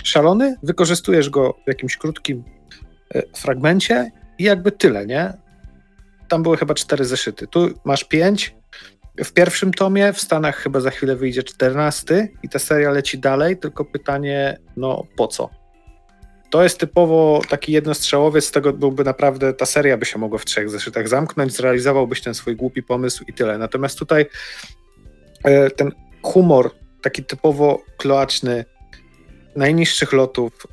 szalony, 0.05 0.57
wykorzystujesz 0.63 1.31
go 1.31 1.55
w 1.65 1.69
jakimś 1.69 1.97
krótkim 1.97 2.45
e, 3.15 3.23
fragmencie 3.37 4.11
i 4.39 4.45
jakby 4.45 4.73
tyle, 4.73 5.07
nie? 5.07 5.33
Tam 6.29 6.43
były 6.43 6.57
chyba 6.57 6.75
cztery 6.75 7.05
zeszyty. 7.05 7.47
Tu 7.47 7.71
masz 7.85 8.05
pięć, 8.05 8.57
w 9.25 9.33
pierwszym 9.33 9.75
tomie, 9.75 10.13
w 10.13 10.21
Stanach 10.21 10.57
chyba 10.57 10.81
za 10.81 10.91
chwilę 10.91 11.17
wyjdzie 11.17 11.43
czternasty 11.43 12.29
i 12.43 12.49
ta 12.49 12.59
seria 12.59 12.91
leci 12.91 13.19
dalej, 13.19 13.59
tylko 13.59 13.85
pytanie, 13.85 14.59
no 14.77 15.07
po 15.17 15.29
co? 15.29 15.62
To 16.53 16.63
jest 16.63 16.79
typowo 16.79 17.41
taki 17.49 17.73
jednostrzałowiec, 17.73 18.45
z 18.45 18.51
tego 18.51 18.73
byłby 18.73 19.05
naprawdę, 19.05 19.55
ta 19.55 19.67
seria 19.67 19.97
by 19.97 20.05
się 20.05 20.19
mogła 20.19 20.39
w 20.39 20.45
trzech 20.45 20.71
zeszytach 20.71 21.09
zamknąć, 21.09 21.53
zrealizowałbyś 21.53 22.21
ten 22.21 22.35
swój 22.35 22.57
głupi 22.57 22.83
pomysł 22.83 23.25
i 23.29 23.33
tyle. 23.33 23.59
Natomiast 23.59 23.99
tutaj 23.99 24.27
e, 25.45 25.71
ten 25.71 25.93
humor, 26.23 26.71
taki 27.03 27.25
typowo 27.25 27.83
kloaczny, 27.97 28.65
najniższych 29.57 30.13
lotów, 30.13 30.67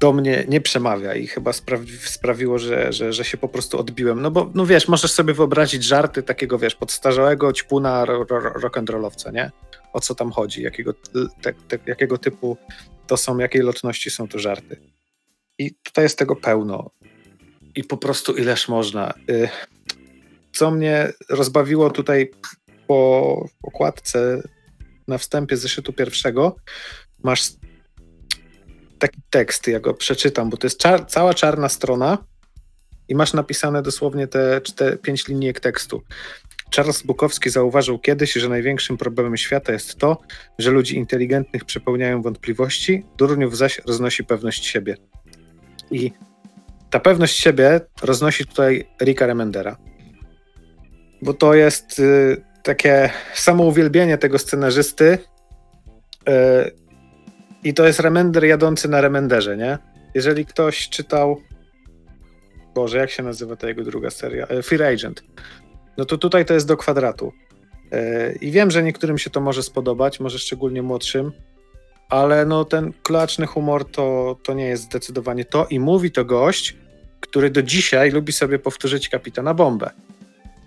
do 0.00 0.12
mnie 0.12 0.44
nie 0.48 0.60
przemawia 0.60 1.14
i 1.14 1.26
chyba 1.26 1.52
sprawi, 1.52 1.98
sprawiło, 1.98 2.58
że, 2.58 2.92
że, 2.92 3.12
że 3.12 3.24
się 3.24 3.36
po 3.36 3.48
prostu 3.48 3.78
odbiłem. 3.78 4.22
No 4.22 4.30
bo, 4.30 4.50
no 4.54 4.66
wiesz, 4.66 4.88
możesz 4.88 5.12
sobie 5.12 5.34
wyobrazić 5.34 5.84
żarty 5.84 6.22
takiego, 6.22 6.58
wiesz, 6.58 6.74
podstarzałego 6.74 7.52
ćpuna 7.52 8.04
ro, 8.04 8.26
ro, 8.30 8.52
rock'n'rollowca, 8.52 9.32
nie? 9.32 9.50
O 9.92 10.00
co 10.00 10.14
tam 10.14 10.30
chodzi, 10.30 10.62
jakiego, 10.62 10.92
te, 11.42 11.52
te, 11.52 11.78
jakiego 11.86 12.18
typu 12.18 12.56
to 13.06 13.16
są, 13.16 13.38
jakiej 13.38 13.62
lotności 13.62 14.10
są 14.10 14.28
to 14.28 14.38
żarty. 14.38 14.76
I 15.58 15.74
tutaj 15.74 16.04
jest 16.04 16.18
tego 16.18 16.36
pełno. 16.36 16.90
I 17.74 17.84
po 17.84 17.96
prostu 17.96 18.36
ileż 18.36 18.68
można. 18.68 19.14
Y, 19.30 19.48
co 20.52 20.70
mnie 20.70 21.12
rozbawiło 21.30 21.90
tutaj 21.90 22.30
po 22.86 23.48
okładce 23.62 24.42
na 25.08 25.18
wstępie 25.18 25.56
zeszytu 25.56 25.92
pierwszego, 25.92 26.56
masz 27.22 27.50
taki 28.98 29.20
tekst, 29.30 29.66
ja 29.66 29.80
go 29.80 29.94
przeczytam, 29.94 30.50
bo 30.50 30.56
to 30.56 30.66
jest 30.66 30.78
czar 30.78 31.06
cała 31.06 31.34
czarna 31.34 31.68
strona 31.68 32.18
i 33.08 33.14
masz 33.14 33.32
napisane 33.32 33.82
dosłownie 33.82 34.26
te, 34.26 34.60
te 34.76 34.96
pięć 34.96 35.28
linijek 35.28 35.60
tekstu. 35.60 36.02
Charles 36.70 37.02
Bukowski 37.02 37.50
zauważył 37.50 37.98
kiedyś, 37.98 38.32
że 38.32 38.48
największym 38.48 38.96
problemem 38.96 39.36
świata 39.36 39.72
jest 39.72 39.96
to, 39.96 40.18
że 40.58 40.70
ludzi 40.70 40.96
inteligentnych 40.96 41.64
przepełniają 41.64 42.22
wątpliwości, 42.22 43.04
durniów 43.16 43.56
zaś 43.56 43.80
roznosi 43.86 44.24
pewność 44.24 44.66
siebie. 44.66 44.96
I 45.90 46.12
ta 46.90 47.00
pewność 47.00 47.36
siebie 47.36 47.80
roznosi 48.02 48.46
tutaj 48.46 48.88
Rika 49.02 49.26
Remendera. 49.26 49.76
Bo 51.22 51.34
to 51.34 51.54
jest 51.54 51.98
y, 51.98 52.42
takie 52.62 53.10
samouwielbienie 53.34 54.18
tego 54.18 54.38
scenarzysty, 54.38 55.18
y, 56.28 56.86
i 57.66 57.74
to 57.74 57.86
jest 57.86 58.00
remender 58.00 58.44
jadący 58.44 58.88
na 58.88 59.00
remenderze, 59.00 59.56
nie? 59.56 59.78
Jeżeli 60.14 60.46
ktoś 60.46 60.88
czytał. 60.88 61.40
Boże, 62.74 62.98
jak 62.98 63.10
się 63.10 63.22
nazywa 63.22 63.56
ta 63.56 63.68
jego 63.68 63.84
druga 63.84 64.10
seria? 64.10 64.46
E, 64.46 64.62
Fear 64.62 64.82
Agent. 64.82 65.22
No 65.98 66.04
to 66.04 66.18
tutaj 66.18 66.44
to 66.44 66.54
jest 66.54 66.68
do 66.68 66.76
kwadratu. 66.76 67.32
E, 67.92 68.32
I 68.32 68.50
wiem, 68.50 68.70
że 68.70 68.82
niektórym 68.82 69.18
się 69.18 69.30
to 69.30 69.40
może 69.40 69.62
spodobać, 69.62 70.20
może 70.20 70.38
szczególnie 70.38 70.82
młodszym, 70.82 71.32
ale 72.08 72.46
no 72.46 72.64
ten 72.64 72.92
klaczny 73.02 73.46
humor 73.46 73.90
to, 73.90 74.36
to 74.42 74.54
nie 74.54 74.66
jest 74.66 74.82
zdecydowanie 74.82 75.44
to. 75.44 75.66
I 75.70 75.80
mówi 75.80 76.10
to 76.10 76.24
gość, 76.24 76.76
który 77.20 77.50
do 77.50 77.62
dzisiaj 77.62 78.10
lubi 78.10 78.32
sobie 78.32 78.58
powtórzyć 78.58 79.08
kapitana 79.08 79.54
bombę. 79.54 79.90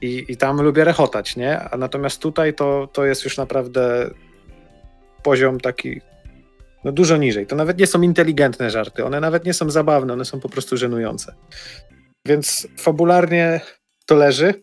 I, 0.01 0.25
i 0.29 0.37
tam 0.37 0.61
lubię 0.61 0.83
rechotać, 0.83 1.35
nie? 1.35 1.59
A 1.59 1.77
natomiast 1.77 2.21
tutaj 2.21 2.53
to, 2.53 2.89
to 2.93 3.05
jest 3.05 3.23
już 3.23 3.37
naprawdę 3.37 4.09
poziom 5.23 5.59
taki 5.59 6.01
no 6.83 6.91
dużo 6.91 7.17
niżej. 7.17 7.47
To 7.47 7.55
nawet 7.55 7.77
nie 7.77 7.87
są 7.87 8.01
inteligentne 8.01 8.69
żarty, 8.69 9.05
one 9.05 9.19
nawet 9.19 9.45
nie 9.45 9.53
są 9.53 9.69
zabawne, 9.69 10.13
one 10.13 10.25
są 10.25 10.39
po 10.39 10.49
prostu 10.49 10.77
żenujące. 10.77 11.35
Więc 12.25 12.67
fabularnie 12.77 13.61
to 14.05 14.15
leży, 14.15 14.53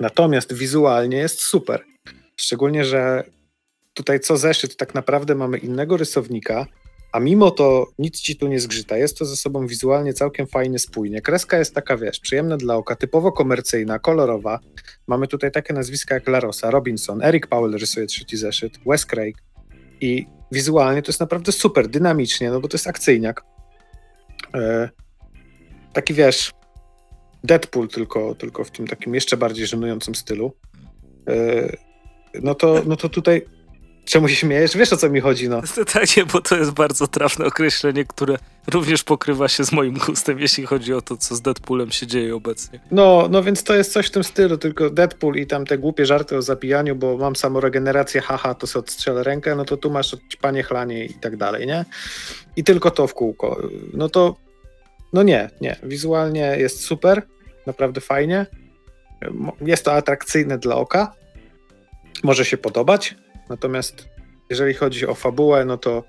natomiast 0.00 0.52
wizualnie 0.52 1.16
jest 1.16 1.40
super. 1.40 1.84
Szczególnie, 2.36 2.84
że 2.84 3.24
tutaj 3.94 4.20
co 4.20 4.36
zeszyt 4.36 4.76
tak 4.76 4.94
naprawdę 4.94 5.34
mamy 5.34 5.58
innego 5.58 5.96
rysownika, 5.96 6.66
a 7.12 7.20
mimo 7.20 7.50
to 7.50 7.86
nic 7.98 8.20
ci 8.20 8.36
tu 8.36 8.48
nie 8.48 8.60
zgrzyta. 8.60 8.96
Jest 8.96 9.18
to 9.18 9.24
ze 9.24 9.36
sobą 9.36 9.66
wizualnie 9.66 10.12
całkiem 10.12 10.46
fajnie 10.46 10.78
spójnie. 10.78 11.20
Kreska 11.20 11.58
jest 11.58 11.74
taka, 11.74 11.96
wiesz, 11.96 12.20
przyjemna 12.20 12.56
dla 12.56 12.76
oka, 12.76 12.96
typowo 12.96 13.32
komercyjna, 13.32 13.98
kolorowa. 13.98 14.60
Mamy 15.06 15.28
tutaj 15.28 15.52
takie 15.52 15.74
nazwiska 15.74 16.14
jak 16.14 16.28
Larosa, 16.28 16.70
Robinson, 16.70 17.22
Eric 17.22 17.46
Powell 17.46 17.78
rysuje 17.78 18.06
trzeci 18.06 18.36
zeszyt, 18.36 18.78
Wes 18.86 19.06
Craig 19.06 19.36
i 20.00 20.26
wizualnie 20.52 21.02
to 21.02 21.08
jest 21.08 21.20
naprawdę 21.20 21.52
super, 21.52 21.88
dynamicznie, 21.88 22.50
no 22.50 22.60
bo 22.60 22.68
to 22.68 22.74
jest 22.74 22.86
akcyjniak. 22.86 23.44
E, 24.54 24.88
taki 25.92 26.14
wiesz, 26.14 26.50
Deadpool 27.44 27.88
tylko, 27.88 28.34
tylko 28.34 28.64
w 28.64 28.70
tym 28.70 28.86
takim 28.86 29.14
jeszcze 29.14 29.36
bardziej 29.36 29.66
żenującym 29.66 30.14
stylu. 30.14 30.52
E, 31.28 31.76
no, 32.42 32.54
to, 32.54 32.82
no 32.86 32.96
to 32.96 33.08
tutaj 33.08 33.42
Czemu 34.10 34.28
się 34.28 34.34
śmiejesz? 34.36 34.76
Wiesz 34.76 34.92
o 34.92 34.96
co 34.96 35.10
mi 35.10 35.20
chodzi, 35.20 35.48
no. 35.48 35.62
Tak, 35.92 36.16
nie, 36.16 36.24
bo 36.24 36.40
to 36.40 36.56
jest 36.56 36.70
bardzo 36.70 37.06
trafne 37.06 37.46
określenie, 37.46 38.04
które 38.04 38.36
również 38.72 39.04
pokrywa 39.04 39.48
się 39.48 39.64
z 39.64 39.72
moim 39.72 39.94
gustem, 40.06 40.40
jeśli 40.40 40.66
chodzi 40.66 40.94
o 40.94 41.00
to, 41.00 41.16
co 41.16 41.36
z 41.36 41.42
Deadpoolem 41.42 41.90
się 41.90 42.06
dzieje 42.06 42.36
obecnie. 42.36 42.80
No, 42.90 43.28
no 43.30 43.42
więc 43.42 43.64
to 43.64 43.74
jest 43.74 43.92
coś 43.92 44.06
w 44.06 44.10
tym 44.10 44.24
stylu, 44.24 44.58
tylko 44.58 44.90
Deadpool 44.90 45.36
i 45.36 45.46
tam 45.46 45.66
te 45.66 45.78
głupie 45.78 46.06
żarty 46.06 46.36
o 46.36 46.42
zabijaniu, 46.42 46.96
bo 46.96 47.16
mam 47.16 47.36
samoregenerację, 47.36 48.20
haha, 48.20 48.54
to 48.54 48.66
sobie 48.66 48.80
odstrzelę 48.80 49.22
rękę, 49.22 49.56
no 49.56 49.64
to 49.64 49.76
tu 49.76 49.90
masz 49.90 50.16
panie 50.40 50.62
chlanie 50.62 51.04
i 51.04 51.14
tak 51.14 51.36
dalej, 51.36 51.66
nie? 51.66 51.84
I 52.56 52.64
tylko 52.64 52.90
to 52.90 53.06
w 53.06 53.14
kółko. 53.14 53.62
No 53.92 54.08
to, 54.08 54.36
no 55.12 55.22
nie, 55.22 55.50
nie. 55.60 55.76
Wizualnie 55.82 56.56
jest 56.58 56.80
super, 56.80 57.22
naprawdę 57.66 58.00
fajnie. 58.00 58.46
Jest 59.60 59.84
to 59.84 59.92
atrakcyjne 59.92 60.58
dla 60.58 60.76
oka. 60.76 61.14
Może 62.22 62.44
się 62.44 62.56
podobać, 62.56 63.14
Natomiast 63.50 64.08
jeżeli 64.50 64.74
chodzi 64.74 65.06
o 65.06 65.14
fabułę, 65.14 65.64
no 65.64 65.78
to 65.78 66.04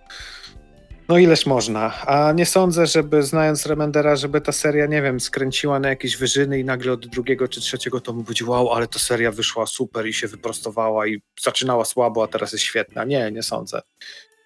no 1.08 1.18
ileż 1.18 1.46
można. 1.46 2.06
A 2.06 2.32
nie 2.32 2.46
sądzę, 2.46 2.88
żeby 2.88 3.24
znając 3.24 3.66
Remendera, 3.66 4.16
żeby 4.16 4.42
ta 4.42 4.52
seria, 4.52 4.86
nie 4.86 5.02
wiem, 5.02 5.20
skręciła 5.20 5.80
na 5.80 5.90
jakieś 5.90 6.18
wyżyny 6.18 6.60
i 6.60 6.66
nagle 6.66 6.92
od 6.92 7.08
drugiego 7.08 7.48
czy 7.48 7.62
trzeciego 7.62 8.02
tomu 8.02 8.24
będzie 8.24 8.46
wow, 8.46 8.72
ale 8.72 8.88
ta 8.88 9.00
seria 9.00 9.32
wyszła 9.32 9.66
super 9.66 10.08
i 10.08 10.14
się 10.14 10.28
wyprostowała 10.28 11.08
i 11.08 11.22
zaczynała 11.42 11.86
słabo, 11.86 12.24
a 12.24 12.28
teraz 12.28 12.52
jest 12.52 12.66
świetna. 12.66 13.04
Nie, 13.04 13.32
nie 13.32 13.44
sądzę. 13.44 13.82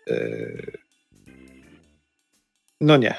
Yy... 0.08 0.72
No 2.82 2.98
nie. 2.98 3.16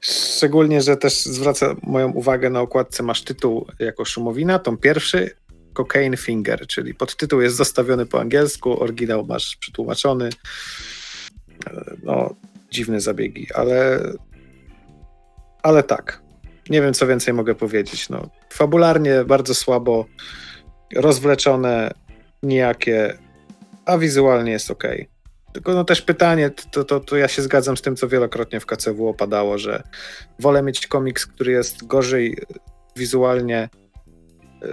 Szczególnie, 0.00 0.82
że 0.82 0.96
też 0.96 1.22
zwraca 1.22 1.74
moją 1.82 2.12
uwagę 2.12 2.50
na 2.50 2.60
okładce 2.60 3.02
masz 3.02 3.22
tytuł 3.22 3.66
jako 3.78 4.04
Szumowina, 4.04 4.58
tom 4.58 4.76
pierwszy, 4.78 5.30
Cocaine 5.74 6.16
Finger, 6.16 6.66
czyli 6.66 6.94
podtytuł 6.94 7.40
jest 7.40 7.56
zostawiony 7.56 8.06
po 8.06 8.20
angielsku, 8.20 8.82
oryginał 8.82 9.26
masz 9.26 9.56
przetłumaczony. 9.56 10.30
No, 12.02 12.34
dziwne 12.70 13.00
zabiegi, 13.00 13.46
ale 13.54 14.00
ale 15.62 15.82
tak. 15.82 16.22
Nie 16.70 16.82
wiem, 16.82 16.94
co 16.94 17.06
więcej 17.06 17.34
mogę 17.34 17.54
powiedzieć. 17.54 18.08
No, 18.08 18.30
fabularnie 18.50 19.24
bardzo 19.24 19.54
słabo, 19.54 20.06
rozwleczone, 20.94 21.90
nijakie, 22.42 23.18
a 23.84 23.98
wizualnie 23.98 24.52
jest 24.52 24.70
ok. 24.70 24.84
Tylko 25.56 25.74
no 25.74 25.84
też 25.84 26.02
pytanie, 26.02 26.50
to, 26.70 26.84
to, 26.84 27.00
to 27.00 27.16
ja 27.16 27.28
się 27.28 27.42
zgadzam 27.42 27.76
z 27.76 27.82
tym, 27.82 27.96
co 27.96 28.08
wielokrotnie 28.08 28.60
w 28.60 28.66
KCW 28.66 29.08
opadało, 29.08 29.58
że 29.58 29.82
wolę 30.38 30.62
mieć 30.62 30.86
komiks, 30.86 31.26
który 31.26 31.52
jest 31.52 31.86
gorzej 31.86 32.38
wizualnie 32.96 33.68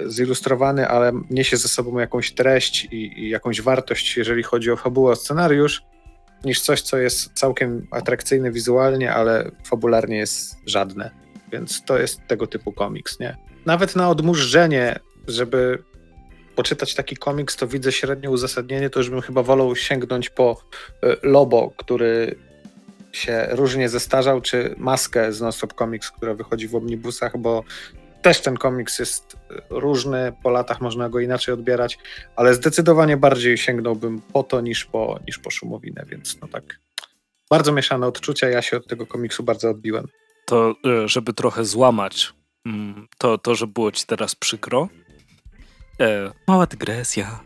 zilustrowany, 0.08 0.88
ale 0.88 1.12
niesie 1.30 1.58
ze 1.58 1.68
sobą 1.68 2.00
jakąś 2.00 2.34
treść 2.34 2.86
i, 2.86 3.20
i 3.20 3.30
jakąś 3.30 3.62
wartość, 3.62 4.18
jeżeli 4.18 4.44
chodzi 4.44 4.72
o 4.72 4.78
fabułę, 4.78 5.12
o 5.12 5.16
scenariusz, 5.16 5.82
niż 6.46 6.62
coś, 6.62 6.82
co 6.82 6.98
jest 6.98 7.34
całkiem 7.34 7.88
atrakcyjne 7.92 8.52
wizualnie, 8.52 9.14
ale 9.14 9.52
fabularnie 9.64 10.18
jest 10.18 10.56
żadne. 10.66 11.12
Więc 11.52 11.84
to 11.86 11.98
jest 12.00 12.28
tego 12.28 12.48
typu 12.48 12.72
komiks, 12.72 13.20
nie? 13.20 13.38
Nawet 13.66 13.96
na 13.96 14.10
odmurzenie, 14.10 15.00
żeby 15.28 15.84
poczytać 16.56 16.96
taki 16.96 17.18
komiks, 17.18 17.56
to 17.56 17.68
widzę 17.68 17.92
średnie 17.92 18.30
uzasadnienie, 18.30 18.90
to 18.90 19.00
już 19.00 19.10
bym 19.10 19.22
chyba 19.22 19.44
wolał 19.44 19.76
sięgnąć 19.76 20.30
po 20.30 20.64
e, 21.04 21.16
Lobo, 21.24 21.72
który 21.78 22.36
się 23.12 23.48
różnie 23.52 23.90
zestarzał, 23.90 24.42
czy 24.42 24.76
maskę 24.78 25.34
z 25.34 25.42
Non-Stop 25.42 25.74
Comics, 25.74 26.12
która 26.12 26.34
wychodzi 26.34 26.68
w 26.68 26.76
omnibusach, 26.76 27.38
bo 27.38 27.64
też 28.22 28.42
ten 28.42 28.58
komiks 28.58 29.00
jest 29.00 29.38
e, 29.52 29.62
różny, 29.70 30.34
po 30.44 30.50
latach 30.50 30.82
można 30.82 31.10
go 31.10 31.20
inaczej 31.20 31.54
odbierać, 31.54 31.98
ale 32.36 32.54
zdecydowanie 32.54 33.18
bardziej 33.18 33.58
sięgnąłbym 33.58 34.22
po 34.22 34.44
to 34.44 34.62
niż 34.62 34.86
po, 34.86 35.20
niż 35.28 35.40
po 35.40 35.52
Szumowinę, 35.52 36.06
więc 36.08 36.42
no 36.42 36.48
tak, 36.48 36.80
bardzo 37.50 37.72
mieszane 37.72 38.08
odczucia, 38.08 38.50
ja 38.50 38.62
się 38.62 38.78
od 38.78 38.88
tego 38.88 39.08
komiksu 39.08 39.44
bardzo 39.44 39.70
odbiłem. 39.70 40.08
To, 40.46 40.76
e, 40.86 41.08
żeby 41.08 41.34
trochę 41.34 41.66
złamać 41.66 42.34
mm, 42.66 43.08
to, 43.18 43.38
to 43.38 43.56
że 43.56 43.68
było 43.68 43.92
ci 43.92 44.06
teraz 44.06 44.36
przykro, 44.36 44.90
e, 46.00 46.32
mała 46.48 46.66
dygresja, 46.66 47.40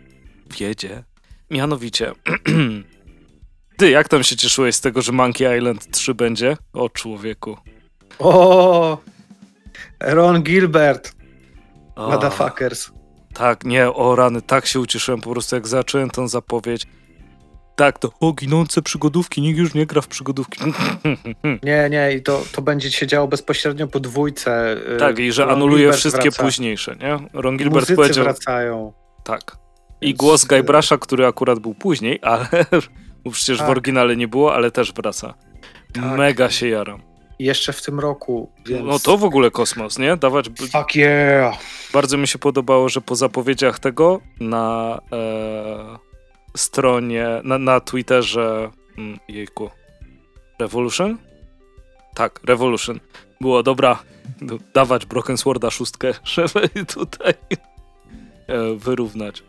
wiedzie, 0.60 1.04
mianowicie 1.52 2.12
ty, 3.78 3.90
jak 3.90 4.08
tam 4.08 4.24
się 4.24 4.36
cieszyłeś 4.36 4.76
z 4.76 4.82
tego, 4.82 5.02
że 5.02 5.12
Monkey 5.12 5.58
Island 5.58 5.92
3 5.92 6.14
będzie? 6.14 6.58
O 6.74 6.90
człowieku. 6.90 7.58
O, 8.20 8.98
Ron 10.00 10.44
Gilbert. 10.44 11.16
O, 11.96 12.12
Motherfuckers. 12.12 12.92
Tak, 13.34 13.66
nie, 13.66 13.92
o 13.92 14.16
rany, 14.16 14.42
tak 14.42 14.66
się 14.66 14.80
ucieszyłem 14.80 15.22
po 15.22 15.32
prostu, 15.32 15.56
jak 15.56 15.68
zacząłem 15.68 16.10
tą 16.10 16.28
zapowiedź. 16.28 16.88
Tak, 17.78 18.00
to 18.00 18.12
o, 18.20 18.34
ginące 18.34 18.82
przygodówki, 18.82 19.42
nikt 19.42 19.60
już 19.60 19.74
nie 19.74 19.86
gra 19.86 20.02
w 20.02 20.08
przygodówki. 20.08 20.60
Nie, 21.64 21.88
nie, 21.92 22.12
i 22.14 22.22
to, 22.24 22.44
to 22.52 22.62
będzie 22.62 22.92
się 22.92 23.08
działo 23.08 23.28
bezpośrednio 23.28 23.88
po 23.88 24.00
dwójce. 24.00 24.78
y, 24.96 24.98
tak, 24.98 25.20
i 25.20 25.32
że 25.32 25.46
Ron 25.46 25.54
anuluje 25.56 25.80
Gilbert 25.84 26.00
wszystkie 26.00 26.30
wraca. 26.30 26.44
późniejsze, 26.44 26.96
nie? 26.96 27.18
Ron 27.34 27.58
Gilbert 27.58 27.76
Muzycy 27.76 27.96
powiedział... 27.96 28.24
wracają. 28.24 28.94
Tak. 29.24 29.58
I 30.02 30.06
Więc, 30.08 30.18
głos 30.20 30.44
y, 30.44 30.48
Guybrush'a, 30.48 31.00
który 31.00 31.26
akurat 31.28 31.60
był 31.60 31.74
później, 31.76 32.20
ale 32.22 32.48
przecież 33.32 33.58
w 33.58 33.62
Tak. 33.62 33.70
oryginale 33.70 34.16
nie 34.16 34.28
było, 34.28 34.54
ale 34.54 34.72
też 34.72 34.94
wraca. 34.94 35.34
Tak. 35.94 36.04
Mega 36.18 36.50
się 36.50 36.68
jaram. 36.68 37.02
Jeszcze 37.40 37.74
w 37.74 37.82
tym 37.82 38.00
roku, 38.00 38.52
więc... 38.66 38.86
No 38.86 39.00
to 39.00 39.18
w 39.18 39.24
ogóle 39.24 39.52
kosmos, 39.52 39.98
nie? 40.00 40.18
Dawać... 40.18 40.50
Fuck 40.72 40.96
yeah! 40.96 41.58
Bardzo 41.94 42.18
mi 42.18 42.28
się 42.28 42.40
podobało, 42.40 42.90
że 42.90 43.02
po 43.02 43.16
zapowiedziach 43.16 43.80
tego 43.80 44.22
na 44.40 45.00
e, 45.12 46.07
stronie, 46.58 47.28
na, 47.44 47.58
na 47.58 47.80
Twitterze, 47.80 48.72
mm, 48.98 49.20
jejku, 49.28 49.70
Revolution? 50.60 51.18
Tak, 52.16 52.40
Revolution. 52.44 53.00
Było, 53.42 53.64
dobra, 53.64 54.04
dawać 54.74 55.06
Broken 55.06 55.38
Sworda 55.38 55.72
szóstkę, 55.72 56.14
żeby 56.36 56.86
tutaj 56.86 57.34
e, 58.48 58.76
wyrównać. 58.76 59.44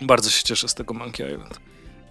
Bardzo 0.00 0.30
się 0.30 0.44
cieszę 0.44 0.68
z 0.68 0.74
tego 0.74 0.94
Monkey 0.94 1.32
Island. 1.32 1.60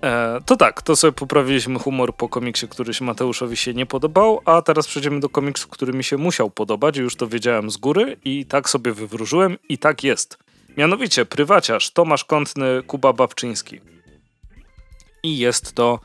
E, 0.03 0.39
to 0.45 0.57
tak, 0.57 0.81
to 0.81 0.95
sobie 0.95 1.11
poprawiliśmy 1.11 1.79
humor 1.79 2.15
po 2.15 2.29
komiksie, 2.29 2.67
który 2.67 2.93
się 2.93 3.05
Mateuszowi 3.05 3.57
się 3.57 3.73
nie 3.73 3.85
podobał, 3.85 4.41
a 4.45 4.61
teraz 4.61 4.87
przejdziemy 4.87 5.19
do 5.19 5.29
komiksu, 5.29 5.67
który 5.67 5.93
mi 5.93 6.03
się 6.03 6.17
musiał 6.17 6.49
podobać, 6.49 6.97
już 6.97 7.15
to 7.15 7.27
wiedziałem 7.27 7.71
z 7.71 7.77
góry 7.77 8.17
i 8.25 8.45
tak 8.45 8.69
sobie 8.69 8.91
wywróżyłem 8.91 9.57
i 9.69 9.77
tak 9.77 10.03
jest. 10.03 10.44
Mianowicie 10.77 11.25
prywaciarz 11.25 11.91
Tomasz 11.91 12.25
Kątny, 12.25 12.83
Kuba 12.87 13.13
Babczyński. 13.13 13.81
I 15.23 15.37
jest 15.37 15.73
to 15.73 15.99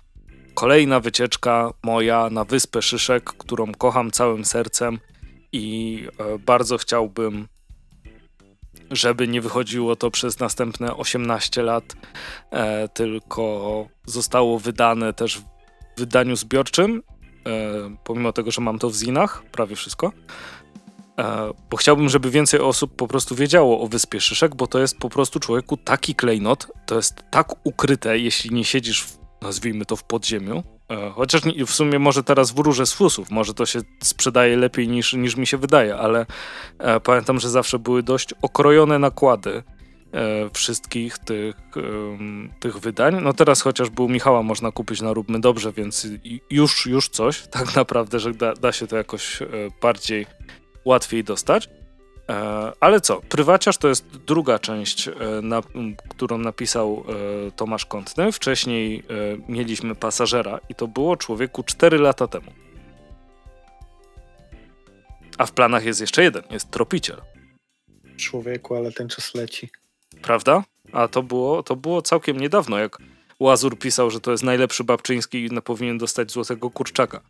kolejna 0.54 1.00
wycieczka 1.00 1.70
moja 1.82 2.30
na 2.30 2.44
Wyspę 2.44 2.82
Szyszek, 2.82 3.24
którą 3.24 3.72
kocham 3.74 4.10
całym 4.10 4.44
sercem 4.44 4.98
i 5.52 6.06
e, 6.18 6.38
bardzo 6.38 6.78
chciałbym, 6.78 7.48
żeby 8.90 9.28
nie 9.28 9.40
wychodziło 9.40 9.96
to 9.96 10.10
przez 10.10 10.40
następne 10.40 10.96
18 10.96 11.62
lat, 11.62 11.96
e, 12.50 12.88
tylko 12.88 13.86
zostało 14.06 14.58
wydane 14.58 15.12
też 15.12 15.38
w 15.38 15.44
wydaniu 15.98 16.36
zbiorczym, 16.36 17.02
e, 17.46 17.50
pomimo 18.04 18.32
tego, 18.32 18.50
że 18.50 18.60
mam 18.60 18.78
to 18.78 18.90
w 18.90 18.94
zinach, 18.94 19.42
prawie 19.52 19.76
wszystko. 19.76 20.12
E, 21.20 21.52
bo 21.70 21.76
chciałbym, 21.76 22.08
żeby 22.08 22.30
więcej 22.30 22.60
osób 22.60 22.96
po 22.96 23.08
prostu 23.08 23.34
wiedziało 23.34 23.80
o 23.80 23.86
Wyspie 23.86 24.20
Szyszek, 24.20 24.54
bo 24.54 24.66
to 24.66 24.78
jest 24.78 24.98
po 24.98 25.08
prostu 25.08 25.40
człowieku 25.40 25.76
taki 25.76 26.14
klejnot, 26.14 26.66
to 26.86 26.96
jest 26.96 27.14
tak 27.30 27.66
ukryte, 27.66 28.18
jeśli 28.18 28.54
nie 28.54 28.64
siedzisz, 28.64 29.04
w, 29.04 29.18
nazwijmy 29.42 29.84
to, 29.84 29.96
w 29.96 30.04
podziemiu. 30.04 30.62
E, 30.90 31.10
chociaż 31.10 31.40
w 31.66 31.70
sumie 31.70 31.98
może 31.98 32.22
teraz 32.22 32.50
wróżę 32.50 32.86
z 32.86 32.92
fusów, 32.92 33.30
może 33.30 33.54
to 33.54 33.66
się 33.66 33.80
sprzedaje 34.02 34.56
lepiej 34.56 34.88
niż, 34.88 35.12
niż 35.12 35.36
mi 35.36 35.46
się 35.46 35.56
wydaje, 35.56 35.96
ale 35.96 36.26
e, 36.78 37.00
pamiętam, 37.00 37.40
że 37.40 37.50
zawsze 37.50 37.78
były 37.78 38.02
dość 38.02 38.34
okrojone 38.42 38.98
nakłady 38.98 39.62
wszystkich 40.52 41.18
tych, 41.18 41.54
tych 42.60 42.78
wydań. 42.78 43.22
No 43.22 43.32
teraz 43.32 43.62
chociażby 43.62 44.02
u 44.02 44.08
Michała 44.08 44.42
można 44.42 44.72
kupić 44.72 45.00
na 45.00 45.12
Róbmy 45.12 45.40
Dobrze, 45.40 45.72
więc 45.72 46.06
już, 46.50 46.86
już 46.86 47.08
coś, 47.08 47.42
tak 47.50 47.76
naprawdę, 47.76 48.20
że 48.20 48.34
da, 48.34 48.54
da 48.54 48.72
się 48.72 48.86
to 48.86 48.96
jakoś 48.96 49.38
bardziej 49.82 50.26
łatwiej 50.90 51.24
dostać. 51.24 51.68
E, 52.28 52.72
Ale 52.80 53.00
co, 53.00 53.20
Prywaciarz 53.20 53.78
to 53.78 53.88
jest 53.88 54.06
druga 54.16 54.58
część, 54.58 55.08
e, 55.08 55.12
na, 55.42 55.62
którą 56.08 56.38
napisał 56.38 57.04
e, 57.48 57.50
Tomasz 57.50 57.86
Kątny. 57.86 58.32
Wcześniej 58.32 59.02
mieliśmy 59.48 59.94
Pasażera 59.94 60.60
i 60.68 60.74
to 60.74 60.88
było 60.88 61.16
człowieku 61.16 61.62
4 61.62 61.98
lata 61.98 62.26
temu. 62.28 62.52
A 65.38 65.46
w 65.46 65.52
planach 65.52 65.84
jest 65.84 66.00
jeszcze 66.00 66.22
jeden, 66.22 66.42
jest 66.50 66.70
Tropiciel, 66.70 67.20
Człowieku, 68.16 68.74
ale 68.74 68.92
ten 68.92 69.08
czas 69.08 69.34
leci. 69.34 69.70
prawda? 70.22 70.64
A 70.92 71.08
to 71.08 71.22
było, 71.22 71.62
to 71.62 71.76
było 71.76 72.02
całkiem 72.02 72.40
niedawno, 72.40 72.78
jak 72.78 72.98
Łazur 73.40 73.78
pisał, 73.78 74.10
że 74.10 74.20
to 74.20 74.30
jest 74.30 74.42
najlepszy 74.42 74.84
Babczyński 74.84 75.44
i 75.44 75.62
powinien 75.62 75.98
dostać 75.98 76.32
Złotego 76.32 76.70
Kurczaka. 76.70 77.20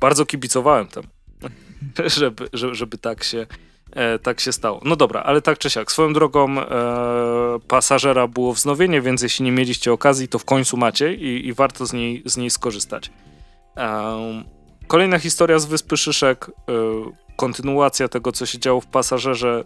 Bardzo 0.00 0.26
kibicowałem 0.26 0.86
temu, 0.86 1.08
żeby, 2.16 2.48
żeby, 2.52 2.74
żeby 2.74 2.98
tak 2.98 3.24
się 3.24 3.46
e, 3.92 4.18
tak 4.18 4.40
się 4.40 4.52
stało. 4.52 4.80
No 4.84 4.96
dobra, 4.96 5.22
ale 5.22 5.42
tak 5.42 5.58
czy 5.58 5.70
siak. 5.70 5.92
Swoją 5.92 6.12
drogą 6.12 6.60
e, 6.60 6.66
pasażera 7.68 8.28
było 8.28 8.52
wznowienie, 8.52 9.00
więc 9.00 9.22
jeśli 9.22 9.44
nie 9.44 9.52
mieliście 9.52 9.92
okazji, 9.92 10.28
to 10.28 10.38
w 10.38 10.44
końcu 10.44 10.76
macie 10.76 11.14
i, 11.14 11.46
i 11.46 11.52
warto 11.52 11.86
z 11.86 11.92
niej, 11.92 12.22
z 12.24 12.36
niej 12.36 12.50
skorzystać. 12.50 13.10
Em, 13.76 14.44
kolejna 14.86 15.18
historia 15.18 15.58
z 15.58 15.66
Wyspy 15.66 15.96
Szyszek, 15.96 16.46
e, 16.48 16.52
kontynuacja 17.36 18.08
tego, 18.08 18.32
co 18.32 18.46
się 18.46 18.58
działo 18.58 18.80
w 18.80 18.86
pasażerze, 18.86 19.64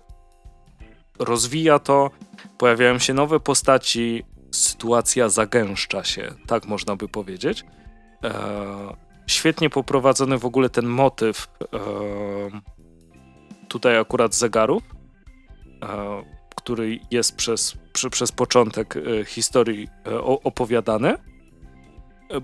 rozwija 1.19 1.79
to, 1.79 2.11
pojawiają 2.59 2.99
się 2.99 3.15
nowe 3.15 3.41
postaci, 3.41 4.23
sytuacja 4.51 5.29
zagęszcza 5.29 6.05
się, 6.05 6.35
tak 6.47 6.67
można 6.67 6.97
by 6.97 7.09
powiedzieć. 7.09 7.65
Świetnie 9.31 9.71
poprowadzony 9.71 10.39
w 10.39 10.45
ogóle 10.45 10.71
ten 10.71 10.87
motyw 10.87 11.49
e, 11.63 11.79
tutaj 13.69 13.99
akurat 13.99 14.35
zegarów, 14.35 14.83
e, 15.83 15.87
który 16.57 16.99
jest 17.11 17.37
przez, 17.37 17.77
przez 18.11 18.33
początek 18.33 18.97
e, 18.97 19.25
historii 19.25 19.89
opowiadany. 20.45 21.15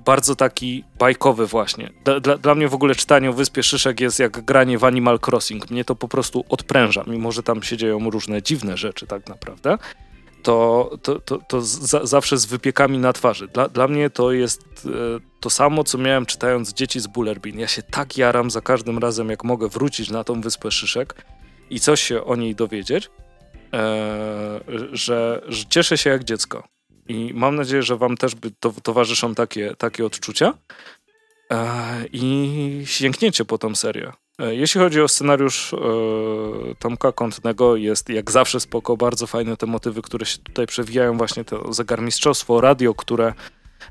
Bardzo 0.05 0.37
taki 0.37 0.85
bajkowy 0.99 1.47
właśnie. 1.47 1.91
Dla, 2.23 2.39
dla 2.39 2.55
mnie 2.55 2.69
w 2.69 2.75
ogóle 2.75 2.95
czytanie 2.95 3.31
o 3.31 3.33
Wyspie 3.33 3.63
Szyszek 3.63 4.01
jest 4.01 4.19
jak 4.19 4.45
granie 4.45 4.79
w 4.79 4.85
Animal 4.85 5.19
Crossing. 5.27 5.71
Mnie 5.71 5.85
to 5.85 5.95
po 5.95 6.09
prostu 6.09 6.45
odpręża, 6.49 7.05
mimo 7.07 7.33
że 7.33 7.43
tam 7.43 7.63
się 7.63 7.77
dzieją 7.77 8.11
różne 8.11 8.43
dziwne 8.43 8.77
rzeczy 8.77 9.07
tak 9.07 9.29
naprawdę. 9.29 9.79
To, 10.47 10.91
to, 11.03 11.21
to, 11.21 11.39
to 11.49 11.61
za, 11.61 12.07
zawsze 12.07 12.39
z 12.39 12.47
wypiekami 12.47 12.99
na 12.99 13.13
twarzy. 13.13 13.49
Dla, 13.49 13.69
dla 13.69 13.89
mnie 13.89 14.11
to 14.11 14.33
jest 14.33 14.63
e, 14.87 14.91
to 15.41 15.51
samo, 15.51 15.85
co 15.85 15.99
miałem 15.99 16.27
czytając 16.27 16.73
Dzieci 16.73 17.01
z 17.01 17.07
Bullerbin. 17.07 17.59
Ja 17.59 17.69
się 17.69 17.83
tak 17.83 18.17
jaram 18.17 18.51
za 18.51 18.61
każdym 18.61 18.99
razem, 18.99 19.31
jak 19.31 19.45
mogę 19.45 19.69
wrócić 19.69 20.11
na 20.11 20.25
tą 20.25 20.41
Wyspę 20.41 20.71
Szyszek 20.71 21.15
i 21.71 21.81
coś 21.81 22.03
się 22.03 22.25
o 22.25 22.37
niej 22.37 22.55
dowiedzieć, 22.55 23.11
e, 23.73 24.61
że, 24.93 25.43
że 25.49 25.65
cieszę 25.69 25.99
się 25.99 26.11
jak 26.11 26.25
dziecko. 26.25 26.69
I 27.09 27.33
mam 27.35 27.57
nadzieję, 27.57 27.83
że 27.83 27.97
wam 27.97 28.17
też 28.17 28.35
by 28.35 28.51
to, 28.61 28.73
towarzyszą 28.83 29.35
takie, 29.35 29.75
takie 29.79 30.07
odczucia 30.07 30.55
e, 31.53 31.57
i 32.13 32.83
sięgniecie 32.85 33.45
po 33.45 33.59
tą 33.59 33.75
serię. 33.75 34.13
E, 34.39 34.55
Jeśli 34.55 34.81
chodzi 34.81 35.01
o 35.01 35.09
scenariusz 35.09 35.73
e, 35.75 35.79
Tomka 36.79 37.13
Kątnego, 37.13 37.77
jest 37.77 38.09
jak 38.09 38.31
zawsze 38.31 38.61
spoko, 38.61 38.97
bardzo 38.97 39.27
fajne 39.27 39.57
te 39.57 39.67
motywy, 39.67 40.03
które 40.03 40.27
się 40.27 40.39
tutaj 40.39 40.67
przewijają, 40.67 41.17
właśnie 41.17 41.45
to 41.45 41.73
zegarmistrzostwo, 41.73 42.61
radio, 42.61 42.95
które 42.95 43.35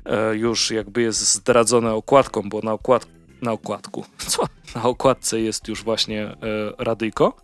e, 0.04 0.36
już 0.36 0.70
jakby 0.70 1.02
jest 1.02 1.34
zdradzone 1.34 1.94
okładką, 1.94 2.48
bo 2.48 2.60
na, 2.60 2.72
okład, 2.72 3.06
na 3.42 3.52
okładku, 3.52 4.04
co? 4.28 4.42
Na 4.74 4.82
okładce 4.82 5.40
jest 5.40 5.68
już 5.68 5.84
właśnie 5.84 6.22
e, 6.24 6.36
radyjko. 6.78 7.36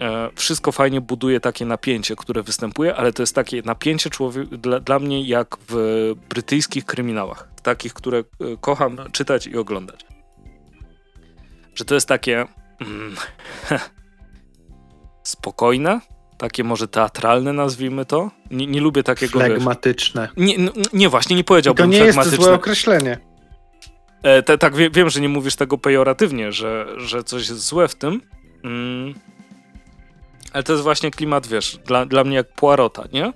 E, 0.00 0.30
wszystko 0.34 0.72
fajnie 0.72 1.00
buduje 1.00 1.40
takie 1.40 1.66
napięcie, 1.66 2.16
które 2.16 2.42
występuje, 2.42 2.96
ale 2.96 3.12
to 3.12 3.22
jest 3.22 3.34
takie 3.34 3.62
napięcie 3.62 4.10
dla, 4.50 4.80
dla 4.80 4.98
mnie 4.98 5.22
jak 5.22 5.56
w 5.68 6.14
brytyjskich 6.28 6.84
kryminałach. 6.84 7.48
Takich, 7.62 7.92
które 7.92 8.18
e, 8.18 8.24
kocham 8.60 8.96
czytać 9.12 9.46
i 9.46 9.56
oglądać. 9.56 10.09
Że 11.74 11.84
to 11.84 11.94
jest 11.94 12.08
takie 12.08 12.46
mm, 12.80 13.16
spokojne, 15.22 16.00
takie 16.38 16.64
może 16.64 16.88
teatralne 16.88 17.52
nazwijmy 17.52 18.04
to. 18.04 18.30
Nie, 18.50 18.66
nie 18.66 18.80
lubię 18.80 19.02
takiego... 19.02 19.38
Flegmatyczne. 19.38 20.28
Nie, 20.36 20.54
nie, 20.92 21.08
właśnie, 21.08 21.36
nie 21.36 21.44
powiedziałbym 21.44 21.90
to 21.90 21.98
nie 21.98 22.04
jest 22.04 22.28
złe 22.28 22.54
określenie. 22.54 23.18
E, 24.22 24.42
te, 24.42 24.58
tak, 24.58 24.76
wie, 24.76 24.90
wiem, 24.90 25.10
że 25.10 25.20
nie 25.20 25.28
mówisz 25.28 25.56
tego 25.56 25.78
pejoratywnie, 25.78 26.52
że, 26.52 26.86
że 26.96 27.24
coś 27.24 27.48
jest 27.48 27.66
złe 27.66 27.88
w 27.88 27.94
tym. 27.94 28.20
Mm. 28.64 29.14
Ale 30.52 30.62
to 30.62 30.72
jest 30.72 30.82
właśnie 30.82 31.10
klimat, 31.10 31.46
wiesz, 31.46 31.78
dla, 31.86 32.06
dla 32.06 32.24
mnie 32.24 32.36
jak 32.36 32.54
Poirota, 32.54 33.04
nie? 33.12 33.32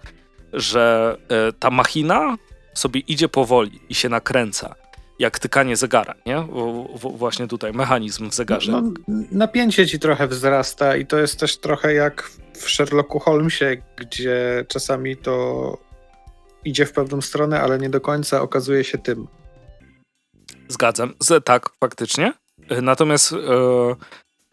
Że 0.53 1.17
e, 1.29 1.53
ta 1.53 1.71
machina 1.71 2.37
sobie 2.75 3.01
idzie 3.01 3.29
powoli 3.29 3.81
i 3.89 3.95
się 3.95 4.09
nakręca. 4.09 4.75
Jak 5.19 5.39
tykanie 5.39 5.77
zegara, 5.77 6.15
nie? 6.27 6.41
W, 6.41 6.87
w, 6.99 7.19
właśnie 7.19 7.47
tutaj, 7.49 7.73
mechanizm 7.73 8.31
w 8.31 8.35
zegarze. 8.35 8.73
No, 8.73 8.83
napięcie 9.33 9.87
ci 9.87 9.99
trochę 9.99 10.29
wzrasta 10.29 10.97
i 10.97 11.07
to 11.07 11.19
jest 11.19 11.41
też 11.41 11.57
trochę 11.57 11.95
jak 11.95 12.31
w 12.57 12.71
Sherlocku 12.71 13.19
Holmesie, 13.19 13.65
gdzie 13.97 14.65
czasami 14.69 15.17
to 15.17 15.79
idzie 16.65 16.87
w 16.87 16.93
pewną 16.93 17.21
stronę, 17.21 17.61
ale 17.61 17.79
nie 17.79 17.91
do 17.91 18.01
końca 18.01 18.43
okazuje 18.43 18.85
się 18.85 18.99
tym. 18.99 19.27
Zgadzam. 20.69 21.15
Z, 21.21 21.45
tak, 21.45 21.71
faktycznie. 21.81 22.33
Natomiast 22.83 23.33
e, 23.33 23.37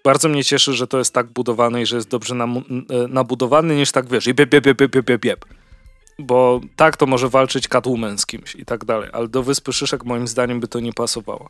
bardzo 0.03 0.29
mnie 0.29 0.43
cieszy, 0.43 0.73
że 0.73 0.87
to 0.87 0.97
jest 0.97 1.13
tak 1.13 1.27
budowane 1.27 1.81
i 1.81 1.85
że 1.85 1.95
jest 1.95 2.09
dobrze 2.09 2.35
namu- 2.35 2.63
n- 2.69 2.85
e, 2.89 3.07
nabudowany, 3.07 3.75
niż 3.75 3.91
tak 3.91 4.07
wiesz, 4.09 4.27
i 4.27 4.33
bieb, 4.33 4.49
bieb, 4.49 4.63
bieb, 4.65 4.77
bieb, 4.91 5.05
bieb, 5.05 5.21
bieb. 5.21 5.45
Bo 6.21 6.61
tak 6.75 6.97
to 6.97 7.05
może 7.05 7.29
walczyć 7.29 7.67
Catwoman 7.67 8.17
z 8.17 8.25
kimś 8.25 8.55
i 8.55 8.65
tak 8.65 8.85
dalej, 8.85 9.09
ale 9.13 9.27
do 9.27 9.43
Wyspy 9.43 9.73
Szyszek 9.73 10.05
moim 10.05 10.27
zdaniem 10.27 10.59
by 10.59 10.67
to 10.67 10.79
nie 10.79 10.93
pasowało. 10.93 11.49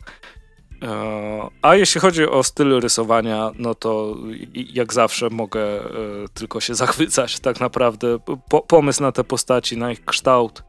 E, 0.83 1.49
a 1.61 1.75
jeśli 1.75 2.01
chodzi 2.01 2.27
o 2.27 2.43
styl 2.43 2.79
rysowania, 2.79 3.51
no 3.59 3.75
to 3.75 4.15
jak 4.53 4.93
zawsze 4.93 5.29
mogę 5.29 5.61
e, 5.61 5.89
tylko 6.33 6.59
się 6.59 6.75
zachwycać 6.75 7.39
tak 7.39 7.59
naprawdę. 7.59 8.19
Po, 8.49 8.61
pomysł 8.61 9.01
na 9.01 9.11
te 9.11 9.23
postaci, 9.23 9.77
na 9.77 9.91
ich 9.91 10.05
kształt. 10.05 10.63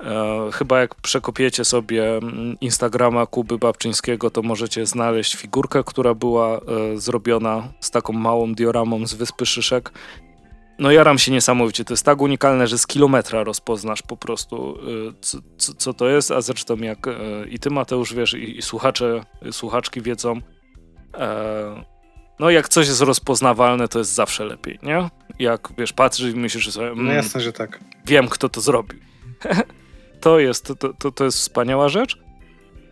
E, 0.00 0.50
chyba 0.52 0.80
jak 0.80 0.94
przekopiecie 0.94 1.64
sobie 1.64 2.16
mm, 2.16 2.56
Instagrama 2.60 3.26
Kuby 3.26 3.58
Babczyńskiego, 3.58 4.30
to 4.30 4.42
możecie 4.42 4.86
znaleźć 4.86 5.36
figurkę, 5.36 5.84
która 5.84 6.14
była 6.14 6.60
zrobiona 6.94 7.72
z 7.80 7.90
taką 7.90 8.12
małą 8.12 8.54
dioramą 8.54 9.06
z 9.06 9.14
Wyspy 9.14 9.46
Szyszek 9.46 9.92
no 10.78 10.90
jaram 10.90 11.18
się 11.18 11.32
niesamowicie. 11.32 11.84
To 11.84 11.92
jest 11.92 12.04
tak 12.04 12.20
unikalne, 12.20 12.66
że 12.66 12.78
z 12.78 12.86
kilometra 12.86 13.44
rozpoznasz 13.44 14.02
po 14.02 14.16
prostu, 14.16 14.78
y, 14.88 15.12
co, 15.20 15.38
co, 15.58 15.74
co 15.74 15.94
to 15.94 16.08
jest, 16.08 16.30
a 16.30 16.40
zresztą 16.40 16.76
jak 16.76 17.06
y, 17.06 17.12
i 17.50 17.58
ty 17.58 17.70
Mateusz 17.70 18.14
wiesz, 18.14 18.34
i, 18.34 18.58
i 18.58 18.62
słuchacze, 18.62 19.24
słuchaczki 19.50 20.02
wiedzą, 20.02 20.40
e, 21.14 21.84
no 22.38 22.50
jak 22.50 22.68
coś 22.68 22.88
jest 22.88 23.00
rozpoznawalne, 23.00 23.88
to 23.88 23.98
jest 23.98 24.14
zawsze 24.14 24.44
lepiej, 24.44 24.78
nie? 24.82 25.10
Jak, 25.38 25.68
wiesz, 25.78 25.92
patrzysz 25.92 26.34
i 26.34 26.36
myślisz 26.36 26.70
sobie, 26.70 26.86
mm, 26.88 27.06
no 27.06 27.12
jasne, 27.12 27.40
że 27.40 27.52
tak. 27.52 27.80
Wiem, 28.06 28.28
kto 28.28 28.48
to 28.48 28.60
zrobił. 28.60 28.98
to 30.20 30.38
jest, 30.38 30.72
to, 30.78 30.92
to, 30.92 31.12
to 31.12 31.24
jest 31.24 31.38
wspaniała 31.38 31.88
rzecz. 31.88 32.23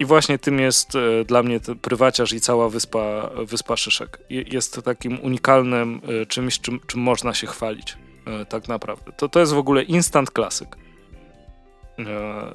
I 0.02 0.04
właśnie 0.04 0.38
tym 0.38 0.60
jest 0.60 0.94
e, 0.94 1.24
dla 1.24 1.42
mnie 1.42 1.60
prywaciarz 1.82 2.32
i 2.32 2.40
cała 2.40 2.68
wyspa, 2.68 3.30
wyspa 3.46 3.76
Szyszek. 3.76 4.18
Jest 4.30 4.82
takim 4.84 5.20
unikalnym 5.20 6.00
e, 6.22 6.26
czymś, 6.26 6.60
czym, 6.60 6.80
czym 6.86 7.00
można 7.00 7.34
się 7.34 7.46
chwalić. 7.46 7.96
E, 8.26 8.44
tak 8.46 8.68
naprawdę. 8.68 9.12
To, 9.12 9.28
to 9.28 9.40
jest 9.40 9.52
w 9.52 9.58
ogóle 9.58 9.82
instant 9.82 10.30
klasyk. 10.30 10.76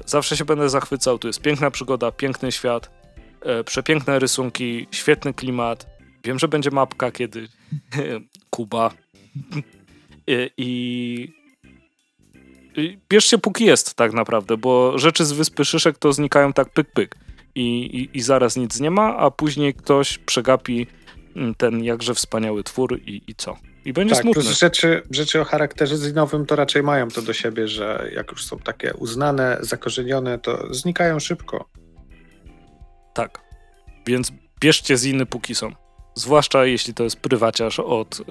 Zawsze 0.05 0.37
się 0.37 0.45
będę 0.45 0.69
zachwycał. 0.69 1.19
Tu 1.19 1.27
jest 1.27 1.41
piękna 1.41 1.71
przygoda, 1.71 2.11
piękny 2.11 2.51
świat, 2.51 2.91
przepiękne 3.65 4.19
rysunki, 4.19 4.87
świetny 4.91 5.33
klimat. 5.33 5.87
Wiem, 6.23 6.39
że 6.39 6.47
będzie 6.47 6.71
mapka 6.71 7.11
kiedy 7.11 7.47
Kuba. 8.49 8.91
I, 10.57 11.33
I 12.77 12.97
bierzcie 13.09 13.37
póki 13.37 13.65
jest 13.65 13.93
tak 13.93 14.13
naprawdę, 14.13 14.57
bo 14.57 14.97
rzeczy 14.97 15.25
z 15.25 15.31
Wyspy 15.31 15.65
Szyszek 15.65 15.97
to 15.97 16.13
znikają 16.13 16.53
tak 16.53 16.69
pyk 16.69 16.91
pyk 16.91 17.26
i, 17.57 17.97
i, 18.01 18.17
i 18.17 18.21
zaraz 18.21 18.55
nic 18.55 18.79
nie 18.79 18.91
ma, 18.91 19.17
a 19.17 19.31
później 19.31 19.73
ktoś 19.73 20.17
przegapi 20.17 20.87
mm, 21.35 21.55
ten 21.55 21.83
jakże 21.83 22.13
wspaniały 22.13 22.63
twór 22.63 22.99
i, 23.05 23.21
i 23.27 23.35
co? 23.35 23.57
I 23.85 23.93
będzie 23.93 24.15
tak, 24.15 24.23
smutny. 24.23 24.43
Plus 24.43 24.59
rzeczy, 24.59 25.01
rzeczy 25.11 25.41
o 25.41 25.45
charakterze 25.45 25.97
zinowym 25.97 26.45
to 26.45 26.55
raczej 26.55 26.83
mają 26.83 27.07
to 27.07 27.21
do 27.21 27.33
siebie, 27.33 27.67
że 27.67 28.09
jak 28.15 28.31
już 28.31 28.45
są 28.45 28.59
takie 28.59 28.93
uznane, 28.93 29.57
zakorzenione, 29.61 30.39
to 30.39 30.73
znikają 30.73 31.19
szybko. 31.19 31.69
Tak. 33.13 33.41
Więc 34.07 34.31
bierzcie 34.59 34.97
ziny 34.97 35.25
póki 35.25 35.55
są. 35.55 35.71
Zwłaszcza 36.15 36.65
jeśli 36.65 36.93
to 36.93 37.03
jest 37.03 37.19
prywaciarz 37.19 37.79
od 37.79 38.19
yy, 38.19 38.25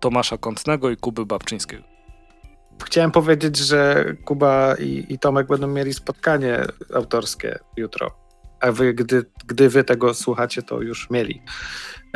Tomasza 0.00 0.38
Kątnego 0.38 0.90
i 0.90 0.96
Kuby 0.96 1.26
Babczyńskiego 1.26 1.91
chciałem 2.84 3.10
powiedzieć, 3.10 3.56
że 3.56 4.04
Kuba 4.24 4.74
i, 4.74 5.06
i, 5.08 5.18
Tomek 5.18 5.46
będą 5.46 5.66
mieli 5.66 5.94
spotkanie 5.94 6.60
autorskie 6.94 7.58
jutro. 7.76 8.10
A 8.60 8.72
wy, 8.72 8.94
gdy, 8.94 9.24
gdy 9.46 9.68
wy 9.68 9.84
tego 9.84 10.14
słuchacie, 10.14 10.62
to 10.62 10.80
już 10.80 11.10
mieli. 11.10 11.42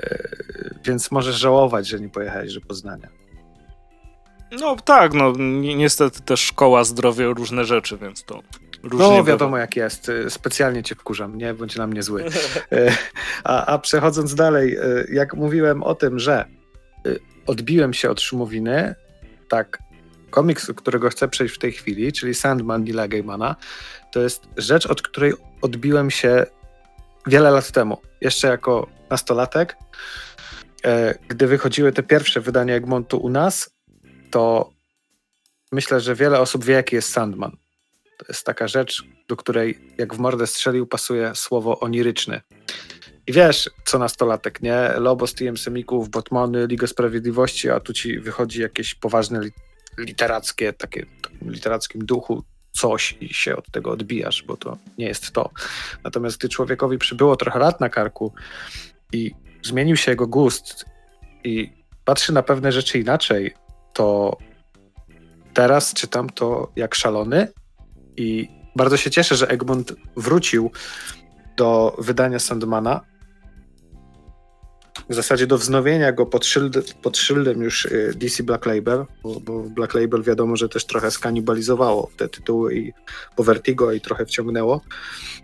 Yy, 0.03 0.75
więc 0.85 1.11
możesz 1.11 1.37
żałować, 1.37 1.89
że 1.89 2.01
nie 2.01 2.09
pojechałeś 2.09 2.55
do 2.55 2.61
Poznania. 2.61 3.09
No 4.61 4.77
tak, 4.77 5.15
no 5.15 5.33
ni 5.33 5.77
niestety 5.77 6.23
też 6.23 6.41
szkoła 6.41 6.85
zdrowia 6.85 7.27
różne 7.27 7.65
rzeczy, 7.65 7.97
więc 7.99 8.25
to 8.25 8.43
różnie 8.83 9.17
No 9.17 9.25
wiadomo 9.25 9.51
bywa. 9.51 9.61
jak 9.61 9.77
jest. 9.77 10.09
E, 10.09 10.31
specjalnie 10.31 10.83
cię 10.83 10.95
wkurzam, 10.95 11.39
nie 11.39 11.55
bądź 11.55 11.77
na 11.77 11.87
mnie 11.87 12.03
zły. 12.03 12.25
E, 12.73 12.97
a, 13.45 13.67
a 13.67 13.79
przechodząc 13.79 14.35
dalej, 14.35 14.77
jak 15.13 15.35
mówiłem 15.35 15.83
o 15.83 15.95
tym, 15.95 16.19
że 16.19 16.45
odbiłem 17.47 17.95
się 17.95 18.11
od 18.11 18.21
szumowiny, 18.21 18.95
tak 19.49 19.79
komiks, 20.37 20.73
którego 20.77 21.09
chcę 21.09 21.29
przejść 21.29 21.55
w 21.55 21.59
tej 21.59 21.73
chwili, 21.73 22.13
czyli 22.13 22.35
Sandman 22.35 22.85
Nila 22.85 23.09
Gaimana, 23.09 23.57
to 24.13 24.21
jest 24.21 24.49
rzecz, 24.57 24.87
od 24.87 25.03
której 25.03 25.33
odbiłem 25.63 26.11
się 26.11 26.47
wiele 27.27 27.51
lat 27.51 27.71
temu, 27.71 27.99
jeszcze 28.21 28.49
jako 28.49 28.87
nastolatek. 29.11 29.77
E, 30.85 31.15
gdy 31.29 31.47
wychodziły 31.47 31.93
te 31.93 32.03
pierwsze 32.03 32.41
wydania 32.41 32.75
Egmontu 32.75 33.19
u 33.19 33.29
nas, 33.29 33.71
to 34.31 34.71
myślę, 35.73 36.01
że 36.01 36.15
wiele 36.15 36.41
osób 36.41 36.65
wie, 36.65 36.75
jaki 36.75 36.97
jest 36.97 37.13
Sandman. 37.13 37.57
To 38.19 38.25
jest 38.29 38.45
taka 38.45 38.69
rzecz, 38.69 39.05
do 39.29 39.37
której 39.37 39.79
jak 39.99 40.15
w 40.15 40.19
mordę 40.19 40.47
strzelił, 40.47 40.87
pasuje 40.87 41.33
słowo 41.35 41.81
oniryczny. 41.81 42.41
I 43.27 43.33
wiesz, 43.33 43.71
co 43.85 43.99
nastolatek, 43.99 44.63
nie? 44.63 44.91
Lobo 44.97 45.27
z 45.27 45.35
TM 45.35 45.57
Semików, 45.57 46.09
Batmany, 46.09 46.67
Liga 46.67 46.87
Sprawiedliwości, 46.87 47.71
a 47.71 47.81
tu 47.81 47.93
ci 47.93 48.19
wychodzi 48.19 48.61
jakieś 48.63 48.95
poważne 48.95 49.41
literackie, 49.99 50.73
takie 50.73 51.07
literackim 51.43 52.07
duchu 52.07 52.45
coś 52.73 53.17
i 53.21 53.35
się 53.35 53.57
od 53.57 53.71
tego 53.71 53.91
odbijasz, 53.91 54.43
bo 54.43 54.57
to 54.57 54.77
nie 54.99 55.07
jest 55.07 55.33
to. 55.33 55.51
Natomiast 56.05 56.39
gdy 56.39 56.49
człowiekowi 56.49 56.99
przybyło 56.99 57.37
trochę 57.37 57.59
lat 57.59 57.81
na 57.81 57.89
karku 57.89 58.33
i 59.13 59.35
zmienił 59.63 59.97
się 59.97 60.11
jego 60.11 60.27
gust 60.27 60.85
i 61.45 61.73
patrzy 62.05 62.33
na 62.33 62.43
pewne 62.43 62.73
rzeczy 62.73 62.99
inaczej, 62.99 63.55
to 63.93 64.37
teraz 65.55 65.95
czytam 65.95 66.31
to 66.31 66.73
jak 66.77 66.95
szalony 66.95 67.49
i 68.17 68.49
bardzo 68.77 68.97
się 68.97 69.11
cieszę, 69.11 69.37
że 69.37 69.49
Egmont 69.49 69.93
wrócił 70.17 70.71
do 71.57 71.97
wydania 71.99 72.39
Sandmana, 72.39 73.01
w 75.09 75.15
zasadzie 75.15 75.47
do 75.47 75.59
wznowienia 75.59 76.13
go 76.13 76.27
pod, 76.27 76.47
szyld, 76.47 76.95
pod 76.95 77.19
szyldem 77.19 77.63
już 77.63 77.85
y, 77.85 78.13
DC 78.17 78.43
Black 78.43 78.67
Label, 78.67 79.05
bo, 79.23 79.41
bo, 79.41 79.63
Black 79.63 79.95
Label 79.95 80.23
wiadomo, 80.23 80.57
że 80.57 80.69
też 80.69 80.85
trochę 80.87 81.11
skanibalizowało 81.11 82.11
te 82.17 82.29
tytuły 82.29 82.75
i 82.75 82.93
po 83.37 83.45
Vertigo 83.45 83.93
i 83.93 84.01
trochę 84.01 84.27
wciągnęło, 84.27 84.81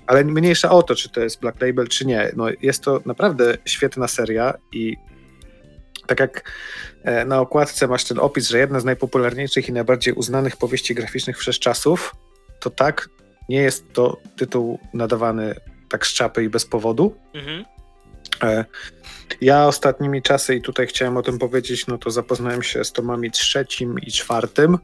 ale 0.06 0.24
mniejsza 0.24 0.70
o 0.70 0.82
to, 0.82 0.94
czy 0.94 1.08
to 1.08 1.20
jest 1.20 1.40
Black 1.40 1.60
Label, 1.60 1.88
czy 1.88 2.06
nie. 2.06 2.32
No, 2.36 2.46
jest 2.62 2.82
to 2.82 3.00
naprawdę 3.06 3.58
świetna 3.64 4.08
seria 4.08 4.54
i 4.72 4.96
tak 6.06 6.20
jak 6.20 6.52
e, 7.04 7.24
na 7.24 7.40
okładce 7.40 7.88
masz 7.88 8.04
ten 8.04 8.18
opis, 8.18 8.48
że 8.48 8.58
jedna 8.58 8.80
z 8.80 8.84
najpopularniejszych 8.84 9.68
i 9.68 9.72
najbardziej 9.72 10.14
uznanych 10.14 10.56
powieści 10.56 10.94
graficznych 10.94 11.38
wszechczasów, 11.38 12.14
to 12.60 12.70
tak, 12.70 13.08
nie 13.48 13.60
jest 13.60 13.92
to 13.92 14.16
tytuł 14.36 14.78
nadawany 14.94 15.54
tak 15.88 16.06
z 16.06 16.12
czapy 16.12 16.44
i 16.44 16.48
bez 16.48 16.66
powodu. 16.66 17.16
Mhm. 17.34 17.64
E, 18.42 18.64
ja 19.40 19.66
ostatnimi 19.66 20.22
czasy, 20.22 20.54
i 20.54 20.62
tutaj 20.62 20.86
chciałem 20.86 21.16
o 21.16 21.22
tym 21.22 21.38
powiedzieć, 21.38 21.86
no 21.86 21.98
to 21.98 22.10
zapoznałem 22.10 22.62
się 22.62 22.84
z 22.84 22.92
tomami 22.92 23.30
trzecim 23.30 23.98
i 23.98 24.12
czwartym. 24.12 24.78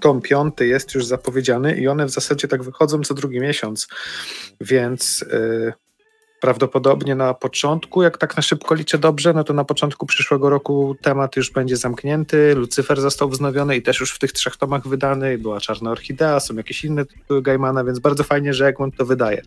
Tom 0.00 0.20
piąty 0.20 0.66
jest 0.66 0.94
już 0.94 1.06
zapowiedziany 1.06 1.76
i 1.76 1.88
one 1.88 2.06
w 2.06 2.10
zasadzie 2.10 2.48
tak 2.48 2.62
wychodzą 2.62 3.00
co 3.00 3.14
drugi 3.14 3.40
miesiąc, 3.40 3.88
więc 4.60 5.24
yy, 5.32 5.72
prawdopodobnie 6.40 7.14
na 7.14 7.34
początku, 7.34 8.02
jak 8.02 8.18
tak 8.18 8.36
na 8.36 8.42
szybko 8.42 8.74
liczę 8.74 8.98
dobrze, 8.98 9.32
no 9.32 9.44
to 9.44 9.52
na 9.52 9.64
początku 9.64 10.06
przyszłego 10.06 10.50
roku 10.50 10.96
temat 11.02 11.36
już 11.36 11.50
będzie 11.50 11.76
zamknięty, 11.76 12.54
Lucyfer 12.54 13.00
został 13.00 13.28
wznowiony 13.28 13.76
i 13.76 13.82
też 13.82 14.00
już 14.00 14.12
w 14.14 14.18
tych 14.18 14.32
trzech 14.32 14.56
tomach 14.56 14.88
wydany, 14.88 15.38
była 15.38 15.60
Czarna 15.60 15.90
Orchidea, 15.90 16.40
są 16.40 16.54
jakieś 16.54 16.84
inne 16.84 17.04
Gaimana, 17.42 17.84
więc 17.84 17.98
bardzo 17.98 18.24
fajnie, 18.24 18.54
że 18.54 18.66
Egmont 18.66 18.96
to 18.96 19.06
wydaje, 19.06 19.42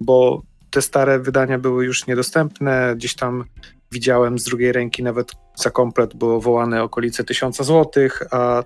bo 0.00 0.42
te 0.74 0.82
stare 0.82 1.18
wydania 1.18 1.58
były 1.58 1.84
już 1.84 2.06
niedostępne. 2.06 2.94
Gdzieś 2.96 3.14
tam 3.14 3.44
widziałem 3.92 4.38
z 4.38 4.44
drugiej 4.44 4.72
ręki 4.72 5.02
nawet 5.02 5.32
za 5.56 5.70
komplet 5.70 6.14
było 6.14 6.40
wołane 6.40 6.82
okolice 6.82 7.24
tysiąca 7.24 7.64
złotych, 7.64 8.22
a 8.30 8.64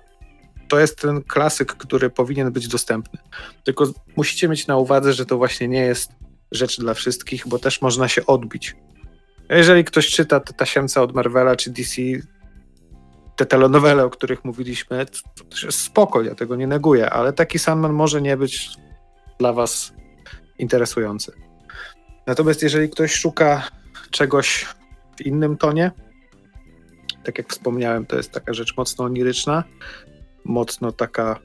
to 0.67 0.79
jest 0.79 1.01
ten 1.01 1.21
klasyk, 1.23 1.73
który 1.73 2.09
powinien 2.09 2.51
być 2.51 2.67
dostępny. 2.67 3.19
Tylko 3.63 3.87
musicie 4.15 4.47
mieć 4.47 4.67
na 4.67 4.77
uwadze, 4.77 5.13
że 5.13 5.25
to 5.25 5.37
właśnie 5.37 5.67
nie 5.67 5.81
jest 5.81 6.11
rzecz 6.51 6.79
dla 6.79 6.93
wszystkich, 6.93 7.47
bo 7.47 7.59
też 7.59 7.81
można 7.81 8.07
się 8.07 8.25
odbić. 8.25 8.75
Jeżeli 9.49 9.83
ktoś 9.83 10.07
czyta 10.07 10.39
te 10.39 10.53
tasiemce 10.53 11.01
od 11.01 11.15
Marvela 11.15 11.55
czy 11.55 11.69
DC, 11.69 12.01
te 13.35 13.45
telenowele, 13.45 14.05
o 14.05 14.09
których 14.09 14.45
mówiliśmy, 14.45 15.05
to 15.05 15.43
też 15.43 15.63
jest 15.63 15.79
spoko, 15.79 16.21
ja 16.21 16.35
tego 16.35 16.55
nie 16.55 16.67
neguję, 16.67 17.09
ale 17.09 17.33
taki 17.33 17.59
Sandman 17.59 17.93
może 17.93 18.21
nie 18.21 18.37
być 18.37 18.69
dla 19.39 19.53
was 19.53 19.93
interesujący. 20.59 21.48
Natomiast 22.27 22.63
jeżeli 22.63 22.89
ktoś 22.89 23.13
szuka 23.13 23.67
czegoś 24.11 24.65
w 25.17 25.21
innym 25.21 25.57
tonie, 25.57 25.91
tak 27.23 27.37
jak 27.37 27.49
wspomniałem, 27.49 28.05
to 28.05 28.17
jest 28.17 28.31
taka 28.31 28.53
rzecz 28.53 28.77
mocno 28.77 29.05
oniryczna, 29.05 29.63
mocno 30.45 30.91
taka 30.91 31.39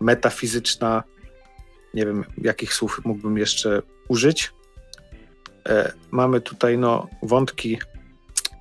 metafizyczna, 0.00 1.02
nie 1.94 2.06
wiem 2.06 2.24
jakich 2.38 2.74
słów 2.74 3.00
mógłbym 3.04 3.38
jeszcze 3.38 3.82
użyć. 4.08 4.52
E, 5.68 5.92
mamy 6.10 6.40
tutaj 6.40 6.78
no, 6.78 7.08
wątki 7.22 7.78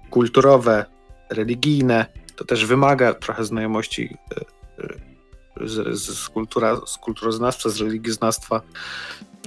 kulturowe, 0.09 0.85
religijne, 1.29 2.05
to 2.35 2.45
też 2.45 2.65
wymaga 2.65 3.13
trochę 3.13 3.45
znajomości 3.45 4.17
e, 4.37 5.67
z, 5.67 5.97
z, 5.97 6.19
z, 6.19 6.29
kultura, 6.29 6.81
z 6.85 6.97
kulturoznawstwa, 6.97 7.69
z 7.69 7.81
religioznawstwa. 7.81 8.61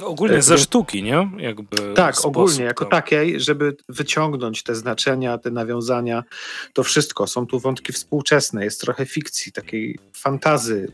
Ogólnie 0.03 0.43
ze 0.43 0.59
sztuki, 0.59 1.03
nie? 1.03 1.31
Jakby 1.39 1.95
Tak, 1.95 2.15
ogólnie, 2.25 2.65
jako 2.65 2.85
tam. 2.85 2.91
takiej, 2.91 3.41
żeby 3.41 3.77
wyciągnąć 3.89 4.63
te 4.63 4.75
znaczenia, 4.75 5.39
te 5.39 5.51
nawiązania, 5.51 6.25
to 6.73 6.83
wszystko. 6.83 7.27
Są 7.27 7.47
tu 7.47 7.61
wątki 7.61 7.93
współczesne, 7.93 8.65
jest 8.65 8.81
trochę 8.81 9.07
fikcji, 9.07 9.53
takiej 9.53 9.99
fantazy, 10.13 10.93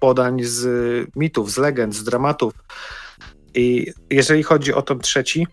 podań 0.00 0.42
z 0.42 0.66
mitów, 1.16 1.50
z 1.50 1.58
legend, 1.58 1.94
z 1.94 2.04
dramatów. 2.04 2.52
I 3.54 3.92
jeżeli 4.10 4.42
chodzi 4.42 4.74
o 4.74 4.82
tom 4.82 5.00
trzeci, 5.00 5.46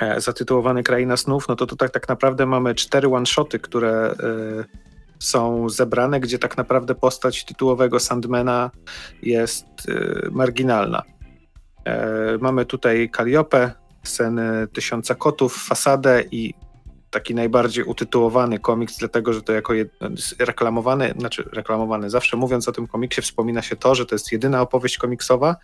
e, 0.00 0.20
zatytułowany 0.20 0.82
Kraina 0.82 1.16
Snów, 1.16 1.48
no 1.48 1.56
to 1.56 1.66
tutaj 1.66 1.90
tak 1.90 2.08
naprawdę 2.08 2.46
mamy 2.46 2.74
cztery 2.74 3.08
one-shoty, 3.08 3.58
które 3.58 3.90
e, 3.90 4.14
są 5.18 5.68
zebrane, 5.68 6.20
gdzie 6.20 6.38
tak 6.38 6.56
naprawdę 6.56 6.94
postać 6.94 7.44
tytułowego 7.44 8.00
Sandmana 8.00 8.70
jest 9.22 9.64
e, 9.88 10.28
marginalna. 10.30 11.02
E, 11.88 12.38
mamy 12.40 12.66
tutaj 12.66 13.10
Kaliopę, 13.10 13.72
sen 14.02 14.40
Tysiąca 14.72 15.14
Kotów, 15.14 15.56
Fasadę 15.56 16.24
i 16.30 16.54
taki 17.10 17.34
najbardziej 17.34 17.84
utytułowany 17.84 18.58
komiks, 18.58 18.98
dlatego 18.98 19.32
że 19.32 19.42
to 19.42 19.52
jako 19.52 19.72
reklamowany, 20.38 21.14
znaczy 21.18 21.48
reklamowany, 21.52 22.10
zawsze 22.10 22.36
mówiąc 22.36 22.68
o 22.68 22.72
tym 22.72 22.86
komiksie 22.86 23.22
wspomina 23.22 23.62
się 23.62 23.76
to, 23.76 23.94
że 23.94 24.06
to 24.06 24.14
jest 24.14 24.32
jedyna 24.32 24.62
opowieść 24.62 24.98
komiksowa, 24.98 25.56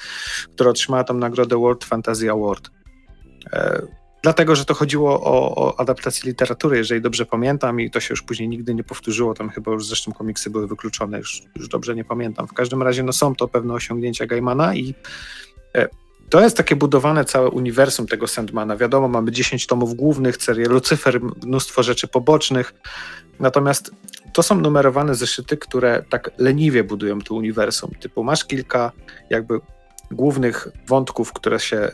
która 0.55 0.71
otrzymała 0.71 1.05
tą 1.05 1.15
nagrodę 1.15 1.57
World 1.57 1.85
Fantasy 1.85 2.31
Award. 2.31 2.71
E, 3.53 3.83
dlatego, 4.23 4.57
że 4.57 4.65
to 4.65 4.75
chodziło 4.75 5.21
o, 5.21 5.55
o 5.57 5.81
adaptację 5.81 6.29
literatury, 6.31 6.77
jeżeli 6.77 7.01
dobrze 7.01 7.27
pamiętam 7.27 7.81
i 7.81 7.91
to 7.91 8.01
się 8.01 8.13
już 8.13 8.23
później 8.23 8.49
nigdy 8.49 8.75
nie 8.75 8.85
powtórzyło, 8.85 9.35
tam 9.35 9.51
chyba 9.51 9.73
już 9.73 9.87
zresztą 9.87 10.13
komiksy 10.13 10.51
były 10.51 10.67
wykluczone, 10.67 11.19
już, 11.19 11.43
już 11.57 11.69
dobrze 11.69 11.95
nie 11.95 12.05
pamiętam. 12.05 12.49
W 12.49 12.53
każdym 12.53 12.83
razie 12.83 13.03
no, 13.03 13.13
są 13.13 13.35
to 13.35 13.49
pewne 13.49 13.75
osiągnięcia 13.75 14.27
Gaimana 14.27 14.75
i 14.75 14.95
e, 15.75 15.89
to 16.31 16.41
jest 16.41 16.57
takie 16.57 16.77
budowane 16.77 17.25
całe 17.25 17.51
uniwersum 17.51 18.07
tego 18.07 18.27
Sandmana. 18.27 18.77
Wiadomo, 18.77 19.09
mamy 19.09 19.33
10 19.33 19.67
tomów 19.67 19.95
głównych, 19.95 20.37
serię 20.37 20.69
Lucyfer, 20.69 21.21
mnóstwo 21.23 21.83
rzeczy 21.83 22.09
pobocznych. 22.09 22.75
Natomiast 23.41 23.91
to 24.33 24.43
są 24.43 24.61
numerowane 24.61 25.15
zeszyty, 25.15 25.57
które 25.57 26.05
tak 26.09 26.31
leniwie 26.39 26.85
budują 26.85 27.21
to 27.21 27.35
uniwersum. 27.35 27.91
Typu 28.01 28.25
masz 28.25 28.45
kilka 28.45 28.93
jakby 29.31 29.61
głównych 30.11 30.69
wątków, 30.87 31.33
które 31.33 31.61
się 31.61 31.91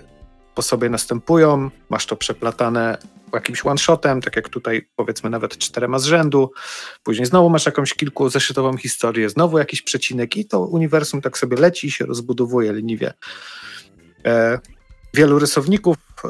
po 0.54 0.62
sobie 0.62 0.88
następują, 0.88 1.70
masz 1.90 2.06
to 2.06 2.16
przeplatane 2.16 2.98
jakimś 3.32 3.66
one-shotem, 3.66 4.20
tak 4.20 4.36
jak 4.36 4.48
tutaj 4.48 4.88
powiedzmy 4.96 5.30
nawet 5.30 5.58
czterema 5.58 5.98
z 5.98 6.04
rzędu, 6.04 6.52
później 7.02 7.26
znowu 7.26 7.50
masz 7.50 7.66
jakąś 7.66 7.94
kilkuzeszytową 7.94 8.76
historię, 8.76 9.30
znowu 9.30 9.58
jakiś 9.58 9.82
przecinek 9.82 10.36
i 10.36 10.44
to 10.44 10.60
uniwersum 10.60 11.20
tak 11.20 11.38
sobie 11.38 11.56
leci 11.56 11.86
i 11.86 11.90
się 11.90 12.06
rozbudowuje 12.06 12.72
leniwie. 12.72 13.12
E, 14.26 14.58
wielu 15.14 15.38
rysowników 15.38 15.96
e, 16.24 16.28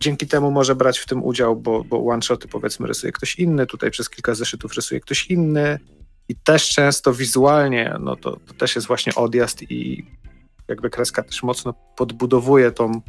dzięki 0.00 0.26
temu 0.26 0.50
może 0.50 0.74
brać 0.74 0.98
w 0.98 1.06
tym 1.06 1.24
udział, 1.24 1.56
bo, 1.56 1.84
bo 1.84 2.06
one-shoty 2.06 2.48
powiedzmy 2.48 2.86
rysuje 2.86 3.12
ktoś 3.12 3.36
inny, 3.36 3.66
tutaj 3.66 3.90
przez 3.90 4.10
kilka 4.10 4.34
zeszytów 4.34 4.74
rysuje 4.74 5.00
ktoś 5.00 5.26
inny. 5.26 5.78
I 6.28 6.36
też 6.36 6.68
często 6.68 7.14
wizualnie, 7.14 7.96
no 8.00 8.16
to, 8.16 8.40
to 8.46 8.54
też 8.54 8.74
jest 8.74 8.86
właśnie 8.86 9.14
odjazd 9.14 9.62
i 9.62 10.06
jakby 10.68 10.90
kreska 10.90 11.22
też 11.22 11.42
mocno 11.42 11.74
podbudowuje 11.96 12.72
tą, 12.72 13.00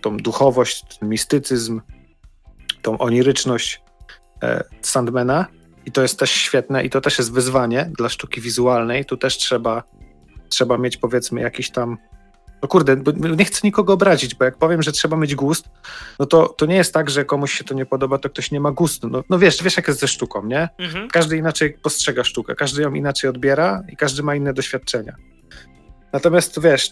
tą 0.00 0.16
duchowość, 0.16 0.98
ten 0.98 1.08
mistycyzm, 1.08 1.80
tą 2.82 2.98
oniryczność 2.98 3.82
e, 4.42 4.64
Sandmana. 4.82 5.46
I 5.86 5.92
to 5.92 6.02
jest 6.02 6.18
też 6.18 6.30
świetne 6.30 6.84
i 6.84 6.90
to 6.90 7.00
też 7.00 7.18
jest 7.18 7.32
wyzwanie 7.32 7.90
dla 7.98 8.08
sztuki 8.08 8.40
wizualnej, 8.40 9.04
tu 9.04 9.16
też 9.16 9.36
trzeba 9.36 9.82
trzeba 10.48 10.78
mieć 10.78 10.96
powiedzmy 10.96 11.40
jakiś 11.40 11.70
tam 11.70 11.98
no 12.62 12.68
kurde, 12.68 12.96
nie 13.36 13.44
chcę 13.44 13.60
nikogo 13.64 13.92
obrazić, 13.92 14.34
bo 14.34 14.44
jak 14.44 14.56
powiem, 14.56 14.82
że 14.82 14.92
trzeba 14.92 15.16
mieć 15.16 15.34
gust, 15.34 15.68
no 16.18 16.26
to, 16.26 16.48
to 16.48 16.66
nie 16.66 16.76
jest 16.76 16.94
tak, 16.94 17.10
że 17.10 17.24
komuś 17.24 17.52
się 17.52 17.64
to 17.64 17.74
nie 17.74 17.86
podoba, 17.86 18.18
to 18.18 18.30
ktoś 18.30 18.50
nie 18.50 18.60
ma 18.60 18.72
gustu. 18.72 19.08
No, 19.08 19.24
no 19.30 19.38
wiesz, 19.38 19.62
wiesz 19.62 19.76
jak 19.76 19.88
jest 19.88 20.00
ze 20.00 20.08
sztuką, 20.08 20.46
nie? 20.46 20.68
Mhm. 20.78 21.08
Każdy 21.08 21.36
inaczej 21.36 21.72
postrzega 21.82 22.24
sztukę, 22.24 22.54
każdy 22.54 22.82
ją 22.82 22.94
inaczej 22.94 23.30
odbiera 23.30 23.82
i 23.88 23.96
każdy 23.96 24.22
ma 24.22 24.34
inne 24.34 24.52
doświadczenia. 24.52 25.16
Natomiast 26.12 26.60
wiesz, 26.60 26.90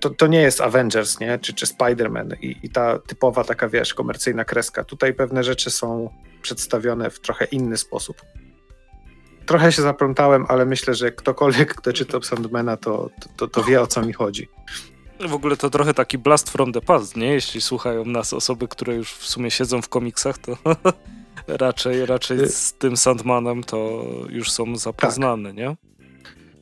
to, 0.00 0.10
to 0.10 0.26
nie 0.26 0.40
jest 0.40 0.60
Avengers, 0.60 1.20
nie? 1.20 1.38
Czy, 1.38 1.54
czy 1.54 1.66
Spider-Man 1.66 2.36
i, 2.40 2.56
i 2.62 2.70
ta 2.70 2.98
typowa 2.98 3.44
taka, 3.44 3.68
wiesz, 3.68 3.94
komercyjna 3.94 4.44
kreska. 4.44 4.84
Tutaj 4.84 5.14
pewne 5.14 5.44
rzeczy 5.44 5.70
są 5.70 6.10
przedstawione 6.42 7.10
w 7.10 7.20
trochę 7.20 7.44
inny 7.44 7.76
sposób. 7.76 8.22
Trochę 9.46 9.72
się 9.72 9.82
zaplątałem, 9.82 10.44
ale 10.48 10.66
myślę, 10.66 10.94
że 10.94 11.12
ktokolwiek, 11.12 11.74
kto 11.74 11.92
czytał 11.92 12.22
Sandmana, 12.22 12.76
to, 12.76 13.10
to, 13.36 13.48
to 13.48 13.64
wie 13.64 13.80
o 13.80 13.86
co 13.86 14.02
mi 14.02 14.12
chodzi. 14.12 14.48
W 15.26 15.34
ogóle 15.34 15.56
to 15.56 15.70
trochę 15.70 15.94
taki 15.94 16.18
blast 16.18 16.50
from 16.50 16.72
the 16.72 16.80
past, 16.80 17.16
nie? 17.16 17.26
Jeśli 17.26 17.60
słuchają 17.60 18.04
nas 18.04 18.32
osoby, 18.32 18.68
które 18.68 18.94
już 18.94 19.12
w 19.12 19.28
sumie 19.28 19.50
siedzą 19.50 19.82
w 19.82 19.88
komiksach, 19.88 20.38
to 20.38 20.56
raczej, 21.48 22.06
raczej 22.06 22.48
z 22.48 22.72
tym 22.72 22.96
Sandmanem 22.96 23.64
to 23.64 24.04
już 24.28 24.50
są 24.50 24.76
zapoznane, 24.76 25.52
nie? 25.54 25.76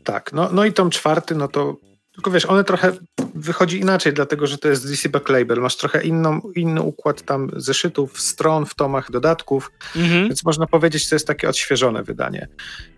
Tak, 0.05 0.33
no, 0.33 0.49
no 0.53 0.65
i 0.65 0.73
tom 0.73 0.91
czwarty, 0.91 1.35
no 1.35 1.49
to 1.49 1.77
tylko 2.15 2.31
wiesz, 2.31 2.47
one 2.47 2.65
trochę 2.65 2.93
wychodzi 3.35 3.81
inaczej, 3.81 4.13
dlatego 4.13 4.47
że 4.47 4.59
to 4.59 4.69
jest 4.69 4.91
DC 4.91 5.09
Back 5.09 5.29
Label. 5.29 5.61
Masz 5.61 5.77
trochę 5.77 6.05
inną, 6.05 6.41
inny 6.55 6.83
układ 6.83 7.23
tam 7.23 7.51
zeszytów, 7.57 8.21
stron 8.21 8.67
w 8.67 8.75
tomach, 8.75 9.11
dodatków, 9.11 9.71
Mhm. 9.97 10.29
więc 10.29 10.45
można 10.45 10.67
powiedzieć, 10.67 11.09
to 11.09 11.15
jest 11.15 11.27
takie 11.27 11.49
odświeżone 11.49 12.03
wydanie. 12.03 12.49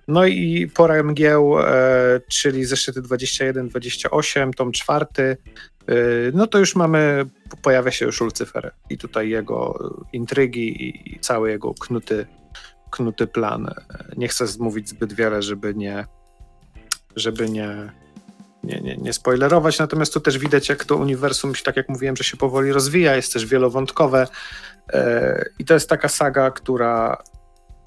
No 0.08 0.26
i 0.26 0.70
Pora 0.74 1.02
Mgieł, 1.02 1.54
czyli 2.28 2.64
zeszyty 2.64 3.02
21-28, 3.02 4.50
tom 4.54 4.72
czwarty, 4.72 5.36
e, 5.86 5.94
no 6.34 6.46
to 6.46 6.58
już 6.58 6.76
mamy, 6.76 7.26
pojawia 7.62 7.90
się 7.90 8.06
już 8.06 8.20
Lucyfer 8.20 8.72
i 8.90 8.98
tutaj 8.98 9.28
jego 9.28 9.78
intrygi 10.12 10.82
i, 10.82 11.14
i 11.14 11.20
cały 11.20 11.50
jego 11.50 11.74
knuty, 11.74 12.26
knuty 12.90 13.26
plan. 13.26 13.66
E, 13.66 13.74
Nie 14.16 14.28
chcę 14.28 14.44
mówić 14.58 14.88
zbyt 14.88 15.12
wiele, 15.12 15.42
żeby 15.42 15.74
nie 15.74 16.06
żeby 17.16 17.48
nie, 17.50 17.92
nie, 18.64 18.80
nie, 18.80 18.96
nie 18.96 19.12
spoilerować, 19.12 19.78
natomiast 19.78 20.14
tu 20.14 20.20
też 20.20 20.38
widać, 20.38 20.68
jak 20.68 20.84
to 20.84 20.96
uniwersum, 20.96 21.52
tak 21.64 21.76
jak 21.76 21.88
mówiłem, 21.88 22.16
że 22.16 22.24
się 22.24 22.36
powoli 22.36 22.72
rozwija, 22.72 23.16
jest 23.16 23.32
też 23.32 23.46
wielowątkowe. 23.46 24.26
E, 24.92 25.44
i 25.58 25.64
to 25.64 25.74
jest 25.74 25.88
taka 25.88 26.08
saga, 26.08 26.50
która 26.50 27.22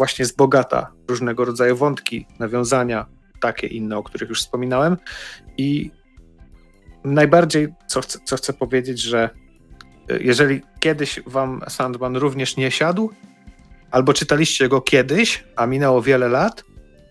właśnie 0.02 0.24
jest 0.24 0.38
bogata 0.38 0.92
w 1.08 1.10
różnego 1.10 1.46
rodzaju 1.46 1.76
wątki, 1.76 2.28
nawiązania, 2.40 3.06
takie 3.42 3.68
inne, 3.68 3.98
o 3.98 4.04
których 4.04 4.30
już 4.30 4.40
wspominałem 4.40 4.98
i 5.58 5.92
najbardziej, 7.04 7.68
co 7.88 8.02
chcę, 8.02 8.20
co 8.26 8.38
chcę 8.38 8.54
powiedzieć, 8.54 9.02
że 9.02 9.30
e, 10.10 10.20
jeżeli 10.20 10.62
kiedyś 10.80 11.20
wam 11.26 11.62
Sandman 11.70 12.16
również 12.16 12.58
nie 12.58 12.72
siadł, 12.72 13.10
albo 13.92 14.14
czytaliście 14.14 14.70
go 14.70 14.82
kiedyś, 14.82 15.44
a 15.56 15.66
minęło 15.66 16.02
wiele 16.02 16.30
lat, 16.30 16.64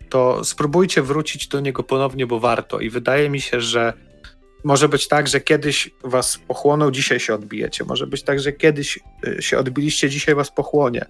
to 0.09 0.45
spróbujcie 0.45 1.03
wrócić 1.03 1.49
do 1.49 1.61
niego 1.61 1.83
ponownie, 1.83 2.27
bo 2.27 2.41
warto. 2.41 2.81
I 2.81 2.91
wydaje 2.91 3.31
mi 3.31 3.41
się, 3.41 3.61
że 3.61 3.93
może 4.65 4.89
być 4.89 5.09
tak, 5.09 5.29
że 5.29 5.41
kiedyś 5.41 5.91
was 6.05 6.39
pochłonął, 6.49 6.91
dzisiaj 6.91 7.21
się 7.21 7.35
odbijecie. 7.35 7.85
Może 7.85 8.07
być 8.07 8.23
tak, 8.23 8.41
że 8.41 8.53
kiedyś 8.53 8.99
y, 9.27 9.43
się 9.43 9.59
odbiliście, 9.59 10.11
dzisiaj 10.11 10.35
was 10.35 10.51
pochłonie. 10.51 11.07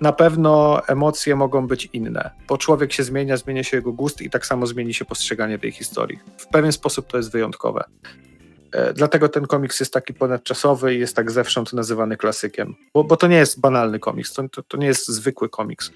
Na 0.00 0.12
pewno 0.12 0.82
emocje 0.86 1.36
mogą 1.36 1.66
być 1.66 1.88
inne, 1.92 2.30
bo 2.48 2.58
człowiek 2.58 2.92
się 2.92 3.02
zmienia, 3.04 3.36
zmienia 3.36 3.64
się 3.64 3.76
jego 3.76 3.92
gust 3.92 4.22
i 4.22 4.30
tak 4.30 4.46
samo 4.46 4.66
zmieni 4.66 4.94
się 4.94 5.04
postrzeganie 5.04 5.58
tej 5.58 5.72
historii. 5.72 6.18
W 6.38 6.46
pewien 6.46 6.72
sposób 6.72 7.06
to 7.06 7.16
jest 7.16 7.32
wyjątkowe. 7.32 7.84
Y, 8.90 8.94
Dlatego 8.94 9.28
ten 9.28 9.46
komiks 9.46 9.80
jest 9.80 9.92
taki 9.92 10.14
ponadczasowy 10.14 10.94
i 10.94 10.98
jest 10.98 11.16
tak 11.16 11.30
zewsząd 11.30 11.72
nazywany 11.72 12.16
klasykiem, 12.16 12.74
bo, 12.94 13.04
bo 13.04 13.16
to 13.16 13.26
nie 13.26 13.36
jest 13.36 13.60
banalny 13.60 13.98
komiks, 13.98 14.32
to, 14.32 14.48
to, 14.48 14.62
to 14.62 14.76
nie 14.76 14.86
jest 14.86 15.08
zwykły 15.08 15.48
komiks. 15.48 15.90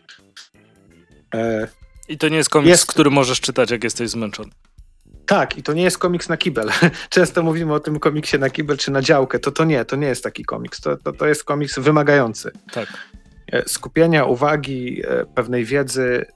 E, 1.34 1.68
I 2.08 2.18
to 2.18 2.28
nie 2.28 2.36
jest 2.36 2.50
komiks, 2.50 2.68
Jest- 2.68 2.86
który 2.86 3.10
możesz 3.10 3.40
czytać, 3.40 3.70
jak 3.70 3.84
jesteś 3.84 4.10
zmęczony. 4.10 4.50
Tak, 5.26 5.58
i 5.58 5.62
to 5.62 5.72
nie 5.72 5.82
jest 5.82 5.98
komiks 5.98 6.28
na 6.28 6.36
kibel. 6.36 6.70
Często 7.10 7.42
mówimy 7.42 7.74
o 7.74 7.80
tym 7.80 7.98
komiksie 8.00 8.38
na 8.38 8.50
kibel 8.50 8.76
czy 8.76 8.90
na 8.90 9.02
działkę. 9.02 9.38
To 9.38 9.52
to 9.52 9.64
nie, 9.64 9.84
to 9.84 9.96
nie 9.96 10.06
jest 10.06 10.24
taki 10.24 10.44
komiks. 10.44 10.80
To, 10.80 10.96
to, 10.96 11.12
to 11.12 11.26
jest 11.26 11.44
komiks 11.44 11.78
wymagający. 11.78 12.50
Tak. 12.72 12.88
E, 13.52 13.68
Skupienia, 13.68 14.24
uwagi, 14.24 15.02
e, 15.08 15.26
pewnej 15.26 15.64
wiedzy. 15.64 16.26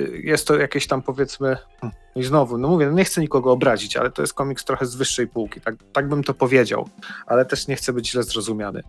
E, 0.00 0.02
Jest 0.02 0.46
to 0.48 0.58
jakieś 0.58 0.86
tam 0.86 1.02
powiedzmy. 1.02 1.56
hmm, 1.80 1.96
I 2.16 2.22
znowu, 2.22 2.58
no 2.58 2.68
mówię, 2.68 2.86
no 2.86 2.92
nie 2.92 3.04
chcę 3.04 3.20
nikogo 3.20 3.52
obrazić, 3.52 3.96
ale 3.96 4.10
to 4.10 4.22
jest 4.22 4.34
komiks 4.34 4.64
trochę 4.64 4.86
z 4.86 4.94
wyższej 4.96 5.26
półki. 5.28 5.60
Tak, 5.60 5.74
tak 5.92 6.08
bym 6.08 6.24
to 6.24 6.34
powiedział, 6.34 6.88
ale 7.26 7.44
też 7.44 7.68
nie 7.68 7.76
chcę 7.76 7.92
być 7.92 8.10
źle 8.10 8.22
zrozumiany, 8.22 8.82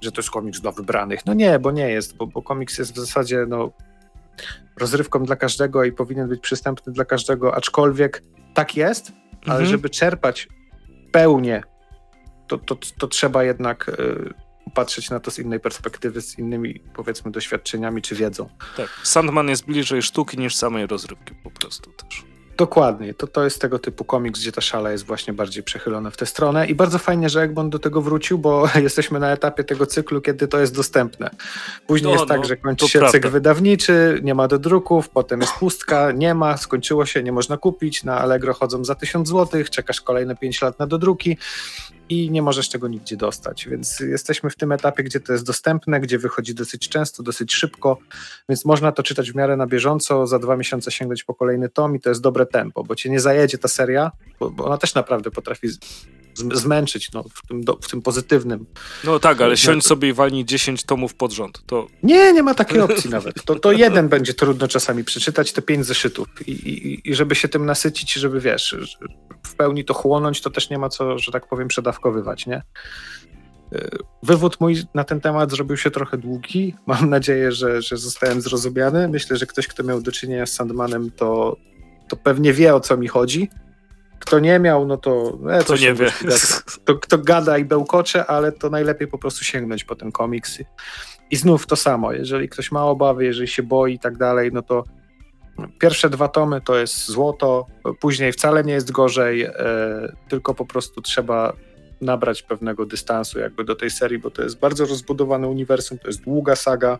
że 0.00 0.12
to 0.12 0.20
jest 0.20 0.30
komiks 0.30 0.60
dla 0.60 0.72
wybranych. 0.72 1.26
No 1.26 1.34
nie, 1.34 1.58
bo 1.58 1.70
nie 1.70 1.88
jest, 1.90 2.16
bo, 2.16 2.26
bo 2.26 2.42
komiks 2.42 2.78
jest 2.78 2.92
w 2.94 2.98
zasadzie 2.98 3.44
no, 3.48 3.70
rozrywką 4.80 5.24
dla 5.24 5.36
każdego 5.36 5.84
i 5.84 5.92
powinien 5.92 6.28
być 6.28 6.40
przystępny 6.40 6.92
dla 6.92 7.04
każdego, 7.04 7.54
aczkolwiek 7.54 8.22
tak 8.54 8.76
jest, 8.76 9.12
ale 9.44 9.52
Mhm. 9.54 9.66
żeby 9.70 9.90
czerpać 9.90 10.48
pełnię, 11.12 11.62
to, 12.46 12.58
to, 12.58 12.76
to 12.98 13.08
trzeba 13.08 13.44
jednak 13.44 13.88
y, 13.88 14.34
patrzeć 14.74 15.10
na 15.10 15.20
to 15.20 15.30
z 15.30 15.38
innej 15.38 15.60
perspektywy, 15.60 16.22
z 16.22 16.38
innymi 16.38 16.80
powiedzmy 16.94 17.30
doświadczeniami 17.30 18.02
czy 18.02 18.14
wiedzą. 18.14 18.48
Tak. 18.76 19.00
Sandman 19.02 19.48
jest 19.48 19.64
bliżej 19.64 20.02
sztuki 20.02 20.38
niż 20.38 20.56
samej 20.56 20.86
rozrywki 20.86 21.34
po 21.34 21.50
prostu 21.50 21.92
też. 21.92 22.29
Dokładnie, 22.60 23.14
to, 23.14 23.26
to 23.26 23.44
jest 23.44 23.60
tego 23.60 23.78
typu 23.78 24.04
komiks, 24.04 24.40
gdzie 24.40 24.52
ta 24.52 24.60
szala 24.60 24.92
jest 24.92 25.04
właśnie 25.04 25.32
bardziej 25.32 25.62
przechylona 25.62 26.10
w 26.10 26.16
tę 26.16 26.26
stronę. 26.26 26.66
I 26.66 26.74
bardzo 26.74 26.98
fajnie, 26.98 27.28
że 27.28 27.42
Egmont 27.42 27.72
do 27.72 27.78
tego 27.78 28.02
wrócił, 28.02 28.38
bo 28.38 28.68
jesteśmy 28.82 29.20
na 29.20 29.32
etapie 29.32 29.64
tego 29.64 29.86
cyklu, 29.86 30.20
kiedy 30.20 30.48
to 30.48 30.60
jest 30.60 30.74
dostępne. 30.74 31.30
Później 31.86 32.12
No, 32.12 32.18
jest 32.18 32.28
tak, 32.28 32.40
no, 32.40 32.44
że 32.44 32.56
kończy 32.56 32.88
się 32.88 32.98
prawda. 32.98 33.12
cykl 33.12 33.28
wydawniczy, 33.28 34.20
nie 34.22 34.34
ma 34.34 34.48
do 34.48 34.58
druków, 34.58 35.08
potem 35.08 35.40
jest 35.40 35.52
pustka, 35.52 36.12
nie 36.12 36.34
ma, 36.34 36.56
skończyło 36.56 37.06
się, 37.06 37.22
nie 37.22 37.32
można 37.32 37.56
kupić, 37.56 38.04
na 38.04 38.18
Allegro 38.18 38.54
chodzą 38.54 38.84
za 38.84 38.94
1000 38.94 39.28
zł, 39.28 39.64
czekasz 39.70 40.00
kolejne 40.00 40.36
5 40.36 40.62
lat 40.62 40.78
na 40.78 40.86
dodruki 40.86 41.36
i 42.10 42.30
nie 42.30 42.42
możesz 42.42 42.68
tego 42.68 42.88
nigdzie 42.88 43.16
dostać, 43.16 43.68
więc 43.68 44.00
jesteśmy 44.00 44.50
w 44.50 44.56
tym 44.56 44.72
etapie, 44.72 45.02
gdzie 45.02 45.20
to 45.20 45.32
jest 45.32 45.46
dostępne, 45.46 46.00
gdzie 46.00 46.18
wychodzi 46.18 46.54
dosyć 46.54 46.88
często, 46.88 47.22
dosyć 47.22 47.54
szybko, 47.54 47.98
więc 48.48 48.64
można 48.64 48.92
to 48.92 49.02
czytać 49.02 49.32
w 49.32 49.34
miarę 49.34 49.56
na 49.56 49.66
bieżąco, 49.66 50.26
za 50.26 50.38
dwa 50.38 50.56
miesiące 50.56 50.90
sięgnąć 50.90 51.24
po 51.24 51.34
kolejny 51.34 51.68
tom 51.68 51.96
i 51.96 52.00
to 52.00 52.08
jest 52.08 52.20
dobre 52.20 52.46
tempo, 52.52 52.84
bo 52.84 52.94
cię 52.94 53.10
nie 53.10 53.20
zajedzie 53.20 53.58
ta 53.58 53.68
seria, 53.68 54.10
bo, 54.40 54.50
bo 54.50 54.64
ona 54.64 54.76
też 54.78 54.94
naprawdę 54.94 55.30
potrafi 55.30 55.68
z, 55.68 55.78
z, 56.34 56.60
zmęczyć 56.60 57.12
no, 57.12 57.22
w, 57.34 57.46
tym, 57.48 57.64
do, 57.64 57.78
w 57.82 57.88
tym 57.88 58.02
pozytywnym. 58.02 58.66
No 59.04 59.18
tak, 59.18 59.40
ale 59.40 59.50
No, 59.50 59.56
siądź 59.56 59.82
to- 59.82 59.88
sobie 59.88 60.08
i 60.08 60.12
walnij 60.12 60.44
10 60.44 60.84
tomów 60.84 61.14
pod 61.14 61.32
rząd. 61.32 61.62
To 61.66 61.86
Nie, 62.02 62.32
nie 62.32 62.42
ma 62.42 62.54
takiej 62.54 62.80
opcji 62.80 63.10
nawet. 63.10 63.44
To, 63.44 63.54
to 63.58 63.72
jeden 63.72 64.08
będzie 64.08 64.34
trudno 64.34 64.68
czasami 64.68 65.04
przeczytać, 65.04 65.52
te 65.52 65.62
pięć 65.62 65.86
zeszytów 65.86 66.28
I, 66.46 66.50
i, 66.52 67.10
i 67.10 67.14
żeby 67.14 67.34
się 67.34 67.48
tym 67.48 67.66
nasycić, 67.66 68.12
żeby 68.12 68.40
wiesz, 68.40 68.76
w 69.46 69.54
pełni 69.54 69.84
to 69.84 69.94
chłonąć, 69.94 70.40
to 70.40 70.50
też 70.50 70.70
nie 70.70 70.78
ma 70.78 70.88
co, 70.88 71.18
że 71.18 71.32
tak 71.32 71.48
powiem, 71.48 71.68
przedawkowywać, 71.68 72.46
nie? 72.46 72.62
Yy, 73.72 73.88
Wywód 74.22 74.60
mój 74.60 74.82
na 74.94 75.04
ten 75.04 75.20
temat 75.20 75.50
zrobił 75.50 75.76
się 75.76 75.90
trochę 75.90 76.18
długi. 76.18 76.74
Mam 76.86 77.10
nadzieję, 77.10 77.52
że, 77.52 77.82
że 77.82 77.96
zostałem 77.96 78.40
zrozumiany. 78.40 79.08
Myślę, 79.08 79.36
że 79.36 79.46
ktoś, 79.46 79.66
kto 79.66 79.82
miał 79.82 80.02
do 80.02 80.12
czynienia 80.12 80.46
z 80.46 80.52
Sandmanem, 80.52 81.10
to, 81.10 81.56
to 82.10 82.16
pewnie 82.16 82.52
wie, 82.52 82.74
o 82.74 82.80
co 82.80 82.96
mi 82.96 83.08
chodzi. 83.08 83.50
Kto 84.18 84.38
nie 84.38 84.58
miał, 84.58 84.86
no 84.86 84.96
to... 84.96 85.38
E, 85.50 85.64
to 85.64 85.76
nie 85.76 85.94
wie. 85.94 86.12
To, 86.84 86.94
kto 86.94 87.18
gada 87.18 87.58
i 87.58 87.64
bełkocze, 87.64 88.26
ale 88.26 88.52
to 88.52 88.70
najlepiej 88.70 89.08
po 89.08 89.18
prostu 89.18 89.44
sięgnąć 89.44 89.84
po 89.84 89.96
ten 89.96 90.12
komiks. 90.12 90.58
I 91.30 91.36
znów 91.36 91.66
to 91.66 91.76
samo. 91.76 92.12
Jeżeli 92.12 92.48
ktoś 92.48 92.72
ma 92.72 92.84
obawy, 92.84 93.24
jeżeli 93.24 93.48
się 93.48 93.62
boi 93.62 93.94
i 93.94 93.98
tak 93.98 94.16
dalej, 94.16 94.50
no 94.52 94.62
to 94.62 94.84
pierwsze 95.78 96.10
dwa 96.10 96.28
tomy 96.28 96.60
to 96.60 96.76
jest 96.76 97.06
złoto, 97.06 97.66
później 98.00 98.32
wcale 98.32 98.64
nie 98.64 98.72
jest 98.72 98.90
gorzej, 98.90 99.42
e, 99.42 99.52
tylko 100.28 100.54
po 100.54 100.66
prostu 100.66 101.00
trzeba 101.00 101.52
nabrać 102.00 102.42
pewnego 102.42 102.86
dystansu 102.86 103.38
jakby 103.38 103.64
do 103.64 103.76
tej 103.76 103.90
serii, 103.90 104.18
bo 104.18 104.30
to 104.30 104.42
jest 104.42 104.58
bardzo 104.58 104.86
rozbudowane 104.86 105.48
uniwersum, 105.48 105.98
to 105.98 106.06
jest 106.06 106.20
długa 106.20 106.56
saga 106.56 106.98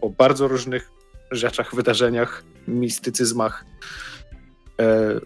o 0.00 0.10
bardzo 0.10 0.48
różnych 0.48 0.90
rzeczach, 1.30 1.74
wydarzeniach, 1.74 2.44
mistycyzmach. 2.68 3.64
E, 4.82 5.20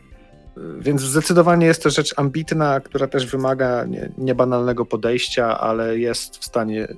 więc 0.79 1.01
zdecydowanie 1.01 1.67
jest 1.67 1.83
to 1.83 1.91
rzecz 1.91 2.15
ambitna, 2.17 2.81
która 2.81 3.07
też 3.07 3.27
wymaga 3.27 3.85
nie- 3.85 4.13
niebanalnego 4.19 4.87
podejścia, 4.87 5.61
ale 5.61 5.99
jest 5.99 6.37
w 6.37 6.45
stanie 6.45 6.89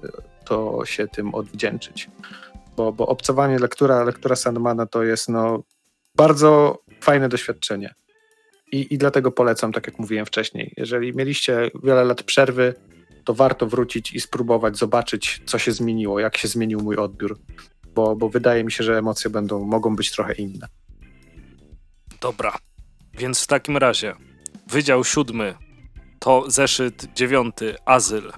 to 0.45 0.85
się 0.85 1.09
tym 1.09 1.35
odwdzięczyć. 1.35 2.11
Bo, 2.77 2.93
bo 2.93 3.07
obcowanie 3.07 3.59
lektura, 3.59 4.05
lektura 4.05 4.37
Sandmana 4.37 4.87
to 4.87 5.03
jest 5.03 5.29
no, 5.29 5.63
bardzo 6.15 6.83
fajne 7.01 7.29
doświadczenie. 7.29 7.95
I, 8.73 8.95
I 8.95 8.99
dlatego 8.99 9.33
polecam, 9.33 9.73
tak 9.73 9.87
jak 9.87 9.99
mówiłem 9.99 10.27
wcześniej. 10.27 10.75
Jeżeli 10.77 11.17
mieliście 11.17 11.71
wiele 11.85 12.05
lat 12.05 12.23
przerwy, 12.23 12.75
to 13.25 13.35
warto 13.35 13.67
wrócić 13.67 14.13
i 14.13 14.21
spróbować 14.21 14.79
zobaczyć, 14.79 15.43
co 15.47 15.59
się 15.59 15.73
zmieniło, 15.73 16.21
jak 16.21 16.37
się 16.37 16.49
zmienił 16.49 16.81
mój 16.81 16.97
odbiór. 16.97 17.39
Bo, 17.95 18.17
bo 18.17 18.29
wydaje 18.29 18.65
mi 18.65 18.73
się, 18.73 18.85
że 18.85 18.99
emocje 18.99 19.31
będą, 19.31 19.65
mogą 19.65 19.97
być 19.97 20.13
trochę 20.13 20.33
inne. 20.33 20.69
Dobra. 22.21 22.57
Więc 23.15 23.45
w 23.45 23.47
takim 23.47 23.77
razie 23.77 24.15
Wydział 24.67 25.05
Siódmy 25.05 25.55
to 26.19 26.45
zeszyt 26.51 27.07
dziewiąty, 27.15 27.77
Azyl. 27.85 28.33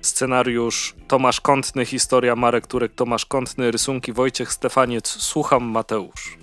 Scenariusz 0.00 0.94
Tomasz 1.08 1.40
Kątny, 1.40 1.84
historia 1.84 2.36
Marek 2.36 2.66
Turek, 2.66 2.94
Tomasz 2.94 3.26
Kątny, 3.26 3.70
rysunki 3.70 4.12
Wojciech 4.12 4.52
Stefaniec, 4.52 5.08
słucham 5.08 5.64
Mateusz. 5.64 6.38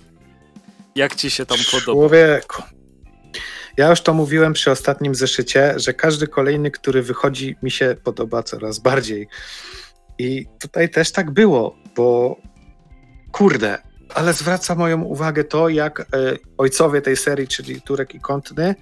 Jak 0.94 1.14
ci 1.14 1.30
się 1.30 1.46
tam 1.46 1.58
podoba? 1.70 1.92
Człowieku. 1.92 2.62
Ja 3.76 3.90
już 3.90 4.00
to 4.00 4.14
mówiłem 4.14 4.52
przy 4.52 4.70
ostatnim 4.70 5.14
zeszycie, 5.14 5.74
że 5.76 5.94
każdy 5.94 6.26
kolejny, 6.26 6.70
który 6.70 7.02
wychodzi, 7.02 7.56
mi 7.62 7.70
się 7.70 7.96
podoba 8.04 8.42
coraz 8.42 8.78
bardziej. 8.78 9.28
I 10.18 10.46
tutaj 10.60 10.90
też 10.90 11.12
tak 11.12 11.30
było, 11.30 11.76
bo 11.96 12.36
kurde, 13.32 13.78
ale 14.14 14.32
zwraca 14.32 14.74
moją 14.74 15.02
uwagę 15.02 15.44
to, 15.44 15.68
jak 15.68 16.00
e, 16.00 16.04
ojcowie 16.58 17.02
tej 17.02 17.16
serii, 17.16 17.48
czyli 17.48 17.82
Turek 17.82 18.14
i 18.14 18.20
Kątny, 18.20 18.74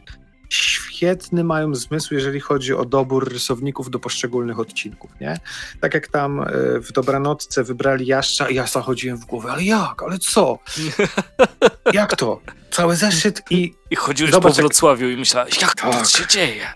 świetny 0.49 1.45
mają 1.45 1.75
zmysł, 1.75 2.15
jeżeli 2.15 2.41
chodzi 2.41 2.75
o 2.75 2.85
dobór 2.85 3.33
rysowników 3.33 3.91
do 3.91 3.99
poszczególnych 3.99 4.59
odcinków, 4.61 5.11
nie? 5.21 5.39
Tak 5.81 5.95
jak 5.95 6.09
tam 6.09 6.41
e, 6.41 6.47
w 6.81 6.93
Dobranocce 6.93 7.65
wybrali 7.65 8.07
Jaszcza 8.07 8.49
i 8.49 8.55
ja 8.55 8.67
zachodziłem 8.67 9.19
w 9.19 9.25
głowę, 9.25 9.51
ale 9.53 9.65
jak, 9.65 10.03
ale 10.03 10.19
co? 10.19 10.59
Jak 11.93 12.17
to? 12.17 12.41
Cały 12.71 12.97
zeszyt 12.97 13.43
i 13.51 13.75
I 13.91 13.97
chodziłeś 13.97 14.33
Zobacz, 14.33 14.53
po 14.53 14.63
Wrocławiu 14.63 15.09
i 15.09 15.17
myślałeś, 15.17 15.61
jak 15.63 15.75
to 15.75 15.91
Tak. 15.91 16.07
się 16.07 16.27
dzieje? 16.27 16.67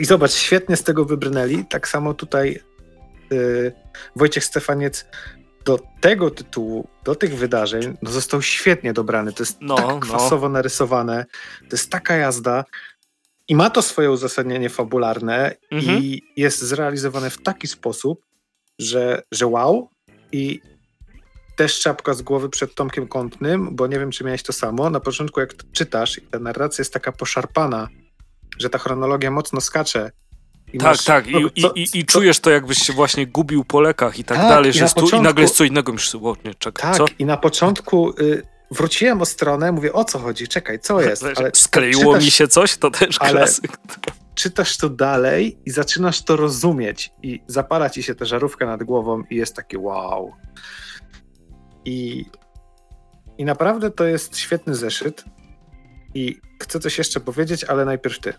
I 0.00 0.04
zobacz, 0.04 0.32
świetnie 0.32 0.76
z 0.76 0.82
tego 0.82 1.04
wybrnęli. 1.04 1.64
Tak 1.64 1.88
samo 1.88 2.14
tutaj 2.14 2.60
y, 3.32 3.72
Wojciech 4.16 4.44
Stefaniec 4.44 5.06
do 5.66 5.78
tego 6.00 6.30
tytułu, 6.30 6.88
do 7.04 7.14
tych 7.14 7.36
wydarzeń, 7.36 7.96
no 8.02 8.10
został 8.10 8.42
świetnie 8.42 8.92
dobrany. 8.92 9.32
To 9.32 9.42
jest 9.42 9.58
No, 9.60 9.76
tak 9.76 9.86
no. 9.86 9.98
kwasowo 10.00 10.48
narysowane, 10.48 11.26
to 11.60 11.76
jest 11.76 11.90
taka 11.90 12.16
jazda 12.16 12.64
i 13.48 13.54
ma 13.56 13.70
to 13.70 13.82
swoje 13.82 14.10
uzasadnienie 14.10 14.68
fabularne 14.68 15.56
Mhm. 15.70 15.98
i 16.02 16.22
jest 16.36 16.62
zrealizowane 16.62 17.30
w 17.30 17.42
taki 17.42 17.66
sposób, 17.66 18.24
że, 18.78 19.22
że 19.32 19.46
wow 19.46 19.90
i 20.32 20.60
też 21.56 21.80
czapka 21.80 22.14
z 22.14 22.22
głowy 22.22 22.48
przed 22.48 22.74
Tomkiem 22.74 23.08
Kątnym, 23.08 23.76
bo 23.76 23.86
nie 23.86 23.98
wiem, 23.98 24.10
czy 24.10 24.24
miałeś 24.24 24.42
to 24.42 24.52
samo. 24.52 24.90
Na 24.90 25.00
początku, 25.00 25.40
jak 25.40 25.54
czytasz 25.72 26.18
i 26.18 26.22
ta 26.22 26.38
narracja 26.38 26.82
jest 26.82 26.92
taka 26.92 27.12
poszarpana, 27.12 27.88
że 28.58 28.70
ta 28.70 28.78
chronologia 28.78 29.30
mocno 29.30 29.60
skacze. 29.60 30.10
I 30.72 30.78
Tak, 30.78 30.88
masz- 30.88 31.04
tak. 31.04 31.26
I, 31.26 31.32
co- 31.32 31.38
i, 31.54 31.62
co- 31.62 31.72
i, 31.72 31.88
i 31.94 32.04
co- 32.06 32.12
czujesz 32.12 32.40
to, 32.40 32.50
jakbyś 32.50 32.78
się 32.78 32.92
właśnie 32.92 33.26
gubił 33.26 33.64
po 33.64 33.80
lekach 33.80 34.18
i 34.18 34.24
tak, 34.24 34.38
Tak, 34.38 34.48
dalej, 34.48 34.70
i 34.70 34.74
że 34.74 34.80
na 34.80 34.88
stu, 34.88 35.00
i 35.00 35.02
początku- 35.02 35.24
nagle 35.24 35.42
jest 35.42 35.54
co 35.56 35.64
innego. 35.64 35.92
Myślisz, 35.92 36.14
o 36.14 36.36
nie, 36.44 36.54
czekaj, 36.54 36.82
Tak, 36.82 36.96
co? 36.96 37.04
i 37.18 37.24
na 37.24 37.36
początku 37.36 38.10
y, 38.20 38.42
wróciłem 38.70 39.22
o 39.22 39.26
stronę, 39.26 39.72
mówię, 39.72 39.92
o 39.92 40.04
co 40.04 40.18
chodzi, 40.18 40.48
czekaj, 40.48 40.78
co 40.80 41.00
jest? 41.00 41.24
Ale 41.36 41.50
Skleiło 41.54 42.12
czytasz, 42.12 42.24
mi 42.24 42.30
się 42.30 42.48
coś? 42.48 42.76
To 42.76 42.90
też 42.90 43.16
ale- 43.20 43.30
klasyk. 43.32 43.78
Czytasz 44.34 44.76
to 44.76 44.88
dalej 44.88 45.58
i 45.66 45.70
zaczynasz 45.70 46.22
to 46.22 46.36
rozumieć 46.36 47.10
i 47.22 47.42
zapala 47.46 47.90
ci 47.90 48.02
się 48.02 48.14
ta 48.14 48.24
żarówka 48.24 48.66
nad 48.66 48.82
głową 48.84 49.22
i 49.30 49.36
jest 49.36 49.56
takie 49.56 49.78
wow. 49.78 50.32
I, 51.84 52.24
I 53.38 53.44
naprawdę 53.44 53.90
to 53.90 54.04
jest 54.04 54.36
świetny 54.38 54.74
zeszyt 54.74 55.24
i 56.14 56.40
chcę 56.62 56.80
coś 56.80 56.98
jeszcze 56.98 57.20
powiedzieć, 57.20 57.64
ale 57.64 57.84
najpierw 57.84 58.18
ty. 58.18 58.32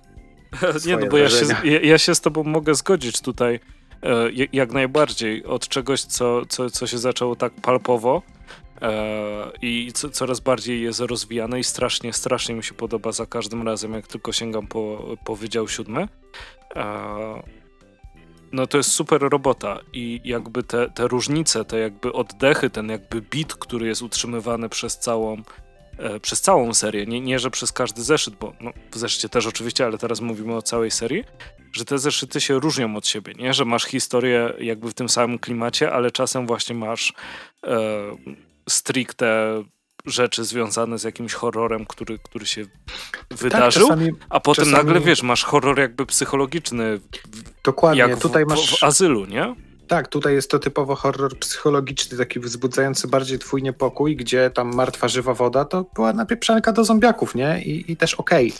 Nie, 0.86 0.98
no 0.98 1.08
bo 1.08 1.18
ja 1.18 1.30
się, 1.30 1.46
ja, 1.64 1.80
ja 1.82 1.98
się 1.98 2.16
z 2.16 2.22
tobą 2.22 2.44
mogę 2.44 2.76
zgodzić 2.76 3.22
tutaj 3.22 3.60
e, 4.04 4.32
jak- 4.54 4.72
najbardziej 4.72 5.46
od 5.46 5.68
czegoś, 5.68 6.02
co, 6.02 6.46
co, 6.46 6.70
co 6.70 6.88
się 6.88 6.98
zaczęło 6.98 7.36
tak 7.36 7.54
palpowo 7.62 8.22
e, 8.82 9.52
i 9.62 9.92
co, 9.94 10.10
coraz 10.10 10.40
bardziej 10.40 10.82
jest 10.82 11.00
rozwijane 11.00 11.60
i 11.60 11.64
strasznie, 11.64 12.14
strasznie 12.14 12.56
mi 12.56 12.64
się 12.64 12.74
podoba 12.74 13.12
za 13.12 13.26
każdym 13.26 13.68
razem, 13.68 13.94
jak 13.94 14.08
tylko 14.08 14.32
sięgam 14.32 14.68
po, 14.68 15.16
po 15.26 15.36
Wydział 15.36 15.68
Siódmy. 15.68 16.08
E, 16.76 17.44
no 18.52 18.68
to 18.68 18.78
jest 18.78 18.92
super 18.92 19.22
robota 19.22 19.80
i 19.94 20.22
jakby 20.24 20.64
te, 20.64 20.90
te 20.90 21.08
różnice, 21.08 21.66
te 21.66 21.80
jakby 21.80 22.14
oddechy, 22.14 22.70
ten 22.70 22.90
jakby 22.90 23.22
beat, 23.22 23.54
który 23.54 23.88
jest 23.88 24.02
utrzymywany 24.02 24.70
przez 24.70 24.98
całą 25.00 25.42
przez 26.22 26.42
całą 26.42 26.74
serię, 26.74 27.06
nie, 27.06 27.22
nie 27.22 27.40
że 27.40 27.52
przez 27.52 27.72
każdy 27.72 28.04
zeszyt, 28.04 28.36
bo 28.36 28.54
no, 28.62 28.72
w 28.92 28.98
zeszycie 28.98 29.30
też 29.30 29.48
oczywiście, 29.48 29.86
ale 29.86 29.98
teraz 29.98 30.22
mówimy 30.22 30.56
o 30.56 30.62
całej 30.62 30.92
serii, 30.92 31.24
że 31.74 31.86
te 31.86 32.00
zeszyty 32.00 32.42
się 32.42 32.60
różnią 32.60 32.96
od 32.96 33.08
siebie, 33.08 33.34
nie? 33.34 33.54
Że 33.54 33.66
masz 33.66 33.84
historię 33.84 34.54
jakby 34.60 34.90
w 34.90 34.94
tym 34.94 35.10
samym 35.10 35.40
klimacie, 35.40 35.92
ale 35.92 36.12
czasem 36.12 36.48
właśnie 36.48 36.76
masz 36.76 37.14
e, 37.64 37.78
stricte 38.70 39.64
rzeczy 40.06 40.44
związane 40.46 41.00
z 41.00 41.04
jakimś 41.04 41.34
horrorem, 41.34 41.86
który, 41.86 42.20
który 42.20 42.46
się 42.46 42.66
wydarzył, 43.32 43.88
Tak, 43.88 43.98
czasami, 43.98 44.12
a 44.30 44.40
potem 44.40 44.66
czasami- 44.66 44.86
nagle, 44.86 45.02
wiesz, 45.02 45.24
masz 45.24 45.44
horror 45.44 45.80
jakby 45.80 46.06
psychologiczny, 46.06 47.00
dokładnie, 47.64 48.00
jak 48.02 48.18
w, 48.18 48.22
tutaj 48.22 48.46
w, 48.46 48.48
masz... 48.48 48.80
w 48.80 48.84
azylu, 48.84 49.26
nie? 49.26 49.56
Tak, 49.88 50.08
tutaj 50.08 50.34
jest 50.34 50.52
to 50.52 50.60
typowo 50.60 50.96
horror 50.96 51.40
psychologiczny, 51.40 52.18
taki 52.18 52.40
wzbudzający 52.40 53.08
bardziej 53.08 53.40
twój 53.40 53.64
niepokój, 53.64 54.16
gdzie 54.16 54.50
tam 54.50 54.76
martwa, 54.76 55.08
żywa 55.08 55.34
woda 55.34 55.66
to 55.66 55.86
była 55.96 56.14
napieprzanka 56.14 56.72
do 56.72 56.84
zombiaków, 56.84 57.36
nie? 57.36 57.62
I, 57.64 57.92
i 57.92 57.98
też 57.98 58.14
okej. 58.14 58.54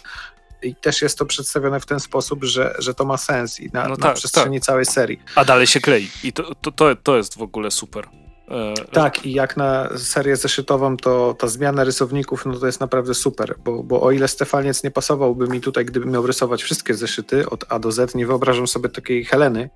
I 0.62 0.76
też 0.76 1.02
jest 1.02 1.18
to 1.18 1.26
przedstawione 1.26 1.80
w 1.80 1.86
ten 1.86 2.00
sposób, 2.00 2.44
że, 2.44 2.76
że 2.80 2.94
to 2.94 3.06
ma 3.06 3.18
sens 3.18 3.60
i 3.60 3.70
na, 3.74 3.84
No 3.84 3.90
na 3.90 3.96
tak, 3.96 4.16
przestrzeni 4.16 4.62
całej 4.62 4.86
serii. 4.86 5.20
A 5.36 5.46
dalej 5.46 5.68
się 5.68 5.80
klei. 5.80 6.10
I 6.24 6.34
to, 6.34 6.56
to, 6.56 6.72
to, 6.72 6.96
to 6.96 7.18
jest 7.18 7.38
w 7.38 7.42
ogóle 7.42 7.72
super. 7.72 8.08
E, 8.48 8.74
Tak, 8.92 9.26
i 9.26 9.34
jak 9.34 9.58
na 9.58 9.90
serię 9.98 10.36
zeszytową, 10.36 10.98
to 10.98 11.36
ta 11.40 11.48
zmiana 11.48 11.84
rysowników, 11.84 12.46
no 12.46 12.60
to 12.60 12.66
jest 12.66 12.80
naprawdę 12.80 13.14
super, 13.14 13.56
bo, 13.64 13.84
bo 13.84 14.02
o 14.02 14.12
ile 14.12 14.28
Stefaniec 14.28 14.84
nie 14.84 14.92
pasowałby 14.92 15.48
mi 15.48 15.62
tutaj, 15.62 15.86
gdybym 15.86 16.12
miał 16.12 16.28
rysować 16.28 16.64
wszystkie 16.64 16.94
zeszyty 16.94 17.50
od 17.50 17.66
A 17.70 17.80
do 17.80 17.92
Z, 17.92 18.16
nie 18.16 18.28
wyobrażam 18.28 18.68
sobie 18.68 18.90
takiej 18.90 19.26
Heleny 19.26 19.70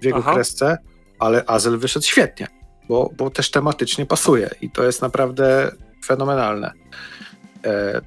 w 0.00 0.04
jego 0.04 0.18
Aha. 0.18 0.34
kresce, 0.34 0.78
ale 1.18 1.44
Azel 1.46 1.78
wyszedł 1.78 2.06
świetnie, 2.06 2.46
bo, 2.88 3.10
bo 3.16 3.30
też 3.30 3.50
tematycznie 3.50 4.06
pasuje 4.06 4.50
i 4.60 4.70
to 4.70 4.84
jest 4.84 5.02
naprawdę 5.02 5.72
fenomenalne. 6.06 6.72
E, 7.64 8.00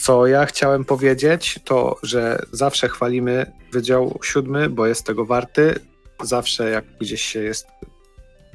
Co 0.00 0.26
ja 0.26 0.46
chciałem 0.46 0.84
powiedzieć, 0.84 1.60
to 1.64 1.96
że 2.02 2.38
zawsze 2.52 2.88
chwalimy 2.88 3.52
Wydział 3.72 4.18
Siódmy, 4.22 4.68
bo 4.70 4.86
jest 4.86 5.06
tego 5.06 5.24
warty. 5.24 5.74
Zawsze 6.22 6.70
jak 6.70 6.84
gdzieś 7.00 7.22
się 7.22 7.42
jest 7.42 7.66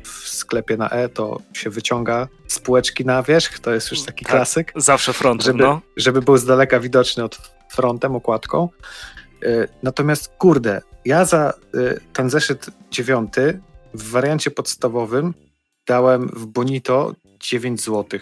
w 0.03 0.27
sklepie 0.27 0.77
na 0.77 0.89
E, 0.89 1.09
to 1.09 1.41
się 1.53 1.69
wyciąga 1.69 2.27
spółeczki 2.47 3.05
na 3.05 3.23
wierzch, 3.23 3.59
to 3.59 3.73
jest 3.73 3.91
już 3.91 4.01
taki 4.03 4.25
Tak. 4.25 4.33
klasyk, 4.35 4.73
Zawsze 4.75 5.13
frontem, 5.13 5.45
żeby, 5.45 5.63
no. 5.63 5.81
żeby 5.97 6.21
był 6.21 6.37
z 6.37 6.45
daleka 6.45 6.79
widoczny 6.79 7.23
od 7.23 7.37
frontem, 7.71 8.15
okładką. 8.15 8.69
E, 9.43 9.67
Natomiast 9.83 10.27
kurde, 10.37 10.81
ja 11.05 11.25
za 11.25 11.49
e, 11.49 11.53
ten 12.13 12.29
zeszyt 12.29 12.65
dziewiąty 12.91 13.59
w 13.93 14.09
wariancie 14.09 14.51
podstawowym 14.51 15.33
dałem 15.87 16.27
w 16.27 16.45
Bonito 16.45 17.15
9 17.39 17.81
zł. 17.81 18.19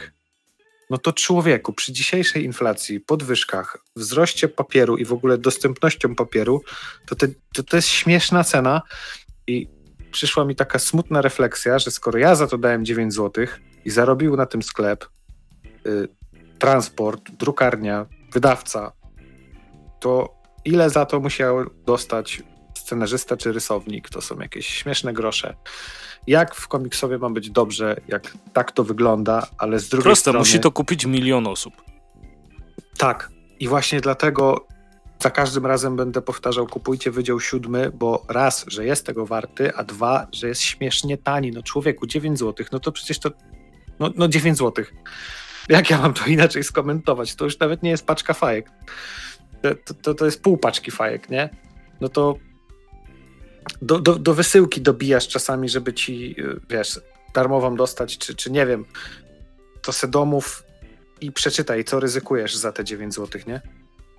No 0.89 0.97
to 0.97 1.13
człowieku, 1.13 1.73
przy 1.73 1.93
dzisiejszej 1.93 2.43
inflacji, 2.43 2.99
podwyżkach, 2.99 3.77
wzroście 3.95 4.47
papieru 4.47 4.97
i 4.97 5.05
w 5.05 5.13
ogóle 5.13 5.37
dostępnością 5.37 6.15
papieru, 6.15 6.61
to, 7.07 7.15
te, 7.15 7.27
to, 7.53 7.63
to 7.63 7.75
jest 7.75 7.87
śmieszna 7.87 8.43
cena 8.43 8.81
i 9.47 9.67
przyszła 10.11 10.45
mi 10.45 10.55
taka 10.55 10.79
smutna 10.79 11.21
refleksja, 11.21 11.79
że 11.79 11.91
skoro 11.91 12.19
ja 12.19 12.35
za 12.35 12.47
to 12.47 12.57
dałem 12.57 12.85
9 12.85 13.13
zł 13.13 13.45
i 13.85 13.89
zarobił 13.89 14.37
na 14.37 14.45
tym 14.45 14.63
sklep, 14.63 15.05
y, 15.87 16.07
transport, 16.59 17.31
drukarnia, 17.31 18.05
wydawca, 18.33 18.91
to 19.99 20.40
ile 20.65 20.89
za 20.89 21.05
to 21.05 21.19
musiał 21.19 21.57
dostać 21.85 22.43
scenarzysta 22.77 23.37
czy 23.37 23.51
rysownik? 23.51 24.09
To 24.09 24.21
są 24.21 24.39
jakieś 24.39 24.67
śmieszne 24.67 25.13
grosze. 25.13 25.55
Jak 26.27 26.55
w 26.55 26.67
komiksowie 26.67 27.17
ma 27.17 27.29
być 27.29 27.49
dobrze, 27.49 28.01
jak 28.07 28.33
tak 28.53 28.71
to 28.71 28.83
wygląda, 28.83 29.47
ale 29.57 29.79
z 29.79 29.89
drugiej 29.89 30.03
Proste, 30.03 30.21
strony... 30.21 30.39
musi 30.39 30.59
to 30.59 30.71
kupić 30.71 31.05
milion 31.05 31.47
osób. 31.47 31.73
Tak. 32.97 33.31
I 33.59 33.67
właśnie 33.67 34.01
dlatego 34.01 34.67
za 35.19 35.29
każdym 35.29 35.65
razem 35.65 35.95
będę 35.95 36.21
powtarzał, 36.21 36.67
kupujcie 36.67 37.11
Wydział 37.11 37.39
Siódmy, 37.39 37.91
bo 37.93 38.25
raz, 38.29 38.65
że 38.67 38.85
jest 38.85 39.05
tego 39.05 39.25
warty, 39.25 39.75
a 39.75 39.83
dwa, 39.83 40.27
że 40.31 40.47
jest 40.47 40.61
śmiesznie 40.61 41.17
tani. 41.17 41.51
No 41.51 41.63
człowieku, 41.63 42.07
9 42.07 42.39
zł, 42.39 42.65
no 42.71 42.79
to 42.79 42.91
przecież 42.91 43.19
to, 43.19 43.31
no, 43.99 44.09
no 44.15 44.27
9 44.27 44.57
zł. 44.57 44.85
Jak 45.69 45.89
ja 45.89 45.97
mam 45.97 46.13
to 46.13 46.25
inaczej 46.25 46.63
skomentować? 46.63 47.35
To 47.35 47.45
już 47.45 47.59
nawet 47.59 47.83
nie 47.83 47.89
jest 47.89 48.05
paczka 48.05 48.33
fajek. 48.33 48.71
To, 49.85 49.93
to, 49.93 50.13
to 50.13 50.25
jest 50.25 50.41
pół 50.41 50.57
paczki 50.57 50.91
fajek, 50.91 51.29
nie? 51.29 51.49
No 52.01 52.09
to 52.09 52.35
do, 53.81 53.99
do, 53.99 54.15
do 54.15 54.33
wysyłki 54.33 54.81
dobijasz 54.81 55.27
czasami, 55.27 55.69
żeby 55.69 55.93
ci, 55.93 56.35
y, 56.39 56.59
wiesz, 56.69 56.99
darmową 57.33 57.75
dostać, 57.75 58.17
czy, 58.17 58.35
czy 58.35 58.51
nie 58.51 58.65
wiem, 58.65 58.85
to 59.81 59.91
se 59.91 60.07
domów 60.07 60.63
i 61.21 61.31
przeczytaj, 61.31 61.83
co 61.83 61.99
ryzykujesz 61.99 62.55
za 62.55 62.71
te 62.71 62.83
9 62.83 63.13
zł, 63.13 63.41
nie? 63.47 63.61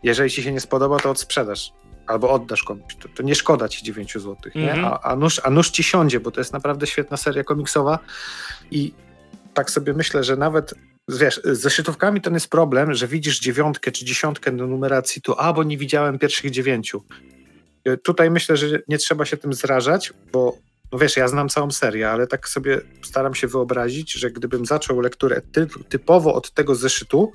Jeżeli 0.02 0.31
ci 0.31 0.43
się 0.43 0.52
nie 0.52 0.60
spodoba, 0.60 0.98
to 0.98 1.10
odsprzedasz. 1.10 1.73
Albo 2.06 2.31
oddasz 2.31 2.62
komuś. 2.62 2.97
To, 2.97 3.09
to 3.09 3.23
nie 3.23 3.35
szkoda 3.35 3.69
ci 3.69 3.85
9 3.85 4.12
zł, 4.12 4.36
nie? 4.55 4.73
Mhm. 4.73 4.85
A, 4.85 5.01
a, 5.01 5.16
nóż, 5.16 5.40
a 5.44 5.51
nóż 5.51 5.70
ci 5.70 5.82
siądzie, 5.82 6.20
bo 6.20 6.31
to 6.31 6.40
jest 6.40 6.52
naprawdę 6.52 6.86
świetna 6.86 7.16
seria 7.16 7.44
komiksowa 7.44 7.98
i 8.70 8.94
tak 9.55 9.70
sobie 9.70 9.93
myślę, 9.93 10.24
że 10.24 10.36
nawet 10.36 10.74
wiesz, 11.08 11.40
z 11.44 11.60
zeszytówkami 11.60 12.20
to 12.20 12.30
jest 12.30 12.48
problem, 12.48 12.94
że 12.94 13.08
widzisz 13.08 13.40
dziewiątkę 13.40 13.92
czy 13.92 14.04
dziesiątkę 14.04 14.52
do 14.52 14.66
numeracji, 14.66 15.22
to 15.22 15.40
a, 15.40 15.52
bo 15.52 15.62
nie 15.62 15.78
widziałem 15.78 16.18
pierwszych 16.18 16.50
dziewięciu. 16.50 17.04
Y, 17.88 17.98
Tutaj 17.98 18.30
myślę, 18.30 18.56
że 18.56 18.66
nie 18.88 18.98
trzeba 18.98 19.24
się 19.24 19.36
tym 19.36 19.52
zrażać, 19.52 20.12
bo 20.32 20.56
no 20.92 20.98
wiesz, 20.98 21.16
ja 21.16 21.28
znam 21.28 21.48
całą 21.48 21.70
serię, 21.70 22.10
ale 22.10 22.26
tak 22.26 22.48
sobie 22.48 22.80
staram 23.02 23.34
się 23.34 23.46
wyobrazić, 23.46 24.12
że 24.12 24.30
gdybym 24.30 24.66
zaczął 24.66 25.00
lekturę 25.00 25.42
ty, 25.52 25.66
typowo 25.88 26.34
od 26.34 26.50
tego 26.50 26.74
zeszytu, 26.74 27.32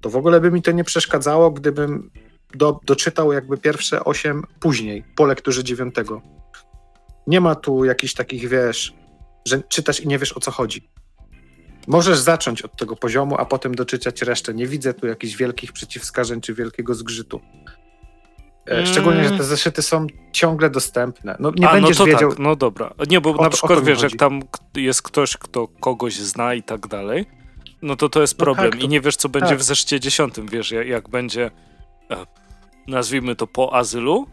to 0.00 0.10
w 0.10 0.16
ogóle 0.16 0.40
by 0.40 0.50
mi 0.50 0.62
to 0.62 0.72
nie 0.72 0.84
przeszkadzało, 0.84 1.50
gdybym 1.50 2.10
do, 2.54 2.80
doczytał 2.84 3.32
jakby 3.32 3.58
pierwsze 3.58 4.04
osiem 4.04 4.42
później, 4.60 5.04
po 5.16 5.26
lekturze 5.26 5.64
dziewiątego. 5.64 6.22
Nie 7.26 7.40
ma 7.40 7.54
tu 7.54 7.84
jakichś 7.84 8.14
takich, 8.14 8.48
wiesz, 8.48 8.94
że 9.48 9.62
czytasz 9.68 10.00
i 10.00 10.08
nie 10.08 10.18
wiesz 10.18 10.36
o 10.36 10.40
co 10.40 10.50
chodzi. 10.50 10.88
Możesz 11.86 12.18
zacząć 12.18 12.62
od 12.62 12.76
tego 12.76 12.96
poziomu, 12.96 13.36
a 13.38 13.44
potem 13.44 13.74
doczytać 13.74 14.22
resztę. 14.22 14.54
Nie 14.54 14.66
widzę 14.66 14.94
tu 14.94 15.06
jakichś 15.06 15.36
wielkich 15.36 15.72
przeciwwskazań 15.72 16.40
czy 16.40 16.54
wielkiego 16.54 16.94
zgrzytu. 16.94 17.40
E, 18.70 18.86
Szczególnie, 18.86 19.24
że 19.24 19.30
te 19.38 19.44
zeszyty 19.44 19.82
są 19.82 20.06
ciągle 20.32 20.70
dostępne. 20.70 21.36
No, 21.40 21.52
nie 21.56 21.68
A, 21.68 21.74
no 21.74 21.80
będziesz 21.80 21.96
to 21.98 22.04
wiedział. 22.04 22.30
tak, 22.30 22.38
no 22.38 22.56
dobra. 22.56 22.94
Nie, 23.08 23.20
bo 23.20 23.34
O 23.36 23.42
na 23.42 23.50
przykład 23.50 23.84
wiesz, 23.84 24.02
jak 24.02 24.12
tam 24.16 24.40
jest 24.76 25.02
ktoś, 25.02 25.36
kto 25.36 25.68
kogoś 25.68 26.14
zna 26.16 26.54
i 26.54 26.62
tak 26.62 26.86
dalej, 26.86 27.26
no 27.82 27.96
to 27.96 28.08
to 28.08 28.20
jest 28.20 28.38
No 28.38 28.44
problem. 28.44 28.70
tak, 28.70 28.80
I 28.80 28.82
to- 28.82 28.88
nie 28.88 29.00
wiesz, 29.00 29.16
co 29.16 29.28
będzie 29.28 29.48
tak. 29.48 29.58
w 29.58 29.62
zeszycie 29.62 30.00
dziesiątym, 30.00 30.46
wiesz, 30.46 30.70
jak, 30.70 30.86
jak 30.86 31.08
będzie, 31.08 31.50
e, 32.10 32.26
nazwijmy 32.88 33.36
to 33.36 33.46
po 33.46 33.74
azylu 33.74 34.26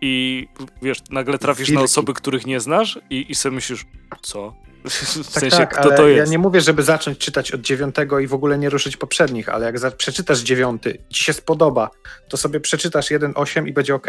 i 0.00 0.46
wiesz, 0.82 0.98
nagle 1.10 1.38
trafisz 1.38 1.68
na 1.68 1.72
Wilki. 1.72 1.84
osoby, 1.84 2.14
których 2.14 2.46
nie 2.46 2.60
znasz 2.60 2.98
i, 3.10 3.26
i 3.28 3.34
sobie 3.34 3.54
myślisz, 3.54 3.86
co? 4.22 4.54
W 5.24 5.32
Tak, 5.32 5.40
sensie, 5.40 5.56
tak, 5.56 5.72
kto 5.72 5.82
ale 5.82 5.96
to 5.96 6.08
ja 6.08 6.16
jest? 6.16 6.32
nie 6.32 6.38
mówię, 6.38 6.60
żeby 6.60 6.82
zacząć 6.82 7.18
czytać 7.18 7.52
od 7.52 7.60
dziewiątego 7.60 8.18
i 8.18 8.26
w 8.26 8.34
ogóle 8.34 8.58
nie 8.58 8.70
ruszyć 8.70 8.96
poprzednich, 8.96 9.48
ale 9.48 9.66
jak 9.66 9.78
za, 9.78 9.90
przeczytasz 9.90 10.40
dziewiąty, 10.40 10.98
ci 11.10 11.24
się 11.24 11.32
spodoba, 11.32 11.90
to 12.28 12.36
sobie 12.36 12.60
przeczytasz 12.60 13.10
1.8 13.10 13.68
i 13.68 13.72
będzie 13.72 13.94
ok. 13.94 14.06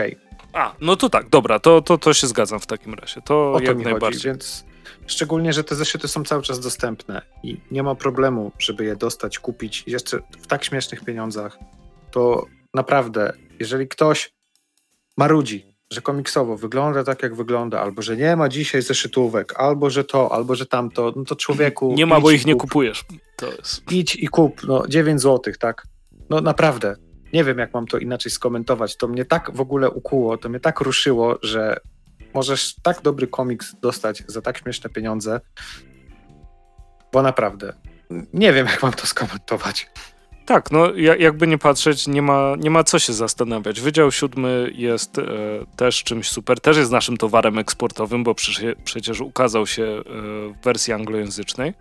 A, 0.53 0.75
no 0.81 0.95
to 0.95 1.09
tak, 1.09 1.29
dobra, 1.29 1.59
to, 1.59 1.81
to, 1.81 1.97
to 1.97 2.13
się 2.13 2.27
zgadzam 2.27 2.59
w 2.59 2.65
takim 2.67 2.93
razie. 2.93 3.21
To 3.21 3.51
O 3.53 3.59
to 3.59 3.63
jak 3.65 3.77
mi 3.77 3.83
najbardziej. 3.83 4.19
chodzi, 4.19 4.27
więc 4.27 4.65
szczególnie, 5.07 5.53
że 5.53 5.63
te 5.63 5.75
zeszyty 5.75 6.07
są 6.07 6.23
cały 6.23 6.41
czas 6.43 6.59
dostępne 6.59 7.21
i 7.43 7.57
nie 7.71 7.83
ma 7.83 7.95
problemu, 7.95 8.51
żeby 8.59 8.85
je 8.85 8.95
dostać, 8.95 9.39
kupić 9.39 9.83
jeszcze 9.87 10.19
w 10.41 10.47
tak 10.47 10.63
śmiesznych 10.65 11.03
pieniądzach. 11.03 11.57
To 12.11 12.45
naprawdę, 12.73 13.33
jeżeli 13.59 13.87
ktoś 13.87 14.33
marudzi, 15.17 15.74
że 15.91 16.01
komiksowo 16.01 16.57
wygląda 16.57 17.03
tak, 17.03 17.23
jak 17.23 17.35
wygląda, 17.35 17.81
albo 17.81 18.01
że 18.01 18.17
nie 18.17 18.35
ma 18.35 18.49
dzisiaj 18.49 18.81
zeszytówek, 18.81 19.59
albo 19.59 19.89
że 19.89 20.03
to, 20.03 20.31
albo 20.31 20.55
że 20.55 20.65
tamto, 20.65 21.13
no 21.15 21.23
to 21.23 21.35
człowieku... 21.35 21.93
Nie 21.93 22.05
ma, 22.05 22.19
bo 22.19 22.31
ich 22.31 22.45
nie 22.45 22.53
kup. 22.53 22.61
kupujesz. 22.61 23.05
To 23.35 23.51
jest... 23.51 23.91
idź 23.91 24.15
i 24.15 24.27
kup, 24.27 24.63
no 24.63 24.87
9 24.87 25.21
zł, 25.21 25.53
tak? 25.59 25.87
No 26.29 26.41
naprawdę, 26.41 26.95
nie 27.33 27.43
wiem 27.43 27.57
jak 27.57 27.73
mam 27.73 27.87
to 27.87 27.97
inaczej 27.97 28.31
skomentować. 28.31 28.97
To 28.97 29.07
mnie 29.07 29.25
tak 29.25 29.51
w 29.55 29.61
ogóle 29.61 29.89
ukuło, 29.89 30.37
to 30.37 30.49
mnie 30.49 30.59
tak 30.59 30.79
ruszyło, 30.79 31.37
że 31.41 31.79
możesz 32.33 32.75
tak 32.81 33.01
dobry 33.01 33.27
komiks 33.27 33.75
dostać 33.81 34.23
za 34.27 34.41
tak 34.41 34.57
śmieszne 34.57 34.89
pieniądze, 34.89 35.41
bo 37.13 37.21
naprawdę, 37.21 37.73
nie 38.33 38.53
wiem 38.53 38.67
jak 38.67 38.83
mam 38.83 38.93
to 38.93 39.07
skomentować. 39.07 39.91
Tak, 40.45 40.71
no 40.71 40.93
ja- 40.95 41.15
jakby 41.15 41.47
nie 41.47 41.57
patrzeć, 41.57 42.07
nie 42.07 42.21
ma, 42.21 42.53
nie 42.57 42.69
ma 42.69 42.83
co 42.83 42.99
się 42.99 43.13
zastanawiać. 43.13 43.81
Wydział 43.81 44.11
siódmy 44.11 44.71
jest 44.75 45.17
e, 45.19 45.23
też 45.75 46.03
czymś 46.03 46.29
super, 46.29 46.59
też 46.59 46.77
jest 46.77 46.91
naszym 46.91 47.17
towarem 47.17 47.57
eksportowym, 47.57 48.23
bo 48.23 48.35
przecież, 48.35 48.75
przecież 48.83 49.21
ukazał 49.21 49.67
się 49.67 49.83
e, 49.83 50.03
w 50.53 50.63
wersji 50.63 50.93
anglojęzycznej 50.93 51.73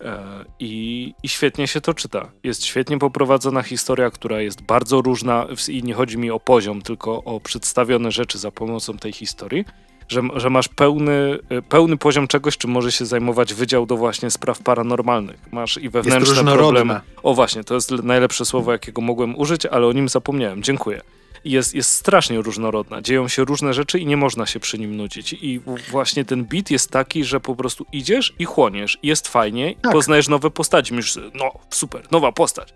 e, 0.00 0.44
i, 0.60 1.14
i 1.22 1.28
świetnie 1.28 1.66
się 1.68 1.80
to 1.80 1.94
czyta. 1.94 2.32
Jest 2.44 2.64
świetnie 2.64 2.98
poprowadzona 2.98 3.62
historia, 3.62 4.10
która 4.10 4.40
jest 4.40 4.62
bardzo 4.62 5.00
różna 5.00 5.46
i 5.68 5.82
nie 5.82 5.94
chodzi 5.94 6.18
mi 6.18 6.30
o 6.30 6.40
poziom, 6.40 6.82
tylko 6.82 7.24
o 7.24 7.40
przedstawione 7.40 8.10
rzeczy 8.10 8.38
za 8.38 8.50
pomocą 8.50 8.98
tej 8.98 9.12
historii. 9.12 9.64
Że, 10.08 10.22
że 10.36 10.50
masz 10.50 10.68
pełny, 10.68 11.38
e, 11.48 11.62
pełny 11.62 11.96
poziom 11.96 12.28
czegoś, 12.28 12.58
czym 12.58 12.70
może 12.70 12.92
się 12.92 13.06
zajmować 13.06 13.54
wydział 13.54 13.86
do 13.86 13.96
właśnie 13.96 14.30
spraw 14.30 14.58
paranormalnych. 14.62 15.36
Masz 15.52 15.78
i 15.78 15.88
wewnętrzne 15.88 16.52
problemy. 16.52 17.00
O 17.22 17.34
właśnie, 17.34 17.64
to 17.64 17.74
jest 17.74 17.90
najlepsze 17.90 18.44
słowo, 18.44 18.72
jakiego 18.72 19.02
mogłem 19.02 19.38
użyć, 19.38 19.66
ale 19.66 19.86
o 19.86 19.92
nim 19.92 20.08
zapomniałem. 20.08 20.62
Dziękuję. 20.62 21.00
Jest, 21.44 21.74
jest 21.74 21.92
strasznie 21.92 22.42
różnorodna. 22.42 23.02
Dzieją 23.02 23.28
się 23.28 23.44
różne 23.44 23.74
rzeczy 23.74 23.98
i 23.98 24.06
nie 24.06 24.16
można 24.16 24.46
się 24.46 24.60
przy 24.60 24.78
nim 24.78 24.96
nudzić. 24.96 25.32
I 25.32 25.60
właśnie 25.90 26.24
ten 26.24 26.44
beat 26.44 26.70
jest 26.70 26.90
taki, 26.90 27.24
że 27.24 27.40
po 27.40 27.56
prostu 27.56 27.86
idziesz 27.92 28.34
i 28.38 28.44
chłoniesz. 28.44 28.98
Jest 29.02 29.28
fajnie, 29.28 29.72
i 29.72 29.76
Tak. 29.76 29.92
poznajesz 29.92 30.28
nowe 30.28 30.50
postaci. 30.50 30.94
Myślisz, 30.94 31.24
no 31.34 31.50
super, 31.70 32.02
nowa 32.10 32.32
postać. 32.32 32.74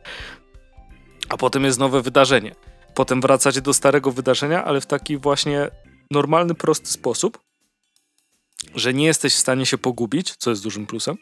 A 1.29 1.37
potem 1.37 1.65
jest 1.65 1.79
nowe 1.79 2.03
wydarzenie. 2.03 2.55
Potem 2.95 3.21
wracacie 3.21 3.61
do 3.61 3.75
starego 3.75 4.11
wydarzenia, 4.11 4.65
ale 4.65 4.81
w 4.81 4.87
taki 4.87 5.17
właśnie 5.17 5.71
normalny, 6.11 6.55
prosty 6.55 6.91
sposób, 6.91 7.39
że 8.75 8.95
nie 8.95 9.07
jesteś 9.07 9.35
w 9.35 9.39
stanie 9.39 9.67
się 9.67 9.79
pogubić, 9.79 10.37
co 10.37 10.51
jest 10.51 10.63
dużym 10.63 10.87
plusem. 10.87 11.17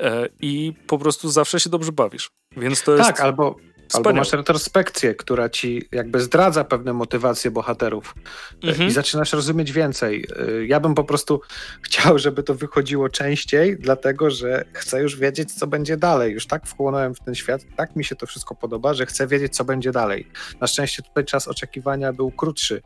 E, 0.00 0.28
I 0.40 0.72
po 0.86 0.98
prostu 0.98 1.30
zawsze 1.30 1.60
się 1.60 1.70
dobrze 1.70 1.92
bawisz. 1.92 2.30
Więc 2.56 2.82
to 2.82 2.96
jest. 2.96 3.06
Tak, 3.08 3.20
albo 3.20 3.56
Albo 3.94 4.12
masz 4.12 4.32
retrospekcję, 4.32 5.14
która 5.14 5.48
ci 5.48 5.88
jakby 5.92 6.20
zdradza 6.20 6.64
pewne 6.64 6.92
motywacje 6.92 7.50
bohaterów 7.50 8.14
Mhm. 8.62 8.88
i 8.88 8.92
zaczynasz 8.92 9.32
rozumieć 9.32 9.72
więcej. 9.72 10.26
Y, 10.48 10.66
Ja 10.66 10.80
bym 10.80 10.94
po 10.94 11.04
prostu 11.04 11.40
chciał, 11.86 12.18
żeby 12.18 12.42
to 12.42 12.54
wychodziło 12.54 13.08
częściej, 13.08 13.76
dlatego 13.78 14.30
że 14.30 14.64
chcę 14.72 15.02
już 15.02 15.16
wiedzieć, 15.16 15.52
co 15.52 15.66
będzie 15.66 15.96
dalej. 15.96 16.32
Już 16.32 16.46
tak 16.46 16.66
wchłonąłem 16.66 17.14
w 17.14 17.20
ten 17.20 17.34
świat, 17.34 17.62
tak 17.76 17.96
mi 17.96 18.04
się 18.04 18.16
to 18.16 18.26
wszystko 18.26 18.54
podoba, 18.54 18.94
że 18.94 19.06
chcę 19.06 19.26
wiedzieć, 19.26 19.56
co 19.56 19.64
będzie 19.64 19.92
dalej. 19.92 20.28
Na 20.60 20.66
szczęście 20.66 21.02
tutaj 21.02 21.24
czas 21.24 21.48
oczekiwania 21.48 22.12
był 22.12 22.30
krótszy 22.30 22.82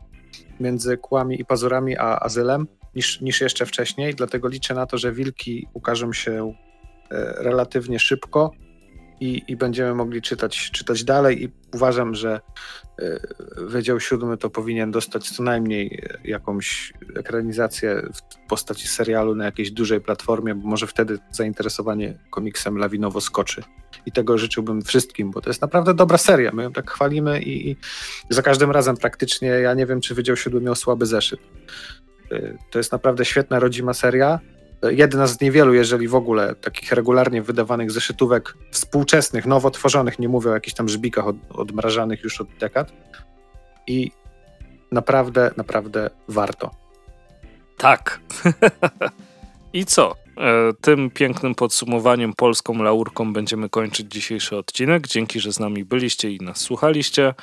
między 0.59 0.97
kłami 0.97 1.41
i 1.41 1.45
pazurami 1.45 1.97
a 1.97 2.19
azylem 2.19 2.67
niż, 2.95 3.21
niż 3.21 3.41
jeszcze 3.41 3.65
wcześniej, 3.65 4.15
dlatego 4.15 4.47
liczę 4.47 4.73
na 4.73 4.85
to, 4.85 4.97
że 4.97 5.11
wilki 5.11 5.67
ukażą 5.73 6.13
się 6.13 6.53
e, 7.11 7.33
relatywnie 7.43 7.99
szybko 7.99 8.51
i, 9.19 9.43
i 9.47 9.55
będziemy 9.55 9.95
mogli 9.95 10.21
czytać, 10.21 10.71
czytać 10.71 11.03
dalej 11.03 11.43
i 11.43 11.51
uważam, 11.73 12.15
że 12.15 12.39
e, 12.99 13.19
Wydział 13.57 13.99
Siódmy 13.99 14.37
to 14.37 14.49
powinien 14.49 14.91
dostać 14.91 15.29
co 15.29 15.43
najmniej 15.43 16.01
e, 16.03 16.17
jakąś 16.29 16.93
ekranizację 17.15 18.01
w 18.13 18.49
postaci 18.49 18.87
serialu 18.87 19.35
na 19.35 19.45
jakiejś 19.45 19.71
dużej 19.71 20.01
platformie, 20.01 20.55
bo 20.55 20.67
może 20.67 20.87
wtedy 20.87 21.19
zainteresowanie 21.31 22.19
komiksem 22.29 22.77
lawinowo 22.77 23.21
skoczy. 23.21 23.63
I 24.05 24.11
tego 24.11 24.37
życzyłbym 24.37 24.81
wszystkim, 24.81 25.31
bo 25.31 25.41
to 25.41 25.49
jest 25.49 25.61
naprawdę 25.61 25.93
dobra 25.93 26.17
seria. 26.17 26.51
My 26.51 26.63
ją 26.63 26.71
tak 26.71 26.91
chwalimy 26.91 27.41
i, 27.41 27.69
i 27.69 27.75
za 28.29 28.41
każdym 28.41 28.71
razem 28.71 28.97
praktycznie, 28.97 29.47
ja 29.47 29.73
nie 29.73 29.85
wiem, 29.85 30.01
czy 30.01 30.15
Wydział 30.15 30.35
Siódmy 30.35 30.61
miał 30.61 30.75
słaby 30.75 31.05
zeszyt. 31.05 31.39
E, 32.31 32.57
To 32.71 32.79
jest 32.79 32.91
naprawdę 32.91 33.25
świetna 33.25 33.59
rodzima 33.59 33.93
seria. 33.93 34.39
E, 34.83 34.93
Jedna 34.93 35.27
z 35.27 35.41
niewielu, 35.41 35.73
jeżeli 35.73 36.07
w 36.07 36.15
ogóle, 36.15 36.55
takich 36.55 36.91
regularnie 36.91 37.41
wydawanych 37.41 37.91
zeszytówek 37.91 38.53
współczesnych, 38.71 39.45
nowo 39.45 39.71
tworzonych, 39.71 40.19
nie 40.19 40.29
mówię 40.29 40.49
o 40.49 40.53
jakichś 40.53 40.75
tam 40.75 40.89
żbikach 40.89 41.27
od, 41.27 41.35
odmrażanych 41.49 42.23
już 42.23 42.41
od 42.41 42.47
dekad. 42.59 42.91
I 43.87 44.11
naprawdę, 44.91 45.51
naprawdę 45.57 46.09
warto. 46.27 46.71
Tak. 47.77 48.19
I 49.73 49.85
co? 49.85 50.15
E, 50.37 50.73
Tym 50.81 51.09
pięknym 51.09 51.55
podsumowaniem 51.55 52.33
polską 52.33 52.83
laurką 52.83 53.33
będziemy 53.33 53.69
kończyć 53.69 54.11
dzisiejszy 54.11 54.57
odcinek. 54.57 55.07
Dzięki, 55.07 55.39
że 55.39 55.53
z 55.53 55.59
nami 55.59 55.85
byliście 55.85 56.31
i 56.31 56.39
nas 56.39 56.61
słuchaliście. 56.61 57.33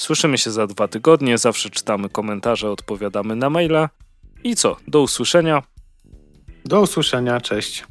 Słyszymy 0.00 0.38
się 0.38 0.50
za 0.50 0.66
dwa 0.66 0.88
tygodnie. 0.88 1.38
Zawsze 1.38 1.70
czytamy 1.70 2.08
komentarze, 2.08 2.70
odpowiadamy 2.70 3.36
na 3.36 3.50
maile. 3.50 3.88
I 4.44 4.56
co? 4.56 4.76
Do 4.88 5.02
usłyszenia. 5.02 5.62
Do 6.64 6.80
usłyszenia, 6.80 7.40
cześć. 7.40 7.84